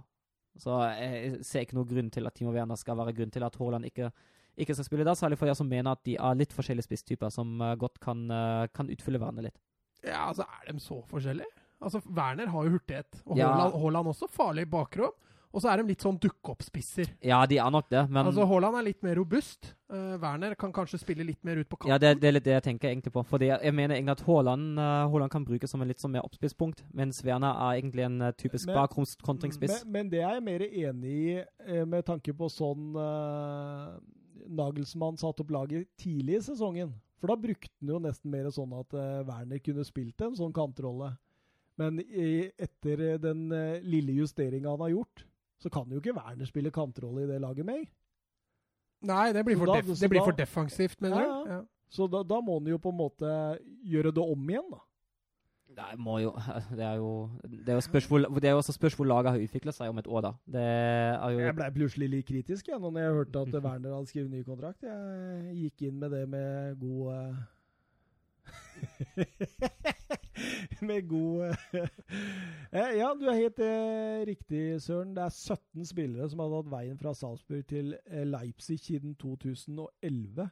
Så 0.57 0.71
jeg 1.01 1.45
ser 1.45 1.61
ikke 1.65 1.75
noen 1.75 1.89
grunn 1.89 2.11
til 2.13 2.25
at 2.27 2.35
Timo 2.35 2.53
Werner 2.53 2.77
skal 2.77 2.95
være 2.97 3.13
grunn 3.17 3.31
til 3.33 3.43
at 3.43 3.57
Haaland 3.57 3.85
ikke, 3.87 4.13
ikke 4.57 4.75
skal 4.75 4.85
spille 4.85 5.05
der. 5.05 5.15
Særlig 5.15 5.37
for 5.37 5.47
jeg 5.47 5.57
som 5.57 5.69
mener 5.69 5.91
at 5.91 6.05
de 6.05 6.15
er 6.17 6.35
litt 6.37 6.53
forskjellige 6.53 6.85
spisstyper 6.87 7.29
som 7.33 7.59
godt 7.77 7.99
kan, 7.99 8.29
kan 8.73 8.87
utfylle 8.89 9.19
hverandre 9.19 9.43
litt. 9.49 9.59
Ja, 10.05 10.29
altså, 10.29 10.47
er 10.47 10.73
de 10.73 10.81
så 10.81 11.01
forskjellige? 11.11 11.51
Altså, 11.85 12.01
Werner 12.17 12.49
har 12.49 12.65
jo 12.65 12.71
hurtighet, 12.79 13.23
og 13.27 13.37
Ja. 13.37 13.51
Haaland, 13.53 13.75
Haaland 13.83 14.09
også 14.15 14.31
farlig 14.31 14.69
bakrom. 14.71 15.13
Og 15.55 15.63
så 15.63 15.71
er 15.71 15.79
de 15.79 15.85
litt 15.87 16.03
sånn 16.03 16.17
dukke-opp-spisser. 16.19 17.13
Ja, 17.23 17.45
de 17.47 17.61
er 17.63 17.71
nok 17.71 17.87
det, 17.89 18.01
men 18.11 18.27
Altså, 18.27 18.43
Haaland 18.51 18.75
er 18.75 18.83
litt 18.89 19.05
mer 19.07 19.15
robust. 19.15 19.69
Uh, 19.89 20.17
Werner 20.19 20.57
kan 20.59 20.73
kanskje 20.75 20.99
spille 20.99 21.23
litt 21.23 21.39
mer 21.47 21.61
ut 21.61 21.69
på 21.69 21.77
kanten. 21.77 21.93
ja, 21.93 21.99
det, 22.03 22.21
det 22.21 22.27
er 22.27 22.35
litt 22.35 22.45
det 22.49 22.57
jeg 22.57 22.65
tenker 22.65 22.91
egentlig 22.91 23.13
på. 23.15 23.23
Fordi 23.23 23.53
jeg, 23.53 23.61
jeg 23.63 23.75
mener 23.75 23.95
egentlig 23.95 24.17
at 24.17 24.25
Haaland, 24.27 24.81
uh, 24.81 25.07
Haaland 25.13 25.31
kan 25.31 25.47
brukes 25.47 25.71
som 25.71 25.85
en 25.85 25.87
litt 25.93 26.03
sånn 26.03 26.11
mer 26.17 26.27
oppspisspunkt, 26.27 26.83
mens 26.93 27.23
Werner 27.23 27.55
er 27.55 27.79
egentlig 27.79 28.03
en 28.03 28.21
uh, 28.21 28.33
typisk 28.35 28.67
bakromskontringsspiss. 28.75 29.85
Men, 29.85 29.93
men 29.93 30.11
det 30.11 30.25
er 30.25 30.35
jeg 30.41 30.43
mer 30.43 30.67
enig 30.67 31.15
i, 31.15 31.39
med 31.87 32.03
tanke 32.11 32.35
på 32.35 32.51
sånn 32.51 32.91
uh, 32.99 33.95
Nagelsmann 34.51 35.17
satte 35.23 35.47
opp 35.47 35.55
laget 35.55 35.87
tidlig 36.03 36.41
i 36.41 36.45
sesongen. 36.51 36.97
For 37.25 37.33
da 37.33 37.39
brukte 37.41 37.71
han 37.81 37.89
jo 37.95 37.99
nesten 38.05 38.29
mer 38.35 38.51
sånn 38.53 38.73
at 38.77 38.93
eh, 39.01 39.23
Werner 39.25 39.61
kunne 39.65 39.85
spilt 39.89 40.21
en 40.27 40.35
sånn 40.37 40.53
kantrolle. 40.53 41.15
Men 41.81 41.97
i, 42.05 42.51
etter 42.61 43.01
eh, 43.01 43.15
den 43.23 43.47
eh, 43.57 43.79
lille 43.81 44.13
justeringa 44.19 44.75
han 44.75 44.83
har 44.85 44.93
gjort, 44.93 45.23
så 45.65 45.73
kan 45.73 45.89
jo 45.89 46.03
ikke 46.03 46.13
Werner 46.19 46.45
spille 46.51 46.69
kantrolle 46.75 47.25
i 47.25 47.31
det 47.31 47.39
laget 47.41 47.65
mer. 47.65 47.87
Nei, 49.09 49.33
det 49.33 49.45
blir 49.49 49.57
for, 49.57 49.73
da- 49.73 49.81
def 49.81 49.97
det 50.01 50.11
blir 50.13 50.21
for 50.25 50.37
defensivt, 50.37 51.01
mener 51.01 51.23
Ja, 51.25 51.25
du? 51.25 51.49
ja. 51.49 51.57
Ja. 51.57 51.63
Så 51.95 52.11
da, 52.11 52.21
da 52.27 52.41
må 52.45 52.59
han 52.59 52.69
jo 52.69 52.77
på 52.83 52.91
en 52.93 52.99
måte 52.99 53.33
gjøre 53.87 54.13
det 54.17 54.23
om 54.37 54.49
igjen, 54.51 54.69
da. 54.73 54.81
Det 55.75 55.99
må 55.99 56.19
jo 56.23 56.31
Det 56.79 56.85
er 56.85 57.01
jo 57.01 57.31
Det 57.43 57.73
er 57.73 57.79
jo 57.81 57.85
spørsmål 57.87 58.29
Det 58.37 58.49
er 58.49 58.55
jo 58.55 58.61
også 58.63 58.77
spørsmål 58.77 59.11
laget 59.11 59.33
har 59.35 59.47
utvikla 59.49 59.75
seg 59.75 59.91
om 59.91 59.99
et 59.99 60.07
år, 60.07 60.21
da. 60.29 60.33
Jeg 60.55 61.57
ble 61.59 61.71
plutselig 61.75 62.11
litt 62.13 62.29
kritisk 62.29 62.69
ja, 62.71 62.79
når 62.79 63.01
jeg 63.01 63.19
hørte 63.19 63.43
at 63.47 63.59
Werner 63.65 63.97
hadde 63.97 64.13
skrevet 64.13 64.31
ny 64.31 64.45
kontrakt. 64.47 64.87
Jeg 64.87 65.59
gikk 65.65 65.89
inn 65.89 65.99
med 66.03 66.15
det 66.15 66.25
med 66.31 66.79
god 66.81 67.13
eh, 67.15 67.43
Med 70.81 71.09
god 71.09 71.45
eh, 71.45 71.57
eh, 72.73 72.99
Ja, 72.99 73.13
du 73.21 73.27
er 73.29 73.39
helt 73.39 73.59
eh, 73.59 74.27
riktig, 74.27 74.83
Søren. 74.83 75.17
Det 75.17 75.23
er 75.23 75.29
17 75.31 75.87
spillere 75.87 76.29
som 76.31 76.43
har 76.43 76.53
tatt 76.57 76.73
veien 76.73 76.99
fra 77.01 77.15
Salzburg 77.17 77.67
til 77.71 77.95
Leipzig 78.29 78.81
siden 78.83 79.15
2011. 79.21 80.49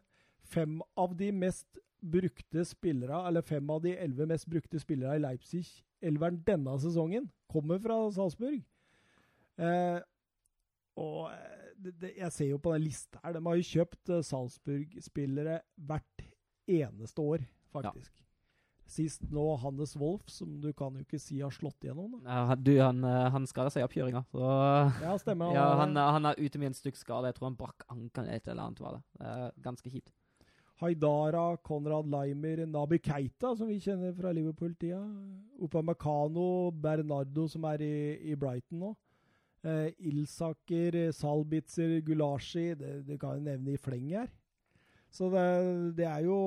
Fem 0.53 0.81
av 0.99 1.17
de 1.19 1.33
mest 1.33 1.79
brukte 2.03 2.65
spillere, 2.67 3.23
eller 3.29 3.45
fem 3.47 3.71
av 3.71 3.83
de 3.85 3.95
elleve 3.97 4.27
mest 4.27 4.49
brukte 4.51 4.81
spillere 4.83 5.17
i 5.17 5.23
Leipzig-elveren 5.23 6.41
denne 6.47 6.79
sesongen, 6.83 7.29
kommer 7.53 7.79
fra 7.83 7.99
Salzburg. 8.15 8.63
Eh, 9.61 10.01
og 11.01 11.31
eh, 11.33 11.69
det, 11.83 11.95
det, 12.01 12.11
jeg 12.19 12.33
ser 12.35 12.51
jo 12.53 12.59
på 12.63 12.73
den 12.75 12.85
lista 12.87 13.21
her, 13.23 13.37
de 13.37 13.45
har 13.47 13.59
jo 13.59 13.69
kjøpt 13.71 14.13
eh, 14.13 14.25
Salzburg-spillere 14.27 15.61
hvert 15.77 16.27
eneste 16.71 17.25
år, 17.25 17.47
faktisk. 17.73 18.19
Sist 18.93 19.23
nå 19.33 19.45
Hannes 19.63 19.95
Wolff, 19.97 20.27
som 20.29 20.59
du 20.61 20.69
kan 20.77 20.97
jo 20.99 21.05
ikke 21.05 21.21
si 21.23 21.39
har 21.41 21.55
slått 21.55 21.87
igjennom. 21.87 22.19
Ja, 22.27 22.57
du, 22.59 22.75
han, 22.81 23.01
eh, 23.09 23.29
han 23.33 23.47
skada 23.49 23.73
seg 23.73 23.85
i 23.85 23.87
oppkjøringa. 23.87 24.25
Så 24.35 24.43
Ja, 24.43 25.15
stemmer. 25.23 25.55
ja, 25.57 25.69
han, 25.81 25.97
han 25.97 26.29
er 26.29 26.41
ute 26.43 26.61
med 26.61 26.73
en 26.73 26.77
stykk 26.77 26.99
skade. 27.01 27.31
Jeg 27.31 27.39
tror 27.39 27.53
han 27.53 27.61
brakk 27.61 27.87
ankelen 27.89 28.27
eller 28.27 28.43
et 28.43 28.51
eller 28.51 28.67
annet. 28.67 28.83
var 28.85 28.99
det. 28.99 29.05
Det 29.23 29.65
ganske 29.71 29.95
kjipt. 29.95 30.13
Haidara, 30.81 31.57
Konrad 31.63 32.09
Laimer, 32.11 32.65
Nabi 32.67 32.99
Keita, 32.99 33.53
som 33.57 33.69
vi 33.69 33.79
kjenner 33.83 34.15
fra 34.17 34.33
Liverpool-tida. 34.33 35.03
Upamecano, 35.63 36.73
Bernardo, 36.73 37.47
som 37.49 37.65
er 37.71 37.85
i, 37.87 37.95
i 38.33 38.37
Brighton 38.37 38.83
nå. 38.83 38.93
Eh, 39.63 39.93
Ilsaker, 40.11 41.13
Salbitzer, 41.15 42.01
Gulashi 42.03 42.73
det, 42.75 42.97
det 43.07 43.21
kan 43.21 43.37
jeg 43.37 43.47
nevne 43.47 43.77
i 43.77 43.81
fleng 43.81 44.09
her. 44.11 44.31
Så 45.13 45.29
det, 45.31 45.97
det 46.01 46.09
er 46.09 46.25
jo 46.27 46.39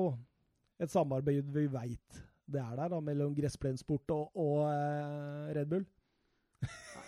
et 0.82 0.92
samarbeid 0.92 1.46
vi 1.54 1.68
veit 1.72 2.24
det 2.46 2.60
er 2.60 2.76
der, 2.76 2.88
da, 2.88 3.00
mellom 3.00 3.34
Gressplensport 3.34 4.10
og, 4.14 4.36
og 4.36 4.58
eh, 4.70 5.54
Red 5.56 5.66
Bull. 5.66 5.86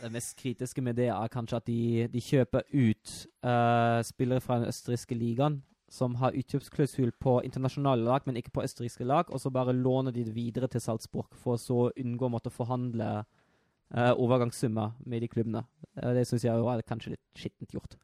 Det 0.02 0.12
mest 0.12 0.36
kritiske 0.38 0.82
med 0.82 0.94
det 0.94 1.08
er 1.08 1.30
kanskje 1.32 1.56
at 1.56 1.66
de, 1.66 2.08
de 2.12 2.20
kjøper 2.22 2.66
ut 2.70 3.14
uh, 3.42 3.98
spillere 4.06 4.40
fra 4.40 4.60
den 4.60 4.68
østerrikske 4.70 5.14
ligaen 5.18 5.56
som 5.88 6.18
har 6.20 6.36
utkjøpsklausul 6.36 7.12
på 7.20 7.38
internasjonale 7.46 8.04
lag, 8.04 8.26
men 8.26 8.36
ikke 8.36 8.52
på 8.58 8.64
østerrikske 8.66 9.06
lag, 9.08 9.30
og 9.32 9.40
så 9.40 9.50
bare 9.50 9.76
låner 9.76 10.12
de 10.12 10.26
det 10.26 10.34
videre 10.36 10.68
til 10.68 10.82
Salzburg 10.84 11.32
for 11.36 11.56
å 11.56 11.62
så 11.62 11.78
unngå 11.96 12.28
å 12.28 12.32
måtte 12.34 12.52
forhandle 12.52 13.08
uh, 13.22 14.12
overgangssummer 14.12 14.98
med 15.08 15.24
de 15.24 15.30
klubbene. 15.32 15.64
Uh, 15.96 16.12
det 16.18 16.26
syns 16.28 16.44
jeg 16.44 16.66
var 16.66 16.84
kanskje 16.84 17.14
litt 17.16 17.24
skittent 17.40 17.72
gjort. 17.72 17.96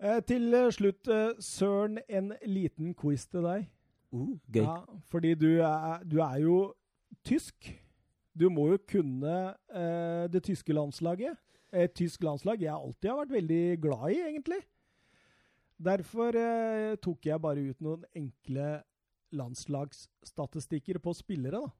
Eh, 0.00 0.22
til 0.24 0.54
eh, 0.54 0.70
slutt, 0.72 1.08
Søren, 1.44 1.98
en 2.08 2.32
liten 2.48 2.94
quiz 2.96 3.26
til 3.28 3.44
deg. 3.44 3.68
gøy. 4.10 4.62
Ja, 4.64 4.80
fordi 5.10 5.34
du 5.34 5.60
er, 5.60 6.02
du 6.04 6.20
er 6.24 6.38
jo 6.40 6.74
tysk. 7.24 7.68
Du 8.40 8.48
må 8.48 8.70
jo 8.70 8.78
kunne 8.88 9.54
eh, 9.74 10.24
det 10.32 10.42
tyske 10.42 10.72
landslaget. 10.72 11.36
Et 11.72 11.92
tysk 11.92 12.22
landslag 12.24 12.62
jeg 12.62 12.72
alltid 12.72 13.10
har 13.10 13.20
vært 13.20 13.36
veldig 13.36 13.80
glad 13.82 14.06
i, 14.10 14.22
egentlig. 14.30 14.62
Derfor 15.80 16.36
eh, 16.36 16.96
tok 17.00 17.24
jeg 17.24 17.40
bare 17.40 17.62
ut 17.70 17.80
noen 17.80 18.02
enkle 18.14 18.82
landslagsstatistikker 19.32 20.98
på 21.00 21.14
spillere, 21.16 21.60
da. 21.62 21.70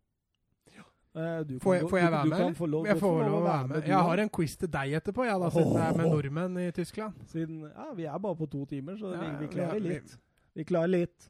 Eh, 1.11 1.41
du 1.43 1.57
Får 1.59 1.75
jeg, 1.75 1.89
får 1.91 1.99
jeg 1.99 2.07
du- 2.07 2.13
være 2.15 2.23
du 2.23 2.29
med? 2.31 2.39
kan 2.39 2.55
få 2.55 2.67
lov- 2.71 2.87
jeg 2.87 2.97
får 3.01 3.17
lov 3.27 3.41
å 3.41 3.45
være 3.45 3.69
med. 3.69 3.87
Jeg 3.89 3.99
har 4.09 4.19
en 4.23 4.29
quiz 4.31 4.57
til 4.57 4.69
deg 4.71 4.93
etterpå, 4.95 5.25
ja, 5.27 5.39
da, 5.39 5.49
siden 5.51 5.73
jeg 5.75 5.93
er 5.93 5.97
med 5.99 6.07
nordmenn 6.13 6.57
i 6.59 6.71
Tyskland. 6.71 7.15
Siden, 7.27 7.61
ja, 7.75 7.93
vi 7.95 8.05
er 8.07 8.19
bare 8.19 8.37
på 8.37 8.47
to 8.51 8.65
timer, 8.67 8.95
så 8.97 9.13
Ja, 9.13 9.21
vi, 9.39 9.47
vi 9.47 9.53
klarer 9.53 9.81
vi- 9.81 9.89
litt. 9.89 10.17
Vi 10.55 10.65
klarer 10.65 10.89
litt. 10.89 11.29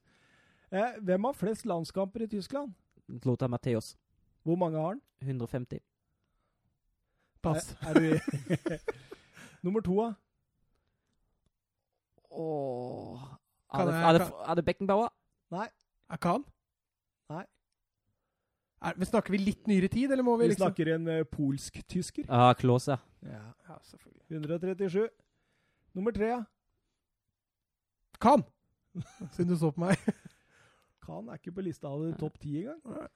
Eh, 0.70 0.92
hvem 1.00 1.24
har 1.24 1.32
flest 1.32 1.64
landskamper 1.64 2.22
i 2.22 2.26
Tyskland? 2.28 2.74
Lothar 3.24 3.48
Matheos. 3.48 3.96
Hvor 4.44 4.56
mange 4.56 4.76
har 4.76 4.88
han? 4.94 5.00
150. 5.22 5.80
Pass. 7.42 7.74
Er, 7.82 7.88
er 7.88 7.94
du 7.94 8.20
Nummer 9.62 9.80
to, 9.80 9.96
da? 9.96 10.14
Åh 12.30 13.18
Kan 13.18 13.38
Er 13.72 13.86
det, 13.86 13.94
er 13.94 14.12
det, 14.18 14.26
er 14.48 14.54
det 14.58 14.64
Beckenbauer? 14.64 15.08
Akan? 16.10 16.44
Nei. 17.30 17.44
Er, 18.82 18.96
men 18.96 19.06
snakker 19.06 19.34
vi 19.34 19.38
litt 19.42 19.68
nyere 19.70 19.90
tid, 19.92 20.10
eller 20.10 20.24
må 20.26 20.36
vi 20.40 20.48
Vi 20.48 20.54
liksom 20.54 20.70
snakker 20.70 20.94
en 20.94 21.08
uh, 21.08 21.24
polsk-tysker. 21.30 22.24
Ja, 22.26 22.52
Klause. 22.58 22.96
Ja. 23.22 23.42
Ja, 23.68 23.76
selvfølgelig. 23.82 24.22
137. 24.30 25.08
Nummer 25.94 26.14
tre, 26.16 26.26
ja. 26.32 26.40
Khan! 28.20 28.44
Siden 29.34 29.52
du 29.52 29.56
så 29.58 29.70
på 29.70 29.84
meg. 29.84 29.96
Khan 31.04 31.28
er 31.28 31.38
ikke 31.38 31.54
på 31.58 31.64
lista 31.66 31.90
av 31.90 32.02
de 32.04 32.14
topp 32.18 32.38
ti 32.42 32.62
engang. 32.62 33.08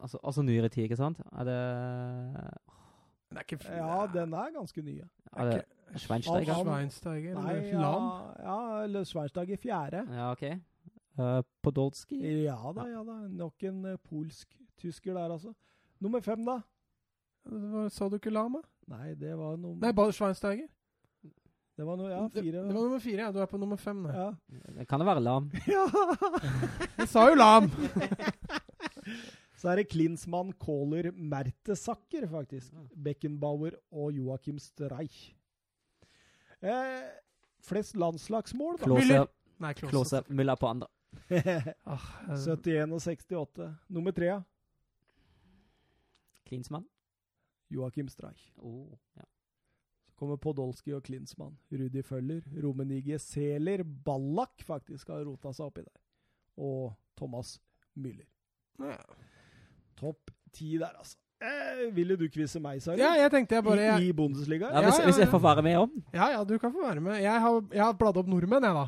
Altså, 0.00 0.18
altså 0.24 0.42
nyere 0.42 0.68
tid, 0.72 0.86
ikke 0.88 0.96
sant? 0.96 1.20
Er 1.32 1.44
det 1.44 1.58
Det 3.30 3.38
er 3.38 3.44
ikke 3.44 3.74
Ja, 3.76 4.06
den 4.14 4.32
er 4.32 4.54
ganske 4.56 4.82
ny. 4.82 4.96
ja. 5.02 5.08
Er 5.36 5.50
det 5.50 5.64
Schweinsteiger? 5.96 6.52
Han- 6.54 6.64
Schweinsteiger 6.66 7.34
Nei, 7.34 7.54
eller 7.56 7.68
ja, 7.72 7.80
Lam? 7.80 8.10
ja 8.44 8.58
eller 8.84 9.04
Sveinstag 9.04 9.50
i 9.50 9.56
fjerde. 9.56 10.04
Ja, 10.10 10.30
OK. 10.32 10.44
Uh, 11.18 11.42
Podolski? 11.62 12.20
Ja 12.44 12.56
da, 12.76 12.86
ja 12.88 13.02
da. 13.04 13.16
Nok 13.28 13.62
en 13.68 13.84
uh, 13.84 13.96
polsk-tysker 14.08 15.14
der, 15.14 15.30
altså. 15.34 15.52
Nummer 16.00 16.20
fem, 16.24 16.44
da? 16.46 16.60
Hva- 17.50 17.88
Sa 17.92 18.08
du 18.08 18.16
ikke 18.16 18.30
Lam, 18.32 18.52
da? 18.60 18.62
Nei, 18.96 19.14
det 19.14 19.34
var 19.38 19.56
noe 19.60 19.76
Nei, 19.80 19.92
bare 19.92 20.12
Schweinsteiger. 20.12 20.68
Det 21.80 21.86
var 21.86 21.96
noe, 21.96 22.10
ja, 22.12 22.22
Det, 22.28 22.42
fire. 22.44 22.62
det 22.66 22.74
var 22.74 22.82
nummer 22.84 22.98
fire, 23.00 23.20
ja. 23.24 23.32
Du 23.32 23.38
er 23.40 23.46
på 23.48 23.56
nummer 23.60 23.76
fem. 23.80 24.02
nå. 24.04 24.10
ja. 24.12 24.30
Det 24.76 24.86
kan 24.88 25.00
det 25.00 25.06
være 25.08 25.20
Lam. 25.24 25.50
ja. 25.74 25.84
Jeg 26.98 27.08
sa 27.08 27.28
jo 27.30 27.34
Lam! 27.40 27.70
Så 29.60 29.68
er 29.68 29.76
det 29.82 29.88
Klinsmann, 29.92 30.52
Kohler, 30.56 31.10
Mertesacker, 31.12 32.24
faktisk. 32.30 32.72
Beckenbauer 33.04 33.74
og 33.92 34.12
Joachim 34.16 34.58
Streich. 34.58 35.34
Eh, 36.60 37.10
flest 37.64 37.96
landslagsmål, 37.96 38.76
da. 38.78 38.84
Klose. 38.84 39.06
Müller. 39.06 39.26
Nei, 39.60 39.74
Klose. 39.74 39.90
Klose. 39.92 40.22
Mulla 40.28 40.56
på 40.56 40.66
andre. 40.70 40.88
Ah, 41.90 42.04
eh, 42.30 42.36
71 42.38 42.92
og 42.94 43.00
68. 43.02 43.68
Nummer 43.90 44.12
tre, 44.14 44.26
ja. 44.30 44.40
Klinsmann? 46.46 46.86
Joachim 47.70 48.08
Streich. 48.08 48.52
Oh, 48.58 48.98
ja. 49.16 49.24
Så 50.06 50.14
kommer 50.18 50.36
Podolsky 50.36 50.92
og 50.96 51.02
Klinsmann. 51.06 51.56
Rudi 51.70 52.02
Føller, 52.02 52.42
Romenige 52.62 53.18
Seler, 53.22 53.82
Ballack 53.84 54.62
faktisk 54.66 55.08
har 55.12 55.24
rota 55.28 55.52
seg 55.54 55.70
oppi 55.70 55.84
der. 55.86 56.00
Og 56.60 56.92
Thomas 57.16 57.56
Müller. 57.96 58.26
ja. 58.80 58.96
Topp 60.00 60.30
ti 60.52 60.78
der, 60.80 60.94
altså. 60.96 61.18
Eh, 61.40 61.86
ville 61.96 62.16
du 62.20 62.26
quize 62.28 62.60
meg, 62.60 62.82
Sari? 62.84 63.00
ja, 63.00 63.14
jeg 63.16 63.30
tenkte 63.32 63.54
jeg 63.56 63.64
bare 63.64 63.80
jeg, 63.80 64.02
I, 64.04 64.08
I 64.10 64.12
Bundesliga? 64.16 64.68
Ja, 64.74 64.82
hvis, 64.84 64.98
ja, 65.00 65.04
hvis 65.08 65.20
jeg 65.22 65.28
får 65.32 65.40
være 65.46 65.62
med 65.64 65.76
om. 65.86 65.94
Ja, 66.12 66.26
ja, 66.34 66.42
du 66.44 66.58
kan 66.60 66.72
få 66.74 66.82
være 66.84 67.00
med. 67.00 67.16
Jeg 67.22 67.40
har, 67.40 67.62
jeg 67.72 67.80
har 67.84 67.94
bladd 67.96 68.18
opp 68.20 68.28
nordmenn, 68.28 68.66
jeg, 68.68 68.76
da. 68.76 68.86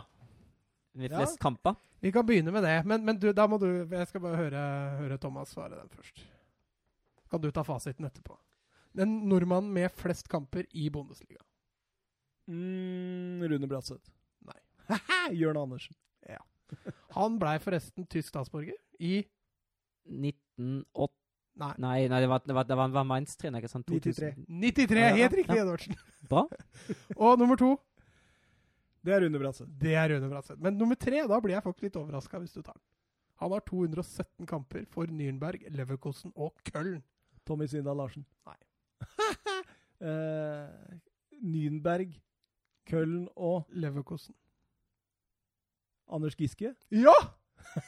Med 1.00 1.10
Ja. 1.10 1.22
flest 1.22 1.38
kamper. 1.40 1.78
Vi 2.04 2.10
kan 2.12 2.26
begynne 2.28 2.52
med 2.52 2.62
det. 2.66 2.74
Men, 2.84 3.04
men 3.06 3.16
du, 3.22 3.30
da 3.32 3.46
må 3.48 3.56
du 3.62 3.66
Jeg 3.88 4.06
skal 4.10 4.20
bare 4.20 4.36
høre, 4.36 4.62
høre 4.98 5.16
Thomas 5.22 5.48
svare 5.54 5.78
den 5.78 5.88
først. 5.88 6.20
Kan 7.30 7.40
du 7.40 7.48
ta 7.50 7.62
fasiten 7.64 8.04
etterpå. 8.04 8.36
Den 8.92 9.22
nordmannen 9.30 9.72
med 9.72 9.88
flest 9.96 10.28
kamper 10.28 10.66
i 10.76 10.90
Bundesliga. 10.92 11.40
Mm, 12.50 13.40
Rune 13.48 13.68
Bratseth. 13.70 14.10
Nei. 14.44 14.58
Jørn 15.40 15.56
Andersen. 15.62 15.96
Ja. 16.28 16.42
Han 17.16 17.38
blei 17.40 17.56
forresten 17.62 18.04
tysk 18.12 18.28
statsborger 18.34 18.76
i 19.00 19.22
1980 20.04 21.21
Nei. 21.60 21.72
Nei, 21.84 21.96
nei 22.08 22.20
det 22.24 22.28
var, 22.30 22.40
det 22.46 22.54
var, 22.56 22.64
det 22.64 22.76
var, 22.78 22.92
var 22.94 23.04
Mainz-trener, 23.04 23.60
ikke 23.60 23.68
sant? 23.70 23.86
93. 23.90 24.32
93! 24.48 24.96
Ja, 24.96 25.08
ja, 25.10 25.16
Helt 25.20 25.34
riktig, 25.36 25.56
ja. 25.58 25.66
Edvardsen. 25.66 25.98
Bra. 26.30 26.46
Og 27.26 27.38
nummer 27.40 27.60
to, 27.60 27.74
Det 29.04 29.12
er 29.12 29.20
Rune 29.24 29.38
Bratseth. 29.42 29.70
det 29.82 29.94
er 29.98 30.08
Rune 30.14 30.30
Bratseth. 30.30 30.60
Men 30.62 30.78
nummer 30.78 30.96
tre, 30.96 31.24
da 31.28 31.40
blir 31.42 31.56
jeg 31.56 31.64
faktisk 31.66 31.88
litt 31.88 31.98
overraska 32.00 32.40
hvis 32.40 32.54
du 32.56 32.62
tar 32.62 32.76
den. 32.78 32.84
Han 33.42 33.50
har 33.52 33.64
217 33.66 34.46
kamper 34.46 34.84
for 34.88 35.10
Nürnberg, 35.10 35.64
Leverkosen 35.74 36.32
og 36.36 36.54
Köln. 36.68 37.00
Tommy 37.44 37.66
Svindal 37.66 37.98
Larsen. 37.98 38.24
Nei. 38.46 38.56
uh, 40.06 40.70
Nürnberg, 41.52 42.14
Köln 42.86 43.26
og 43.34 43.66
Leverkosen. 43.74 44.34
Anders 46.12 46.36
Giske. 46.38 46.74
Ja! 46.94 47.16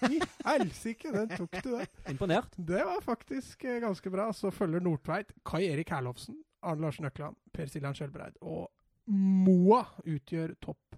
I 0.09 0.21
helsike, 0.47 1.13
den 1.13 1.29
tok 1.35 1.59
du, 1.63 1.71
den. 1.77 1.87
Imponert. 2.11 2.57
Det 2.57 2.85
var 2.87 3.01
faktisk 3.05 3.65
eh, 3.65 3.81
ganske 3.83 4.11
bra. 4.11 4.31
Så 4.33 4.53
følger 4.55 4.81
Nordtveit, 4.85 5.33
Kai 5.47 5.67
Erik 5.69 5.93
Herlofsen, 5.93 6.39
Arne 6.65 6.87
Larsen 6.87 7.09
Økland, 7.09 7.37
Per 7.53 7.71
Siljan 7.71 7.97
Skjelbreid 7.97 8.39
og 8.41 8.71
Moa 9.13 9.83
utgjør 10.09 10.55
topp 10.65 10.97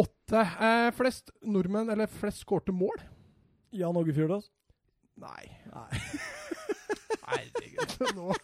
åtte. 0.00 0.40
Eh, 0.40 0.90
flest 0.96 1.32
nordmenn, 1.42 1.90
eller 1.92 2.10
flest 2.10 2.44
skårte 2.44 2.72
mål? 2.72 3.00
Jan 3.76 3.96
Åge 3.96 4.14
Fjordås. 4.14 4.50
Nei. 5.20 5.46
Nei. 5.72 5.88
Herregud. 7.30 7.96
Nå, 8.16 8.34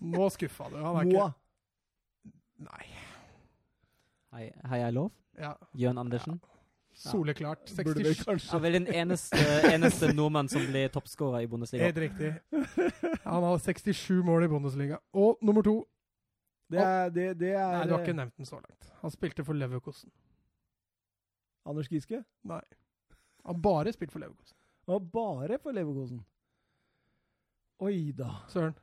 nå 0.00 0.28
skuffa 0.34 0.68
du. 0.70 0.78
Han 0.80 1.00
er 1.02 1.10
Moa. 1.10 1.30
ikke 1.30 2.30
Nei. 2.60 2.86
Hei, 4.30 4.44
hei, 4.68 4.78
er 4.84 4.92
lov? 4.94 5.10
Ja. 5.40 5.54
Jørn 5.74 5.98
Andersen. 5.98 6.40
Soleklart. 7.00 7.70
Burde 7.76 8.04
67. 8.14 8.50
Han 8.50 8.58
Er 8.58 8.62
vel 8.62 8.72
den 8.76 8.86
eneste, 8.92 9.38
eneste 9.72 10.10
nordmann 10.12 10.50
som 10.52 10.64
ble 10.68 10.82
toppskårer 10.92 11.46
i 11.46 11.48
Bundesliga. 11.48 11.88
Helt 11.88 12.00
riktig. 12.02 12.34
Han 13.24 13.46
har 13.46 13.62
67 13.64 14.20
mål 14.26 14.44
i 14.44 14.50
Bundesliga. 14.52 14.98
Og 15.16 15.38
nummer 15.40 15.64
to 15.64 15.78
Det 16.70 16.78
er, 16.78 17.08
det, 17.10 17.38
det 17.40 17.54
er 17.56 17.72
Nei, 17.72 17.86
du 17.88 17.94
har 17.96 18.04
ikke 18.04 18.16
nevnt 18.18 18.36
den 18.36 18.46
så 18.46 18.60
langt. 18.60 18.92
Han 19.00 19.10
spilte 19.10 19.44
for 19.46 19.56
Leverkosen. 19.56 20.12
Anders 21.66 21.88
Giske. 21.88 22.20
Nei. 22.44 22.60
Han 23.44 23.56
har 23.56 23.62
bare 23.64 23.92
spilt 23.96 24.12
for 24.12 24.20
Leverkosen. 24.20 24.56
har 24.86 25.00
bare 25.00 25.58
for 25.62 25.72
Leverkosen. 25.72 26.20
Oi 27.80 28.12
da. 28.12 28.30
Søren. 28.52 28.76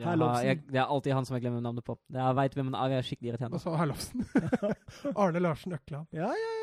Ja, 0.00 0.14
jeg, 0.42 0.62
det 0.70 0.78
er 0.80 0.88
alltid 0.88 1.12
han 1.12 1.26
som 1.28 1.36
jeg 1.36 1.44
glemmer 1.44 1.60
navnet 1.62 1.84
på. 1.84 1.94
Det 2.08 2.18
jeg 2.18 2.36
vet 2.38 2.54
hvem 2.56 2.70
han 2.72 2.78
er, 2.78 2.94
jeg 2.94 3.02
er 3.02 3.08
skikkelig 3.08 3.38
Hva 3.38 3.50
Og 3.52 3.62
så 3.62 3.74
Herlofsen? 3.76 4.26
Arne 5.22 5.42
Larsen 5.44 5.76
Økland. 5.76 6.08
Ja. 6.16 6.30
ja. 6.32 6.59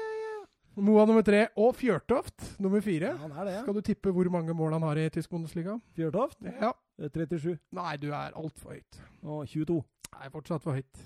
Moa 0.77 1.05
nummer 1.09 1.23
tre. 1.25 1.47
Og 1.57 1.73
Fjørtoft 1.75 2.59
nummer 2.61 2.81
fire. 2.85 3.09
ja 3.13 3.17
han 3.17 3.31
er 3.31 3.45
det. 3.45 3.53
ja. 3.55 3.61
Skal 3.63 3.73
du 3.73 3.81
tippe 3.81 4.11
hvor 4.13 4.29
mange 4.29 4.53
mål 4.53 4.73
han 4.77 4.83
har 4.85 4.95
i 5.01 5.09
tysk 5.09 5.29
Bundesliga? 5.33 5.79
Fjørtoft. 5.97 6.37
Ja. 6.45 6.73
eh, 6.99 7.09
37. 7.09 7.57
Nei, 7.73 7.97
du 7.97 8.11
er 8.11 8.31
altfor 8.37 8.75
høyt. 8.75 8.99
Og 9.23 9.47
22. 9.47 9.83
Nei, 10.13 10.29
fortsatt 10.29 10.61
for 10.63 10.77
høyt. 10.77 11.03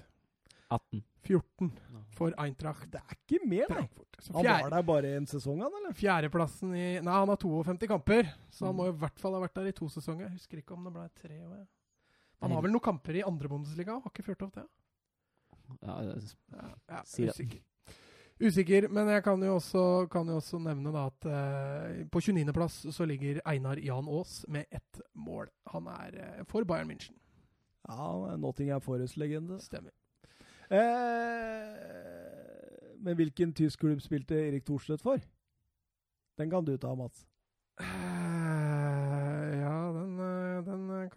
18. 0.72 1.04
14 1.28 1.72
for 2.16 2.32
Eintracht. 2.40 2.88
Det 2.92 3.00
er 3.02 3.16
ikke 3.18 3.40
mer, 3.48 3.68
nei. 3.70 3.88
Han 4.34 4.46
var 4.46 4.70
der 4.72 4.84
bare 4.88 5.10
en 5.18 5.26
sesong, 5.28 5.60
han, 5.62 5.72
eller? 5.82 5.94
fjerdeplassen 5.98 6.72
i 6.76 6.86
Nei, 7.02 7.12
han 7.14 7.28
har 7.30 7.38
52 7.38 7.88
kamper, 7.90 8.30
så 8.50 8.66
han 8.68 8.74
Mm. 8.76 8.78
må 8.80 8.88
i 8.88 8.96
hvert 8.98 9.20
fall 9.20 9.34
ha 9.34 9.42
vært 9.42 9.54
der 9.56 9.68
i 9.68 9.72
to 9.74 9.90
sesonger. 9.90 10.28
Jeg 10.30 10.32
husker 10.40 10.58
ikke 10.62 10.74
om 10.74 10.84
det 10.86 10.94
ble 10.94 11.10
tre 11.22 11.40
år. 11.42 11.68
Han 12.42 12.52
har 12.52 12.62
vel 12.62 12.72
noen 12.72 12.82
kamper 12.88 13.16
i 13.20 13.22
andre 13.24 13.48
Bundesliga? 13.50 14.00
Har 14.02 14.10
ikke 14.12 14.24
Fjørtoft 14.24 14.56
det? 14.56 14.66
Ja, 15.82 16.02
det- 16.02 16.36
Ja, 16.54 16.70
ja 16.90 17.02
Si 17.06 17.26
det. 17.26 17.62
Usikker. 18.42 18.88
Men 18.90 19.10
jeg 19.14 19.24
kan 19.24 19.44
jo 19.44 19.56
også, 19.56 20.08
kan 20.12 20.30
jo 20.30 20.36
også 20.42 20.60
nevne 20.62 20.94
da 20.94 21.08
at 21.10 21.28
eh, 21.30 22.04
på 22.12 22.20
29.-plass 22.20 22.86
så 22.96 23.08
ligger 23.10 23.42
Einar 23.46 23.80
Jan 23.82 24.10
Aas 24.10 24.46
med 24.48 24.66
ett 24.72 25.02
mål. 25.14 25.50
Han 25.74 25.88
er 25.88 26.20
eh, 26.20 26.44
for 26.50 26.64
Bayern 26.68 26.92
München. 26.92 27.18
Ja, 27.90 28.36
Nottingham 28.38 28.82
Forest-legende. 28.82 29.60
Stemmer. 29.62 29.92
Eh, 30.72 31.76
men 33.02 33.16
hvilken 33.16 33.54
tysk 33.54 33.80
klubb 33.80 34.02
spilte 34.02 34.36
Erik 34.48 34.66
Thorstvedt 34.66 35.02
for? 35.02 35.20
Den 36.38 36.50
kan 36.50 36.66
du 36.66 36.78
ta, 36.78 36.96
Mats. 36.96 37.28
Eh, 37.82 38.08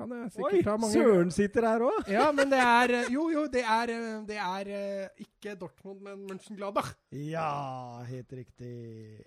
kan 0.08 0.20
jeg 0.22 0.32
sikkert 0.34 0.56
Oi, 0.56 0.62
ta 0.66 0.76
mange 0.80 0.94
Søren 0.94 1.32
sitter 1.34 1.66
her 1.68 1.84
òg! 1.86 2.10
Ja, 2.12 2.26
men 2.36 2.52
det 2.52 2.60
er 2.60 2.94
Jo, 3.16 3.28
jo, 3.32 3.46
det 3.52 3.64
er, 3.64 3.92
det 4.28 4.38
er 4.40 4.70
eh, 4.78 5.24
ikke 5.24 5.56
Dortmund, 5.60 6.00
men 6.04 6.24
Mönchengladbach. 6.28 6.94
Ja, 7.12 8.02
helt 8.08 8.32
riktig. 8.32 9.24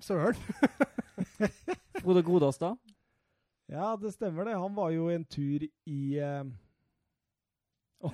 Søren. 0.00 0.38
Frode 2.02 2.22
Grodås, 2.22 2.58
da? 2.58 2.74
Ja, 3.68 3.92
det 4.00 4.14
stemmer 4.14 4.48
det. 4.48 4.56
Han 4.56 4.76
var 4.76 4.90
jo 4.94 5.08
en 5.12 5.24
tur 5.28 5.66
i 5.86 6.00
uh... 6.22 6.46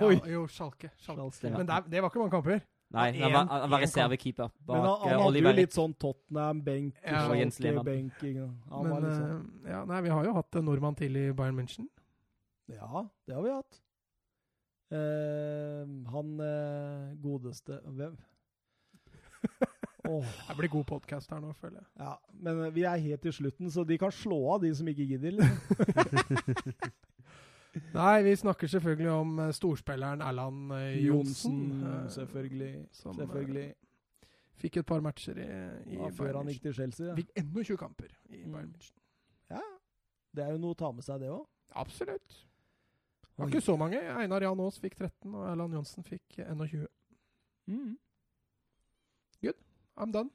Oi! 0.01 0.15
Ja, 0.17 0.31
jo, 0.33 0.47
Schalke. 0.49 0.91
Schalke. 0.97 1.29
Schalke. 1.37 1.59
Men 1.59 1.69
det, 1.69 1.85
det 1.93 2.03
var 2.03 2.11
ikke 2.11 2.23
mange 2.25 2.35
kamper. 2.35 2.65
Nei, 2.95 3.07
han 3.21 3.33
var, 3.35 3.47
han 3.51 3.71
var 3.73 3.81
reservekeeper 3.85 4.51
Men 4.69 4.77
han, 4.77 4.87
eh, 4.87 4.99
han 5.03 5.11
hadde 5.15 5.27
Oliver 5.29 5.51
jo 5.55 5.61
litt 5.61 5.75
sånn 5.77 5.95
Tottenham-benk, 6.01 7.01
Ja, 7.05 7.23
og 7.29 7.37
Jens 7.41 7.59
Lehmann. 7.61 7.85
Schalke-benk. 7.85 8.61
Han 8.71 8.89
Men 8.91 9.09
sånn. 9.09 9.41
eh, 9.65 9.71
ja, 9.73 9.81
nei, 9.91 10.01
vi 10.07 10.13
har 10.15 10.25
jo 10.29 10.35
hatt 10.39 10.61
en 10.61 10.65
nordmann 10.71 10.95
til 10.99 11.17
i 11.17 11.25
Bayern 11.37 11.57
München. 11.59 11.89
Ja, 12.73 13.05
det 13.27 13.35
har 13.37 13.43
vi 13.45 13.51
hatt. 13.53 13.81
Eh, 14.95 15.85
han 16.15 16.35
eh, 16.41 17.15
godeste 17.25 17.81
Hvem? 17.85 18.17
Oh. 20.05 20.21
Det 20.21 20.55
blir 20.59 20.69
god 20.69 20.85
podkast 20.85 21.31
her 21.33 21.39
nå, 21.41 21.55
føler 21.57 21.79
jeg. 21.81 21.87
ja, 21.97 22.11
men 22.45 22.59
vi 22.75 22.83
er 22.85 23.01
helt 23.01 23.25
i 23.25 23.31
slutten, 23.33 23.71
så 23.73 23.87
de 23.89 23.97
kan 23.97 24.13
slå 24.13 24.37
av, 24.53 24.61
de 24.61 24.69
som 24.77 24.85
ikke 24.93 25.07
gidder. 25.15 25.39
Nei, 27.95 28.23
vi 28.23 28.35
snakker 28.37 28.71
selvfølgelig 28.71 29.11
om 29.11 29.39
eh, 29.39 29.51
storspilleren 29.57 30.21
Erland 30.23 30.73
eh, 30.73 31.05
Johnsen. 31.07 31.57
Johnsen, 31.73 31.89
eh, 32.05 32.11
selvfølgelig. 32.11 32.87
som, 32.93 33.15
Selvfølgelig. 33.19 33.75
fikk 34.63 34.77
et 34.77 34.87
par 34.87 35.01
matcher 35.01 35.39
i, 35.43 35.49
i 35.91 35.99
Ja, 35.99 36.09
før 36.15 36.37
han 36.39 36.47
gikk 36.53 36.63
til 36.63 36.75
Chelsea. 36.75 37.07
Ja. 37.07 37.15
Fikk 37.19 37.31
21 37.37 37.77
kamper 37.81 38.11
i 38.31 38.45
Mm. 38.45 38.53
Bayern 38.53 38.71
München. 38.75 38.99
ja. 39.51 39.61
Det 40.35 40.45
er 40.45 40.51
jo 40.51 40.59
noe 40.59 40.75
å 40.75 40.79
ta 40.79 40.91
med 40.93 41.05
seg, 41.07 41.21
det 41.21 41.29
òg. 41.31 41.45
Absolutt. 41.75 42.41
Det 43.23 43.39
var 43.39 43.49
ikke 43.51 43.61
så 43.63 43.77
mange. 43.79 43.99
Einar 44.19 44.43
Jan 44.43 44.61
Aas 44.61 44.79
fikk 44.83 44.97
13, 44.99 45.35
og 45.35 45.45
Erland 45.51 45.75
Johnsen 45.75 46.05
fikk 46.05 46.39
21. 46.39 46.87
Mm. 47.67 47.97
I'm 49.97 50.11
done. 50.11 50.31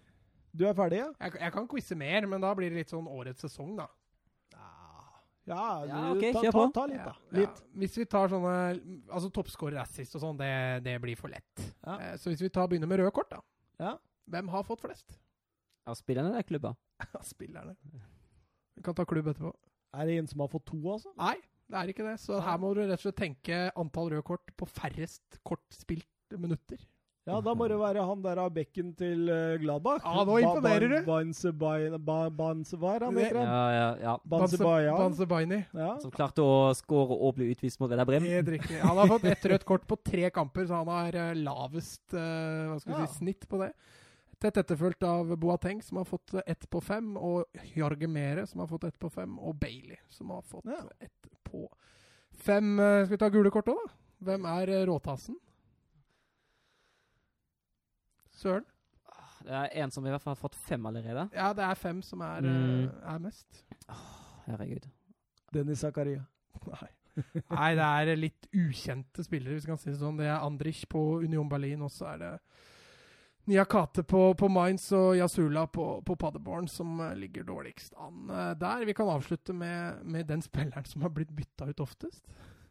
Du 0.56 0.64
er 0.66 0.74
ferdig, 0.74 0.98
ja? 1.02 1.10
Jeg, 1.20 1.34
jeg 1.42 1.52
kan 1.52 1.68
quize 1.68 1.96
mer, 1.96 2.26
men 2.32 2.42
da 2.42 2.54
blir 2.56 2.70
det 2.72 2.78
litt 2.80 2.92
sånn 2.94 3.08
årets 3.12 3.44
sesong, 3.44 3.74
da. 3.76 3.90
Ja, 5.50 5.86
Ja, 5.90 6.02
ok, 6.14 6.22
ta, 6.36 6.42
kjør 6.44 6.52
ta, 6.54 6.60
på. 6.60 6.66
ta 6.78 6.84
litt, 6.92 7.04
da. 7.06 7.14
Ja, 7.32 7.38
Litt. 7.40 7.62
ja. 7.64 7.70
Hvis 7.82 7.98
vi 7.98 8.06
tar 8.06 8.30
sånne 8.32 8.56
Altså 9.10 9.32
toppscorer 9.34 9.80
assist 9.82 10.16
og 10.20 10.22
sånn, 10.24 10.38
det, 10.40 10.50
det 10.86 10.96
blir 11.02 11.18
for 11.20 11.32
lett. 11.34 11.64
Ja. 11.86 11.96
Eh, 11.98 12.16
Så 12.22 12.30
hvis 12.34 12.44
vi 12.46 12.50
tar, 12.54 12.68
begynner 12.70 12.88
med 12.92 13.02
røde 13.02 13.12
kort, 13.16 13.30
da. 13.34 13.42
Ja. 13.82 13.96
Hvem 14.30 14.50
har 14.54 14.64
fått 14.68 14.84
flest? 14.86 15.18
Av 15.90 15.96
spillerne 15.98 16.36
eller 16.36 16.46
klubba? 16.46 16.76
Av 17.18 17.24
spillerne. 17.26 17.74
Vi 18.78 18.84
kan 18.86 18.94
ta 18.96 19.06
klubb 19.10 19.28
etterpå. 19.32 19.54
Er 19.98 20.06
det 20.06 20.20
en 20.22 20.28
som 20.30 20.40
har 20.44 20.52
fått 20.52 20.68
to, 20.70 20.78
altså? 20.94 21.10
Nei, 21.18 21.36
det 21.70 21.78
er 21.80 21.90
ikke 21.96 22.06
det. 22.06 22.20
Så 22.22 22.38
her 22.46 22.60
må 22.62 22.70
du 22.78 22.84
rett 22.84 22.94
og 23.00 23.02
slett 23.08 23.18
tenke 23.18 23.58
antall 23.80 24.12
røde 24.14 24.26
kort 24.28 24.54
på 24.60 24.68
færrest 24.70 25.40
kort 25.44 25.66
spilt 25.74 26.06
minutter. 26.38 26.78
Ja, 27.28 27.42
da 27.46 27.54
må 27.54 27.68
det 27.70 27.78
være 27.78 28.02
han 28.08 28.22
der 28.24 28.40
av 28.42 28.50
bekken 28.56 28.94
til 28.98 29.28
eh, 29.30 29.58
Gladbach. 29.62 30.02
Ja, 30.06 30.24
nå 30.26 30.38
imponerer 30.40 30.90
du. 30.90 30.98
Bansevar, 31.06 33.04
han 33.06 33.18
heter 33.20 33.38
han? 33.38 33.50
Ja, 33.52 33.66
ja, 33.76 33.90
ja. 34.02 34.14
Bansebayan. 34.24 34.98
Bansebaini. 34.98 35.60
Ja. 35.76 35.92
Som 36.02 36.12
klarte 36.16 36.42
å 36.42 36.72
skåre 36.78 37.18
og 37.20 37.36
bli 37.38 37.52
utvist 37.54 37.80
mot. 37.82 37.92
Helt 37.92 38.50
riktig. 38.56 38.80
Han 38.82 38.98
har 38.98 39.12
fått 39.12 39.28
ett 39.30 39.46
rødt 39.52 39.66
kort 39.68 39.86
på 39.90 39.98
tre 40.02 40.30
kamper, 40.34 40.66
så 40.66 40.80
han 40.82 40.88
har 40.90 41.14
eh, 41.16 41.34
lavest 41.38 42.14
eh, 42.16 42.70
hva 42.72 42.80
skal 42.82 42.96
vi 42.96 43.02
Ja. 43.04 43.08
si, 43.12 43.20
snitt 43.20 43.46
på 43.52 43.60
det. 43.62 43.74
Tett 44.40 44.56
etterfulgt 44.62 45.04
av 45.04 45.36
Boateng, 45.38 45.82
som 45.84 45.98
har 46.00 46.06
fått 46.08 46.34
ett 46.48 46.64
på 46.72 46.80
fem, 46.82 47.12
og 47.18 47.46
Jorge 47.76 48.08
Mere, 48.08 48.48
som 48.48 48.62
har 48.64 48.68
fått 48.72 48.86
ett 48.88 48.98
på 48.98 49.10
fem, 49.12 49.36
og 49.38 49.60
Bailey, 49.60 49.98
som 50.10 50.30
har 50.32 50.42
fått 50.42 50.66
Ja. 50.66 50.80
ett 51.02 51.28
på 51.44 51.68
fem. 52.32 52.78
Skal 52.80 53.12
vi 53.12 53.18
ta 53.18 53.30
gule 53.30 53.52
kort 53.52 53.68
òg, 53.68 53.76
da? 53.86 53.94
Hvem 54.24 54.46
er 54.48 54.72
råtassen? 54.88 55.36
Søren? 58.40 58.66
Det 59.44 59.56
er 59.56 59.70
en 59.84 59.92
som 59.92 60.04
i 60.06 60.12
hvert 60.12 60.22
fall 60.24 60.34
har 60.36 60.42
fått 60.42 60.56
fem 60.60 60.86
allerede. 60.90 61.30
Ja, 61.36 61.52
det 61.56 61.64
er 61.64 61.78
fem 61.80 62.02
som 62.04 62.22
er, 62.26 62.42
Mm. 62.44 62.88
uh, 62.90 63.14
er 63.14 63.20
mest. 63.24 63.64
Herregud. 64.46 64.90
Dennis 65.54 65.80
Zakaria. 65.86 66.26
Nei. 66.68 66.90
Nei, 67.50 67.70
det 67.76 67.86
er 67.86 68.16
litt 68.20 68.48
ukjente 68.56 69.24
spillere, 69.26 69.56
hvis 69.58 69.66
vi 69.66 69.72
kan 69.74 69.80
si 69.82 69.90
det 69.92 70.00
sånn. 70.00 70.20
Det 70.20 70.28
er 70.28 70.44
Andrich 70.46 70.86
på 70.92 71.02
Union 71.24 71.50
Berlin, 71.52 71.82
og 71.88 71.92
så 71.92 72.14
er 72.14 72.22
det 72.22 72.34
Niakate 73.50 74.04
på, 74.06 74.22
på 74.38 74.48
Mainz 74.52 74.92
og 74.94 75.16
Yasula 75.18 75.64
på, 75.74 75.86
på 76.06 76.16
Paderborn 76.22 76.68
som 76.70 77.00
eh, 77.02 77.16
ligger 77.18 77.48
dårligst 77.48 77.96
an 77.98 78.30
eh, 78.30 78.52
der. 78.62 78.84
Vi 78.86 78.94
kan 78.94 79.10
avslutte 79.10 79.56
med, 79.58 80.04
med 80.06 80.28
den 80.30 80.44
spilleren 80.46 80.86
som 80.86 81.02
har 81.02 81.10
blitt 81.16 81.32
bytta 81.34 81.66
ut 81.72 81.80
oftest. 81.82 82.22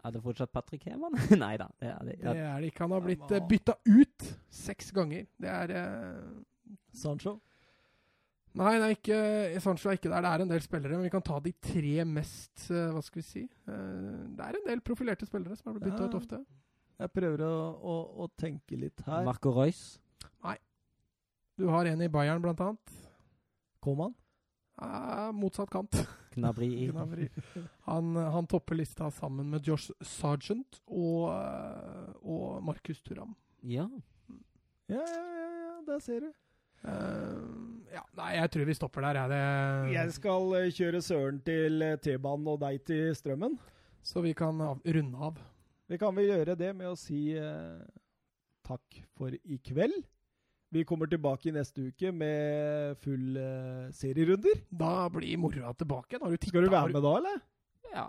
Er 0.05 0.15
det 0.15 0.23
fortsatt 0.23 0.53
Patrick 0.55 0.85
Heman? 0.87 1.17
Nei 1.43 1.57
da. 1.61 1.67
Det 1.81 1.91
er 1.91 2.07
det. 2.07 2.17
Det 2.23 2.35
er 2.39 2.61
det 2.63 2.71
ikke. 2.71 2.85
Han 2.87 2.95
har 2.97 3.05
blitt 3.05 3.35
Ja, 3.35 3.41
uh, 3.43 3.49
bytta 3.51 3.75
ut 3.89 4.29
seks 4.55 4.93
ganger. 4.95 5.27
Det 5.41 5.51
er 5.51 5.75
uh, 5.75 6.43
Sancho. 6.95 7.39
Nei, 8.59 8.73
det 8.81 8.87
er 8.87 8.95
ikke, 8.97 9.19
Sancho 9.63 9.91
er 9.91 9.99
ikke 9.99 10.11
der. 10.11 10.23
Det 10.25 10.31
er 10.31 10.43
en 10.45 10.51
del 10.51 10.63
spillere, 10.65 10.97
men 10.97 11.07
vi 11.07 11.13
kan 11.13 11.23
ta 11.23 11.37
de 11.45 11.53
tre 11.63 12.05
mest 12.09 12.65
uh, 12.73 12.89
Hva 12.95 13.03
skal 13.05 13.21
vi 13.21 13.27
si? 13.27 13.43
Eh, 13.45 14.25
det 14.39 14.47
er 14.47 14.59
en 14.59 14.67
del 14.67 14.81
profilerte 14.83 15.29
spillere 15.29 15.55
som 15.59 15.69
har 15.71 15.77
blitt 15.79 15.93
bytta 15.93 16.07
Ja. 16.07 16.11
ut 16.11 16.17
ofte. 16.19 16.41
Jeg 16.99 17.13
prøver 17.15 17.45
å, 17.47 17.53
å, 17.79 17.97
å 18.25 18.31
tenke 18.41 18.79
litt 18.81 19.05
her. 19.07 19.23
Marco 19.29 19.53
Reus. 19.55 19.99
Du 21.59 21.67
har 21.67 21.89
en 21.91 22.03
i 22.03 22.07
Bayern, 22.07 22.39
blant 22.43 22.61
annet. 22.63 22.93
Kom 23.83 23.99
han? 23.99 24.13
Eh, 24.79 25.31
motsatt 25.35 25.71
kant. 25.75 25.97
Gnabry. 26.41 26.69
Gnabry. 26.91 27.29
Han, 27.89 28.17
han 28.17 28.49
topper 28.51 28.79
lista 28.79 29.11
sammen 29.15 29.51
med 29.53 29.67
Josh 29.67 29.93
Sargent 30.01 30.81
og, 30.87 31.29
eh, 31.33 32.13
og 32.23 32.63
Markus 32.65 33.03
Turam. 33.05 33.35
Ja. 33.63 33.89
Ja, 34.89 35.03
ja, 35.03 35.25
ja, 35.37 35.49
ja, 35.63 35.73
der 35.87 36.05
ser 36.05 36.27
du. 36.27 36.31
Uh, 36.79 37.81
ja, 37.91 38.05
nei, 38.15 38.29
jeg 38.37 38.51
tror 38.55 38.69
vi 38.69 38.75
stopper 38.79 39.03
der. 39.09 39.19
jeg. 39.19 39.31
det, 39.33 39.95
Jeg 39.97 40.13
skal 40.15 40.53
eh, 40.61 40.69
kjøre 40.77 41.01
Søren 41.03 41.41
til 41.43 41.83
T-banen 42.05 42.53
og 42.55 42.61
deg 42.63 42.85
til 42.87 43.11
Strømmen. 43.19 43.59
Så 44.07 44.23
vi 44.25 44.33
kan 44.39 44.61
av, 44.63 44.79
runde 44.87 45.19
av. 45.19 45.41
Vi 45.89 45.99
kan 45.99 46.15
vel 46.17 46.31
gjøre 46.31 46.55
det 46.61 46.71
med 46.77 46.93
å 46.93 46.97
si 46.97 47.33
uh, 47.35 47.83
takk 48.69 49.03
for 49.19 49.35
i 49.35 49.59
kveld. 49.65 49.99
Vi 50.71 50.85
kommer 50.85 51.09
tilbake 51.09 51.49
i 51.49 51.53
neste 51.57 51.87
uke 51.89 52.11
med 52.13 52.99
full 53.01 53.39
uh, 53.41 53.89
serierunder. 53.97 54.61
Da 54.69 55.09
blir 55.13 55.39
moroa 55.41 55.73
tilbake. 55.75 56.21
Har 56.21 56.35
du 56.35 56.49
Skal 56.49 56.67
du 56.67 56.73
være 56.73 56.93
med 56.93 57.03
da, 57.03 57.13
eller? 57.23 57.39
Ja, 57.95 58.07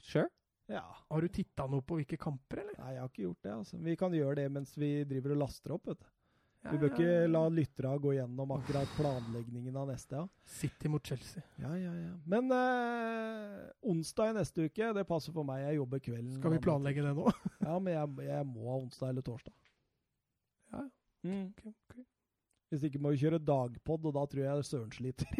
sure. 0.00 0.28
Ja. 0.68 0.84
Har 1.08 1.24
du 1.24 1.28
titta 1.32 1.66
noe 1.68 1.84
på 1.84 1.98
hvilke 1.98 2.16
kamper, 2.20 2.62
eller? 2.62 2.76
Nei, 2.80 2.94
jeg 2.94 3.02
har 3.02 3.10
ikke 3.12 3.26
gjort 3.26 3.42
det. 3.44 3.52
altså. 3.58 3.80
Vi 3.84 3.96
kan 4.00 4.16
gjøre 4.16 4.38
det 4.40 4.46
mens 4.52 4.72
vi 4.76 4.92
driver 5.08 5.36
og 5.36 5.42
laster 5.44 5.76
opp. 5.76 5.86
vet 5.88 6.00
du. 6.00 6.08
Ja, 6.64 6.72
Vi 6.72 6.78
bør 6.80 6.88
ja, 6.88 6.94
ikke 6.96 7.10
ja. 7.12 7.26
la 7.30 7.42
lytterne 7.54 7.98
gå 8.02 8.12
gjennom 8.16 8.52
akkurat 8.56 8.94
planleggingen 8.96 9.76
av 9.78 9.92
neste. 9.92 10.16
ja. 10.18 10.24
City 10.58 10.88
mot 10.90 11.04
Chelsea. 11.06 11.42
Ja, 11.62 11.70
ja, 11.78 11.92
ja. 11.94 12.14
Men 12.26 12.50
eh, 12.56 13.68
onsdag 13.92 14.32
i 14.32 14.36
neste 14.40 14.66
uke, 14.66 14.90
det 14.96 15.06
passer 15.06 15.32
for 15.36 15.46
meg. 15.46 15.62
Jeg 15.68 15.78
jobber 15.78 16.02
kvelden. 16.02 16.34
Skal 16.40 16.56
vi 16.56 16.60
planlegge 16.64 17.04
det 17.04 17.14
nå? 17.16 17.30
Ja, 17.62 17.78
men 17.78 17.92
jeg, 17.94 18.28
jeg 18.32 18.48
må 18.48 18.66
ha 18.72 18.80
onsdag 18.80 19.12
eller 19.12 19.24
torsdag. 19.28 19.54
Ja. 20.72 20.82
Mm. 21.24 21.46
Ok, 21.48 21.62
ok. 21.70 21.87
Hvis 22.68 22.84
ikke 22.84 23.00
må 23.00 23.14
vi 23.14 23.22
kjøre 23.22 23.40
dagpod, 23.40 24.10
og 24.10 24.16
da 24.16 24.24
tror 24.28 24.44
jeg 24.44 24.64
Søren 24.68 24.92
sliter. 24.92 25.30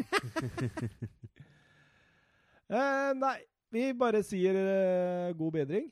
eh, 2.78 3.10
nei, 3.20 3.36
vi 3.74 3.90
bare 4.00 4.22
sier 4.24 4.56
eh, 4.56 5.36
god 5.36 5.52
bedring. 5.58 5.90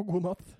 Og 0.00 0.08
god 0.08 0.26
natt. 0.30 0.56